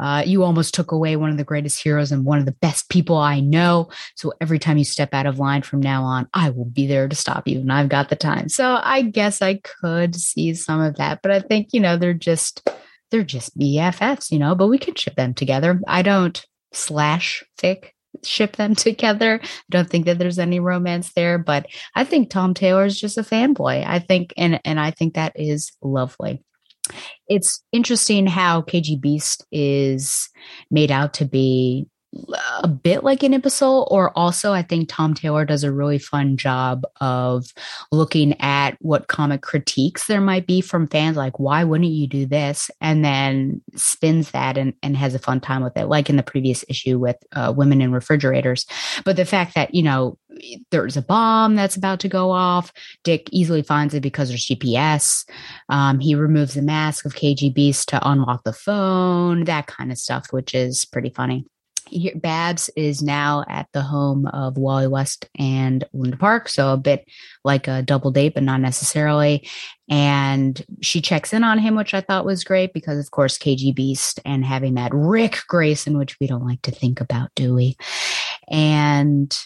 uh, 0.00 0.22
you 0.26 0.42
almost 0.42 0.74
took 0.74 0.92
away 0.92 1.16
one 1.16 1.30
of 1.30 1.36
the 1.36 1.44
greatest 1.44 1.82
heroes 1.82 2.12
and 2.12 2.24
one 2.24 2.38
of 2.38 2.46
the 2.46 2.52
best 2.52 2.88
people 2.88 3.16
I 3.16 3.40
know. 3.40 3.88
So 4.16 4.32
every 4.40 4.58
time 4.58 4.78
you 4.78 4.84
step 4.84 5.14
out 5.14 5.26
of 5.26 5.38
line 5.38 5.62
from 5.62 5.80
now 5.80 6.04
on, 6.04 6.28
I 6.34 6.50
will 6.50 6.64
be 6.64 6.86
there 6.86 7.08
to 7.08 7.16
stop 7.16 7.48
you, 7.48 7.60
and 7.60 7.72
I've 7.72 7.88
got 7.88 8.08
the 8.08 8.16
time. 8.16 8.48
So 8.48 8.80
I 8.82 9.02
guess 9.02 9.42
I 9.42 9.60
could 9.80 10.14
see 10.14 10.54
some 10.54 10.80
of 10.80 10.96
that, 10.96 11.20
but 11.22 11.30
I 11.30 11.40
think 11.40 11.68
you 11.72 11.80
know 11.80 11.96
they're 11.96 12.14
just 12.14 12.68
they're 13.10 13.22
just 13.22 13.58
BFFs, 13.58 14.30
you 14.30 14.38
know. 14.38 14.54
But 14.54 14.68
we 14.68 14.78
could 14.78 14.98
ship 14.98 15.16
them 15.16 15.34
together. 15.34 15.80
I 15.86 16.02
don't 16.02 16.44
slash 16.72 17.44
fic 17.58 17.90
ship 18.22 18.56
them 18.56 18.74
together. 18.74 19.40
I 19.42 19.48
don't 19.70 19.88
think 19.88 20.06
that 20.06 20.18
there's 20.18 20.38
any 20.38 20.60
romance 20.60 21.12
there, 21.14 21.38
but 21.38 21.66
I 21.94 22.04
think 22.04 22.30
Tom 22.30 22.54
Taylor 22.54 22.84
is 22.84 23.00
just 23.00 23.18
a 23.18 23.22
fanboy. 23.22 23.86
I 23.86 23.98
think 23.98 24.34
and 24.36 24.60
and 24.64 24.78
I 24.78 24.90
think 24.90 25.14
that 25.14 25.32
is 25.36 25.72
lovely 25.82 26.42
it's 27.28 27.62
interesting 27.72 28.26
how 28.26 28.62
KGBeast 28.62 29.44
is 29.50 30.28
made 30.70 30.90
out 30.90 31.14
to 31.14 31.24
be 31.24 31.86
a 32.62 32.68
bit 32.68 33.04
like 33.04 33.22
an 33.22 33.34
imbecile, 33.34 33.88
or 33.90 34.16
also 34.16 34.52
I 34.52 34.62
think 34.62 34.88
Tom 34.88 35.14
Taylor 35.14 35.44
does 35.44 35.64
a 35.64 35.72
really 35.72 35.98
fun 35.98 36.36
job 36.36 36.84
of 37.00 37.52
looking 37.92 38.40
at 38.40 38.76
what 38.80 39.08
comic 39.08 39.42
critiques 39.42 40.06
there 40.06 40.20
might 40.20 40.46
be 40.46 40.60
from 40.60 40.86
fans, 40.86 41.16
like 41.16 41.38
why 41.38 41.64
wouldn't 41.64 41.90
you 41.90 42.06
do 42.06 42.26
this, 42.26 42.70
and 42.80 43.04
then 43.04 43.62
spins 43.74 44.30
that 44.30 44.56
and, 44.56 44.74
and 44.82 44.96
has 44.96 45.14
a 45.14 45.18
fun 45.18 45.40
time 45.40 45.62
with 45.62 45.76
it, 45.76 45.86
like 45.86 46.08
in 46.08 46.16
the 46.16 46.22
previous 46.22 46.64
issue 46.68 46.98
with 46.98 47.16
uh, 47.32 47.52
women 47.56 47.80
in 47.80 47.92
refrigerators. 47.92 48.66
But 49.04 49.16
the 49.16 49.24
fact 49.24 49.54
that 49.54 49.74
you 49.74 49.82
know 49.82 50.18
there's 50.70 50.96
a 50.96 51.02
bomb 51.02 51.54
that's 51.54 51.76
about 51.76 52.00
to 52.00 52.08
go 52.08 52.30
off. 52.30 52.72
Dick 53.02 53.28
easily 53.30 53.62
finds 53.62 53.94
it 53.94 54.00
because 54.00 54.28
there's 54.28 54.46
GPS. 54.46 55.28
Um, 55.68 56.00
he 56.00 56.14
removes 56.14 56.54
the 56.54 56.62
mask 56.62 57.04
of 57.04 57.14
KGBeast 57.14 57.86
to 57.86 58.08
unlock 58.08 58.44
the 58.44 58.52
phone, 58.52 59.44
that 59.44 59.66
kind 59.66 59.92
of 59.92 59.98
stuff, 59.98 60.32
which 60.32 60.54
is 60.54 60.84
pretty 60.84 61.10
funny. 61.10 61.46
Babs 62.16 62.70
is 62.76 63.02
now 63.02 63.44
at 63.48 63.68
the 63.72 63.82
home 63.82 64.26
of 64.26 64.56
Wally 64.56 64.86
West 64.86 65.28
and 65.38 65.84
Linda 65.92 66.16
Park, 66.16 66.48
so 66.48 66.72
a 66.72 66.76
bit 66.76 67.06
like 67.44 67.68
a 67.68 67.82
double 67.82 68.10
date, 68.10 68.34
but 68.34 68.42
not 68.42 68.60
necessarily. 68.60 69.48
And 69.88 70.64
she 70.80 71.00
checks 71.00 71.32
in 71.32 71.44
on 71.44 71.58
him, 71.58 71.74
which 71.74 71.94
I 71.94 72.00
thought 72.00 72.24
was 72.24 72.44
great 72.44 72.72
because, 72.72 72.98
of 72.98 73.10
course, 73.10 73.38
KGBeast 73.38 74.20
and 74.24 74.44
having 74.44 74.74
that 74.74 74.92
Ric 74.94 75.40
Grayson, 75.48 75.98
which 75.98 76.18
we 76.20 76.26
don't 76.26 76.46
like 76.46 76.62
to 76.62 76.70
think 76.70 77.00
about, 77.00 77.30
do 77.34 77.54
we? 77.54 77.76
And 78.48 79.36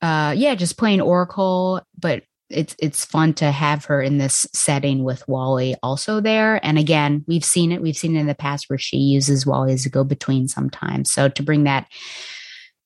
uh, 0.00 0.34
yeah, 0.36 0.54
just 0.54 0.78
playing 0.78 1.00
Oracle, 1.00 1.82
but 1.98 2.22
it's 2.50 2.74
it's 2.78 3.04
fun 3.04 3.34
to 3.34 3.50
have 3.50 3.84
her 3.86 4.00
in 4.00 4.18
this 4.18 4.46
setting 4.52 5.04
with 5.04 5.26
Wally 5.28 5.76
also 5.82 6.20
there. 6.20 6.64
And 6.64 6.78
again, 6.78 7.24
we've 7.26 7.44
seen 7.44 7.72
it. 7.72 7.82
We've 7.82 7.96
seen 7.96 8.16
it 8.16 8.20
in 8.20 8.26
the 8.26 8.34
past 8.34 8.68
where 8.68 8.78
she 8.78 8.96
uses 8.96 9.46
Wally 9.46 9.74
as 9.74 9.86
a 9.86 9.90
go 9.90 10.04
between 10.04 10.48
sometimes. 10.48 11.10
So 11.10 11.28
to 11.28 11.42
bring 11.42 11.64
that 11.64 11.86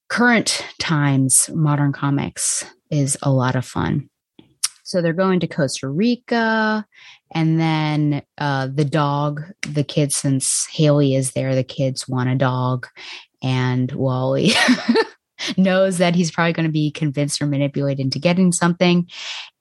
current 0.08 0.64
times 0.78 1.48
modern 1.54 1.92
comics 1.92 2.64
is 2.90 3.16
a 3.22 3.30
lot 3.30 3.56
of 3.56 3.64
fun. 3.64 4.08
So 4.84 5.00
they're 5.00 5.14
going 5.14 5.40
to 5.40 5.46
Costa 5.46 5.88
Rica, 5.88 6.86
and 7.34 7.58
then 7.58 8.22
uh, 8.36 8.66
the 8.66 8.84
dog, 8.84 9.42
the 9.66 9.84
kids, 9.84 10.16
since 10.16 10.66
Haley 10.70 11.14
is 11.14 11.32
there, 11.32 11.54
the 11.54 11.64
kids 11.64 12.06
want 12.06 12.28
a 12.28 12.34
dog, 12.34 12.88
and 13.42 13.90
Wally 13.92 14.52
knows 15.56 15.98
that 15.98 16.14
he's 16.14 16.30
probably 16.30 16.52
going 16.52 16.66
to 16.66 16.72
be 16.72 16.90
convinced 16.90 17.40
or 17.40 17.46
manipulated 17.46 18.00
into 18.00 18.18
getting 18.18 18.52
something. 18.52 19.08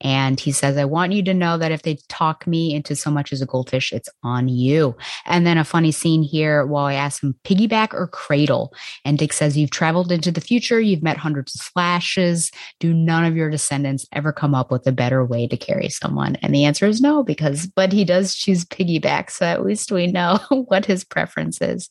And 0.01 0.39
he 0.39 0.51
says, 0.51 0.77
I 0.77 0.85
want 0.85 1.13
you 1.13 1.23
to 1.23 1.33
know 1.33 1.57
that 1.57 1.71
if 1.71 1.83
they 1.83 1.97
talk 2.09 2.47
me 2.47 2.73
into 2.73 2.95
so 2.95 3.11
much 3.11 3.31
as 3.31 3.41
a 3.41 3.45
goldfish, 3.45 3.93
it's 3.93 4.09
on 4.23 4.47
you. 4.47 4.95
And 5.25 5.45
then 5.45 5.57
a 5.57 5.63
funny 5.63 5.91
scene 5.91 6.23
here 6.23 6.65
while 6.65 6.85
I 6.85 6.95
ask 6.95 7.21
him, 7.21 7.35
piggyback 7.43 7.93
or 7.93 8.07
cradle? 8.07 8.73
And 9.05 9.17
Dick 9.17 9.31
says, 9.31 9.57
You've 9.57 9.71
traveled 9.71 10.11
into 10.11 10.31
the 10.31 10.41
future, 10.41 10.79
you've 10.79 11.03
met 11.03 11.17
hundreds 11.17 11.55
of 11.55 11.61
flashes. 11.61 12.51
Do 12.79 12.93
none 12.93 13.25
of 13.25 13.35
your 13.35 13.49
descendants 13.49 14.07
ever 14.11 14.33
come 14.33 14.55
up 14.55 14.71
with 14.71 14.87
a 14.87 14.91
better 14.91 15.23
way 15.23 15.47
to 15.47 15.57
carry 15.57 15.89
someone? 15.89 16.35
And 16.37 16.53
the 16.53 16.65
answer 16.65 16.87
is 16.87 17.01
no, 17.01 17.23
because, 17.23 17.67
but 17.67 17.93
he 17.93 18.03
does 18.03 18.35
choose 18.35 18.65
piggyback. 18.65 19.29
So 19.29 19.45
at 19.45 19.63
least 19.63 19.91
we 19.91 20.07
know 20.07 20.39
what 20.49 20.85
his 20.85 21.03
preference 21.03 21.61
is. 21.61 21.89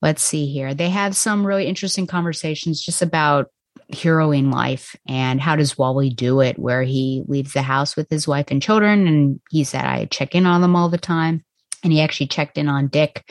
Let's 0.00 0.22
see 0.22 0.46
here. 0.46 0.74
They 0.74 0.90
have 0.90 1.14
some 1.14 1.46
really 1.46 1.66
interesting 1.66 2.08
conversations 2.08 2.82
just 2.82 3.02
about 3.12 3.48
heroing 3.92 4.50
life 4.50 4.96
and 5.06 5.38
how 5.38 5.54
does 5.54 5.76
Wally 5.76 6.08
do 6.08 6.40
it, 6.40 6.58
where 6.58 6.82
he 6.82 7.24
leaves 7.26 7.52
the 7.52 7.62
house 7.62 7.94
with 7.94 8.08
his 8.08 8.26
wife 8.26 8.46
and 8.48 8.62
children. 8.62 9.06
And 9.06 9.40
he 9.50 9.64
said, 9.64 9.84
I 9.84 10.06
check 10.06 10.34
in 10.34 10.46
on 10.46 10.62
them 10.62 10.74
all 10.74 10.88
the 10.88 10.98
time. 10.98 11.44
And 11.84 11.92
he 11.92 12.00
actually 12.00 12.28
checked 12.28 12.58
in 12.58 12.68
on 12.68 12.88
Dick 12.88 13.28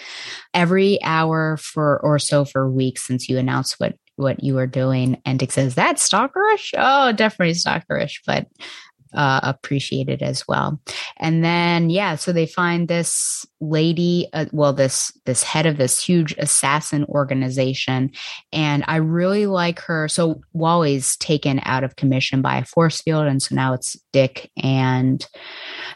every 0.54 1.02
hour 1.04 1.58
for 1.58 2.00
or 2.04 2.20
so 2.20 2.46
for 2.46 2.70
weeks 2.70 3.08
since 3.08 3.28
you 3.28 3.38
announced 3.38 3.76
what 3.80 3.96
what 4.18 4.44
you 4.44 4.56
were 4.56 4.68
doing. 4.68 5.22
And 5.26 5.40
Dick 5.40 5.52
says, 5.52 5.74
That's 5.74 6.08
stalkerish? 6.08 6.74
Oh, 6.78 7.12
definitely 7.14 7.56
stalkerish. 7.56 8.20
But 8.28 8.48
uh, 9.14 9.40
appreciated 9.44 10.22
as 10.22 10.48
well. 10.48 10.80
And 11.18 11.44
then, 11.44 11.90
yeah, 11.90 12.16
so 12.16 12.32
they 12.32 12.46
find 12.46 12.88
this 12.88 13.46
lady, 13.60 14.28
uh, 14.34 14.46
well, 14.52 14.74
this 14.74 15.12
this 15.26 15.44
head 15.44 15.66
of 15.66 15.78
this 15.78 16.04
huge 16.04 16.34
assassin 16.38 17.06
organization, 17.06 18.12
and 18.52 18.84
I 18.88 18.98
really 18.98 19.46
like 19.46 19.80
her. 19.82 20.08
So 20.08 20.42
Wally's 20.54 21.16
taken 21.18 21.62
out 21.64 21.84
of 21.84 21.96
commission 21.96 22.42
by 22.42 22.58
a 22.58 22.66
force 22.66 23.02
field, 23.02 23.28
and 23.28 23.42
so 23.42 23.56
now 23.56 23.74
it's 23.74 23.98
Dick 24.14 24.50
and 24.62 25.26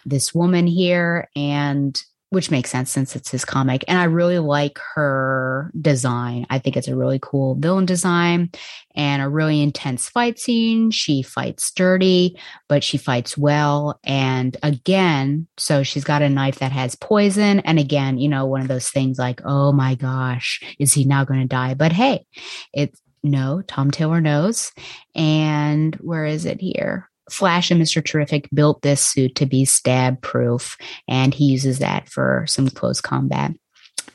this 0.06 0.34
woman 0.34 0.68
here, 0.68 1.30
and 1.36 2.00
which 2.30 2.52
makes 2.52 2.70
sense 2.70 2.92
since 2.92 3.16
it's 3.16 3.32
his 3.32 3.46
comic. 3.46 3.86
And 3.88 3.98
I 3.98 4.06
really 4.06 4.40
like 4.40 4.80
her 4.96 5.72
design. 5.80 6.46
I 6.50 6.60
think 6.60 6.76
it's 6.76 6.88
a 6.88 6.96
really 6.96 7.20
cool 7.22 7.56
villain 7.56 7.86
design 7.86 8.50
and 8.96 9.22
a 9.22 9.30
really 9.30 9.62
intense 9.62 10.10
fight 10.10 10.40
scene. 10.40 10.92
She 10.92 11.22
fights 11.22 11.72
dirty, 11.72 12.38
but 12.68 12.84
she 12.84 12.98
fights 12.98 13.38
well. 13.38 14.00
And 14.04 14.58
again, 14.64 15.48
so 15.58 15.84
she's 15.84 16.04
got 16.04 16.22
a 16.22 16.30
knife 16.30 16.60
that 16.60 16.72
has 16.72 16.96
poison. 16.96 17.60
And 17.62 17.80
again, 17.80 18.18
you 18.18 18.28
know, 18.28 18.46
one 18.46 18.62
of 18.62 18.68
those 18.68 18.90
things 18.90 19.20
like, 19.20 19.42
oh 19.46 19.72
my 19.72 19.96
gosh, 19.96 20.62
is 20.80 20.94
he 20.94 21.06
now 21.06 21.24
going 21.24 21.42
to 21.42 21.48
die? 21.48 21.74
But 21.74 21.92
hey, 21.92 22.26
it's 22.74 23.00
no, 23.24 23.64
Tom 23.68 23.92
Taylor 23.92 24.22
knows. 24.22 24.72
And 25.16 25.96
where 25.96 26.26
is 26.26 26.46
it 26.46 26.62
here? 26.62 27.10
Flash 27.30 27.72
and 27.72 27.82
Mr. 27.82 28.04
Terrific 28.04 28.48
built 28.54 28.82
this 28.82 29.02
suit 29.02 29.36
to 29.36 29.46
be 29.46 29.66
stab 29.66 30.22
proof, 30.22 30.78
and 31.08 31.34
he 31.34 31.46
uses 31.46 31.80
that 31.80 32.08
for 32.10 32.46
some 32.48 32.70
close 32.70 33.02
combat. 33.02 33.52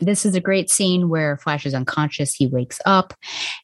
This 0.01 0.25
is 0.25 0.35
a 0.35 0.41
great 0.41 0.71
scene 0.71 1.09
where 1.11 1.37
Flash 1.37 1.67
is 1.67 1.75
unconscious. 1.75 2.35
He 2.35 2.47
wakes 2.47 2.81
up 2.87 3.13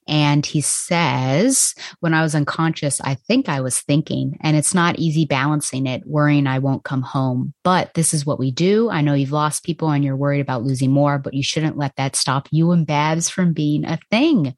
and 0.07 0.45
he 0.45 0.61
says, 0.61 1.75
When 2.01 2.13
I 2.13 2.23
was 2.23 2.35
unconscious, 2.35 3.01
I 3.01 3.15
think 3.15 3.49
I 3.49 3.61
was 3.61 3.81
thinking, 3.81 4.37
and 4.43 4.55
it's 4.55 4.75
not 4.75 4.99
easy 4.99 5.25
balancing 5.25 5.87
it, 5.87 6.07
worrying 6.07 6.47
I 6.47 6.59
won't 6.59 6.85
come 6.85 7.03
home. 7.03 7.55
But 7.65 7.95
this 7.95 8.13
is 8.13 8.27
what 8.27 8.39
we 8.39 8.51
do. 8.51 8.91
I 8.91 9.01
know 9.01 9.15
you've 9.15 9.33
lost 9.33 9.65
people 9.65 9.91
and 9.91 10.05
you're 10.05 10.17
worried 10.17 10.41
about 10.41 10.63
losing 10.63 10.91
more, 10.91 11.19
but 11.19 11.35
you 11.35 11.43
shouldn't 11.43 11.79
let 11.79 11.97
that 11.97 12.17
stop 12.17 12.49
you 12.51 12.71
and 12.73 12.87
Babs 12.87 13.31
from 13.31 13.55
being 13.55 13.85
a 13.85 13.99
thing. 14.11 14.55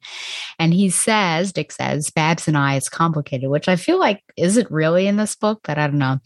And 0.59 0.73
he 0.73 0.89
says, 0.89 1.53
Dick 1.53 1.71
says, 1.71 2.09
Babs 2.09 2.47
and 2.47 2.57
I, 2.57 2.75
it's 2.75 2.89
complicated, 2.89 3.49
which 3.49 3.69
I 3.69 3.77
feel 3.77 3.99
like 3.99 4.21
isn't 4.35 4.69
really 4.69 5.07
in 5.07 5.15
this 5.15 5.35
book, 5.35 5.61
but 5.63 5.77
I 5.77 5.87
don't 5.87 5.97
know. 5.97 6.19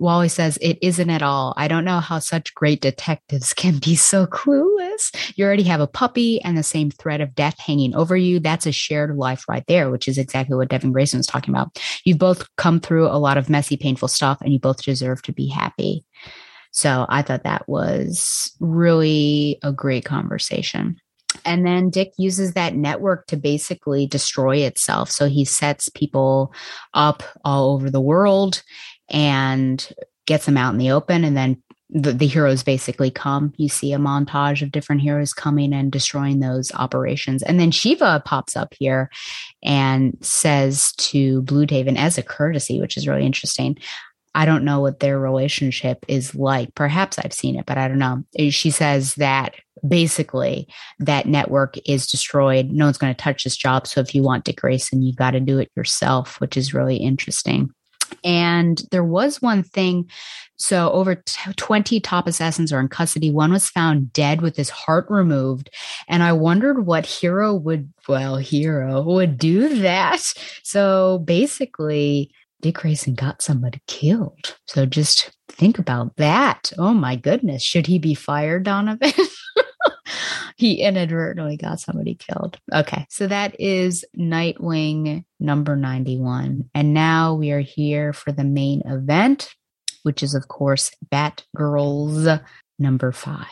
Wally 0.00 0.28
says, 0.28 0.58
It 0.60 0.78
isn't 0.82 1.10
at 1.10 1.22
all. 1.22 1.54
I 1.56 1.68
don't 1.68 1.84
know 1.84 2.00
how 2.00 2.18
such 2.18 2.54
great 2.54 2.80
detectives 2.80 3.54
can 3.54 3.78
be 3.78 3.94
so 3.94 4.26
clueless 4.26 4.95
You 5.34 5.44
already 5.44 5.62
have 5.64 5.80
a 5.80 5.86
puppy 5.86 6.40
and 6.42 6.56
the 6.56 6.62
same 6.62 6.90
threat 6.90 7.20
of 7.20 7.34
death 7.34 7.58
hanging 7.58 7.94
over 7.94 8.16
you. 8.16 8.40
That's 8.40 8.66
a 8.66 8.72
shared 8.72 9.16
life 9.16 9.44
right 9.48 9.64
there, 9.68 9.90
which 9.90 10.08
is 10.08 10.18
exactly 10.18 10.56
what 10.56 10.68
Devin 10.68 10.92
Grayson 10.92 11.18
was 11.18 11.26
talking 11.26 11.54
about. 11.54 11.78
You've 12.04 12.18
both 12.18 12.48
come 12.56 12.80
through 12.80 13.06
a 13.06 13.18
lot 13.18 13.38
of 13.38 13.50
messy, 13.50 13.76
painful 13.76 14.08
stuff, 14.08 14.38
and 14.40 14.52
you 14.52 14.58
both 14.58 14.82
deserve 14.82 15.22
to 15.22 15.32
be 15.32 15.48
happy. 15.48 16.04
So 16.72 17.06
I 17.08 17.22
thought 17.22 17.44
that 17.44 17.68
was 17.68 18.54
really 18.60 19.58
a 19.62 19.72
great 19.72 20.04
conversation. 20.04 20.96
And 21.44 21.66
then 21.66 21.90
Dick 21.90 22.12
uses 22.18 22.52
that 22.52 22.74
network 22.74 23.26
to 23.28 23.36
basically 23.36 24.06
destroy 24.06 24.58
itself. 24.58 25.10
So 25.10 25.28
he 25.28 25.44
sets 25.44 25.88
people 25.88 26.52
up 26.94 27.22
all 27.44 27.74
over 27.74 27.90
the 27.90 28.00
world 28.00 28.62
and 29.08 29.88
gets 30.26 30.46
them 30.46 30.56
out 30.56 30.72
in 30.72 30.78
the 30.78 30.90
open 30.90 31.24
and 31.24 31.36
then 31.36 31.62
the, 31.90 32.12
the 32.12 32.26
heroes 32.26 32.62
basically 32.62 33.10
come. 33.10 33.52
You 33.56 33.68
see 33.68 33.92
a 33.92 33.98
montage 33.98 34.62
of 34.62 34.72
different 34.72 35.02
heroes 35.02 35.32
coming 35.32 35.72
and 35.72 35.92
destroying 35.92 36.40
those 36.40 36.72
operations. 36.74 37.42
And 37.42 37.60
then 37.60 37.70
Shiva 37.70 38.22
pops 38.24 38.56
up 38.56 38.74
here 38.78 39.10
and 39.62 40.16
says 40.20 40.92
to 40.98 41.42
Blüdhaven 41.42 41.96
as 41.96 42.18
a 42.18 42.22
courtesy, 42.22 42.80
which 42.80 42.96
is 42.96 43.06
really 43.06 43.24
interesting. 43.24 43.78
I 44.34 44.44
don't 44.44 44.64
know 44.64 44.80
what 44.80 45.00
their 45.00 45.18
relationship 45.18 46.04
is 46.08 46.34
like. 46.34 46.74
Perhaps 46.74 47.18
I've 47.18 47.32
seen 47.32 47.58
it, 47.58 47.64
but 47.64 47.78
I 47.78 47.88
don't 47.88 47.98
know. 47.98 48.22
She 48.50 48.70
says 48.70 49.14
that 49.14 49.54
basically 49.86 50.68
that 50.98 51.26
network 51.26 51.76
is 51.86 52.06
destroyed. 52.06 52.70
No 52.70 52.84
one's 52.84 52.98
going 52.98 53.14
to 53.14 53.22
touch 53.22 53.44
this 53.44 53.56
job. 53.56 53.86
So 53.86 54.00
if 54.00 54.14
you 54.14 54.22
want 54.22 54.44
Dick 54.44 54.56
Grayson, 54.60 55.02
you've 55.02 55.16
got 55.16 55.30
to 55.30 55.40
do 55.40 55.58
it 55.58 55.70
yourself, 55.74 56.38
which 56.40 56.56
is 56.56 56.74
really 56.74 56.96
interesting. 56.96 57.70
And 58.24 58.82
there 58.90 59.04
was 59.04 59.42
one 59.42 59.62
thing. 59.62 60.08
So, 60.58 60.90
over 60.92 61.16
t- 61.16 61.52
20 61.56 62.00
top 62.00 62.26
assassins 62.26 62.72
are 62.72 62.80
in 62.80 62.88
custody. 62.88 63.30
One 63.30 63.52
was 63.52 63.68
found 63.68 64.12
dead 64.12 64.40
with 64.40 64.56
his 64.56 64.70
heart 64.70 65.06
removed. 65.10 65.70
And 66.08 66.22
I 66.22 66.32
wondered 66.32 66.86
what 66.86 67.04
hero 67.04 67.54
would, 67.54 67.92
well, 68.08 68.36
hero 68.36 69.02
would 69.02 69.36
do 69.38 69.80
that. 69.80 70.20
So, 70.62 71.18
basically, 71.18 72.30
Dick 72.62 72.76
Grayson 72.76 73.14
got 73.14 73.42
somebody 73.42 73.82
killed. 73.86 74.56
So, 74.66 74.86
just 74.86 75.30
think 75.48 75.78
about 75.78 76.16
that. 76.16 76.72
Oh 76.78 76.94
my 76.94 77.16
goodness. 77.16 77.62
Should 77.62 77.86
he 77.86 77.98
be 77.98 78.14
fired, 78.14 78.64
Donovan? 78.64 79.12
he 80.56 80.82
inadvertently 80.82 81.56
got 81.56 81.80
somebody 81.80 82.14
killed. 82.14 82.58
Okay, 82.72 83.06
so 83.08 83.26
that 83.26 83.58
is 83.60 84.04
Nightwing 84.16 85.24
number 85.40 85.76
91. 85.76 86.70
And 86.74 86.94
now 86.94 87.34
we 87.34 87.50
are 87.50 87.60
here 87.60 88.12
for 88.12 88.32
the 88.32 88.44
main 88.44 88.82
event, 88.86 89.54
which 90.02 90.22
is, 90.22 90.34
of 90.34 90.48
course, 90.48 90.90
Batgirls 91.12 92.42
number 92.78 93.12
five. 93.12 93.46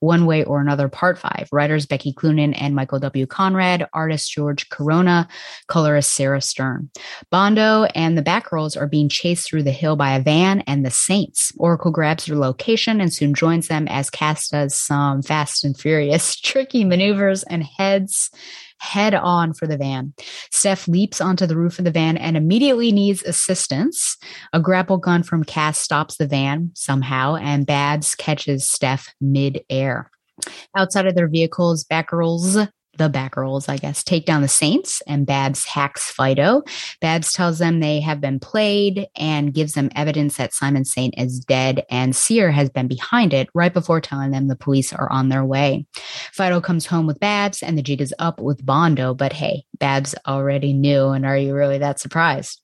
One 0.00 0.26
Way 0.26 0.44
or 0.44 0.60
Another 0.60 0.88
Part 0.88 1.18
5. 1.18 1.48
Writers 1.52 1.86
Becky 1.86 2.12
Cloonan 2.12 2.54
and 2.54 2.74
Michael 2.74 2.98
W. 3.00 3.26
Conrad, 3.26 3.88
artist 3.92 4.30
George 4.32 4.68
Corona, 4.68 5.28
colorist 5.68 6.12
Sarah 6.14 6.40
Stern. 6.40 6.90
Bondo 7.30 7.84
and 7.94 8.16
the 8.16 8.22
Batgirls 8.22 8.80
are 8.80 8.86
being 8.86 9.08
chased 9.08 9.48
through 9.48 9.62
the 9.62 9.70
hill 9.70 9.96
by 9.96 10.14
a 10.14 10.22
van 10.22 10.60
and 10.66 10.84
the 10.84 10.90
Saints. 10.90 11.52
Oracle 11.56 11.90
grabs 11.90 12.26
their 12.26 12.36
location 12.36 13.00
and 13.00 13.12
soon 13.12 13.34
joins 13.34 13.68
them 13.68 13.88
as 13.88 14.10
Cass 14.10 14.48
does 14.48 14.74
some 14.74 15.22
fast 15.22 15.64
and 15.64 15.78
furious, 15.78 16.36
tricky 16.40 16.84
maneuvers 16.84 17.42
and 17.44 17.64
heads 17.64 18.30
head 18.78 19.14
on 19.14 19.52
for 19.52 19.66
the 19.66 19.76
van. 19.76 20.12
Steph 20.50 20.88
leaps 20.88 21.20
onto 21.20 21.46
the 21.46 21.56
roof 21.56 21.78
of 21.78 21.84
the 21.84 21.90
van 21.90 22.16
and 22.16 22.36
immediately 22.36 22.92
needs 22.92 23.22
assistance. 23.22 24.16
A 24.52 24.60
grapple 24.60 24.98
gun 24.98 25.22
from 25.22 25.44
Cass 25.44 25.78
stops 25.78 26.16
the 26.16 26.26
van 26.26 26.70
somehow, 26.74 27.36
and 27.36 27.66
Babs 27.66 28.14
catches 28.14 28.68
Steph 28.68 29.14
mid-air. 29.20 30.10
Outside 30.76 31.06
of 31.06 31.14
their 31.14 31.28
vehicles, 31.28 31.84
Batgirls 31.84 32.68
the 32.98 33.08
Batgirls, 33.08 33.68
I 33.68 33.76
guess, 33.76 34.02
take 34.02 34.26
down 34.26 34.42
the 34.42 34.48
Saints 34.48 35.02
and 35.06 35.26
Babs 35.26 35.64
hacks 35.64 36.10
Fido. 36.10 36.62
Babs 37.00 37.32
tells 37.32 37.58
them 37.58 37.80
they 37.80 38.00
have 38.00 38.20
been 38.20 38.40
played 38.40 39.06
and 39.16 39.54
gives 39.54 39.74
them 39.74 39.90
evidence 39.94 40.36
that 40.36 40.54
Simon 40.54 40.84
Saint 40.84 41.14
is 41.18 41.40
dead 41.40 41.84
and 41.90 42.14
Seer 42.14 42.50
has 42.50 42.70
been 42.70 42.88
behind 42.88 43.32
it 43.32 43.48
right 43.54 43.72
before 43.72 44.00
telling 44.00 44.30
them 44.30 44.48
the 44.48 44.56
police 44.56 44.92
are 44.92 45.10
on 45.10 45.28
their 45.28 45.44
way. 45.44 45.86
Fido 46.32 46.60
comes 46.60 46.86
home 46.86 47.06
with 47.06 47.20
Babs 47.20 47.62
and 47.62 47.76
the 47.76 47.82
jig 47.82 48.00
is 48.00 48.14
up 48.18 48.40
with 48.40 48.64
Bondo, 48.64 49.14
but 49.14 49.32
hey, 49.32 49.64
Babs 49.78 50.14
already 50.26 50.72
knew. 50.72 51.08
And 51.08 51.26
are 51.26 51.36
you 51.36 51.54
really 51.54 51.78
that 51.78 52.00
surprised? 52.00 52.60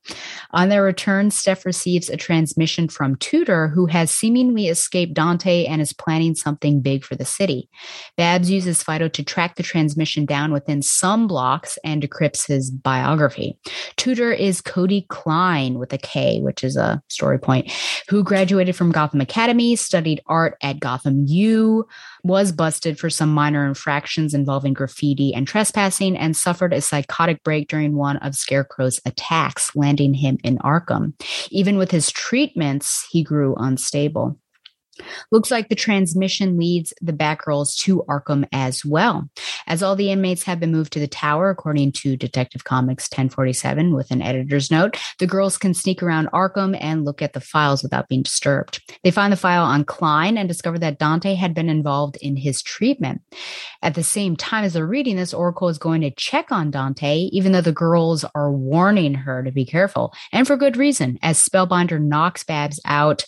On 0.52 0.68
their 0.68 0.82
return, 0.82 1.30
Steph 1.30 1.64
receives 1.64 2.08
a 2.08 2.16
transmission 2.16 2.88
from 2.88 3.16
Tudor, 3.16 3.68
who 3.68 3.86
has 3.86 4.10
seemingly 4.10 4.68
escaped 4.68 5.14
Dante 5.14 5.66
and 5.66 5.80
is 5.80 5.92
planning 5.92 6.34
something 6.34 6.80
big 6.80 7.04
for 7.04 7.14
the 7.14 7.24
city. 7.24 7.68
Babs 8.16 8.50
uses 8.50 8.82
Fido 8.82 9.08
to 9.08 9.22
track 9.22 9.56
the 9.56 9.62
transmission 9.62 10.21
down 10.26 10.52
within 10.52 10.82
some 10.82 11.26
blocks 11.26 11.78
and 11.84 12.02
decrypts 12.02 12.46
his 12.46 12.70
biography. 12.70 13.58
Tudor 13.96 14.32
is 14.32 14.60
Cody 14.60 15.06
Klein 15.08 15.78
with 15.78 15.92
a 15.92 15.98
K, 15.98 16.40
which 16.40 16.64
is 16.64 16.76
a 16.76 17.02
story 17.08 17.38
point, 17.38 17.72
who 18.08 18.22
graduated 18.22 18.76
from 18.76 18.92
Gotham 18.92 19.20
Academy, 19.20 19.76
studied 19.76 20.22
art 20.26 20.56
at 20.62 20.80
Gotham 20.80 21.24
U, 21.26 21.86
was 22.24 22.52
busted 22.52 22.98
for 22.98 23.10
some 23.10 23.32
minor 23.32 23.66
infractions 23.66 24.34
involving 24.34 24.72
graffiti 24.72 25.34
and 25.34 25.46
trespassing, 25.46 26.16
and 26.16 26.36
suffered 26.36 26.72
a 26.72 26.80
psychotic 26.80 27.42
break 27.42 27.68
during 27.68 27.96
one 27.96 28.16
of 28.18 28.34
Scarecrow's 28.34 29.00
attacks, 29.04 29.74
landing 29.74 30.14
him 30.14 30.38
in 30.44 30.58
Arkham. 30.58 31.14
Even 31.50 31.76
with 31.76 31.90
his 31.90 32.10
treatments, 32.10 33.06
he 33.10 33.22
grew 33.22 33.54
unstable. 33.56 34.38
Looks 35.30 35.50
like 35.50 35.68
the 35.68 35.74
transmission 35.74 36.58
leads 36.58 36.92
the 37.00 37.12
Batgirls 37.12 37.76
to 37.78 38.04
Arkham 38.08 38.46
as 38.52 38.84
well. 38.84 39.28
As 39.66 39.82
all 39.82 39.96
the 39.96 40.10
inmates 40.10 40.42
have 40.44 40.60
been 40.60 40.72
moved 40.72 40.92
to 40.92 41.00
the 41.00 41.08
tower, 41.08 41.48
according 41.50 41.92
to 41.92 42.16
Detective 42.16 42.64
Comics 42.64 43.08
1047 43.10 43.94
with 43.94 44.10
an 44.10 44.20
editor's 44.20 44.70
note, 44.70 44.98
the 45.18 45.26
girls 45.26 45.56
can 45.56 45.72
sneak 45.72 46.02
around 46.02 46.28
Arkham 46.32 46.76
and 46.78 47.04
look 47.04 47.22
at 47.22 47.32
the 47.32 47.40
files 47.40 47.82
without 47.82 48.08
being 48.08 48.22
disturbed. 48.22 48.82
They 49.02 49.10
find 49.10 49.32
the 49.32 49.36
file 49.36 49.64
on 49.64 49.84
Klein 49.84 50.36
and 50.36 50.48
discover 50.48 50.78
that 50.80 50.98
Dante 50.98 51.34
had 51.34 51.54
been 51.54 51.68
involved 51.68 52.16
in 52.20 52.36
his 52.36 52.62
treatment. 52.62 53.22
At 53.82 53.94
the 53.94 54.02
same 54.02 54.36
time 54.36 54.64
as 54.64 54.74
they're 54.74 54.86
reading 54.86 55.16
this, 55.16 55.32
Oracle 55.32 55.68
is 55.68 55.78
going 55.78 56.02
to 56.02 56.10
check 56.10 56.52
on 56.52 56.70
Dante, 56.70 57.14
even 57.32 57.52
though 57.52 57.60
the 57.60 57.72
girls 57.72 58.24
are 58.34 58.52
warning 58.52 59.14
her 59.14 59.42
to 59.42 59.50
be 59.50 59.64
careful, 59.64 60.12
and 60.32 60.46
for 60.46 60.56
good 60.56 60.76
reason, 60.76 61.18
as 61.22 61.42
Spellbinder 61.42 62.00
knocks 62.00 62.44
Babs 62.44 62.80
out 62.84 63.24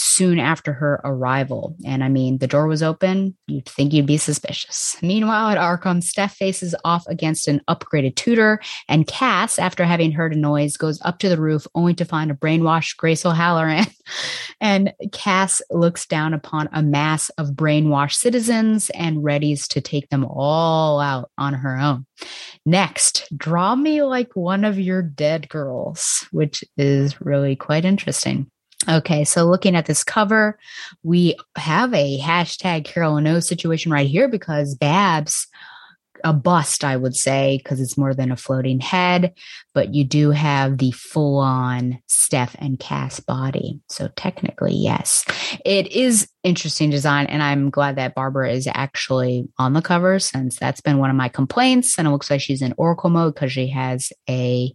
soon 0.00 0.38
after 0.38 0.72
her 0.72 1.00
arrival. 1.02 1.74
And 1.84 2.04
I 2.04 2.08
mean, 2.08 2.38
the 2.38 2.46
door 2.46 2.68
was 2.68 2.84
open. 2.84 3.36
You'd 3.48 3.66
think 3.66 3.92
you'd 3.92 4.06
be 4.06 4.16
suspicious. 4.16 4.96
Meanwhile, 5.02 5.48
at 5.48 5.58
Arkham, 5.58 6.02
Steph 6.02 6.36
faces 6.36 6.72
off 6.84 7.04
against 7.08 7.48
an 7.48 7.60
upgraded 7.68 8.14
Tudor, 8.14 8.60
and 8.88 9.08
Cass, 9.08 9.58
after 9.58 9.84
having 9.84 10.12
heard 10.12 10.32
a 10.32 10.38
noise, 10.38 10.76
goes 10.76 11.00
up 11.02 11.18
to 11.18 11.28
the 11.28 11.40
roof 11.40 11.66
only 11.74 11.94
to 11.94 12.04
find 12.04 12.30
a 12.30 12.34
brainwashed 12.34 12.96
Grace 12.96 13.26
O'Halloran. 13.26 13.86
and 14.60 14.92
Cass 15.12 15.60
looks 15.68 16.06
down 16.06 16.32
upon 16.32 16.68
a 16.72 16.82
mass 16.82 17.28
of 17.30 17.48
brainwashed 17.48 18.14
citizens 18.14 18.90
and 18.90 19.18
readies 19.18 19.66
to 19.68 19.80
take 19.80 20.08
them 20.10 20.24
all 20.24 21.00
out 21.00 21.30
on 21.36 21.54
her 21.54 21.76
own. 21.76 22.06
Next, 22.64 23.26
draw 23.36 23.74
me 23.74 24.02
like 24.02 24.36
one 24.36 24.64
of 24.64 24.78
your 24.78 25.02
dead 25.02 25.48
girls, 25.48 26.24
which 26.30 26.62
is 26.76 27.20
really 27.20 27.56
quite 27.56 27.84
interesting. 27.84 28.48
Okay, 28.88 29.24
so 29.24 29.44
looking 29.44 29.76
at 29.76 29.86
this 29.86 30.02
cover, 30.02 30.58
we 31.02 31.36
have 31.56 31.92
a 31.92 32.18
hashtag 32.18 32.86
Carol 32.86 33.20
No 33.20 33.38
situation 33.38 33.92
right 33.92 34.08
here 34.08 34.28
because 34.28 34.74
Babs, 34.74 35.46
a 36.24 36.32
bust, 36.32 36.84
I 36.84 36.96
would 36.96 37.14
say, 37.14 37.58
because 37.58 37.80
it's 37.80 37.98
more 37.98 38.14
than 38.14 38.32
a 38.32 38.36
floating 38.36 38.80
head, 38.80 39.34
but 39.74 39.94
you 39.94 40.04
do 40.04 40.30
have 40.30 40.78
the 40.78 40.90
full 40.92 41.38
on 41.38 42.00
Steph 42.06 42.56
and 42.58 42.78
Cass 42.78 43.20
body. 43.20 43.80
So 43.88 44.08
technically, 44.16 44.74
yes, 44.74 45.24
it 45.64 45.92
is 45.92 46.28
interesting 46.42 46.90
design. 46.90 47.26
And 47.26 47.42
I'm 47.42 47.70
glad 47.70 47.96
that 47.96 48.14
Barbara 48.14 48.52
is 48.52 48.66
actually 48.72 49.48
on 49.58 49.74
the 49.74 49.82
cover 49.82 50.18
since 50.18 50.58
that's 50.58 50.80
been 50.80 50.98
one 50.98 51.10
of 51.10 51.16
my 51.16 51.28
complaints. 51.28 51.98
And 51.98 52.08
it 52.08 52.10
looks 52.10 52.30
like 52.30 52.40
she's 52.40 52.62
in 52.62 52.74
Oracle 52.78 53.10
mode 53.10 53.34
because 53.34 53.52
she 53.52 53.68
has 53.68 54.12
a 54.28 54.74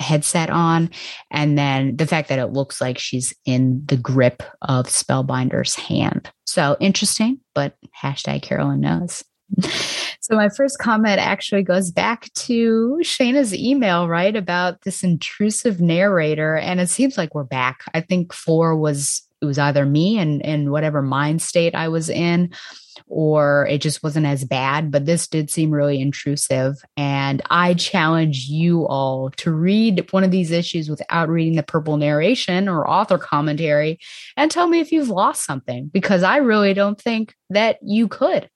headset 0.00 0.50
on. 0.50 0.90
And 1.30 1.56
then 1.56 1.96
the 1.96 2.06
fact 2.06 2.28
that 2.28 2.38
it 2.38 2.48
looks 2.48 2.80
like 2.80 2.98
she's 2.98 3.34
in 3.44 3.82
the 3.86 3.96
grip 3.96 4.42
of 4.62 4.86
Spellbinder's 4.86 5.74
hand. 5.74 6.30
So 6.46 6.76
interesting, 6.80 7.40
but 7.54 7.76
hashtag 8.02 8.42
Carolyn 8.42 8.80
knows. 8.80 9.24
So 10.22 10.36
my 10.36 10.48
first 10.48 10.78
comment 10.78 11.18
actually 11.18 11.64
goes 11.64 11.90
back 11.90 12.32
to 12.34 13.00
Shayna's 13.02 13.52
email, 13.52 14.06
right, 14.06 14.36
about 14.36 14.82
this 14.82 15.02
intrusive 15.02 15.80
narrator, 15.80 16.56
and 16.56 16.78
it 16.78 16.88
seems 16.88 17.18
like 17.18 17.34
we're 17.34 17.42
back. 17.42 17.80
I 17.94 18.00
think 18.00 18.32
four 18.32 18.76
was 18.76 19.22
it 19.42 19.46
was 19.46 19.58
either 19.58 19.84
me 19.86 20.18
and 20.18 20.40
in 20.42 20.70
whatever 20.70 21.02
mind 21.02 21.42
state 21.42 21.74
I 21.74 21.88
was 21.88 22.08
in, 22.08 22.52
or 23.06 23.66
it 23.70 23.78
just 23.78 24.02
wasn't 24.02 24.26
as 24.26 24.44
bad, 24.44 24.90
but 24.90 25.06
this 25.06 25.26
did 25.26 25.50
seem 25.50 25.70
really 25.70 26.00
intrusive. 26.00 26.76
And 26.96 27.42
I 27.50 27.74
challenge 27.74 28.46
you 28.46 28.86
all 28.86 29.30
to 29.38 29.52
read 29.52 30.06
one 30.12 30.24
of 30.24 30.30
these 30.30 30.50
issues 30.50 30.88
without 30.88 31.28
reading 31.28 31.56
the 31.56 31.62
purple 31.62 31.96
narration 31.96 32.68
or 32.68 32.88
author 32.88 33.18
commentary 33.18 33.98
and 34.36 34.50
tell 34.50 34.66
me 34.66 34.80
if 34.80 34.92
you've 34.92 35.08
lost 35.08 35.44
something 35.44 35.88
because 35.88 36.22
I 36.22 36.38
really 36.38 36.74
don't 36.74 37.00
think 37.00 37.34
that 37.50 37.78
you 37.82 38.08
could. 38.08 38.48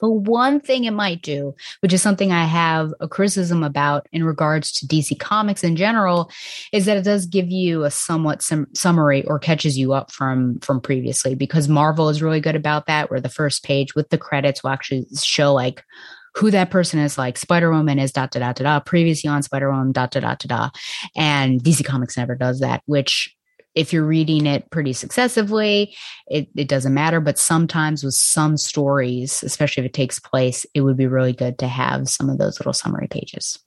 The 0.00 0.10
one 0.10 0.60
thing 0.60 0.84
it 0.84 0.92
might 0.92 1.22
do, 1.22 1.54
which 1.80 1.92
is 1.92 2.02
something 2.02 2.32
I 2.32 2.44
have 2.44 2.92
a 3.00 3.08
criticism 3.08 3.62
about 3.62 4.06
in 4.12 4.24
regards 4.24 4.72
to 4.72 4.86
DC 4.86 5.18
Comics 5.18 5.64
in 5.64 5.76
general, 5.76 6.30
is 6.72 6.84
that 6.84 6.96
it 6.96 7.04
does 7.04 7.26
give 7.26 7.50
you 7.50 7.84
a 7.84 7.90
somewhat 7.90 8.42
sum- 8.42 8.68
summary 8.74 9.24
or 9.26 9.38
catches 9.38 9.78
you 9.78 9.92
up 9.92 10.12
from 10.12 10.58
from 10.60 10.80
previously. 10.80 11.34
Because 11.34 11.68
Marvel 11.68 12.08
is 12.08 12.22
really 12.22 12.40
good 12.40 12.56
about 12.56 12.86
that, 12.86 13.10
where 13.10 13.20
the 13.20 13.28
first 13.28 13.64
page 13.64 13.94
with 13.94 14.10
the 14.10 14.18
credits 14.18 14.62
will 14.62 14.70
actually 14.70 15.06
show 15.22 15.52
like 15.54 15.84
who 16.36 16.50
that 16.50 16.70
person 16.70 17.00
is 17.00 17.16
like 17.16 17.38
Spider 17.38 17.70
Woman 17.70 17.98
is 17.98 18.12
dot 18.12 18.30
dot 18.30 18.40
dot 18.40 18.56
dot 18.56 18.86
previously 18.86 19.28
on 19.28 19.42
Spider 19.42 19.70
Woman 19.70 19.92
dot 19.92 20.10
dot 20.10 20.22
dot 20.22 20.38
dot 20.40 20.76
and 21.16 21.62
DC 21.62 21.84
Comics 21.84 22.16
never 22.16 22.34
does 22.34 22.60
that, 22.60 22.82
which 22.84 23.35
if 23.76 23.92
you're 23.92 24.06
reading 24.06 24.46
it 24.46 24.68
pretty 24.70 24.94
successively, 24.94 25.94
it, 26.26 26.48
it 26.56 26.66
doesn't 26.66 26.94
matter. 26.94 27.20
But 27.20 27.38
sometimes 27.38 28.02
with 28.02 28.14
some 28.14 28.56
stories, 28.56 29.42
especially 29.44 29.84
if 29.84 29.90
it 29.90 29.92
takes 29.92 30.18
place, 30.18 30.66
it 30.74 30.80
would 30.80 30.96
be 30.96 31.06
really 31.06 31.34
good 31.34 31.58
to 31.58 31.68
have 31.68 32.08
some 32.08 32.30
of 32.30 32.38
those 32.38 32.58
little 32.58 32.72
summary 32.72 33.06
pages. 33.08 33.58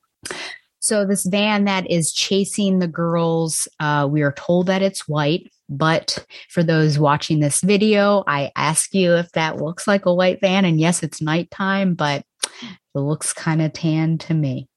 So 0.80 1.06
this 1.06 1.26
van 1.26 1.66
that 1.66 1.90
is 1.90 2.14
chasing 2.14 2.80
the 2.80 2.88
girls, 2.88 3.68
uh, 3.80 4.08
we 4.10 4.22
are 4.22 4.32
told 4.32 4.68
that 4.68 4.82
it's 4.82 5.08
white. 5.08 5.52
But 5.68 6.26
for 6.50 6.64
those 6.64 6.98
watching 6.98 7.42
this 7.42 7.62
video, 7.62 8.24
I 8.26 8.52
ask 8.56 8.96
you 8.96 9.14
if 9.16 9.32
that 9.34 9.58
looks 9.58 9.88
like 9.88 10.06
a 10.08 10.14
white 10.14 10.40
van. 10.42 10.66
And 10.66 10.80
yes, 10.80 11.04
it's 11.04 11.22
nighttime, 11.22 11.94
but 11.94 12.24
it 12.64 13.00
looks 13.00 13.34
kind 13.34 13.62
of 13.62 13.74
tan 13.74 14.18
to 14.20 14.34
me. 14.34 14.69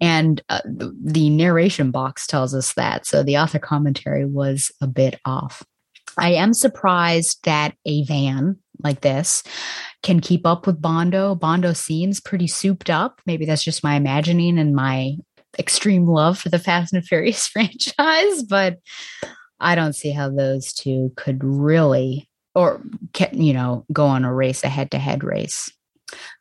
And 0.00 0.42
uh, 0.48 0.60
the 0.64 1.30
narration 1.30 1.90
box 1.90 2.26
tells 2.26 2.54
us 2.54 2.74
that. 2.74 3.06
So 3.06 3.22
the 3.22 3.38
author 3.38 3.58
commentary 3.58 4.26
was 4.26 4.70
a 4.80 4.86
bit 4.86 5.18
off. 5.24 5.62
I 6.18 6.32
am 6.32 6.54
surprised 6.54 7.44
that 7.44 7.74
a 7.84 8.04
van 8.04 8.58
like 8.82 9.00
this 9.00 9.42
can 10.02 10.20
keep 10.20 10.46
up 10.46 10.66
with 10.66 10.80
Bondo. 10.80 11.34
Bondo 11.34 11.72
seems 11.72 12.20
pretty 12.20 12.46
souped 12.46 12.90
up. 12.90 13.20
Maybe 13.26 13.44
that's 13.44 13.64
just 13.64 13.84
my 13.84 13.96
imagining 13.96 14.58
and 14.58 14.74
my 14.74 15.16
extreme 15.58 16.06
love 16.06 16.38
for 16.38 16.48
the 16.48 16.58
Fast 16.58 16.92
and 16.92 17.04
Furious 17.04 17.46
franchise, 17.48 18.42
but 18.48 18.78
I 19.60 19.74
don't 19.74 19.94
see 19.94 20.10
how 20.10 20.30
those 20.30 20.72
two 20.72 21.12
could 21.16 21.42
really, 21.42 22.28
or, 22.54 22.82
you 23.32 23.54
know, 23.54 23.84
go 23.92 24.06
on 24.06 24.24
a 24.24 24.32
race, 24.32 24.64
a 24.64 24.68
head 24.68 24.90
to 24.90 24.98
head 24.98 25.24
race. 25.24 25.70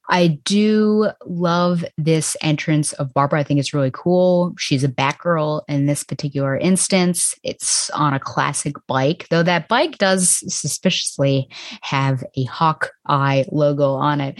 I 0.09 0.39
do 0.43 1.09
love 1.25 1.83
this 1.97 2.37
entrance 2.41 2.93
of 2.93 3.13
Barbara. 3.13 3.39
I 3.39 3.43
think 3.43 3.59
it's 3.59 3.73
really 3.73 3.91
cool. 3.93 4.53
She's 4.57 4.83
a 4.83 4.89
Batgirl 4.89 5.63
in 5.67 5.85
this 5.85 6.03
particular 6.03 6.57
instance. 6.57 7.35
It's 7.43 7.89
on 7.91 8.13
a 8.13 8.19
classic 8.19 8.75
bike, 8.87 9.27
though 9.29 9.43
that 9.43 9.67
bike 9.67 9.97
does 9.97 10.43
suspiciously 10.53 11.49
have 11.81 12.23
a 12.35 12.43
Hawkeye 12.43 13.43
logo 13.51 13.93
on 13.93 14.21
it. 14.21 14.39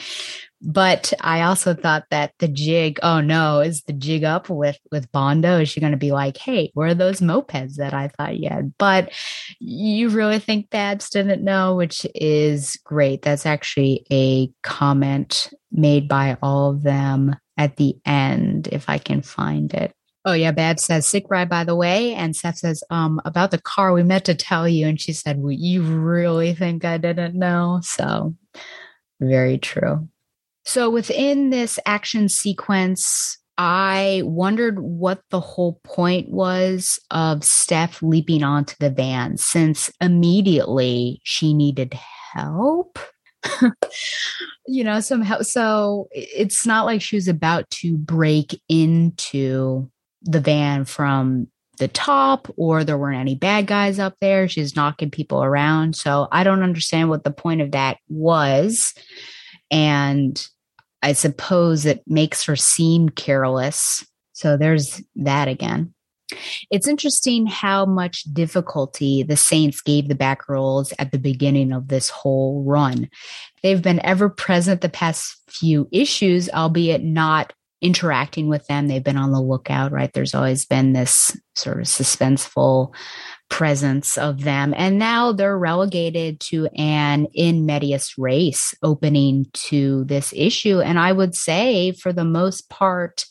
But 0.62 1.14
I 1.22 1.42
also 1.42 1.74
thought 1.74 2.06
that 2.10 2.34
the 2.40 2.48
jig, 2.48 3.00
oh 3.04 3.22
no, 3.22 3.60
is 3.60 3.84
the 3.84 3.94
jig 3.94 4.24
up 4.24 4.50
with 4.50 4.80
with 4.92 5.12
Bondo? 5.12 5.60
Is 5.60 5.70
she 5.70 5.80
going 5.80 5.92
to 5.92 5.98
be 5.98 6.12
like, 6.12 6.38
hey, 6.38 6.72
where 6.74 6.90
are 6.90 6.94
those 6.94 7.20
mopeds 7.20 7.76
that 7.76 7.94
I 7.94 8.08
thought 8.08 8.38
you 8.38 8.50
had? 8.50 8.74
But 8.78 9.12
you 9.60 10.10
really 10.10 10.40
think 10.40 10.70
Babs 10.70 11.10
didn't 11.10 11.44
know, 11.44 11.76
which 11.76 12.06
is 12.16 12.80
great. 12.84 13.22
That's 13.22 13.46
actually 13.46 14.06
a 14.12 14.50
comment 14.64 15.54
made 15.72 16.08
by 16.08 16.38
all 16.42 16.72
of 16.72 16.84
them 16.84 17.36
at 17.58 17.76
the 17.78 17.96
end, 18.06 18.68
if 18.72 18.90
I 18.90 18.98
can 18.98 19.22
find 19.22 19.74
it. 19.74 19.94
Oh 20.26 20.34
yeah, 20.34 20.52
Babs 20.52 20.84
says 20.84 21.08
sick 21.08 21.26
ride 21.30 21.50
by 21.50 21.64
the 21.64 21.76
way, 21.76 22.16
and 22.16 22.36
Seth 22.36 22.58
says 22.58 22.84
um 22.90 23.22
about 23.26 23.52
the 23.52 23.62
car 23.62 23.94
we 23.94 24.02
meant 24.04 24.26
to 24.26 24.36
tell 24.36 24.68
you, 24.68 24.88
and 24.88 25.00
she 25.00 25.14
said, 25.14 25.38
"Well, 25.40 25.52
you 25.52 25.84
really 25.84 26.56
think 26.56 26.84
I 26.84 26.98
didn't 26.98 27.36
know?" 27.36 27.82
So 27.84 28.36
very 29.20 29.60
true. 29.60 30.10
So 30.66 30.90
within 30.90 31.52
this 31.52 31.80
action 31.86 32.28
sequence, 32.28 33.38
I 33.58 34.22
wondered 34.26 34.80
what 34.80 35.22
the 35.30 35.40
whole 35.40 35.80
point 35.84 36.30
was 36.30 37.00
of 37.12 37.44
Steph 37.44 38.02
leaping 38.02 38.44
onto 38.44 38.76
the 38.80 38.90
van 38.90 39.38
since 39.38 39.92
immediately 40.02 41.22
she 41.24 41.54
needed 41.54 41.94
help. 42.34 43.00
you 44.68 44.84
know, 44.84 45.00
somehow. 45.00 45.42
So 45.42 46.10
it's 46.12 46.66
not 46.66 46.86
like 46.86 47.02
she 47.02 47.16
was 47.16 47.28
about 47.28 47.70
to 47.70 47.96
break 47.98 48.60
into 48.68 49.90
the 50.24 50.40
van 50.40 50.84
from 50.86 51.48
the 51.78 51.88
top 51.88 52.52
or 52.58 52.84
there 52.84 52.98
weren't 52.98 53.20
any 53.20 53.36
bad 53.36 53.68
guys 53.68 54.00
up 54.00 54.16
there. 54.20 54.48
She's 54.48 54.76
knocking 54.76 55.12
people 55.12 55.44
around. 55.44 55.96
So 55.96 56.28
I 56.32 56.44
don't 56.44 56.64
understand 56.64 57.10
what 57.10 57.24
the 57.24 57.32
point 57.32 57.62
of 57.62 57.72
that 57.72 57.98
was. 58.10 58.94
And 59.72 60.46
I 61.06 61.14
suppose 61.14 61.86
it 61.86 62.02
makes 62.08 62.44
her 62.46 62.56
seem 62.56 63.10
careless. 63.10 64.04
So 64.34 64.58
there's 64.58 65.04
that 65.18 65.48
again. 65.48 65.94
It's 66.72 66.88
interesting 66.88 67.46
how 67.46 67.86
much 67.86 68.24
difficulty 68.24 69.22
the 69.22 69.38
Saints 69.38 69.82
gave 69.82 70.08
the 70.08 70.16
Batgirls 70.16 70.94
at 70.98 71.12
the 71.12 71.20
beginning 71.20 71.74
of 71.74 71.90
this 71.90 72.10
whole 72.10 72.64
run. 72.64 73.08
They've 73.62 73.84
been 73.84 74.04
ever 74.04 74.30
present 74.30 74.82
the 74.82 74.90
past 74.90 75.44
few 75.48 75.88
issues, 75.92 76.50
albeit 76.50 77.04
not 77.04 77.54
interacting 77.86 78.48
with 78.48 78.66
them. 78.66 78.88
They've 78.88 79.04
been 79.04 79.18
on 79.18 79.32
the 79.32 79.42
lookout, 79.42 79.92
right? 79.92 80.12
There's 80.12 80.34
always 80.34 80.66
been 80.66 80.94
this 80.94 81.38
sort 81.56 81.80
of 81.80 81.86
suspenseful 81.86 82.94
presence 83.50 84.18
of 84.18 84.42
them. 84.42 84.74
And 84.76 84.98
now 84.98 85.32
they're 85.32 85.58
relegated 85.58 86.40
to 86.42 86.68
an 86.76 87.28
in 87.36 87.68
medias 87.68 88.16
res 88.18 88.74
opening 88.82 89.46
to 89.54 90.04
this 90.06 90.34
issue. 90.36 90.82
And 90.82 90.98
I 90.98 91.12
would 91.12 91.36
say, 91.36 91.92
for 91.92 92.12
the 92.12 92.26
most 92.26 92.70
part, 92.70 93.26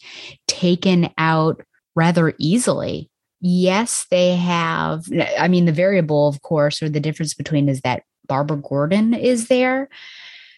taken 0.47 1.11
out 1.19 1.63
rather 1.97 2.33
easily. 2.39 3.11
Yes, 3.41 4.07
they 4.11 4.37
have. 4.37 5.05
I 5.37 5.49
mean, 5.49 5.65
the 5.65 5.73
variable, 5.73 6.29
of 6.29 6.43
course, 6.43 6.81
or 6.81 6.89
the 6.89 7.01
difference 7.01 7.35
between 7.35 7.69
is 7.69 7.81
that 7.81 8.05
Barbara 8.27 8.57
Gordon 8.57 9.15
is 9.15 9.49
there. 9.49 9.89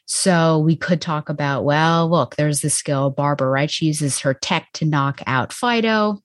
So 0.07 0.59
we 0.61 0.77
could 0.77 1.01
talk 1.01 1.28
about, 1.28 1.65
well, 1.65 2.09
look, 2.09 2.37
there's 2.37 2.61
the 2.61 2.70
skill 2.70 3.11
Barbara, 3.11 3.49
right? 3.49 3.70
She 3.70 3.87
uses 3.87 4.20
her 4.20 4.35
tech 4.35 4.69
to 4.74 4.85
knock 4.85 5.20
out 5.27 5.53
Fido. 5.53 6.23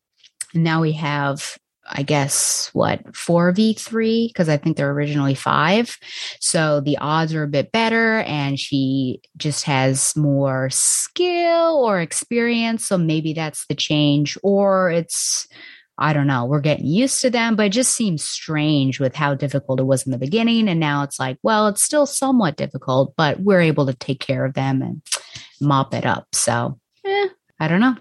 And 0.53 0.63
now 0.63 0.81
we 0.81 0.93
have 0.93 1.57
I 1.91 2.03
guess 2.03 2.69
what 2.73 3.03
4v3 3.13 4.29
because 4.29 4.49
I 4.49 4.57
think 4.57 4.77
they're 4.77 4.91
originally 4.91 5.35
5. 5.35 5.97
So 6.39 6.79
the 6.79 6.97
odds 6.97 7.33
are 7.33 7.43
a 7.43 7.47
bit 7.47 7.71
better 7.71 8.21
and 8.21 8.59
she 8.59 9.21
just 9.37 9.65
has 9.65 10.15
more 10.15 10.69
skill 10.69 11.83
or 11.83 11.99
experience 11.99 12.85
so 12.85 12.97
maybe 12.97 13.33
that's 13.33 13.65
the 13.67 13.75
change 13.75 14.37
or 14.43 14.89
it's 14.89 15.47
I 15.97 16.13
don't 16.13 16.27
know, 16.27 16.45
we're 16.45 16.61
getting 16.61 16.87
used 16.87 17.21
to 17.21 17.29
them, 17.29 17.55
but 17.55 17.67
it 17.67 17.71
just 17.71 17.93
seems 17.93 18.23
strange 18.23 18.99
with 18.99 19.15
how 19.15 19.35
difficult 19.35 19.79
it 19.79 19.83
was 19.83 20.05
in 20.05 20.11
the 20.11 20.17
beginning 20.17 20.67
and 20.67 20.79
now 20.79 21.03
it's 21.03 21.19
like, 21.19 21.37
well, 21.43 21.67
it's 21.67 21.83
still 21.83 22.05
somewhat 22.05 22.57
difficult, 22.57 23.13
but 23.17 23.39
we're 23.39 23.61
able 23.61 23.85
to 23.85 23.93
take 23.93 24.19
care 24.19 24.45
of 24.45 24.53
them 24.53 24.81
and 24.81 25.01
mop 25.59 25.93
it 25.93 26.05
up. 26.05 26.27
So, 26.33 26.79
eh, 27.05 27.27
I 27.59 27.67
don't 27.67 27.81
know 27.81 27.97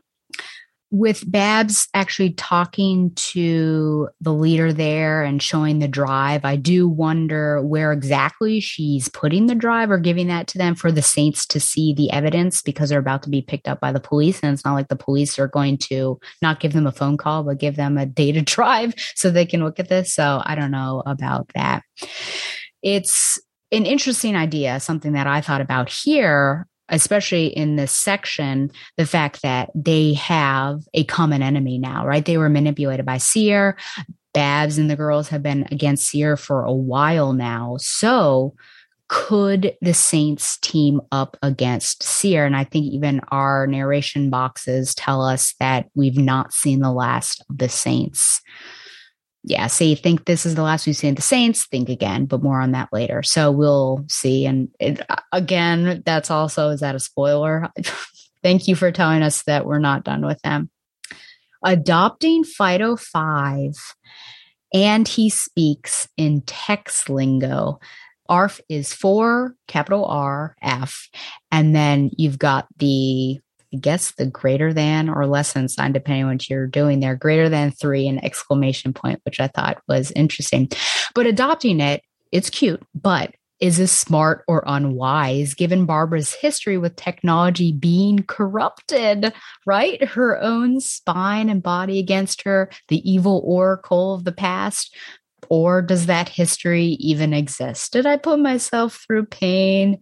with 0.91 1.31
Babs 1.31 1.89
actually 1.95 2.33
talking 2.33 3.13
to 3.15 4.09
the 4.21 4.33
leader 4.33 4.73
there 4.73 5.23
and 5.23 5.41
showing 5.41 5.79
the 5.79 5.87
drive, 5.87 6.45
I 6.45 6.57
do 6.57 6.89
wonder 6.89 7.63
where 7.63 7.93
exactly 7.93 8.59
she's 8.59 9.09
putting 9.09 9.47
the 9.47 9.55
drive 9.55 9.91
or 9.91 9.99
giving 9.99 10.27
that 10.29 10.49
to 10.49 10.59
them 10.59 10.75
for 10.75 10.91
the 10.91 11.03
Saints 11.03 11.47
to 11.47 11.61
see 11.61 11.95
the 11.95 12.11
evidence 12.11 12.61
because 12.61 12.91
they're 12.91 12.99
about 12.99 13.23
to 13.23 13.31
be 13.31 13.41
picked 13.41 13.69
up 13.69 13.81
by 13.81 13.93
the 13.93 14.01
police. 14.01 14.41
And 14.43 14.53
it's 14.53 14.65
not 14.65 14.75
like 14.75 14.89
the 14.89 14.97
police 14.97 15.39
are 15.39 15.49
going 15.49 15.79
to 15.79 16.19
not 16.43 16.59
give 16.59 16.73
them 16.73 16.89
a 16.89 16.93
phone 16.93 17.17
call, 17.17 17.45
but 17.45 17.59
give 17.59 17.77
them 17.77 17.97
a 17.97 18.07
data 18.21 18.43
drive 18.43 18.95
so 19.15 19.31
they 19.31 19.47
can 19.47 19.63
look 19.63 19.79
at 19.79 19.89
this. 19.89 20.13
So 20.13 20.43
I 20.45 20.57
don't 20.57 20.73
know 20.73 21.05
about 21.07 21.51
that. 21.55 21.83
It's 22.83 23.41
an 23.71 23.87
interesting 23.87 24.35
idea, 24.35 24.81
something 24.81 25.13
that 25.13 25.29
I 25.29 25.41
thought 25.41 25.61
about 25.61 25.89
here 25.89 26.67
especially 26.91 27.47
in 27.47 27.77
this 27.77 27.93
section, 27.93 28.71
the 28.97 29.07
fact 29.07 29.43
that 29.43 29.71
they 29.75 30.15
have 30.15 30.83
a 30.93 31.05
common 31.05 31.43
enemy 31.43 31.79
now, 31.79 32.07
right? 32.07 32.25
They 32.25 32.37
were 32.37 32.49
manipulated 32.49 33.07
by 33.07 33.19
Seer. 33.19 33.77
Babs 34.33 34.79
and 34.79 34.89
the 34.89 34.97
girls 34.97 35.29
have 35.29 35.43
been 35.43 35.67
against 35.73 36.09
Seer 36.09 36.37
for 36.37 36.65
a 36.65 36.73
while 36.73 37.33
now. 37.33 37.77
So, 37.79 38.55
could 39.09 39.77
the 39.81 39.93
Saints 39.93 40.57
team 40.59 41.01
up 41.11 41.37
against 41.43 42.05
Seer? 42.05 42.45
And 42.45 42.55
I 42.55 42.63
think 42.63 42.87
even 42.87 43.21
our 43.33 43.67
narration 43.67 44.31
boxes 44.31 44.95
tell 44.95 45.23
us 45.23 45.55
that 45.59 45.87
we've 45.97 46.17
not 46.17 46.53
seen 46.53 46.79
the 46.79 46.93
last 46.93 47.45
of 47.51 47.59
the 47.59 47.69
Saints 47.69 48.41
yeah, 49.43 49.69
you 49.79 49.97
think 49.97 50.25
this 50.25 50.45
is 50.45 50.55
the 50.55 50.63
last 50.63 50.87
we've 50.87 50.97
seen 50.97 51.15
the 51.15 51.23
Saints, 51.23 51.67
think 51.67 51.89
again, 51.89 52.27
but 52.27 52.43
more 52.43 52.61
on 52.61 52.73
that 52.73 52.91
later. 52.93 53.23
So 53.23 53.51
we'll 53.51 54.05
see. 54.09 54.45
And 54.45 54.69
it, 54.79 55.01
uh, 55.09 55.17
again, 55.33 56.03
that's 56.05 56.31
also, 56.31 56.69
is 56.69 56.81
that 56.81 56.95
a 56.95 57.01
spoiler? 57.01 57.71
Thank 58.43 58.69
you 58.69 58.75
for 58.75 58.93
telling 58.93 59.23
us 59.23 59.43
that 59.45 59.67
we're 59.67 59.79
not 59.79 60.05
done 60.05 60.25
with 60.25 60.41
them. 60.43 60.71
Adopting 61.65 62.45
Fido 62.45 62.97
5, 62.97 63.73
and 64.73 65.09
he 65.09 65.31
speaks 65.31 66.09
in 66.17 66.43
text 66.43 67.11
lingo. 67.11 67.81
ARF 68.29 68.61
is 68.69 68.95
for 68.95 69.57
capital 69.67 70.05
R, 70.05 70.55
F. 70.63 71.09
And 71.51 71.75
then 71.75 72.11
you've 72.17 72.39
got 72.39 72.67
the 72.79 73.41
I 73.73 73.77
guess 73.77 74.13
the 74.13 74.27
greater 74.27 74.73
than 74.73 75.09
or 75.09 75.27
less 75.27 75.53
than 75.53 75.69
sign, 75.69 75.93
depending 75.93 76.25
on 76.25 76.33
what 76.33 76.51
you're 76.51 76.67
doing 76.67 77.01
there, 77.01 77.15
greater 77.15 77.49
than 77.49 77.71
three, 77.71 78.09
and 78.09 78.25
exclamation 78.25 78.93
point, 78.93 79.21
which 79.25 79.41
I 79.41 79.47
thought 79.49 79.83
was 79.89 80.11
interesting. 80.13 80.69
But 81.15 81.27
adopting 81.27 81.81
it, 81.81 82.03
it's 82.33 82.51
cute, 82.51 82.83
but 82.95 83.35
is 83.61 83.77
this 83.77 83.93
smart 83.93 84.43
or 84.49 84.65
unwise 84.67 85.53
given 85.55 85.85
Barbara's 85.85 86.33
history 86.33 86.79
with 86.79 86.97
technology 86.97 87.73
being 87.73 88.23
corrupted, 88.23 89.35
right? 89.67 90.03
Her 90.03 90.41
own 90.41 90.81
spine 90.81 91.51
and 91.51 91.63
body 91.63 91.99
against 91.99 92.43
her, 92.43 92.71
the 92.89 93.09
evil 93.09 93.43
oracle 93.45 94.15
of 94.15 94.25
the 94.25 94.33
past. 94.33 94.97
Or 95.49 95.83
does 95.83 96.07
that 96.07 96.29
history 96.29 96.97
even 97.01 97.35
exist? 97.35 97.93
Did 97.93 98.07
I 98.07 98.17
put 98.17 98.39
myself 98.39 99.05
through 99.07 99.27
pain 99.27 99.99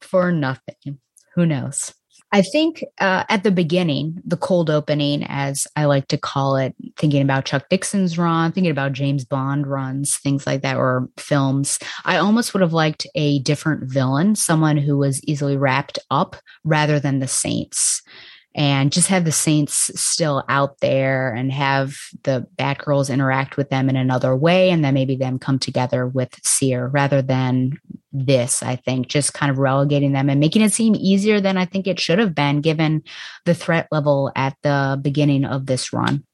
for 0.00 0.32
nothing? 0.32 0.98
Who 1.34 1.44
knows? 1.46 1.92
I 2.34 2.42
think 2.42 2.82
uh, 2.98 3.22
at 3.28 3.44
the 3.44 3.52
beginning, 3.52 4.20
the 4.26 4.36
cold 4.36 4.68
opening, 4.68 5.22
as 5.28 5.68
I 5.76 5.84
like 5.84 6.08
to 6.08 6.18
call 6.18 6.56
it, 6.56 6.74
thinking 6.96 7.22
about 7.22 7.44
Chuck 7.44 7.68
Dixon's 7.70 8.18
run, 8.18 8.50
thinking 8.50 8.72
about 8.72 8.92
James 8.92 9.24
Bond 9.24 9.68
runs, 9.68 10.16
things 10.16 10.44
like 10.44 10.62
that, 10.62 10.76
or 10.76 11.08
films, 11.16 11.78
I 12.04 12.16
almost 12.16 12.52
would 12.52 12.60
have 12.60 12.72
liked 12.72 13.06
a 13.14 13.38
different 13.38 13.84
villain, 13.84 14.34
someone 14.34 14.76
who 14.76 14.98
was 14.98 15.22
easily 15.22 15.56
wrapped 15.56 16.00
up 16.10 16.34
rather 16.64 16.98
than 16.98 17.20
the 17.20 17.28
Saints 17.28 18.02
and 18.54 18.92
just 18.92 19.08
have 19.08 19.24
the 19.24 19.32
Saints 19.32 19.90
still 20.00 20.44
out 20.48 20.78
there 20.78 21.32
and 21.32 21.50
have 21.52 21.96
the 22.22 22.46
Batgirls 22.56 23.12
interact 23.12 23.56
with 23.56 23.68
them 23.68 23.88
in 23.88 23.96
another 23.96 24.36
way. 24.36 24.70
And 24.70 24.84
then 24.84 24.94
maybe 24.94 25.16
them 25.16 25.40
come 25.40 25.58
together 25.58 26.06
with 26.06 26.38
Seer 26.44 26.86
rather 26.86 27.20
than 27.20 27.78
this, 28.12 28.62
I 28.62 28.76
think, 28.76 29.08
just 29.08 29.34
kind 29.34 29.50
of 29.50 29.58
relegating 29.58 30.12
them 30.12 30.30
and 30.30 30.38
making 30.38 30.62
it 30.62 30.72
seem 30.72 30.94
easier 30.94 31.40
than 31.40 31.56
I 31.56 31.64
think 31.64 31.88
it 31.88 31.98
should 31.98 32.20
have 32.20 32.34
been 32.34 32.60
given 32.60 33.02
the 33.44 33.54
threat 33.54 33.88
level 33.90 34.30
at 34.36 34.56
the 34.62 35.00
beginning 35.02 35.44
of 35.44 35.66
this 35.66 35.92
run. 35.92 36.24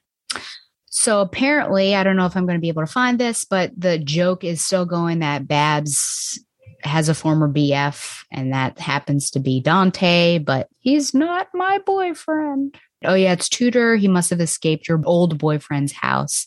So 0.91 1.23
apparently, 1.23 1.95
I 1.95 2.03
don't 2.03 2.17
know 2.17 2.27
if 2.27 2.37
I'm 2.37 2.45
going 2.45 2.59
to 2.59 2.61
be 2.61 2.69
able 2.69 2.85
to 2.85 2.93
find 2.93 3.19
this, 3.19 3.47
but 3.47 3.73
the 3.75 3.99
joke 3.99 4.45
is 4.45 4.61
still 4.61 4.85
going 4.85 5.21
that 5.21 5.49
Babs 5.49 6.45
has 6.85 7.09
a 7.09 7.15
former 7.15 7.49
BF, 7.49 8.25
and 8.33 8.53
that 8.53 8.79
happens 8.79 9.31
to 9.33 9.41
be 9.41 9.61
Dante, 9.61 10.39
but 10.39 10.69
he's 10.79 11.15
not 11.15 11.49
my 11.55 11.79
boyfriend. 11.79 12.79
Oh, 13.05 13.15
yeah, 13.15 13.33
it's 13.33 13.49
Tudor. 13.49 13.97
He 13.97 14.09
must 14.09 14.31
have 14.31 14.41
escaped 14.41 14.87
your 14.87 15.01
old 15.05 15.39
boyfriend's 15.39 15.93
house. 15.93 16.47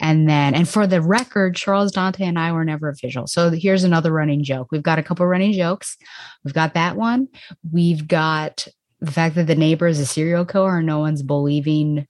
And 0.00 0.28
then, 0.28 0.54
and 0.54 0.68
for 0.68 0.88
the 0.88 1.00
record, 1.00 1.54
Charles 1.54 1.92
Dante 1.92 2.24
and 2.24 2.38
I 2.38 2.50
were 2.50 2.64
never 2.64 2.88
official. 2.88 3.28
So 3.28 3.50
here's 3.50 3.84
another 3.84 4.10
running 4.10 4.42
joke. 4.42 4.68
We've 4.72 4.82
got 4.82 4.98
a 4.98 5.04
couple 5.04 5.24
running 5.26 5.52
jokes. 5.52 5.96
We've 6.42 6.54
got 6.54 6.74
that 6.74 6.96
one. 6.96 7.28
We've 7.72 8.08
got 8.08 8.66
the 9.00 9.12
fact 9.12 9.36
that 9.36 9.46
the 9.46 9.54
neighbor 9.54 9.86
is 9.86 10.00
a 10.00 10.06
serial 10.06 10.44
killer 10.44 10.78
and 10.78 10.86
no 10.86 10.98
one's 10.98 11.22
believing 11.22 12.06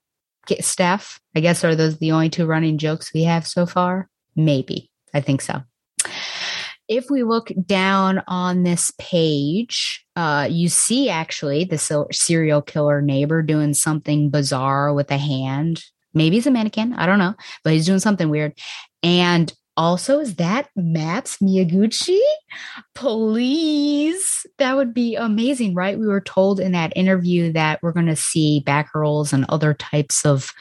Steph. 0.61 1.21
I 1.35 1.41
guess 1.41 1.63
are 1.63 1.75
those 1.75 1.99
the 1.99 2.13
only 2.13 2.31
two 2.31 2.47
running 2.47 2.79
jokes 2.79 3.13
we 3.13 3.25
have 3.25 3.47
so 3.47 3.67
far? 3.67 4.09
Maybe. 4.35 4.91
I 5.13 5.21
think 5.21 5.43
so 5.43 5.63
if 6.89 7.11
we 7.11 7.23
look 7.23 7.51
down 7.65 8.23
on 8.27 8.63
this 8.63 8.93
page, 8.99 10.05
uh, 10.17 10.47
you 10.51 10.69
see 10.69 11.09
actually 11.09 11.65
the 11.65 12.07
serial 12.13 12.63
killer 12.63 13.01
neighbor 13.01 13.43
doing 13.43 13.75
something 13.75 14.31
bizarre 14.31 14.93
with 14.93 15.11
a 15.11 15.19
hand. 15.19 15.85
Maybe 16.13 16.37
he's 16.37 16.47
a 16.47 16.51
mannequin. 16.51 16.93
I 16.95 17.07
don't 17.07 17.19
know, 17.19 17.35
but 17.63 17.73
he's 17.73 17.87
doing 17.87 17.99
something 17.99 18.29
weird. 18.29 18.59
And 19.03 19.53
also, 19.77 20.21
is 20.21 20.37
that 20.37 20.69
Maps 20.77 21.39
Miyaguchi? 21.39 22.21
Please. 22.95 24.47
That 24.59 24.77
would 24.77 24.95
be 24.95 25.17
amazing, 25.17 25.75
right? 25.75 25.99
We 25.99 26.07
were 26.07 26.21
told 26.21 26.61
in 26.61 26.73
that 26.73 26.93
interview 26.95 27.53
that 27.53 27.81
we're 27.83 27.93
going 27.93 28.07
to 28.07 28.15
see 28.15 28.63
Batgirls 28.65 29.33
and 29.33 29.45
other 29.49 29.75
types 29.75 30.25
of, 30.25 30.53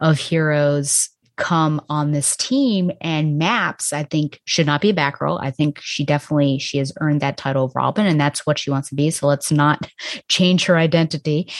of 0.00 0.18
heroes 0.18 1.08
come 1.38 1.80
on 1.88 2.12
this 2.12 2.36
team. 2.36 2.90
And 3.00 3.38
maps 3.38 3.92
i 3.92 4.02
think 4.02 4.40
should 4.44 4.66
not 4.66 4.80
be 4.80 4.90
a 4.90 4.94
Batgirl. 4.94 5.38
I 5.40 5.50
think 5.50 5.80
she 5.80 6.04
definitely 6.04 6.58
she 6.58 6.78
has 6.78 6.92
earned 7.00 7.20
that 7.20 7.36
title 7.36 7.64
of 7.64 7.74
robin 7.74 8.06
and 8.06 8.20
that's 8.20 8.46
what 8.46 8.58
she 8.58 8.70
wants 8.70 8.90
to 8.90 8.94
be. 8.94 9.10
So 9.10 9.26
let's 9.26 9.50
not 9.50 9.90
change 10.28 10.66
her 10.66 10.76
identity. 10.76 11.50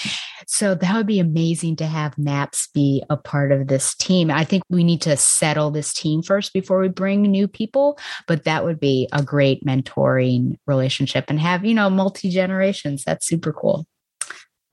So 0.47 0.75
that 0.75 0.95
would 0.95 1.07
be 1.07 1.21
amazing 1.21 1.77
to 1.77 1.87
have 1.87 2.19
maps 2.19 2.69
be 2.75 3.03
a 3.11 3.17
part 3.17 3.53
of 3.53 3.69
this 3.69 3.95
team. 3.95 4.31
I 4.31 4.45
think 4.45 4.63
we 4.69 4.85
need 4.85 5.03
to 5.03 5.17
settle 5.17 5.71
this 5.71 5.93
team 5.93 6.23
first 6.23 6.53
before 6.53 6.79
we 6.81 6.89
bring 6.89 7.23
new 7.23 7.49
people 7.49 7.99
but 8.27 8.45
that 8.45 8.65
would 8.65 8.81
be 8.81 9.09
a 9.13 9.23
great 9.23 9.65
mentoring 9.65 10.57
relationship 10.67 11.25
and 11.29 11.41
have 11.41 11.65
you 11.65 11.75
know 11.75 11.89
multi 11.89 12.31
generations 12.31 13.05
that's 13.05 13.27
super 13.27 13.53
cool. 13.53 13.87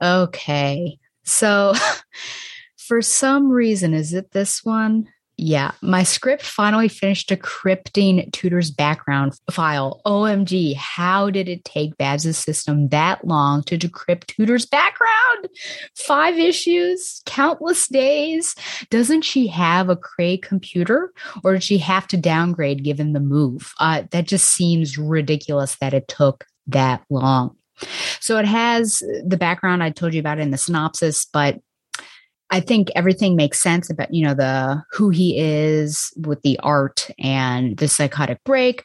Okay. 0.02 0.98
So 1.24 1.74
for 2.88 3.02
some 3.02 3.50
reason, 3.50 3.94
is 3.94 4.14
it 4.14 4.32
this 4.32 4.64
one? 4.64 5.08
Yeah, 5.38 5.72
my 5.82 6.04
script 6.04 6.44
finally 6.44 6.88
finished 6.88 7.30
decrypting 7.30 8.32
Tudor's 8.32 8.72
background 8.72 9.34
file. 9.52 10.02
OMG, 10.06 10.76
how 10.76 11.30
did 11.30 11.50
it 11.50 11.66
take 11.66 11.98
Babs' 11.98 12.38
system 12.38 12.88
that 12.90 13.28
long 13.28 13.62
to 13.64 13.78
decrypt 13.78 14.28
Tudor's 14.28 14.66
background? 14.66 15.50
Five 15.94 16.38
issues, 16.38 17.22
countless 17.26 17.90
days. 17.90 18.56
Doesn't 18.90 19.24
she 19.24 19.48
have 19.48 19.90
a 19.90 19.98
Cray 19.98 20.38
computer 20.38 21.12
or 21.44 21.54
did 21.54 21.64
she 21.64 21.80
have 21.80 22.08
to 22.08 22.18
downgrade 22.18 22.86
given 22.86 23.12
the 23.12 23.20
move? 23.20 23.74
Uh, 23.78 24.04
that 24.12 24.28
just 24.28 24.46
seems 24.54 24.98
ridiculous 24.98 25.76
that 25.82 25.94
it 25.94 26.08
took 26.08 26.46
that 26.68 27.04
long. 27.10 27.58
So 28.22 28.38
it 28.38 28.46
has 28.46 29.00
the 29.26 29.38
background 29.38 29.84
I 29.84 29.90
told 29.90 30.14
you 30.14 30.22
about 30.22 30.40
in 30.40 30.52
the 30.52 30.58
synopsis, 30.58 31.26
but 31.26 31.60
I 32.52 32.60
think 32.60 32.92
everything 32.96 33.36
makes 33.36 33.62
sense 33.62 33.90
about, 33.90 34.14
you 34.14 34.26
know, 34.26 34.34
the 34.34 34.84
who 34.92 35.10
he 35.10 35.38
is 35.38 36.14
with 36.18 36.42
the 36.44 36.60
art 36.62 37.10
and 37.18 37.78
the 37.78 37.88
psychotic 37.88 38.44
break. 38.44 38.84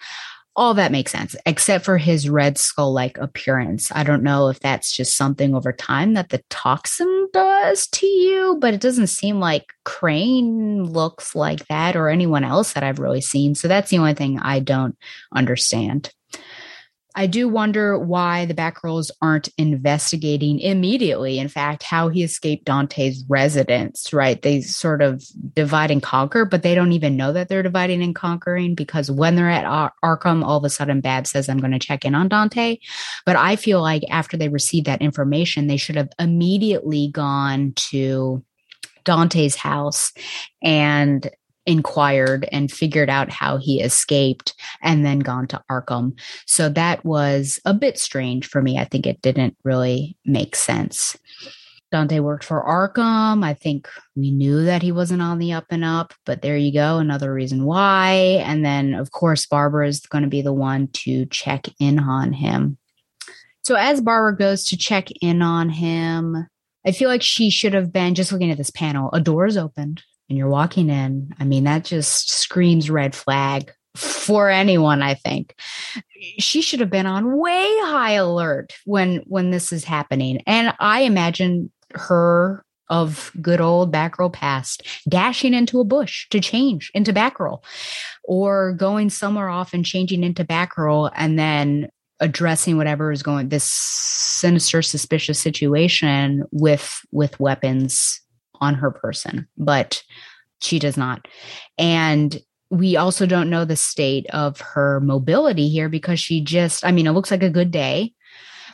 All 0.56 0.74
that 0.74 0.92
makes 0.92 1.12
sense, 1.12 1.36
except 1.46 1.84
for 1.84 1.96
his 1.96 2.28
red 2.28 2.58
skull 2.58 2.92
like 2.92 3.16
appearance. 3.18 3.92
I 3.92 4.02
don't 4.02 4.22
know 4.22 4.48
if 4.48 4.60
that's 4.60 4.92
just 4.92 5.16
something 5.16 5.54
over 5.54 5.72
time 5.72 6.14
that 6.14 6.30
the 6.30 6.42
toxin 6.50 7.28
does 7.32 7.86
to 7.88 8.06
you, 8.06 8.58
but 8.60 8.74
it 8.74 8.80
doesn't 8.80 9.06
seem 9.06 9.38
like 9.38 9.72
Crane 9.84 10.84
looks 10.84 11.34
like 11.34 11.66
that 11.68 11.94
or 11.96 12.08
anyone 12.08 12.44
else 12.44 12.72
that 12.72 12.82
I've 12.82 12.98
really 12.98 13.20
seen. 13.20 13.54
So 13.54 13.68
that's 13.68 13.90
the 13.90 13.98
only 13.98 14.14
thing 14.14 14.38
I 14.40 14.58
don't 14.58 14.96
understand. 15.32 16.12
I 17.14 17.26
do 17.26 17.48
wonder 17.48 17.98
why 17.98 18.44
the 18.44 18.54
Batgirls 18.54 19.10
aren't 19.20 19.48
investigating 19.58 20.60
immediately. 20.60 21.38
In 21.38 21.48
fact, 21.48 21.82
how 21.82 22.08
he 22.08 22.22
escaped 22.22 22.64
Dante's 22.64 23.24
residence, 23.28 24.12
right? 24.12 24.40
They 24.40 24.60
sort 24.60 25.02
of 25.02 25.24
divide 25.54 25.90
and 25.90 26.02
conquer, 26.02 26.44
but 26.44 26.62
they 26.62 26.74
don't 26.74 26.92
even 26.92 27.16
know 27.16 27.32
that 27.32 27.48
they're 27.48 27.62
dividing 27.62 28.02
and 28.02 28.14
conquering 28.14 28.74
because 28.74 29.10
when 29.10 29.34
they're 29.34 29.50
at 29.50 29.64
Ar- 29.64 29.92
Arkham, 30.04 30.44
all 30.44 30.58
of 30.58 30.64
a 30.64 30.70
sudden 30.70 31.00
Bab 31.00 31.26
says, 31.26 31.48
I'm 31.48 31.58
going 31.58 31.72
to 31.72 31.78
check 31.78 32.04
in 32.04 32.14
on 32.14 32.28
Dante. 32.28 32.78
But 33.26 33.36
I 33.36 33.56
feel 33.56 33.82
like 33.82 34.02
after 34.10 34.36
they 34.36 34.48
received 34.48 34.86
that 34.86 35.02
information, 35.02 35.66
they 35.66 35.76
should 35.76 35.96
have 35.96 36.10
immediately 36.18 37.08
gone 37.08 37.72
to 37.76 38.44
Dante's 39.04 39.56
house 39.56 40.12
and 40.62 41.30
inquired 41.66 42.48
and 42.52 42.70
figured 42.70 43.10
out 43.10 43.30
how 43.30 43.58
he 43.58 43.80
escaped 43.80 44.54
and 44.82 45.04
then 45.04 45.18
gone 45.18 45.46
to 45.48 45.62
Arkham. 45.70 46.18
So 46.46 46.68
that 46.70 47.04
was 47.04 47.60
a 47.64 47.74
bit 47.74 47.98
strange 47.98 48.46
for 48.46 48.62
me. 48.62 48.78
I 48.78 48.84
think 48.84 49.06
it 49.06 49.22
didn't 49.22 49.56
really 49.64 50.16
make 50.24 50.56
sense. 50.56 51.16
Dante 51.92 52.20
worked 52.20 52.44
for 52.44 52.64
Arkham. 52.64 53.44
I 53.44 53.54
think 53.54 53.88
we 54.14 54.30
knew 54.30 54.64
that 54.64 54.82
he 54.82 54.92
wasn't 54.92 55.22
on 55.22 55.38
the 55.38 55.52
up 55.52 55.66
and 55.70 55.84
up, 55.84 56.14
but 56.24 56.40
there 56.40 56.56
you 56.56 56.72
go. 56.72 56.98
Another 56.98 57.32
reason 57.32 57.64
why. 57.64 58.42
And 58.44 58.64
then, 58.64 58.94
of 58.94 59.10
course, 59.10 59.46
Barbara 59.46 59.88
is 59.88 60.00
going 60.00 60.22
to 60.22 60.30
be 60.30 60.42
the 60.42 60.52
one 60.52 60.88
to 60.88 61.26
check 61.26 61.66
in 61.80 61.98
on 61.98 62.32
him. 62.32 62.78
So, 63.62 63.74
as 63.74 64.00
Barbara 64.00 64.36
goes 64.36 64.64
to 64.66 64.76
check 64.76 65.08
in 65.20 65.42
on 65.42 65.68
him, 65.68 66.46
I 66.86 66.92
feel 66.92 67.08
like 67.08 67.22
she 67.22 67.50
should 67.50 67.74
have 67.74 67.92
been 67.92 68.14
just 68.14 68.32
looking 68.32 68.50
at 68.50 68.58
this 68.58 68.70
panel. 68.70 69.10
A 69.12 69.20
door 69.20 69.46
is 69.46 69.56
opened 69.56 70.02
and 70.31 70.39
you're 70.39 70.48
walking 70.48 70.89
in, 70.89 71.35
I 71.39 71.44
mean, 71.44 71.65
that 71.65 71.85
just 71.85 72.31
screams 72.31 72.89
red 72.89 73.15
flag 73.15 73.74
for 73.97 74.48
anyone, 74.48 75.02
I 75.02 75.15
think. 75.15 75.57
She 76.39 76.62
should 76.62 76.78
have 76.78 76.90
been 76.90 77.07
on 77.07 77.36
way 77.36 77.66
high 77.81 78.12
alert 78.12 78.73
when 78.85 79.16
when 79.27 79.51
this 79.51 79.73
is 79.73 79.85
happening. 79.85 80.40
And 80.47 80.73
I 80.78 81.01
imagine 81.01 81.73
her 81.94 82.65
of 82.89 83.32
good 83.40 83.61
old 83.61 83.93
Batgirl 83.93 84.32
past, 84.32 84.86
dashing 85.09 85.55
into 85.55 85.81
a 85.81 85.85
bush 85.85 86.28
to 86.31 86.40
change 86.40 86.90
into 86.94 87.12
Batgirl, 87.12 87.62
or 88.24 88.73
going 88.73 89.11
somewhere 89.11 89.48
off 89.48 89.74
and 89.74 89.85
changing 89.85 90.23
into 90.23 90.44
Batgirl, 90.44 91.11
and 91.16 91.39
then 91.39 91.89
addressing 92.20 92.77
whatever 92.77 93.11
is 93.11 93.23
going 93.23 93.48
this 93.48 93.65
sinister, 93.65 94.82
suspicious 94.82 95.40
situation 95.40 96.44
with 96.52 97.01
with 97.11 97.39
weapons 97.40 98.20
on 98.60 98.74
her 98.74 98.90
person, 98.90 99.48
but 99.56 100.02
she 100.60 100.78
does 100.78 100.96
not. 100.96 101.26
And 101.78 102.38
we 102.70 102.96
also 102.96 103.26
don't 103.26 103.50
know 103.50 103.64
the 103.64 103.76
state 103.76 104.26
of 104.30 104.60
her 104.60 105.00
mobility 105.00 105.68
here 105.68 105.88
because 105.88 106.20
she 106.20 106.40
just, 106.40 106.84
I 106.84 106.92
mean, 106.92 107.06
it 107.06 107.12
looks 107.12 107.30
like 107.30 107.42
a 107.42 107.50
good 107.50 107.70
day 107.70 108.12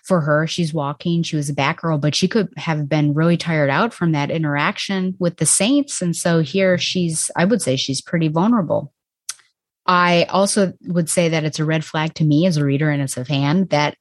for 0.04 0.20
her. 0.20 0.46
She's 0.46 0.74
walking, 0.74 1.22
she 1.22 1.36
was 1.36 1.48
a 1.48 1.54
Batgirl, 1.54 2.00
but 2.00 2.14
she 2.14 2.28
could 2.28 2.48
have 2.56 2.88
been 2.88 3.14
really 3.14 3.36
tired 3.36 3.70
out 3.70 3.94
from 3.94 4.12
that 4.12 4.30
interaction 4.30 5.16
with 5.18 5.38
the 5.38 5.46
Saints. 5.46 6.02
And 6.02 6.14
so 6.14 6.40
here 6.40 6.78
she's, 6.78 7.30
I 7.36 7.44
would 7.44 7.62
say 7.62 7.76
she's 7.76 8.00
pretty 8.00 8.28
vulnerable. 8.28 8.92
I 9.86 10.24
also 10.24 10.74
would 10.82 11.08
say 11.08 11.28
that 11.28 11.44
it's 11.44 11.58
a 11.58 11.64
red 11.64 11.84
flag 11.84 12.14
to 12.14 12.24
me 12.24 12.46
as 12.46 12.56
a 12.56 12.64
reader 12.64 12.90
and 12.90 13.00
as 13.00 13.16
a 13.16 13.24
fan 13.24 13.66
that 13.66 13.96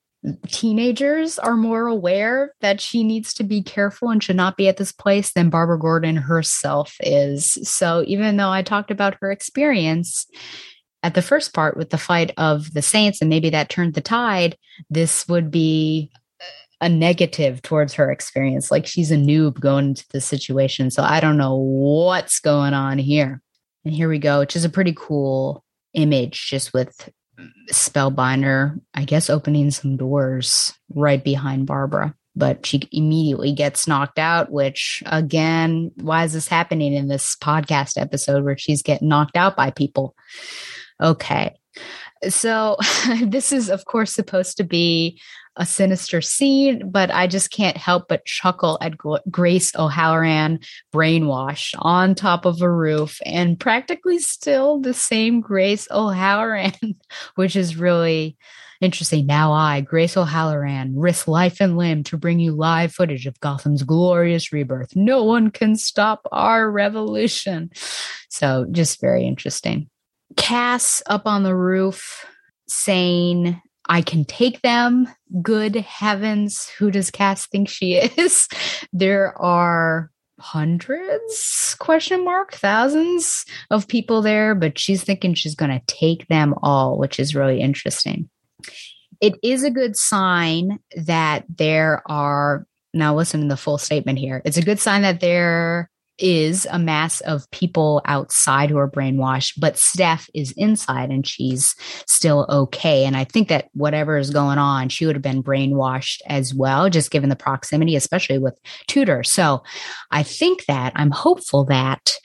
teenagers 0.47 1.38
are 1.39 1.56
more 1.56 1.88
aware 1.88 2.53
that 2.61 2.81
she 2.81 3.03
needs 3.03 3.34
to 3.35 3.43
be 3.43 3.61
careful 3.61 4.10
and 4.10 4.23
should 4.23 4.35
not 4.35 4.57
be 4.57 4.68
at 4.68 4.77
this 4.77 4.91
place 4.91 5.34
than 5.34 5.49
Barbara 5.49 5.80
Gordon 5.80 6.15
herself 6.15 6.95
is. 6.99 7.57
So 7.69 8.03
even 8.07 8.38
though 8.38 8.49
I 8.49 8.61
talked 8.61 8.91
about 8.91 9.18
her 9.22 9.31
experience 9.31 10.26
at 11.03 11.14
the 11.14 11.22
first 11.22 11.53
part 11.53 11.77
with 11.77 11.91
the 11.91 11.97
fight 11.97 12.31
of 12.38 12.73
the 12.73 12.81
Saints, 12.81 13.22
and 13.22 13.30
maybe 13.30 13.49
that 13.52 13.69
turned 13.69 13.93
the 13.93 14.02
tide, 14.02 14.57
this 14.89 15.27
would 15.27 15.52
be 15.52 16.11
a 16.81 16.89
negative 16.89 17.61
towards 17.61 17.93
her 17.93 18.11
experience, 18.11 18.72
like 18.72 18.85
she's 18.85 19.11
a 19.11 19.15
noob 19.15 19.60
going 19.60 19.89
into 19.89 20.06
the 20.11 20.22
situation. 20.22 20.91
So 20.91 21.03
I 21.03 21.19
don't 21.19 21.38
know 21.38 21.56
what's 21.56 22.39
going 22.39 22.73
on 22.73 22.97
here. 22.97 23.41
And 23.85 23.93
here 23.93 24.10
we 24.10 24.19
go, 24.19 24.39
which 24.39 24.56
is 24.56 24.65
a 24.65 24.69
pretty 24.69 24.93
cool 24.97 25.64
image, 25.93 26.47
just 26.47 26.73
with 26.73 27.10
Spellbinder, 27.71 28.79
I 28.93 29.05
guess, 29.05 29.29
opening 29.29 29.71
some 29.71 29.97
doors 29.97 30.73
right 30.89 31.23
behind 31.23 31.67
Barbara. 31.67 32.15
But 32.37 32.65
she 32.65 32.81
immediately 32.91 33.53
gets 33.53 33.87
knocked 33.87 34.19
out, 34.19 34.51
which 34.51 35.01
again, 35.05 35.91
why 36.01 36.25
is 36.25 36.33
this 36.33 36.49
happening 36.49 36.93
in 36.93 37.07
this 37.07 37.35
podcast 37.37 37.99
episode 37.99 38.43
where 38.43 38.57
she's 38.57 38.81
getting 38.81 39.07
knocked 39.07 39.37
out 39.37 39.55
by 39.55 39.71
people? 39.71 40.15
Okay. 41.01 41.55
So, 42.27 42.77
this 43.21 43.51
is, 43.51 43.69
of 43.69 43.85
course, 43.85 44.13
supposed 44.13 44.57
to 44.57 44.63
be 44.63 45.19
a 45.57 45.65
sinister 45.65 46.22
scene, 46.22 46.90
but 46.90 47.11
I 47.11 47.27
just 47.27 47.52
can't 47.52 47.77
help 47.77 48.07
but 48.07 48.26
chuckle 48.26 48.77
at 48.82 48.98
Grace 49.32 49.76
O'Halloran 49.76 50.60
brainwashed 50.94 51.76
on 51.80 52.15
top 52.15 52.45
of 52.45 52.61
a 52.61 52.72
roof 52.72 53.19
and 53.26 53.60
practically 53.60 54.19
still 54.19 54.80
the 54.80 54.94
same 54.94 55.41
Grace 55.41 55.88
O'Halloran, 55.91 56.73
which 57.36 57.56
is 57.56 57.77
really 57.77 58.38
interesting. 58.82 59.26
Now 59.26 59.53
I, 59.53 59.82
Grace 59.82 60.18
O'Halloran, 60.18 60.98
risk 60.98 61.27
life 61.27 61.61
and 61.61 61.77
limb 61.77 62.03
to 62.06 62.18
bring 62.18 62.40
you 62.40 62.53
live 62.53 62.94
footage 62.94 63.26
of 63.26 63.40
Gotham's 63.40 63.84
glorious 63.84 64.52
rebirth. 64.52 64.95
No 64.95 65.23
one 65.23 65.52
can 65.52 65.76
stop 65.76 66.27
our 66.32 66.69
revolution. 66.69 67.72
So 68.30 68.65
just 68.72 68.99
very 68.99 69.26
interesting. 69.26 69.90
Cass 70.36 71.02
up 71.06 71.26
on 71.26 71.44
the 71.44 71.56
roof 71.56 72.26
saying 72.68 73.61
I 73.87 74.01
can 74.01 74.25
take 74.25 74.61
them. 74.61 75.07
Good 75.41 75.75
heavens, 75.75 76.69
who 76.69 76.91
does 76.91 77.11
Cass 77.11 77.45
think 77.47 77.69
she 77.69 77.95
is? 77.95 78.47
there 78.93 79.39
are 79.41 80.11
hundreds 80.39 81.75
question 81.79 82.25
mark 82.25 82.53
thousands 82.55 83.45
of 83.71 83.87
people 83.87 84.21
there 84.21 84.53
but 84.53 84.77
she's 84.77 85.01
thinking 85.01 85.33
she's 85.33 85.55
going 85.55 85.71
to 85.71 85.81
take 85.87 86.27
them 86.27 86.53
all 86.61 86.97
which 86.97 87.21
is 87.21 87.33
really 87.33 87.61
interesting 87.61 88.29
it 89.21 89.33
is 89.41 89.63
a 89.63 89.71
good 89.71 89.95
sign 89.95 90.77
that 90.97 91.45
there 91.47 92.01
are 92.07 92.67
now 92.93 93.15
listen 93.15 93.41
to 93.41 93.47
the 93.47 93.55
full 93.55 93.77
statement 93.77 94.19
here 94.19 94.41
it's 94.43 94.57
a 94.57 94.61
good 94.61 94.79
sign 94.79 95.03
that 95.03 95.21
there 95.21 95.89
is 96.17 96.67
a 96.71 96.79
mass 96.79 97.21
of 97.21 97.49
people 97.51 98.01
outside 98.05 98.69
who 98.69 98.77
are 98.77 98.89
brainwashed, 98.89 99.59
but 99.59 99.77
Steph 99.77 100.29
is 100.33 100.51
inside 100.53 101.09
and 101.09 101.27
she's 101.27 101.75
still 102.07 102.45
okay. 102.49 103.05
And 103.05 103.17
I 103.17 103.23
think 103.23 103.49
that 103.49 103.69
whatever 103.73 104.17
is 104.17 104.29
going 104.29 104.57
on, 104.57 104.89
she 104.89 105.05
would 105.05 105.15
have 105.15 105.21
been 105.21 105.43
brainwashed 105.43 106.21
as 106.27 106.53
well, 106.53 106.89
just 106.89 107.11
given 107.11 107.29
the 107.29 107.35
proximity, 107.35 107.95
especially 107.95 108.37
with 108.37 108.57
Tudor. 108.87 109.23
So 109.23 109.63
I 110.11 110.23
think 110.23 110.65
that 110.65 110.93
I'm 110.95 111.11
hopeful 111.11 111.65
that 111.65 112.17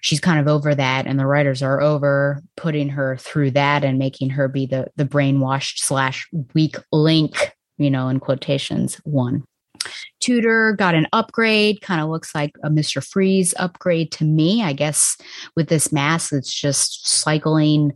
she's 0.00 0.20
kind 0.20 0.40
of 0.40 0.48
over 0.48 0.74
that 0.74 1.06
and 1.06 1.18
the 1.18 1.26
writers 1.26 1.62
are 1.62 1.80
over 1.80 2.42
putting 2.56 2.88
her 2.88 3.16
through 3.16 3.52
that 3.52 3.84
and 3.84 3.98
making 3.98 4.30
her 4.30 4.48
be 4.48 4.66
the 4.66 4.86
the 4.96 5.04
brainwashed 5.04 5.78
slash 5.78 6.28
weak 6.54 6.76
link 6.92 7.52
you 7.78 7.90
know 7.90 8.08
in 8.08 8.18
quotations 8.18 8.96
one 9.04 9.44
Tutor 10.20 10.74
got 10.74 10.94
an 10.94 11.06
upgrade, 11.12 11.80
kind 11.80 12.00
of 12.00 12.08
looks 12.08 12.34
like 12.34 12.52
a 12.62 12.70
Mr. 12.70 13.04
Freeze 13.04 13.54
upgrade 13.58 14.12
to 14.12 14.24
me. 14.24 14.62
I 14.62 14.72
guess 14.72 15.16
with 15.56 15.68
this 15.68 15.92
mask, 15.92 16.32
it's 16.32 16.52
just 16.52 17.08
cycling 17.08 17.92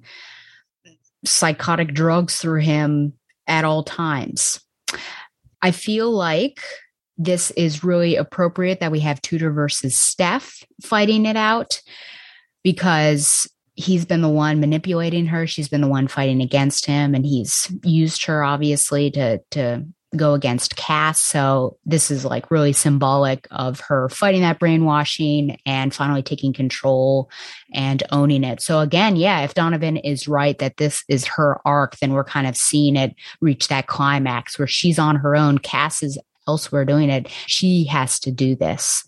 psychotic 1.24 1.94
drugs 1.94 2.38
through 2.38 2.60
him 2.60 3.14
at 3.46 3.64
all 3.64 3.82
times. 3.82 4.60
I 5.62 5.70
feel 5.70 6.10
like 6.10 6.60
this 7.16 7.50
is 7.52 7.84
really 7.84 8.16
appropriate 8.16 8.80
that 8.80 8.92
we 8.92 9.00
have 9.00 9.22
tutor 9.22 9.52
versus 9.52 9.96
Steph 9.96 10.62
fighting 10.82 11.26
it 11.26 11.36
out 11.36 11.80
because 12.62 13.48
he's 13.76 14.04
been 14.04 14.22
the 14.22 14.28
one 14.28 14.60
manipulating 14.60 15.26
her 15.26 15.46
she's 15.46 15.68
been 15.68 15.80
the 15.80 15.88
one 15.88 16.06
fighting 16.06 16.40
against 16.40 16.86
him 16.86 17.14
and 17.14 17.26
he's 17.26 17.72
used 17.82 18.24
her 18.24 18.44
obviously 18.44 19.10
to 19.10 19.38
to 19.50 19.84
go 20.16 20.34
against 20.34 20.76
Cass. 20.76 21.22
So 21.22 21.78
this 21.84 22.10
is 22.10 22.24
like 22.24 22.50
really 22.50 22.72
symbolic 22.72 23.46
of 23.50 23.80
her 23.80 24.08
fighting 24.08 24.42
that 24.42 24.58
brainwashing 24.58 25.58
and 25.66 25.94
finally 25.94 26.22
taking 26.22 26.52
control 26.52 27.30
and 27.72 28.02
owning 28.10 28.44
it. 28.44 28.60
So 28.60 28.80
again, 28.80 29.16
yeah, 29.16 29.42
if 29.42 29.54
Donovan 29.54 29.96
is 29.96 30.28
right 30.28 30.58
that 30.58 30.76
this 30.76 31.04
is 31.08 31.26
her 31.26 31.60
arc, 31.64 31.96
then 31.98 32.12
we're 32.12 32.24
kind 32.24 32.46
of 32.46 32.56
seeing 32.56 32.96
it 32.96 33.14
reach 33.40 33.68
that 33.68 33.86
climax 33.86 34.58
where 34.58 34.68
she's 34.68 34.98
on 34.98 35.16
her 35.16 35.36
own. 35.36 35.58
Cass 35.58 36.02
is 36.02 36.18
elsewhere 36.46 36.84
doing 36.84 37.10
it. 37.10 37.28
She 37.46 37.84
has 37.84 38.18
to 38.20 38.30
do 38.30 38.54
this. 38.54 39.04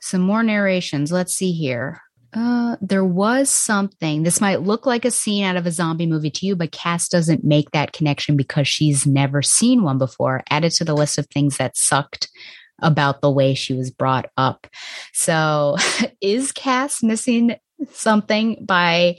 Some 0.00 0.20
more 0.20 0.42
narrations. 0.42 1.10
Let's 1.10 1.34
see 1.34 1.52
here. 1.52 2.02
Uh, 2.36 2.76
there 2.82 3.04
was 3.04 3.48
something. 3.48 4.22
This 4.22 4.42
might 4.42 4.60
look 4.60 4.84
like 4.84 5.06
a 5.06 5.10
scene 5.10 5.44
out 5.44 5.56
of 5.56 5.66
a 5.66 5.70
zombie 5.70 6.06
movie 6.06 6.30
to 6.30 6.46
you, 6.46 6.54
but 6.54 6.70
Cass 6.70 7.08
doesn't 7.08 7.44
make 7.44 7.70
that 7.70 7.94
connection 7.94 8.36
because 8.36 8.68
she's 8.68 9.06
never 9.06 9.40
seen 9.40 9.82
one 9.82 9.96
before. 9.96 10.42
Added 10.50 10.72
to 10.72 10.84
the 10.84 10.94
list 10.94 11.16
of 11.16 11.26
things 11.28 11.56
that 11.56 11.78
sucked 11.78 12.28
about 12.82 13.22
the 13.22 13.30
way 13.30 13.54
she 13.54 13.72
was 13.72 13.90
brought 13.90 14.28
up. 14.36 14.66
So, 15.14 15.76
is 16.20 16.52
Cass 16.52 17.02
missing 17.02 17.56
something 17.92 18.62
by 18.66 19.16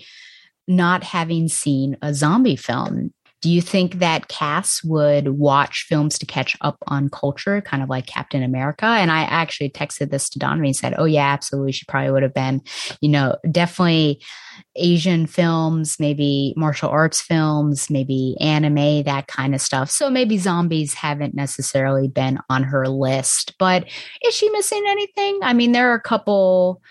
not 0.68 1.04
having 1.04 1.48
seen 1.48 1.98
a 2.04 2.14
zombie 2.14 2.56
film? 2.56 3.14
Do 3.42 3.50
you 3.50 3.62
think 3.62 4.00
that 4.00 4.28
Cass 4.30 4.84
would 4.84 5.30
watch 5.30 5.86
films 5.88 6.18
to 6.20 6.26
catch 6.26 6.58
up 6.62 6.78
on 6.88 7.10
culture, 7.10 7.62
kind 7.62 7.84
of 7.84 7.90
like 7.90 8.08
Captain 8.08 8.42
America? 8.42 8.86
And 8.86 9.12
I 9.12 9.22
actually 9.22 9.70
texted 9.70 10.10
this 10.10 10.30
to 10.30 10.40
Donovan 10.40 10.66
and 10.66 10.76
said, 10.76 10.96
Oh, 10.98 11.06
yeah, 11.06 11.28
absolutely. 11.28 11.72
She 11.72 11.86
probably 11.88 12.12
would 12.12 12.24
have 12.24 12.34
been, 12.34 12.62
you 13.00 13.10
know, 13.10 13.36
definitely 13.52 14.22
Asian 14.76 15.28
films, 15.28 15.98
maybe 16.00 16.54
martial 16.58 16.90
arts 16.90 17.22
films, 17.22 17.90
maybe 17.90 18.36
anime, 18.40 19.04
that 19.04 19.28
kind 19.28 19.54
of 19.54 19.62
stuff. 19.62 19.92
So 19.92 20.10
maybe 20.10 20.38
zombies 20.38 20.94
haven't 20.94 21.36
necessarily 21.36 22.08
been 22.08 22.40
on 22.50 22.64
her 22.64 22.88
list, 22.88 23.54
but 23.60 23.86
is 24.24 24.34
she 24.34 24.50
missing 24.50 24.84
anything? 24.88 25.40
I 25.44 25.54
mean, 25.54 25.72
there 25.74 25.92
are 25.92 25.96
a 25.96 26.02
couple 26.02 26.82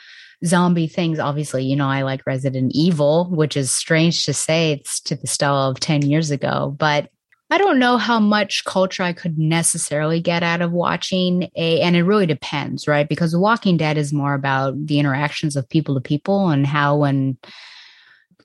zombie 0.45 0.87
things. 0.87 1.19
Obviously, 1.19 1.65
you 1.65 1.77
know, 1.77 1.89
I 1.89 2.03
like 2.03 2.27
Resident 2.27 2.73
Evil, 2.75 3.31
which 3.31 3.57
is 3.57 3.75
strange 3.75 4.25
to 4.27 4.33
say 4.33 4.73
it's 4.73 5.01
to 5.01 5.17
the 5.17 5.27
style 5.27 5.71
of 5.71 5.81
10 5.81 6.03
years 6.03 6.31
ago, 6.31 6.75
but 6.79 7.11
I 7.49 7.59
don't 7.59 7.79
know 7.79 7.97
how 7.97 8.19
much 8.19 8.65
culture 8.65 9.05
I 9.05 9.13
could 9.13 9.39
necessarily 9.39 10.21
get 10.21 10.43
out 10.43 10.63
of 10.63 10.73
watching 10.73 11.49
a, 11.55 11.81
and 11.81 11.95
it 11.95 12.03
really 12.03 12.27
depends, 12.27 12.89
right? 12.89 13.09
Because 13.09 13.31
The 13.31 13.39
Walking 13.39 13.77
Dead 13.77 13.97
is 13.97 14.13
more 14.13 14.35
about 14.35 14.75
the 14.87 14.99
interactions 14.99 15.55
of 15.55 15.69
people 15.69 15.95
to 15.95 16.01
people 16.01 16.49
and 16.49 16.67
how 16.67 16.97
when 16.97 17.39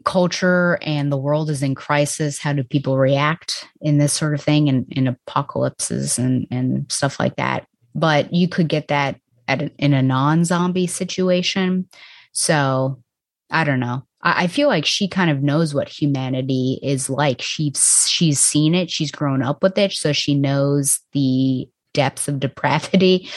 culture 0.04 0.78
and 0.82 1.12
the 1.12 1.18
world 1.18 1.50
is 1.50 1.64
in 1.64 1.74
crisis, 1.74 2.40
how 2.40 2.54
do 2.54 2.64
people 2.64 2.98
react 2.98 3.68
in 3.82 3.98
this 3.98 4.14
sort 4.14 4.36
of 4.36 4.42
thing 4.42 4.70
and 4.70 4.86
in 4.92 5.08
apocalypses 5.08 6.20
and, 6.20 6.46
and 6.52 6.92
stuff 6.92 7.20
like 7.20 7.36
that. 7.38 7.66
But 7.96 8.34
you 8.34 8.48
could 8.48 8.68
get 8.68 8.88
that 8.90 9.20
at 9.52 9.62
a, 9.62 9.72
in 9.78 9.94
a 9.94 10.02
non-zombie 10.02 10.88
situation. 10.88 11.88
So 12.32 13.02
I 13.50 13.64
don't 13.64 13.82
know. 13.82 14.04
I, 14.22 14.44
I 14.44 14.48
feel 14.48 14.68
like 14.68 14.86
she 14.86 15.08
kind 15.08 15.30
of 15.30 15.44
knows 15.44 15.74
what 15.74 15.90
humanity 15.90 16.80
is 16.82 17.10
like. 17.10 17.42
She's 17.42 18.08
she's 18.10 18.40
seen 18.40 18.74
it. 18.74 18.90
She's 18.90 19.12
grown 19.12 19.44
up 19.44 19.62
with 19.62 19.78
it, 19.78 19.92
so 19.92 20.14
she 20.14 20.34
knows 20.34 21.00
the 21.12 21.68
depths 21.94 22.28
of 22.28 22.40
depravity. 22.40 23.30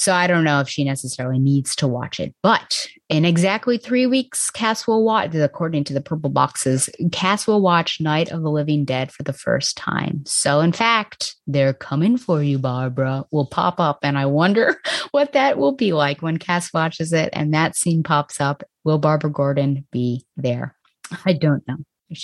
So 0.00 0.14
I 0.14 0.26
don't 0.26 0.44
know 0.44 0.60
if 0.60 0.68
she 0.70 0.82
necessarily 0.82 1.38
needs 1.38 1.76
to 1.76 1.86
watch 1.86 2.20
it. 2.20 2.34
But 2.42 2.86
in 3.10 3.26
exactly 3.26 3.76
three 3.76 4.06
weeks, 4.06 4.50
Cass 4.50 4.86
will 4.86 5.04
watch, 5.04 5.34
according 5.34 5.84
to 5.84 5.92
the 5.92 6.00
purple 6.00 6.30
boxes, 6.30 6.88
Cass 7.12 7.46
will 7.46 7.60
watch 7.60 8.00
Night 8.00 8.32
of 8.32 8.40
the 8.40 8.50
Living 8.50 8.86
Dead 8.86 9.12
for 9.12 9.24
the 9.24 9.34
first 9.34 9.76
time. 9.76 10.22
So 10.24 10.60
in 10.60 10.72
fact, 10.72 11.36
they're 11.46 11.74
coming 11.74 12.16
for 12.16 12.42
you, 12.42 12.58
Barbara, 12.58 13.26
will 13.30 13.44
pop 13.44 13.78
up. 13.78 13.98
And 14.02 14.16
I 14.16 14.24
wonder 14.24 14.80
what 15.10 15.34
that 15.34 15.58
will 15.58 15.72
be 15.72 15.92
like 15.92 16.22
when 16.22 16.38
Cass 16.38 16.72
watches 16.72 17.12
it 17.12 17.28
and 17.34 17.52
that 17.52 17.76
scene 17.76 18.02
pops 18.02 18.40
up. 18.40 18.62
Will 18.84 18.96
Barbara 18.96 19.30
Gordon 19.30 19.86
be 19.92 20.24
there? 20.34 20.76
I 21.26 21.34
don't 21.34 21.62
know 21.68 21.76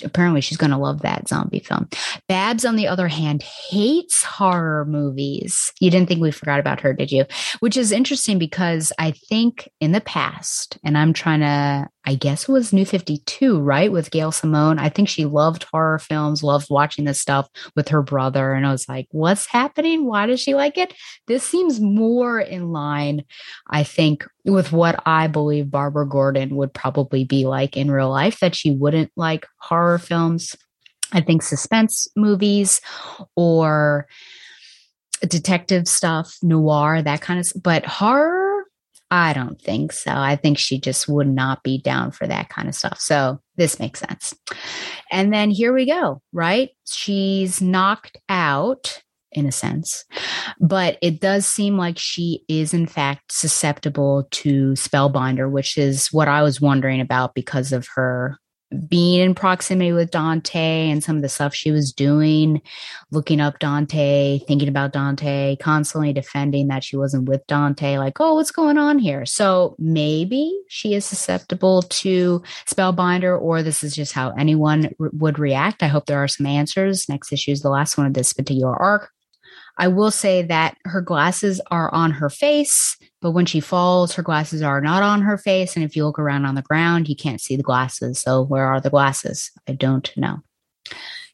apparently 0.03 0.41
she's 0.41 0.57
going 0.57 0.71
to 0.71 0.77
love 0.77 1.01
that 1.01 1.27
zombie 1.27 1.59
film. 1.59 1.87
Babs, 2.27 2.65
on 2.65 2.75
the 2.75 2.87
other 2.87 3.07
hand, 3.07 3.43
hates 3.43 4.23
horror 4.23 4.85
movies. 4.85 5.71
You 5.79 5.91
didn't 5.91 6.07
think 6.07 6.21
we 6.21 6.31
forgot 6.31 6.59
about 6.59 6.81
her, 6.81 6.93
did 6.93 7.11
you? 7.11 7.25
Which 7.59 7.77
is 7.77 7.91
interesting 7.91 8.39
because 8.39 8.91
I 8.99 9.11
think 9.11 9.69
in 9.79 9.91
the 9.91 10.01
past, 10.01 10.77
and 10.83 10.97
I'm 10.97 11.13
trying 11.13 11.41
to 11.41 11.89
I 12.07 12.15
guess 12.15 12.47
it 12.47 12.51
was 12.53 12.71
New 12.71 12.85
52, 12.85 13.59
right? 13.59 13.91
With 13.91 14.11
Gail 14.11 14.31
Simone. 14.31 14.79
I 14.79 14.87
think 14.87 15.09
she 15.09 15.25
loved 15.25 15.65
horror 15.65 15.99
films, 15.99 16.41
loved 16.41 16.69
watching 16.69 17.03
this 17.03 17.19
stuff 17.19 17.49
with 17.75 17.89
her 17.89 18.01
brother. 18.01 18.53
And 18.53 18.65
I 18.65 18.71
was 18.71 18.87
like, 18.87 19.07
what's 19.11 19.45
happening? 19.45 20.05
Why 20.05 20.25
does 20.25 20.39
she 20.39 20.55
like 20.55 20.77
it? 20.77 20.93
This 21.27 21.43
seems 21.43 21.81
more 21.81 22.39
in 22.39 22.71
line, 22.71 23.25
I 23.69 23.83
think, 23.83 24.25
with 24.45 24.71
what 24.71 25.03
I 25.05 25.27
believe 25.27 25.69
Barbara 25.69 26.07
Gordon 26.07 26.55
would 26.55 26.73
probably 26.73 27.25
be 27.25 27.45
like 27.45 27.75
in 27.75 27.91
real 27.91 28.09
life, 28.09 28.39
that 28.39 28.55
she 28.55 28.71
wouldn't 28.71 29.11
like 29.17 29.45
horror 29.57 29.99
films. 29.99 30.55
I 31.11 31.19
think 31.19 31.41
suspense 31.41 32.07
movies 32.15 32.79
or 33.35 34.07
detective 35.27 35.89
stuff, 35.89 36.37
noir, 36.41 37.01
that 37.01 37.19
kind 37.19 37.41
of 37.41 37.51
but 37.61 37.85
horror, 37.85 38.46
I 39.09 39.33
don't 39.33 39.61
think 39.61 39.93
so. 39.93 40.11
I 40.11 40.35
think 40.35 40.57
she 40.57 40.79
just 40.79 41.07
would 41.07 41.27
not 41.27 41.63
be 41.63 41.77
down 41.77 42.11
for 42.11 42.27
that 42.27 42.49
kind 42.49 42.67
of 42.67 42.75
stuff. 42.75 42.99
So 42.99 43.39
this 43.55 43.79
makes 43.79 44.01
sense. 44.01 44.33
And 45.11 45.33
then 45.33 45.49
here 45.49 45.73
we 45.73 45.85
go, 45.85 46.21
right? 46.33 46.71
She's 46.85 47.61
knocked 47.61 48.17
out 48.27 49.01
in 49.31 49.45
a 49.45 49.51
sense. 49.51 50.03
But 50.59 50.97
it 51.01 51.21
does 51.21 51.45
seem 51.45 51.77
like 51.77 51.97
she 51.97 52.43
is, 52.49 52.73
in 52.73 52.87
fact, 52.87 53.31
susceptible 53.31 54.27
to 54.31 54.71
Spellbinder, 54.71 55.49
which 55.49 55.77
is 55.77 56.07
what 56.07 56.27
I 56.27 56.43
was 56.43 56.59
wondering 56.59 56.99
about 57.01 57.35
because 57.35 57.71
of 57.71 57.87
her 57.95 58.37
being 58.87 59.21
in 59.21 59.33
proximity 59.33 59.93
with 59.93 60.11
Dante 60.11 60.89
and 60.89 61.03
some 61.03 61.15
of 61.15 61.21
the 61.21 61.29
stuff 61.29 61.55
she 61.55 61.71
was 61.71 61.93
doing, 61.93 62.61
looking 63.11 63.39
up 63.39 63.59
Dante, 63.59 64.39
thinking 64.39 64.67
about 64.67 64.91
Dante, 64.91 65.55
constantly 65.57 66.11
defending 66.13 66.67
that 66.67 66.83
she 66.83 66.97
wasn't 66.97 67.29
with 67.29 67.45
Dante, 67.47 67.97
like, 67.97 68.19
oh, 68.19 68.35
what's 68.35 68.51
going 68.51 68.77
on 68.77 68.99
here? 68.99 69.25
So 69.25 69.75
maybe 69.79 70.53
she 70.67 70.93
is 70.93 71.05
susceptible 71.05 71.83
to 71.83 72.43
Spellbinder, 72.65 73.39
or 73.39 73.63
this 73.63 73.83
is 73.83 73.95
just 73.95 74.13
how 74.13 74.31
anyone 74.31 74.93
r- 74.99 75.09
would 75.13 75.39
react. 75.39 75.81
I 75.81 75.87
hope 75.87 76.05
there 76.05 76.21
are 76.21 76.27
some 76.27 76.45
answers. 76.45 77.07
Next 77.07 77.31
issue 77.31 77.51
is 77.51 77.61
the 77.61 77.69
last 77.69 77.97
one 77.97 78.07
of 78.07 78.13
this 78.13 78.33
particular 78.33 78.75
arc. 78.75 79.11
I 79.77 79.87
will 79.87 80.11
say 80.11 80.41
that 80.43 80.77
her 80.85 81.01
glasses 81.01 81.61
are 81.71 81.93
on 81.93 82.11
her 82.11 82.29
face, 82.29 82.97
but 83.21 83.31
when 83.31 83.45
she 83.45 83.59
falls, 83.59 84.13
her 84.15 84.23
glasses 84.23 84.61
are 84.61 84.81
not 84.81 85.03
on 85.03 85.21
her 85.21 85.37
face. 85.37 85.75
And 85.75 85.85
if 85.85 85.95
you 85.95 86.05
look 86.05 86.19
around 86.19 86.45
on 86.45 86.55
the 86.55 86.61
ground, 86.61 87.07
you 87.07 87.15
can't 87.15 87.41
see 87.41 87.55
the 87.55 87.63
glasses. 87.63 88.19
So, 88.19 88.41
where 88.43 88.65
are 88.65 88.81
the 88.81 88.89
glasses? 88.89 89.51
I 89.67 89.73
don't 89.73 90.11
know. 90.17 90.39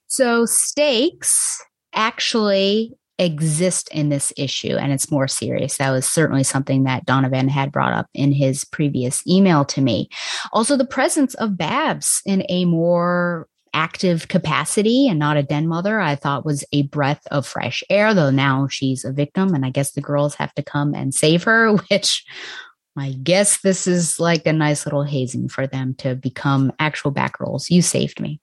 So, 0.08 0.46
stakes 0.46 1.64
actually 1.94 2.94
exist 3.20 3.90
in 3.92 4.10
this 4.10 4.34
issue 4.38 4.76
and 4.76 4.92
it's 4.92 5.12
more 5.12 5.28
serious. 5.28 5.78
That 5.78 5.92
was 5.92 6.06
certainly 6.06 6.44
something 6.44 6.84
that 6.84 7.06
Donovan 7.06 7.48
had 7.48 7.72
brought 7.72 7.94
up 7.94 8.08
in 8.14 8.32
his 8.32 8.66
previous 8.66 9.26
email 9.28 9.66
to 9.66 9.82
me. 9.82 10.10
Also, 10.52 10.76
the 10.76 10.86
presence 10.86 11.36
of 11.36 11.58
Babs 11.58 12.22
in 12.26 12.44
a 12.50 12.66
more 12.66 13.48
active 13.74 14.28
capacity 14.28 15.08
and 15.08 15.20
not 15.20 15.38
a 15.38 15.44
den 15.44 15.68
mother, 15.68 16.00
I 16.00 16.16
thought 16.16 16.46
was 16.46 16.64
a 16.72 16.84
breath 16.84 17.22
of 17.32 17.46
fresh 17.48 17.84
air, 17.90 18.14
though 18.14 18.30
now 18.30 18.68
she's 18.68 19.04
a 19.04 19.12
victim 19.12 19.54
and 19.54 19.66
I 19.66 19.70
guess 19.70 19.92
the 19.92 20.02
girls 20.02 20.36
have 20.36 20.54
to 20.56 20.64
come 20.64 20.94
and 20.94 21.14
save 21.14 21.44
her, 21.44 21.74
which 21.90 22.24
I 22.98 23.12
guess 23.12 23.62
this 23.62 23.88
is 23.88 24.20
like 24.20 24.46
a 24.46 24.54
nice 24.54 24.86
little 24.86 25.04
hazing 25.04 25.50
for 25.50 25.66
them 25.66 25.96
to 25.96 26.16
become 26.16 26.72
actual 26.80 27.12
Batgirls. 27.12 27.70
You 27.70 27.82
saved 27.82 28.20
me. 28.20 28.40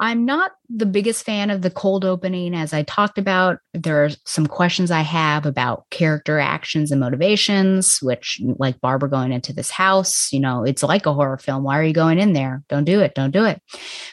I'm 0.00 0.24
not 0.24 0.52
the 0.68 0.86
biggest 0.86 1.24
fan 1.24 1.50
of 1.50 1.62
the 1.62 1.70
cold 1.70 2.04
opening. 2.04 2.54
As 2.54 2.72
I 2.72 2.82
talked 2.82 3.18
about, 3.18 3.58
there 3.74 4.04
are 4.04 4.10
some 4.24 4.46
questions 4.46 4.90
I 4.90 5.00
have 5.00 5.44
about 5.44 5.88
character 5.90 6.38
actions 6.38 6.92
and 6.92 7.00
motivations, 7.00 7.98
which, 8.00 8.40
like 8.58 8.80
Barbara 8.80 9.10
going 9.10 9.32
into 9.32 9.52
this 9.52 9.70
house, 9.70 10.32
you 10.32 10.38
know, 10.38 10.62
it's 10.62 10.82
like 10.82 11.06
a 11.06 11.14
horror 11.14 11.38
film. 11.38 11.64
Why 11.64 11.78
are 11.78 11.84
you 11.84 11.92
going 11.92 12.18
in 12.18 12.32
there? 12.32 12.62
Don't 12.68 12.84
do 12.84 13.00
it. 13.00 13.14
Don't 13.14 13.32
do 13.32 13.44
it. 13.44 13.60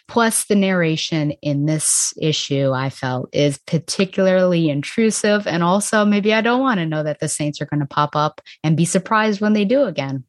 Plus, 0.07 0.45
the 0.45 0.55
narration 0.55 1.31
in 1.41 1.65
this 1.65 2.13
issue, 2.19 2.71
I 2.71 2.89
felt, 2.89 3.29
is 3.33 3.59
particularly 3.59 4.69
intrusive. 4.69 5.45
And 5.45 5.61
also, 5.61 6.03
maybe 6.03 6.33
I 6.33 6.41
don't 6.41 6.61
want 6.61 6.79
to 6.79 6.85
know 6.85 7.03
that 7.03 7.19
the 7.19 7.27
Saints 7.27 7.61
are 7.61 7.67
going 7.67 7.81
to 7.81 7.85
pop 7.85 8.15
up 8.15 8.41
and 8.63 8.77
be 8.77 8.85
surprised 8.85 9.41
when 9.41 9.53
they 9.53 9.65
do 9.65 9.83
again. 9.83 10.23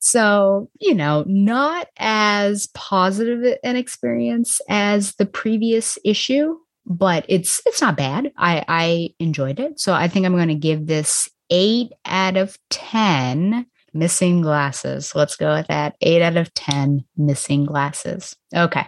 So, 0.00 0.70
you 0.80 0.94
know, 0.94 1.24
not 1.26 1.88
as 1.98 2.68
positive 2.74 3.58
an 3.62 3.76
experience 3.76 4.60
as 4.68 5.14
the 5.16 5.26
previous 5.26 5.98
issue, 6.04 6.56
but 6.86 7.24
it's 7.28 7.60
it's 7.66 7.82
not 7.82 7.96
bad. 7.96 8.32
I 8.36 8.64
I 8.66 9.10
enjoyed 9.18 9.60
it. 9.60 9.78
So 9.78 9.92
I 9.92 10.08
think 10.08 10.26
I'm 10.26 10.34
going 10.34 10.48
to 10.48 10.54
give 10.54 10.86
this 10.86 11.28
8 11.50 11.92
out 12.06 12.36
of 12.36 12.58
10 12.70 13.66
missing 13.92 14.40
glasses. 14.40 15.14
Let's 15.14 15.36
go 15.36 15.54
with 15.54 15.66
that. 15.66 15.96
8 16.00 16.22
out 16.22 16.36
of 16.36 16.52
10 16.54 17.04
missing 17.16 17.64
glasses. 17.64 18.36
Okay. 18.54 18.86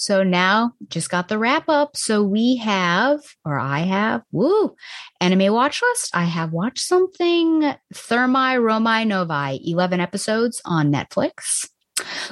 So 0.00 0.22
now 0.22 0.72
just 0.88 1.10
got 1.10 1.28
the 1.28 1.36
wrap 1.36 1.68
up. 1.68 1.94
So 1.94 2.22
we 2.22 2.56
have, 2.56 3.20
or 3.44 3.58
I 3.58 3.80
have, 3.80 4.22
woo, 4.32 4.74
anime 5.20 5.52
watch 5.52 5.82
list. 5.82 6.10
I 6.14 6.24
have 6.24 6.54
watched 6.54 6.78
something 6.78 7.74
Thermae 7.92 8.58
Romae 8.58 9.04
Novae, 9.04 9.60
11 9.62 10.00
episodes 10.00 10.62
on 10.64 10.90
Netflix. 10.90 11.68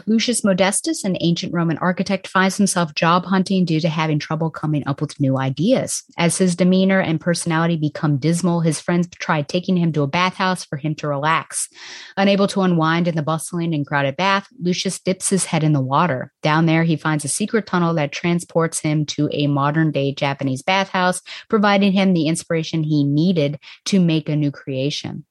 Lucius 0.07 0.45
Modestus, 0.45 1.05
an 1.05 1.17
ancient 1.21 1.53
Roman 1.53 1.79
architect, 1.79 2.27
finds 2.27 2.57
himself 2.57 2.95
job 2.95 3.25
hunting 3.25 3.65
due 3.65 3.81
to 3.81 3.89
having 3.89 4.19
trouble 4.19 4.51
coming 4.51 4.87
up 4.87 5.01
with 5.01 5.19
new 5.21 5.39
ideas. 5.39 6.03
As 6.17 6.39
his 6.39 6.57
demeanor 6.57 7.01
and 7.01 7.21
personality 7.21 7.77
become 7.77 8.19
dismal, 8.19 8.61
his 8.61 8.81
friends 8.81 9.09
try 9.19 9.43
taking 9.43 9.77
him 9.77 9.93
to 9.93 10.03
a 10.03 10.07
bathhouse 10.07 10.65
for 10.65 10.77
him 10.77 10.95
to 10.97 11.09
relax. 11.09 11.69
Unable 12.17 12.47
to 12.49 12.63
unwind 12.63 13.09
in 13.09 13.17
the 13.17 13.23
bustling 13.23 13.75
and 13.75 13.87
crowded 13.87 14.17
bath, 14.17 14.49
Lucius 14.61 14.99
dips 14.99 15.29
his 15.29 15.45
head 15.45 15.65
in 15.65 15.73
the 15.73 15.81
water. 15.81 16.33
Down 16.43 16.67
there, 16.67 16.85
he 16.85 16.97
finds 16.97 17.25
a 17.25 17.29
secret 17.29 17.67
tunnel 17.67 17.95
that 17.95 18.13
transports 18.13 18.81
him 18.81 19.07
to 19.07 19.29
a 19.33 19.47
modern 19.47 19.91
day 19.91 20.13
Japanese 20.13 20.63
bathhouse, 20.63 21.21
providing 21.49 21.93
him 21.93 22.13
the 22.13 22.27
inspiration 22.27 22.83
he 22.83 23.05
needed 23.05 23.59
to 23.87 24.01
make 24.01 24.29
a 24.29 24.37
new 24.37 24.51
creation. 24.51 25.25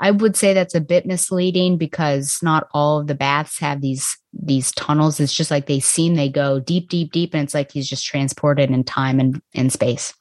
I 0.00 0.10
would 0.10 0.36
say 0.36 0.54
that's 0.54 0.74
a 0.74 0.80
bit 0.80 1.06
misleading 1.06 1.76
because 1.76 2.38
not 2.42 2.68
all 2.72 3.00
of 3.00 3.06
the 3.06 3.14
baths 3.14 3.58
have 3.58 3.80
these 3.80 4.16
these 4.32 4.72
tunnels. 4.72 5.18
It's 5.20 5.34
just 5.34 5.50
like 5.50 5.66
they 5.66 5.80
seem 5.80 6.14
they 6.14 6.28
go 6.28 6.60
deep, 6.60 6.88
deep, 6.88 7.12
deep, 7.12 7.34
and 7.34 7.42
it's 7.42 7.54
like 7.54 7.72
he's 7.72 7.88
just 7.88 8.06
transported 8.06 8.70
in 8.70 8.84
time 8.84 9.18
and 9.18 9.42
in 9.52 9.70
space. 9.70 10.14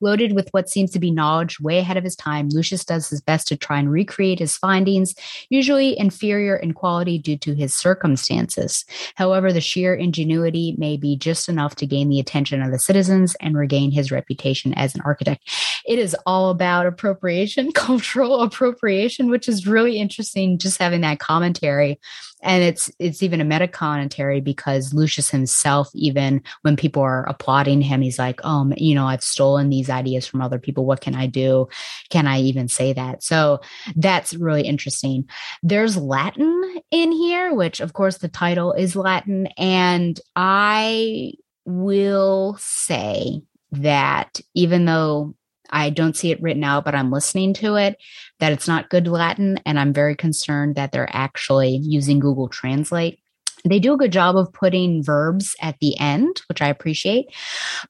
Loaded 0.00 0.32
with 0.32 0.48
what 0.52 0.68
seems 0.68 0.90
to 0.92 0.98
be 0.98 1.10
knowledge 1.10 1.60
way 1.60 1.78
ahead 1.78 1.96
of 1.96 2.04
his 2.04 2.16
time, 2.16 2.48
Lucius 2.50 2.84
does 2.84 3.08
his 3.08 3.20
best 3.20 3.48
to 3.48 3.56
try 3.56 3.78
and 3.78 3.90
recreate 3.90 4.38
his 4.38 4.56
findings, 4.56 5.14
usually 5.50 5.98
inferior 5.98 6.56
in 6.56 6.72
quality 6.72 7.18
due 7.18 7.36
to 7.38 7.54
his 7.54 7.74
circumstances. 7.74 8.84
However, 9.14 9.52
the 9.52 9.60
sheer 9.60 9.94
ingenuity 9.94 10.74
may 10.78 10.96
be 10.96 11.16
just 11.16 11.48
enough 11.48 11.76
to 11.76 11.86
gain 11.86 12.08
the 12.08 12.20
attention 12.20 12.62
of 12.62 12.70
the 12.70 12.78
citizens 12.78 13.36
and 13.40 13.56
regain 13.56 13.90
his 13.90 14.10
reputation 14.10 14.74
as 14.74 14.94
an 14.94 15.00
architect. 15.02 15.48
It 15.86 15.98
is 15.98 16.16
all 16.26 16.50
about 16.50 16.86
appropriation, 16.86 17.72
cultural 17.74 18.42
appropriation, 18.42 19.30
which 19.30 19.48
is 19.48 19.66
really 19.66 19.98
interesting 19.98 20.58
just 20.58 20.78
having 20.78 21.00
that 21.02 21.18
commentary 21.18 22.00
and 22.42 22.62
it's 22.62 22.90
it's 22.98 23.22
even 23.22 23.40
a 23.40 23.44
meta 23.44 23.68
commentary 23.68 24.40
because 24.40 24.94
Lucius 24.94 25.30
himself, 25.30 25.90
even 25.94 26.42
when 26.62 26.76
people 26.76 27.02
are 27.02 27.24
applauding 27.28 27.80
him, 27.80 28.00
he's 28.00 28.18
like, 28.18 28.40
"Oh, 28.44 28.70
you 28.76 28.94
know, 28.94 29.06
I've 29.06 29.22
stolen 29.22 29.70
these 29.70 29.90
ideas 29.90 30.26
from 30.26 30.40
other 30.40 30.58
people. 30.58 30.84
What 30.84 31.00
can 31.00 31.14
I 31.14 31.26
do? 31.26 31.68
Can 32.10 32.26
I 32.26 32.40
even 32.40 32.68
say 32.68 32.92
that?" 32.92 33.22
So 33.22 33.60
that's 33.96 34.34
really 34.34 34.62
interesting. 34.62 35.28
There's 35.62 35.96
Latin 35.96 36.80
in 36.90 37.12
here, 37.12 37.54
which 37.54 37.80
of 37.80 37.92
course 37.92 38.18
the 38.18 38.28
title 38.28 38.72
is 38.72 38.96
Latin, 38.96 39.48
and 39.56 40.20
I 40.36 41.32
will 41.64 42.56
say 42.60 43.42
that 43.72 44.40
even 44.54 44.86
though 44.86 45.34
I 45.70 45.90
don't 45.90 46.16
see 46.16 46.30
it 46.30 46.42
written 46.42 46.64
out, 46.64 46.84
but 46.84 46.94
I'm 46.94 47.10
listening 47.10 47.54
to 47.54 47.76
it, 47.76 47.96
that 48.40 48.52
it's 48.52 48.68
not 48.68 48.90
good 48.90 49.06
Latin. 49.06 49.58
And 49.66 49.78
I'm 49.78 49.92
very 49.92 50.16
concerned 50.16 50.76
that 50.76 50.92
they're 50.92 51.10
actually 51.12 51.80
using 51.82 52.18
Google 52.18 52.48
Translate. 52.48 53.20
They 53.64 53.78
do 53.78 53.94
a 53.94 53.98
good 53.98 54.12
job 54.12 54.36
of 54.36 54.52
putting 54.52 55.02
verbs 55.02 55.56
at 55.60 55.78
the 55.80 55.98
end, 55.98 56.40
which 56.48 56.62
I 56.62 56.68
appreciate. 56.68 57.26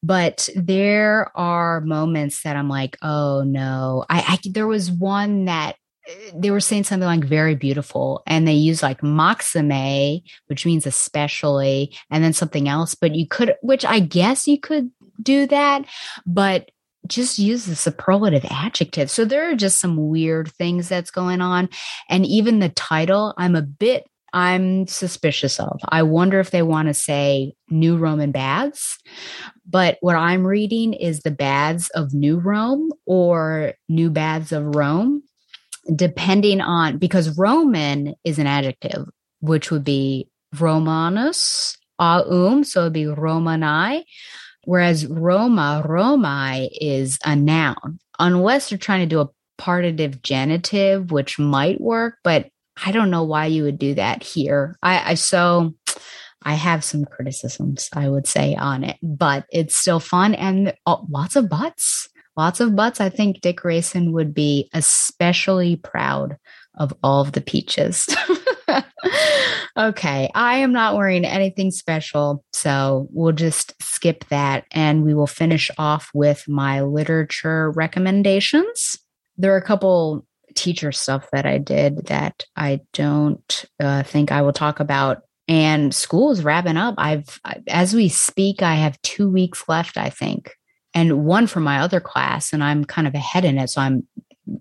But 0.03 0.49
there 0.57 1.31
are 1.37 1.81
moments 1.83 2.43
that 2.43 2.57
I'm 2.57 2.69
like, 2.69 2.97
oh 3.03 3.43
no. 3.43 4.05
I, 4.09 4.39
I 4.45 4.51
there 4.51 4.67
was 4.67 4.91
one 4.91 5.45
that 5.47 5.77
eh, 6.09 6.31
they 6.35 6.51
were 6.51 6.61
saying 6.61 6.85
something 6.85 7.07
like 7.07 7.25
very 7.25 7.55
beautiful 7.55 8.23
and 8.27 8.47
they 8.47 8.55
use 8.55 8.83
like 8.83 9.03
maxime 9.03 10.21
which 10.47 10.65
means 10.65 10.87
especially 10.87 11.95
and 12.11 12.25
then 12.25 12.33
something 12.33 12.69
else 12.69 12.95
but 12.95 13.15
you 13.15 13.27
could 13.27 13.55
which 13.61 13.85
i 13.85 14.01
guess 14.01 14.47
you 14.47 14.59
could 14.59 14.91
do 15.23 15.47
that 15.47 15.85
but 16.27 16.71
just 17.09 17.39
use 17.39 17.67
the 17.67 17.77
superlative 17.77 18.45
adjective. 18.51 19.11
So 19.11 19.25
there 19.25 19.51
are 19.51 19.55
just 19.55 19.81
some 19.81 20.09
weird 20.09 20.53
things 20.53 20.89
that's 20.89 21.11
going 21.11 21.41
on. 21.41 21.69
And 22.09 22.27
even 22.27 22.59
the 22.59 22.69
title, 22.69 23.35
I'm 23.37 23.57
a 23.57 23.63
bit 23.63 24.07
I'm 24.33 24.87
suspicious 24.87 25.59
of. 25.59 25.81
I 25.89 26.03
wonder 26.03 26.39
if 26.39 26.51
they 26.51 26.63
want 26.63 26.89
to 26.89 26.95
say 26.95 27.55
New 27.71 27.97
Roman 27.97 28.31
Baths, 28.31 28.99
but 29.67 29.97
what 30.01 30.17
I'm 30.17 30.47
reading 30.47 30.93
is 30.93 31.21
the 31.21 31.31
Baths 31.31 31.89
of 31.91 32.13
New 32.13 32.39
Rome 32.39 32.93
or 33.07 33.73
New 33.89 34.11
Baths 34.11 34.53
of 34.53 34.75
Rome, 34.75 35.23
depending 35.95 36.61
on 36.61 36.99
because 36.99 37.39
Roman 37.39 38.15
is 38.25 38.39
an 38.39 38.47
adjective, 38.47 39.07
which 39.41 39.71
would 39.71 39.85
be 39.85 40.29
Romanus, 40.59 41.77
aum, 41.99 42.65
so 42.65 42.83
it'd 42.83 42.93
be 42.93 43.07
Romani. 43.07 44.05
Whereas 44.69 45.07
Roma, 45.07 45.83
Romi 45.83 46.67
is 46.79 47.19
a 47.25 47.35
noun, 47.35 47.99
unless 48.19 48.71
you're 48.71 48.77
trying 48.77 49.01
to 49.01 49.07
do 49.07 49.23
a 49.23 49.31
partitive 49.57 50.21
genitive, 50.21 51.11
which 51.11 51.39
might 51.39 51.81
work, 51.81 52.19
but 52.23 52.51
I 52.85 52.93
don't 52.93 53.11
know 53.11 53.23
why 53.23 53.47
you 53.47 53.63
would 53.63 53.79
do 53.79 53.95
that 53.95 54.23
here. 54.23 54.77
I, 54.83 55.13
I 55.13 55.15
so 55.15 55.75
I 56.43 56.53
have 56.53 56.85
some 56.85 57.07
criticisms, 57.07 57.89
I 57.95 58.11
would 58.11 58.27
say, 58.27 58.57
on 58.57 58.85
it, 58.85 58.99
but 59.03 59.47
it's 59.51 59.75
still 59.75 60.01
fun 60.01 60.35
and 60.35 60.75
oh, 60.85 61.07
lots 61.09 61.35
of 61.35 61.49
butts. 61.49 62.07
Lots 62.37 62.61
of 62.61 62.77
butts. 62.77 63.01
I 63.01 63.09
think 63.09 63.41
Dick 63.41 63.57
Grayson 63.57 64.13
would 64.13 64.35
be 64.35 64.69
especially 64.75 65.77
proud 65.77 66.37
of 66.75 66.93
all 67.03 67.23
of 67.23 67.33
the 67.33 67.41
peaches. 67.41 68.07
okay, 69.77 70.31
I 70.35 70.59
am 70.59 70.73
not 70.73 70.97
wearing 70.97 71.25
anything 71.25 71.71
special, 71.71 72.45
so 72.53 73.09
we'll 73.13 73.33
just 73.33 73.75
skip 73.83 74.25
that 74.29 74.65
and 74.71 75.05
we 75.05 75.15
will 75.15 75.27
finish 75.27 75.71
off 75.79 76.11
with 76.15 76.47
my 76.49 76.83
literature 76.83 77.71
recommendations. 77.73 78.99
There 79.37 79.53
are 79.55 79.59
a 79.59 79.63
couple 79.63 80.27
teacher 80.55 80.93
stuff 80.93 81.29
that 81.33 81.47
I 81.47 81.59
did 81.59 82.07
that 82.07 82.45
I 82.57 82.81
don't 82.93 83.65
uh, 83.81 84.03
think 84.03 84.33
I 84.33 84.43
will 84.43 84.53
talk 84.53 84.81
about. 84.81 85.23
And 85.47 85.95
school 85.95 86.31
is 86.31 86.45
wrapping 86.45 86.77
up. 86.77 86.97
I've, 86.99 87.41
as 87.69 87.95
we 87.95 88.09
speak, 88.09 88.61
I 88.63 88.75
have 88.75 89.01
two 89.03 89.31
weeks 89.31 89.65
left, 89.69 89.97
I 89.97 90.11
think, 90.11 90.55
and 90.93 91.25
one 91.25 91.47
for 91.47 91.61
my 91.61 91.81
other 91.81 92.01
class, 92.01 92.53
and 92.53 92.63
I'm 92.63 92.85
kind 92.85 93.07
of 93.07 93.15
ahead 93.15 93.47
in 93.47 93.57
it. 93.57 93.71
So 93.71 93.81
I'm 93.81 94.07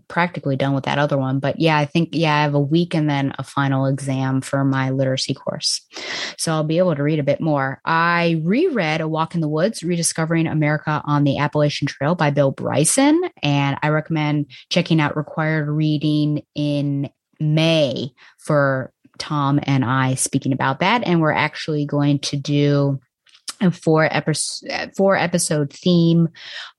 practically 0.07 0.55
done 0.55 0.73
with 0.73 0.85
that 0.85 0.97
other 0.97 1.18
one. 1.18 1.39
But 1.39 1.59
yeah, 1.59 1.77
I 1.77 1.85
think, 1.85 2.09
yeah, 2.11 2.35
I 2.35 2.41
have 2.41 2.53
a 2.53 2.59
week 2.59 2.93
and 2.93 3.09
then 3.09 3.34
a 3.38 3.43
final 3.43 3.85
exam 3.85 4.41
for 4.41 4.64
my 4.64 4.89
literacy 4.89 5.34
course. 5.34 5.81
So 6.38 6.51
I'll 6.51 6.64
be 6.64 6.77
able 6.77 6.95
to 6.95 7.03
read 7.03 7.19
a 7.19 7.23
bit 7.23 7.41
more. 7.41 7.81
I 7.85 8.41
reread 8.43 9.01
A 9.01 9.07
Walk 9.07 9.35
in 9.35 9.41
the 9.41 9.47
Woods, 9.47 9.84
Rediscovering 9.84 10.47
America 10.47 11.01
on 11.05 11.23
the 11.23 11.38
Appalachian 11.38 11.88
Trail 11.88 12.15
by 12.15 12.30
Bill 12.30 12.51
Bryson. 12.51 13.22
And 13.41 13.77
I 13.81 13.89
recommend 13.89 14.51
checking 14.69 14.99
out 14.99 15.18
required 15.18 15.68
reading 15.68 16.43
in 16.55 17.09
May 17.39 18.11
for 18.38 18.91
Tom 19.19 19.59
and 19.64 19.84
I 19.84 20.15
speaking 20.15 20.53
about 20.53 20.80
that. 20.80 21.03
And 21.05 21.22
we're 21.22 21.31
actually 21.31 21.85
going 21.85 22.19
to 22.19 22.38
do 22.38 22.99
a 23.61 23.71
four 23.71 24.07
episode 24.11 24.91
four 24.95 25.15
episode 25.15 25.71
theme 25.73 26.29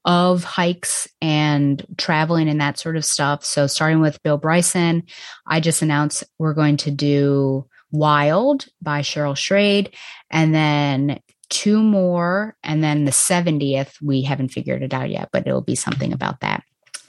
of 0.05 0.45
hikes 0.45 1.09
and 1.21 1.85
traveling 1.97 2.49
and 2.49 2.61
that 2.61 2.79
sort 2.79 2.97
of 2.97 3.05
stuff. 3.05 3.45
So 3.45 3.67
starting 3.67 4.01
with 4.01 4.23
Bill 4.23 4.39
Bryson, 4.39 5.05
I 5.47 5.61
just 5.61 5.83
announced 5.83 6.25
we're 6.39 6.55
going 6.55 6.77
to 6.79 6.91
do 6.91 7.67
Wild 7.91 8.67
by 8.83 9.01
Cheryl 9.01 9.37
Strayed 9.37 9.95
and 10.31 10.55
then 10.55 11.21
two 11.49 11.83
more 11.83 12.55
and 12.63 12.85
then 12.85 13.07
the 13.07 13.11
70th 13.11 13.95
we 14.03 14.23
haven't 14.23 14.51
figured 14.51 14.83
it 14.83 14.93
out 14.93 15.09
yet 15.09 15.31
but 15.33 15.47
it'll 15.47 15.63
be 15.63 15.75
something 15.75 16.13
about 16.13 16.41
that 16.41 16.63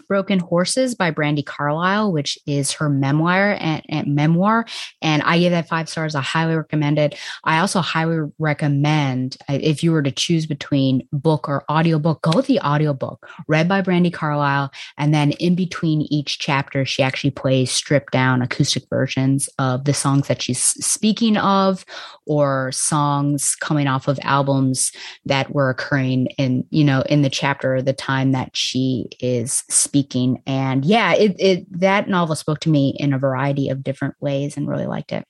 Broken 0.10 0.40
Horses 0.40 0.96
by 0.96 1.12
Brandi 1.12 1.46
Carlile, 1.46 2.12
which 2.12 2.38
is 2.48 2.74
her 2.74 2.90
memoir 2.90 3.56
and, 3.60 3.84
and, 3.88 4.16
memoir. 4.16 4.66
And 5.04 5.22
I 5.22 5.38
give 5.38 5.52
that 5.52 5.70
five 5.70 5.88
stars. 5.88 6.16
I 6.16 6.22
highly 6.22 6.56
recommend 6.56 6.98
it. 6.98 7.16
I 7.44 7.60
also 7.60 7.80
highly 7.80 8.28
recommend 8.40 9.38
uh, 9.48 9.60
if 9.62 9.84
you 9.84 9.92
were 9.92 10.02
to 10.02 10.12
choose 10.12 10.48
between 10.48 11.08
book 11.14 11.48
or 11.48 11.64
audiobook, 11.70 12.24
go 12.24 12.32
with 12.36 12.48
the 12.48 12.60
audiobook 12.62 13.30
read 13.48 13.70
by 13.70 13.84
Brandi 13.84 14.12
Carlile. 14.12 14.72
And 14.98 15.14
then 15.14 15.34
in 15.34 15.54
between 15.54 16.02
each 16.10 16.40
chapter, 16.40 16.86
she 16.86 17.04
actually 17.04 17.32
plays 17.32 17.72
stripped 17.72 18.12
down 18.12 18.42
acoustic 18.42 18.90
versions 18.90 19.48
of 19.60 19.86
the 19.86 19.94
songs 19.94 20.28
that 20.28 20.42
she's 20.42 20.60
speaking 20.60 21.38
of 21.38 21.86
or 22.26 22.72
songs 22.72 23.56
coming 23.56 23.86
off 23.86 24.08
of 24.08 24.20
albums 24.24 24.92
that 25.26 25.54
were 25.54 25.70
occurring 25.70 26.28
in, 26.40 26.66
you 26.72 26.84
know, 26.84 27.04
in 27.04 27.22
the 27.22 27.30
chapter 27.30 27.80
the 27.80 27.94
time 27.94 28.32
that 28.32 28.58
she 28.58 29.08
is 29.20 29.64
speaking 29.70 29.99
speaking. 30.00 30.42
And 30.46 30.86
yeah, 30.86 31.14
it, 31.14 31.36
it 31.40 31.80
that 31.80 32.08
novel 32.08 32.36
spoke 32.36 32.60
to 32.62 32.70
me 32.70 32.96
in 32.98 33.14
a 33.14 33.20
variety 33.20 33.70
of 33.70 33.84
different 33.84 34.16
ways 34.22 34.56
and 34.56 34.68
really 34.68 34.86
liked 34.86 35.12
it. 35.12 35.26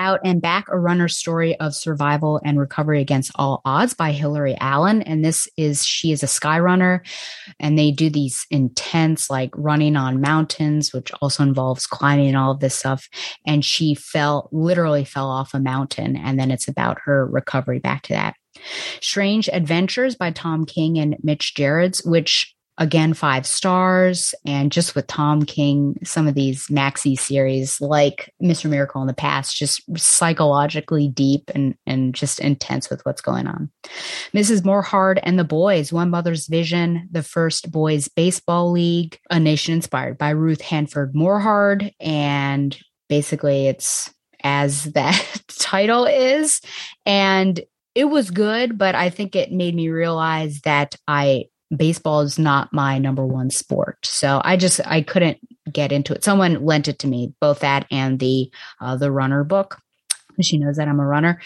Out 0.00 0.18
and 0.24 0.42
Back, 0.42 0.64
a 0.68 0.76
runner's 0.76 1.16
story 1.16 1.54
of 1.60 1.76
survival 1.76 2.40
and 2.44 2.58
recovery 2.58 3.00
against 3.00 3.30
all 3.36 3.62
odds 3.64 3.94
by 3.94 4.10
Hillary 4.10 4.56
Allen. 4.60 5.00
And 5.02 5.24
this 5.24 5.46
is, 5.56 5.86
she 5.86 6.10
is 6.10 6.24
a 6.24 6.26
sky 6.26 6.58
runner 6.58 7.04
and 7.60 7.78
they 7.78 7.92
do 7.92 8.10
these 8.10 8.46
intense, 8.50 9.30
like 9.30 9.50
running 9.54 9.94
on 9.94 10.20
mountains, 10.20 10.92
which 10.92 11.12
also 11.22 11.44
involves 11.44 11.86
climbing 11.86 12.26
and 12.26 12.36
all 12.36 12.50
of 12.50 12.58
this 12.58 12.74
stuff. 12.74 13.08
And 13.46 13.64
she 13.64 13.94
fell, 13.94 14.48
literally 14.50 15.04
fell 15.04 15.28
off 15.28 15.54
a 15.54 15.60
mountain. 15.60 16.16
And 16.16 16.36
then 16.36 16.50
it's 16.50 16.66
about 16.66 16.98
her 17.04 17.24
recovery 17.24 17.78
back 17.78 18.02
to 18.02 18.14
that. 18.14 18.34
Strange 19.00 19.48
Adventures 19.52 20.16
by 20.16 20.32
Tom 20.32 20.66
King 20.66 20.98
and 20.98 21.16
Mitch 21.22 21.54
Gerads, 21.54 22.04
which 22.04 22.53
again 22.78 23.14
five 23.14 23.46
stars 23.46 24.34
and 24.44 24.72
just 24.72 24.94
with 24.94 25.06
tom 25.06 25.44
king 25.44 25.96
some 26.02 26.26
of 26.26 26.34
these 26.34 26.66
maxi 26.66 27.18
series 27.18 27.80
like 27.80 28.32
mr 28.42 28.68
miracle 28.68 29.00
in 29.00 29.06
the 29.06 29.14
past 29.14 29.56
just 29.56 29.82
psychologically 29.96 31.08
deep 31.08 31.50
and 31.54 31.76
and 31.86 32.14
just 32.14 32.40
intense 32.40 32.90
with 32.90 33.04
what's 33.04 33.20
going 33.20 33.46
on. 33.46 33.70
Mrs 34.32 34.64
Morhard 34.64 35.20
and 35.22 35.38
the 35.38 35.44
boys 35.44 35.92
one 35.92 36.10
mother's 36.10 36.46
vision 36.46 37.08
the 37.10 37.22
first 37.22 37.70
boys 37.70 38.08
baseball 38.08 38.70
league 38.70 39.18
a 39.30 39.38
nation 39.38 39.74
inspired 39.74 40.18
by 40.18 40.30
ruth 40.30 40.60
hanford 40.60 41.14
Morhard 41.14 41.92
and 42.00 42.78
basically 43.08 43.66
it's 43.66 44.12
as 44.42 44.84
that 44.92 45.42
title 45.48 46.06
is. 46.06 46.60
And 47.06 47.60
it 47.94 48.06
was 48.06 48.32
good 48.32 48.76
but 48.76 48.96
i 48.96 49.08
think 49.08 49.36
it 49.36 49.52
made 49.52 49.72
me 49.72 49.88
realize 49.88 50.60
that 50.62 50.96
i 51.06 51.44
baseball 51.74 52.20
is 52.20 52.38
not 52.38 52.72
my 52.72 52.98
number 52.98 53.26
one 53.26 53.50
sport. 53.50 53.98
So 54.04 54.40
I 54.44 54.56
just 54.56 54.80
I 54.86 55.02
couldn't 55.02 55.38
get 55.72 55.92
into 55.92 56.14
it. 56.14 56.24
Someone 56.24 56.64
lent 56.64 56.88
it 56.88 56.98
to 57.00 57.06
me, 57.06 57.34
both 57.40 57.60
that 57.60 57.86
and 57.90 58.18
the 58.18 58.50
uh, 58.80 58.96
the 58.96 59.10
runner 59.10 59.44
book. 59.44 59.78
She 60.40 60.58
knows 60.58 60.76
that 60.76 60.88
I'm 60.88 61.00
a 61.00 61.06
runner 61.06 61.40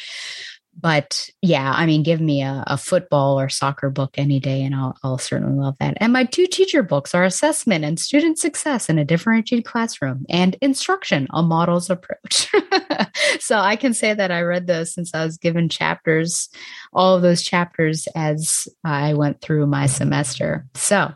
but 0.80 1.28
yeah, 1.42 1.72
I 1.74 1.86
mean, 1.86 2.02
give 2.02 2.20
me 2.20 2.42
a, 2.42 2.62
a, 2.66 2.76
football 2.76 3.38
or 3.38 3.48
soccer 3.48 3.90
book 3.90 4.14
any 4.16 4.38
day, 4.38 4.62
and 4.62 4.74
I'll, 4.74 4.96
I'll 5.02 5.18
certainly 5.18 5.58
love 5.58 5.76
that. 5.80 5.96
And 5.98 6.12
my 6.12 6.24
two 6.24 6.46
teacher 6.46 6.82
books 6.82 7.14
are 7.14 7.24
Assessment 7.24 7.84
and 7.84 7.98
Student 7.98 8.38
Success 8.38 8.88
in 8.88 8.98
a 8.98 9.04
Differentiated 9.04 9.64
Classroom 9.64 10.24
and 10.28 10.56
Instruction, 10.62 11.26
a 11.30 11.42
Models 11.42 11.90
Approach. 11.90 12.48
so 13.40 13.58
I 13.58 13.76
can 13.76 13.92
say 13.92 14.14
that 14.14 14.30
I 14.30 14.42
read 14.42 14.66
those 14.66 14.94
since 14.94 15.14
I 15.14 15.24
was 15.24 15.36
given 15.36 15.68
chapters, 15.68 16.48
all 16.92 17.16
of 17.16 17.22
those 17.22 17.42
chapters 17.42 18.06
as 18.14 18.68
I 18.84 19.14
went 19.14 19.40
through 19.40 19.66
my 19.66 19.86
semester. 19.86 20.66
So 20.74 21.12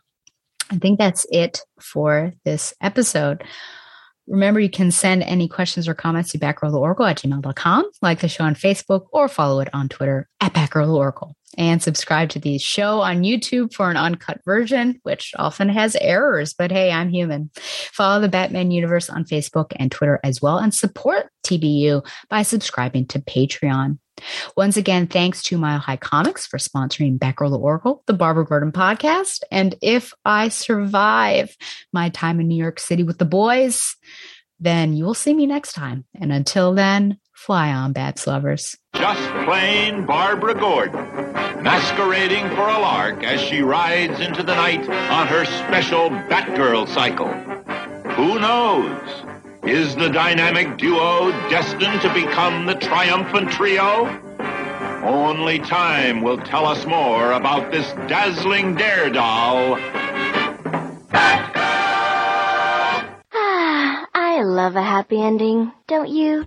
I 0.71 0.77
think 0.77 0.99
that's 0.99 1.27
it 1.31 1.61
for 1.81 2.33
this 2.45 2.75
episode. 2.81 3.45
Remember, 4.27 4.61
you 4.61 4.71
can 4.71 4.91
send 4.91 5.23
any 5.25 5.49
questions 5.49 5.89
or 5.89 5.95
comments 5.95 6.31
to 6.33 6.39
backrow 6.39 6.71
at 7.09 7.19
gmail.com, 7.19 7.91
like 8.03 8.21
the 8.21 8.29
show 8.29 8.45
on 8.45 8.55
Facebook, 8.55 9.07
or 9.13 9.29
follow 9.29 9.61
it 9.61 9.69
on 9.73 9.89
Twitter 9.89 10.29
at 10.41 10.53
backrow 10.53 11.35
And 11.59 11.83
subscribe 11.83 12.31
to 12.31 12.39
the 12.39 12.57
show 12.59 13.01
on 13.01 13.23
YouTube 13.23 13.75
for 13.75 13.91
an 13.91 13.97
uncut 13.97 14.41
version, 14.45 14.99
which 15.03 15.35
often 15.37 15.69
has 15.69 15.97
errors, 15.97 16.55
but 16.55 16.73
hey, 16.73 16.91
I'm 16.91 17.11
human. 17.11 17.51
Follow 17.57 18.23
the 18.23 18.29
Batman 18.29 18.71
Universe 18.71 19.11
on 19.11 19.25
Facebook 19.25 19.73
and 19.77 19.93
Twitter 19.93 20.19
as 20.25 20.41
well, 20.41 20.59
and 20.59 20.73
support 20.73 21.29
TBU 21.45 22.07
by 22.31 22.43
subscribing 22.43 23.07
to 23.09 23.19
Patreon. 23.19 23.99
Once 24.57 24.77
again, 24.77 25.07
thanks 25.07 25.43
to 25.43 25.59
Mile 25.59 25.79
High 25.79 25.97
Comics 25.97 26.47
for 26.47 26.59
sponsoring 26.59 27.19
Batgirl 27.19 27.51
to 27.51 27.57
Oracle, 27.57 28.03
the 28.07 28.13
Barbara 28.13 28.45
Gordon 28.45 28.73
podcast. 28.73 29.43
And 29.51 29.75
if 29.83 30.13
I 30.25 30.49
survive 30.49 31.57
my 31.93 32.11
time 32.11 32.41
in 32.41 32.49
New 32.49 32.57
York 32.57 32.79
City 32.79 33.03
with 33.03 33.19
the 33.19 33.25
boys, 33.25 33.97
then 34.61 34.93
you 34.95 35.05
will 35.05 35.15
see 35.15 35.35
me 35.35 35.47
next 35.47 35.73
time. 35.73 36.05
And 36.15 36.33
until 36.33 36.75
then, 36.75 37.19
fly 37.33 37.73
on, 37.73 37.93
Bats 37.93 38.27
lovers. 38.27 38.77
Just 38.95 39.45
plain 39.45 40.07
Barbara 40.07 40.55
Gordon, 40.55 41.05
masquerading 41.63 42.49
for 42.51 42.69
a 42.69 42.79
lark 42.79 43.25
as 43.25 43.41
she 43.41 43.61
rides 43.61 44.21
into 44.21 44.43
the 44.43 44.55
night 44.55 44.89
on 45.11 45.27
her 45.27 45.45
special 45.45 46.11
Batgirl 46.11 46.89
cycle. 46.89 47.33
Who 48.13 48.39
knows? 48.39 49.32
Is 49.65 49.95
the 49.95 50.09
dynamic 50.09 50.77
duo 50.77 51.31
destined 51.49 52.01
to 52.01 52.13
become 52.13 52.67
the 52.67 52.75
triumphant 52.75 53.49
trio? 53.53 54.09
Only 55.05 55.61
time 55.61 56.21
will 56.21 56.39
tell 56.39 56.67
us 56.67 56.85
more 56.85 57.31
about 57.31 57.71
this 57.71 57.93
dazzling 58.09 58.75
daredevil. 58.75 59.79
Ah, 63.33 64.09
I 64.13 64.43
love 64.43 64.75
a 64.75 64.83
happy 64.83 65.23
ending, 65.23 65.71
don't 65.87 66.09
you? 66.09 66.41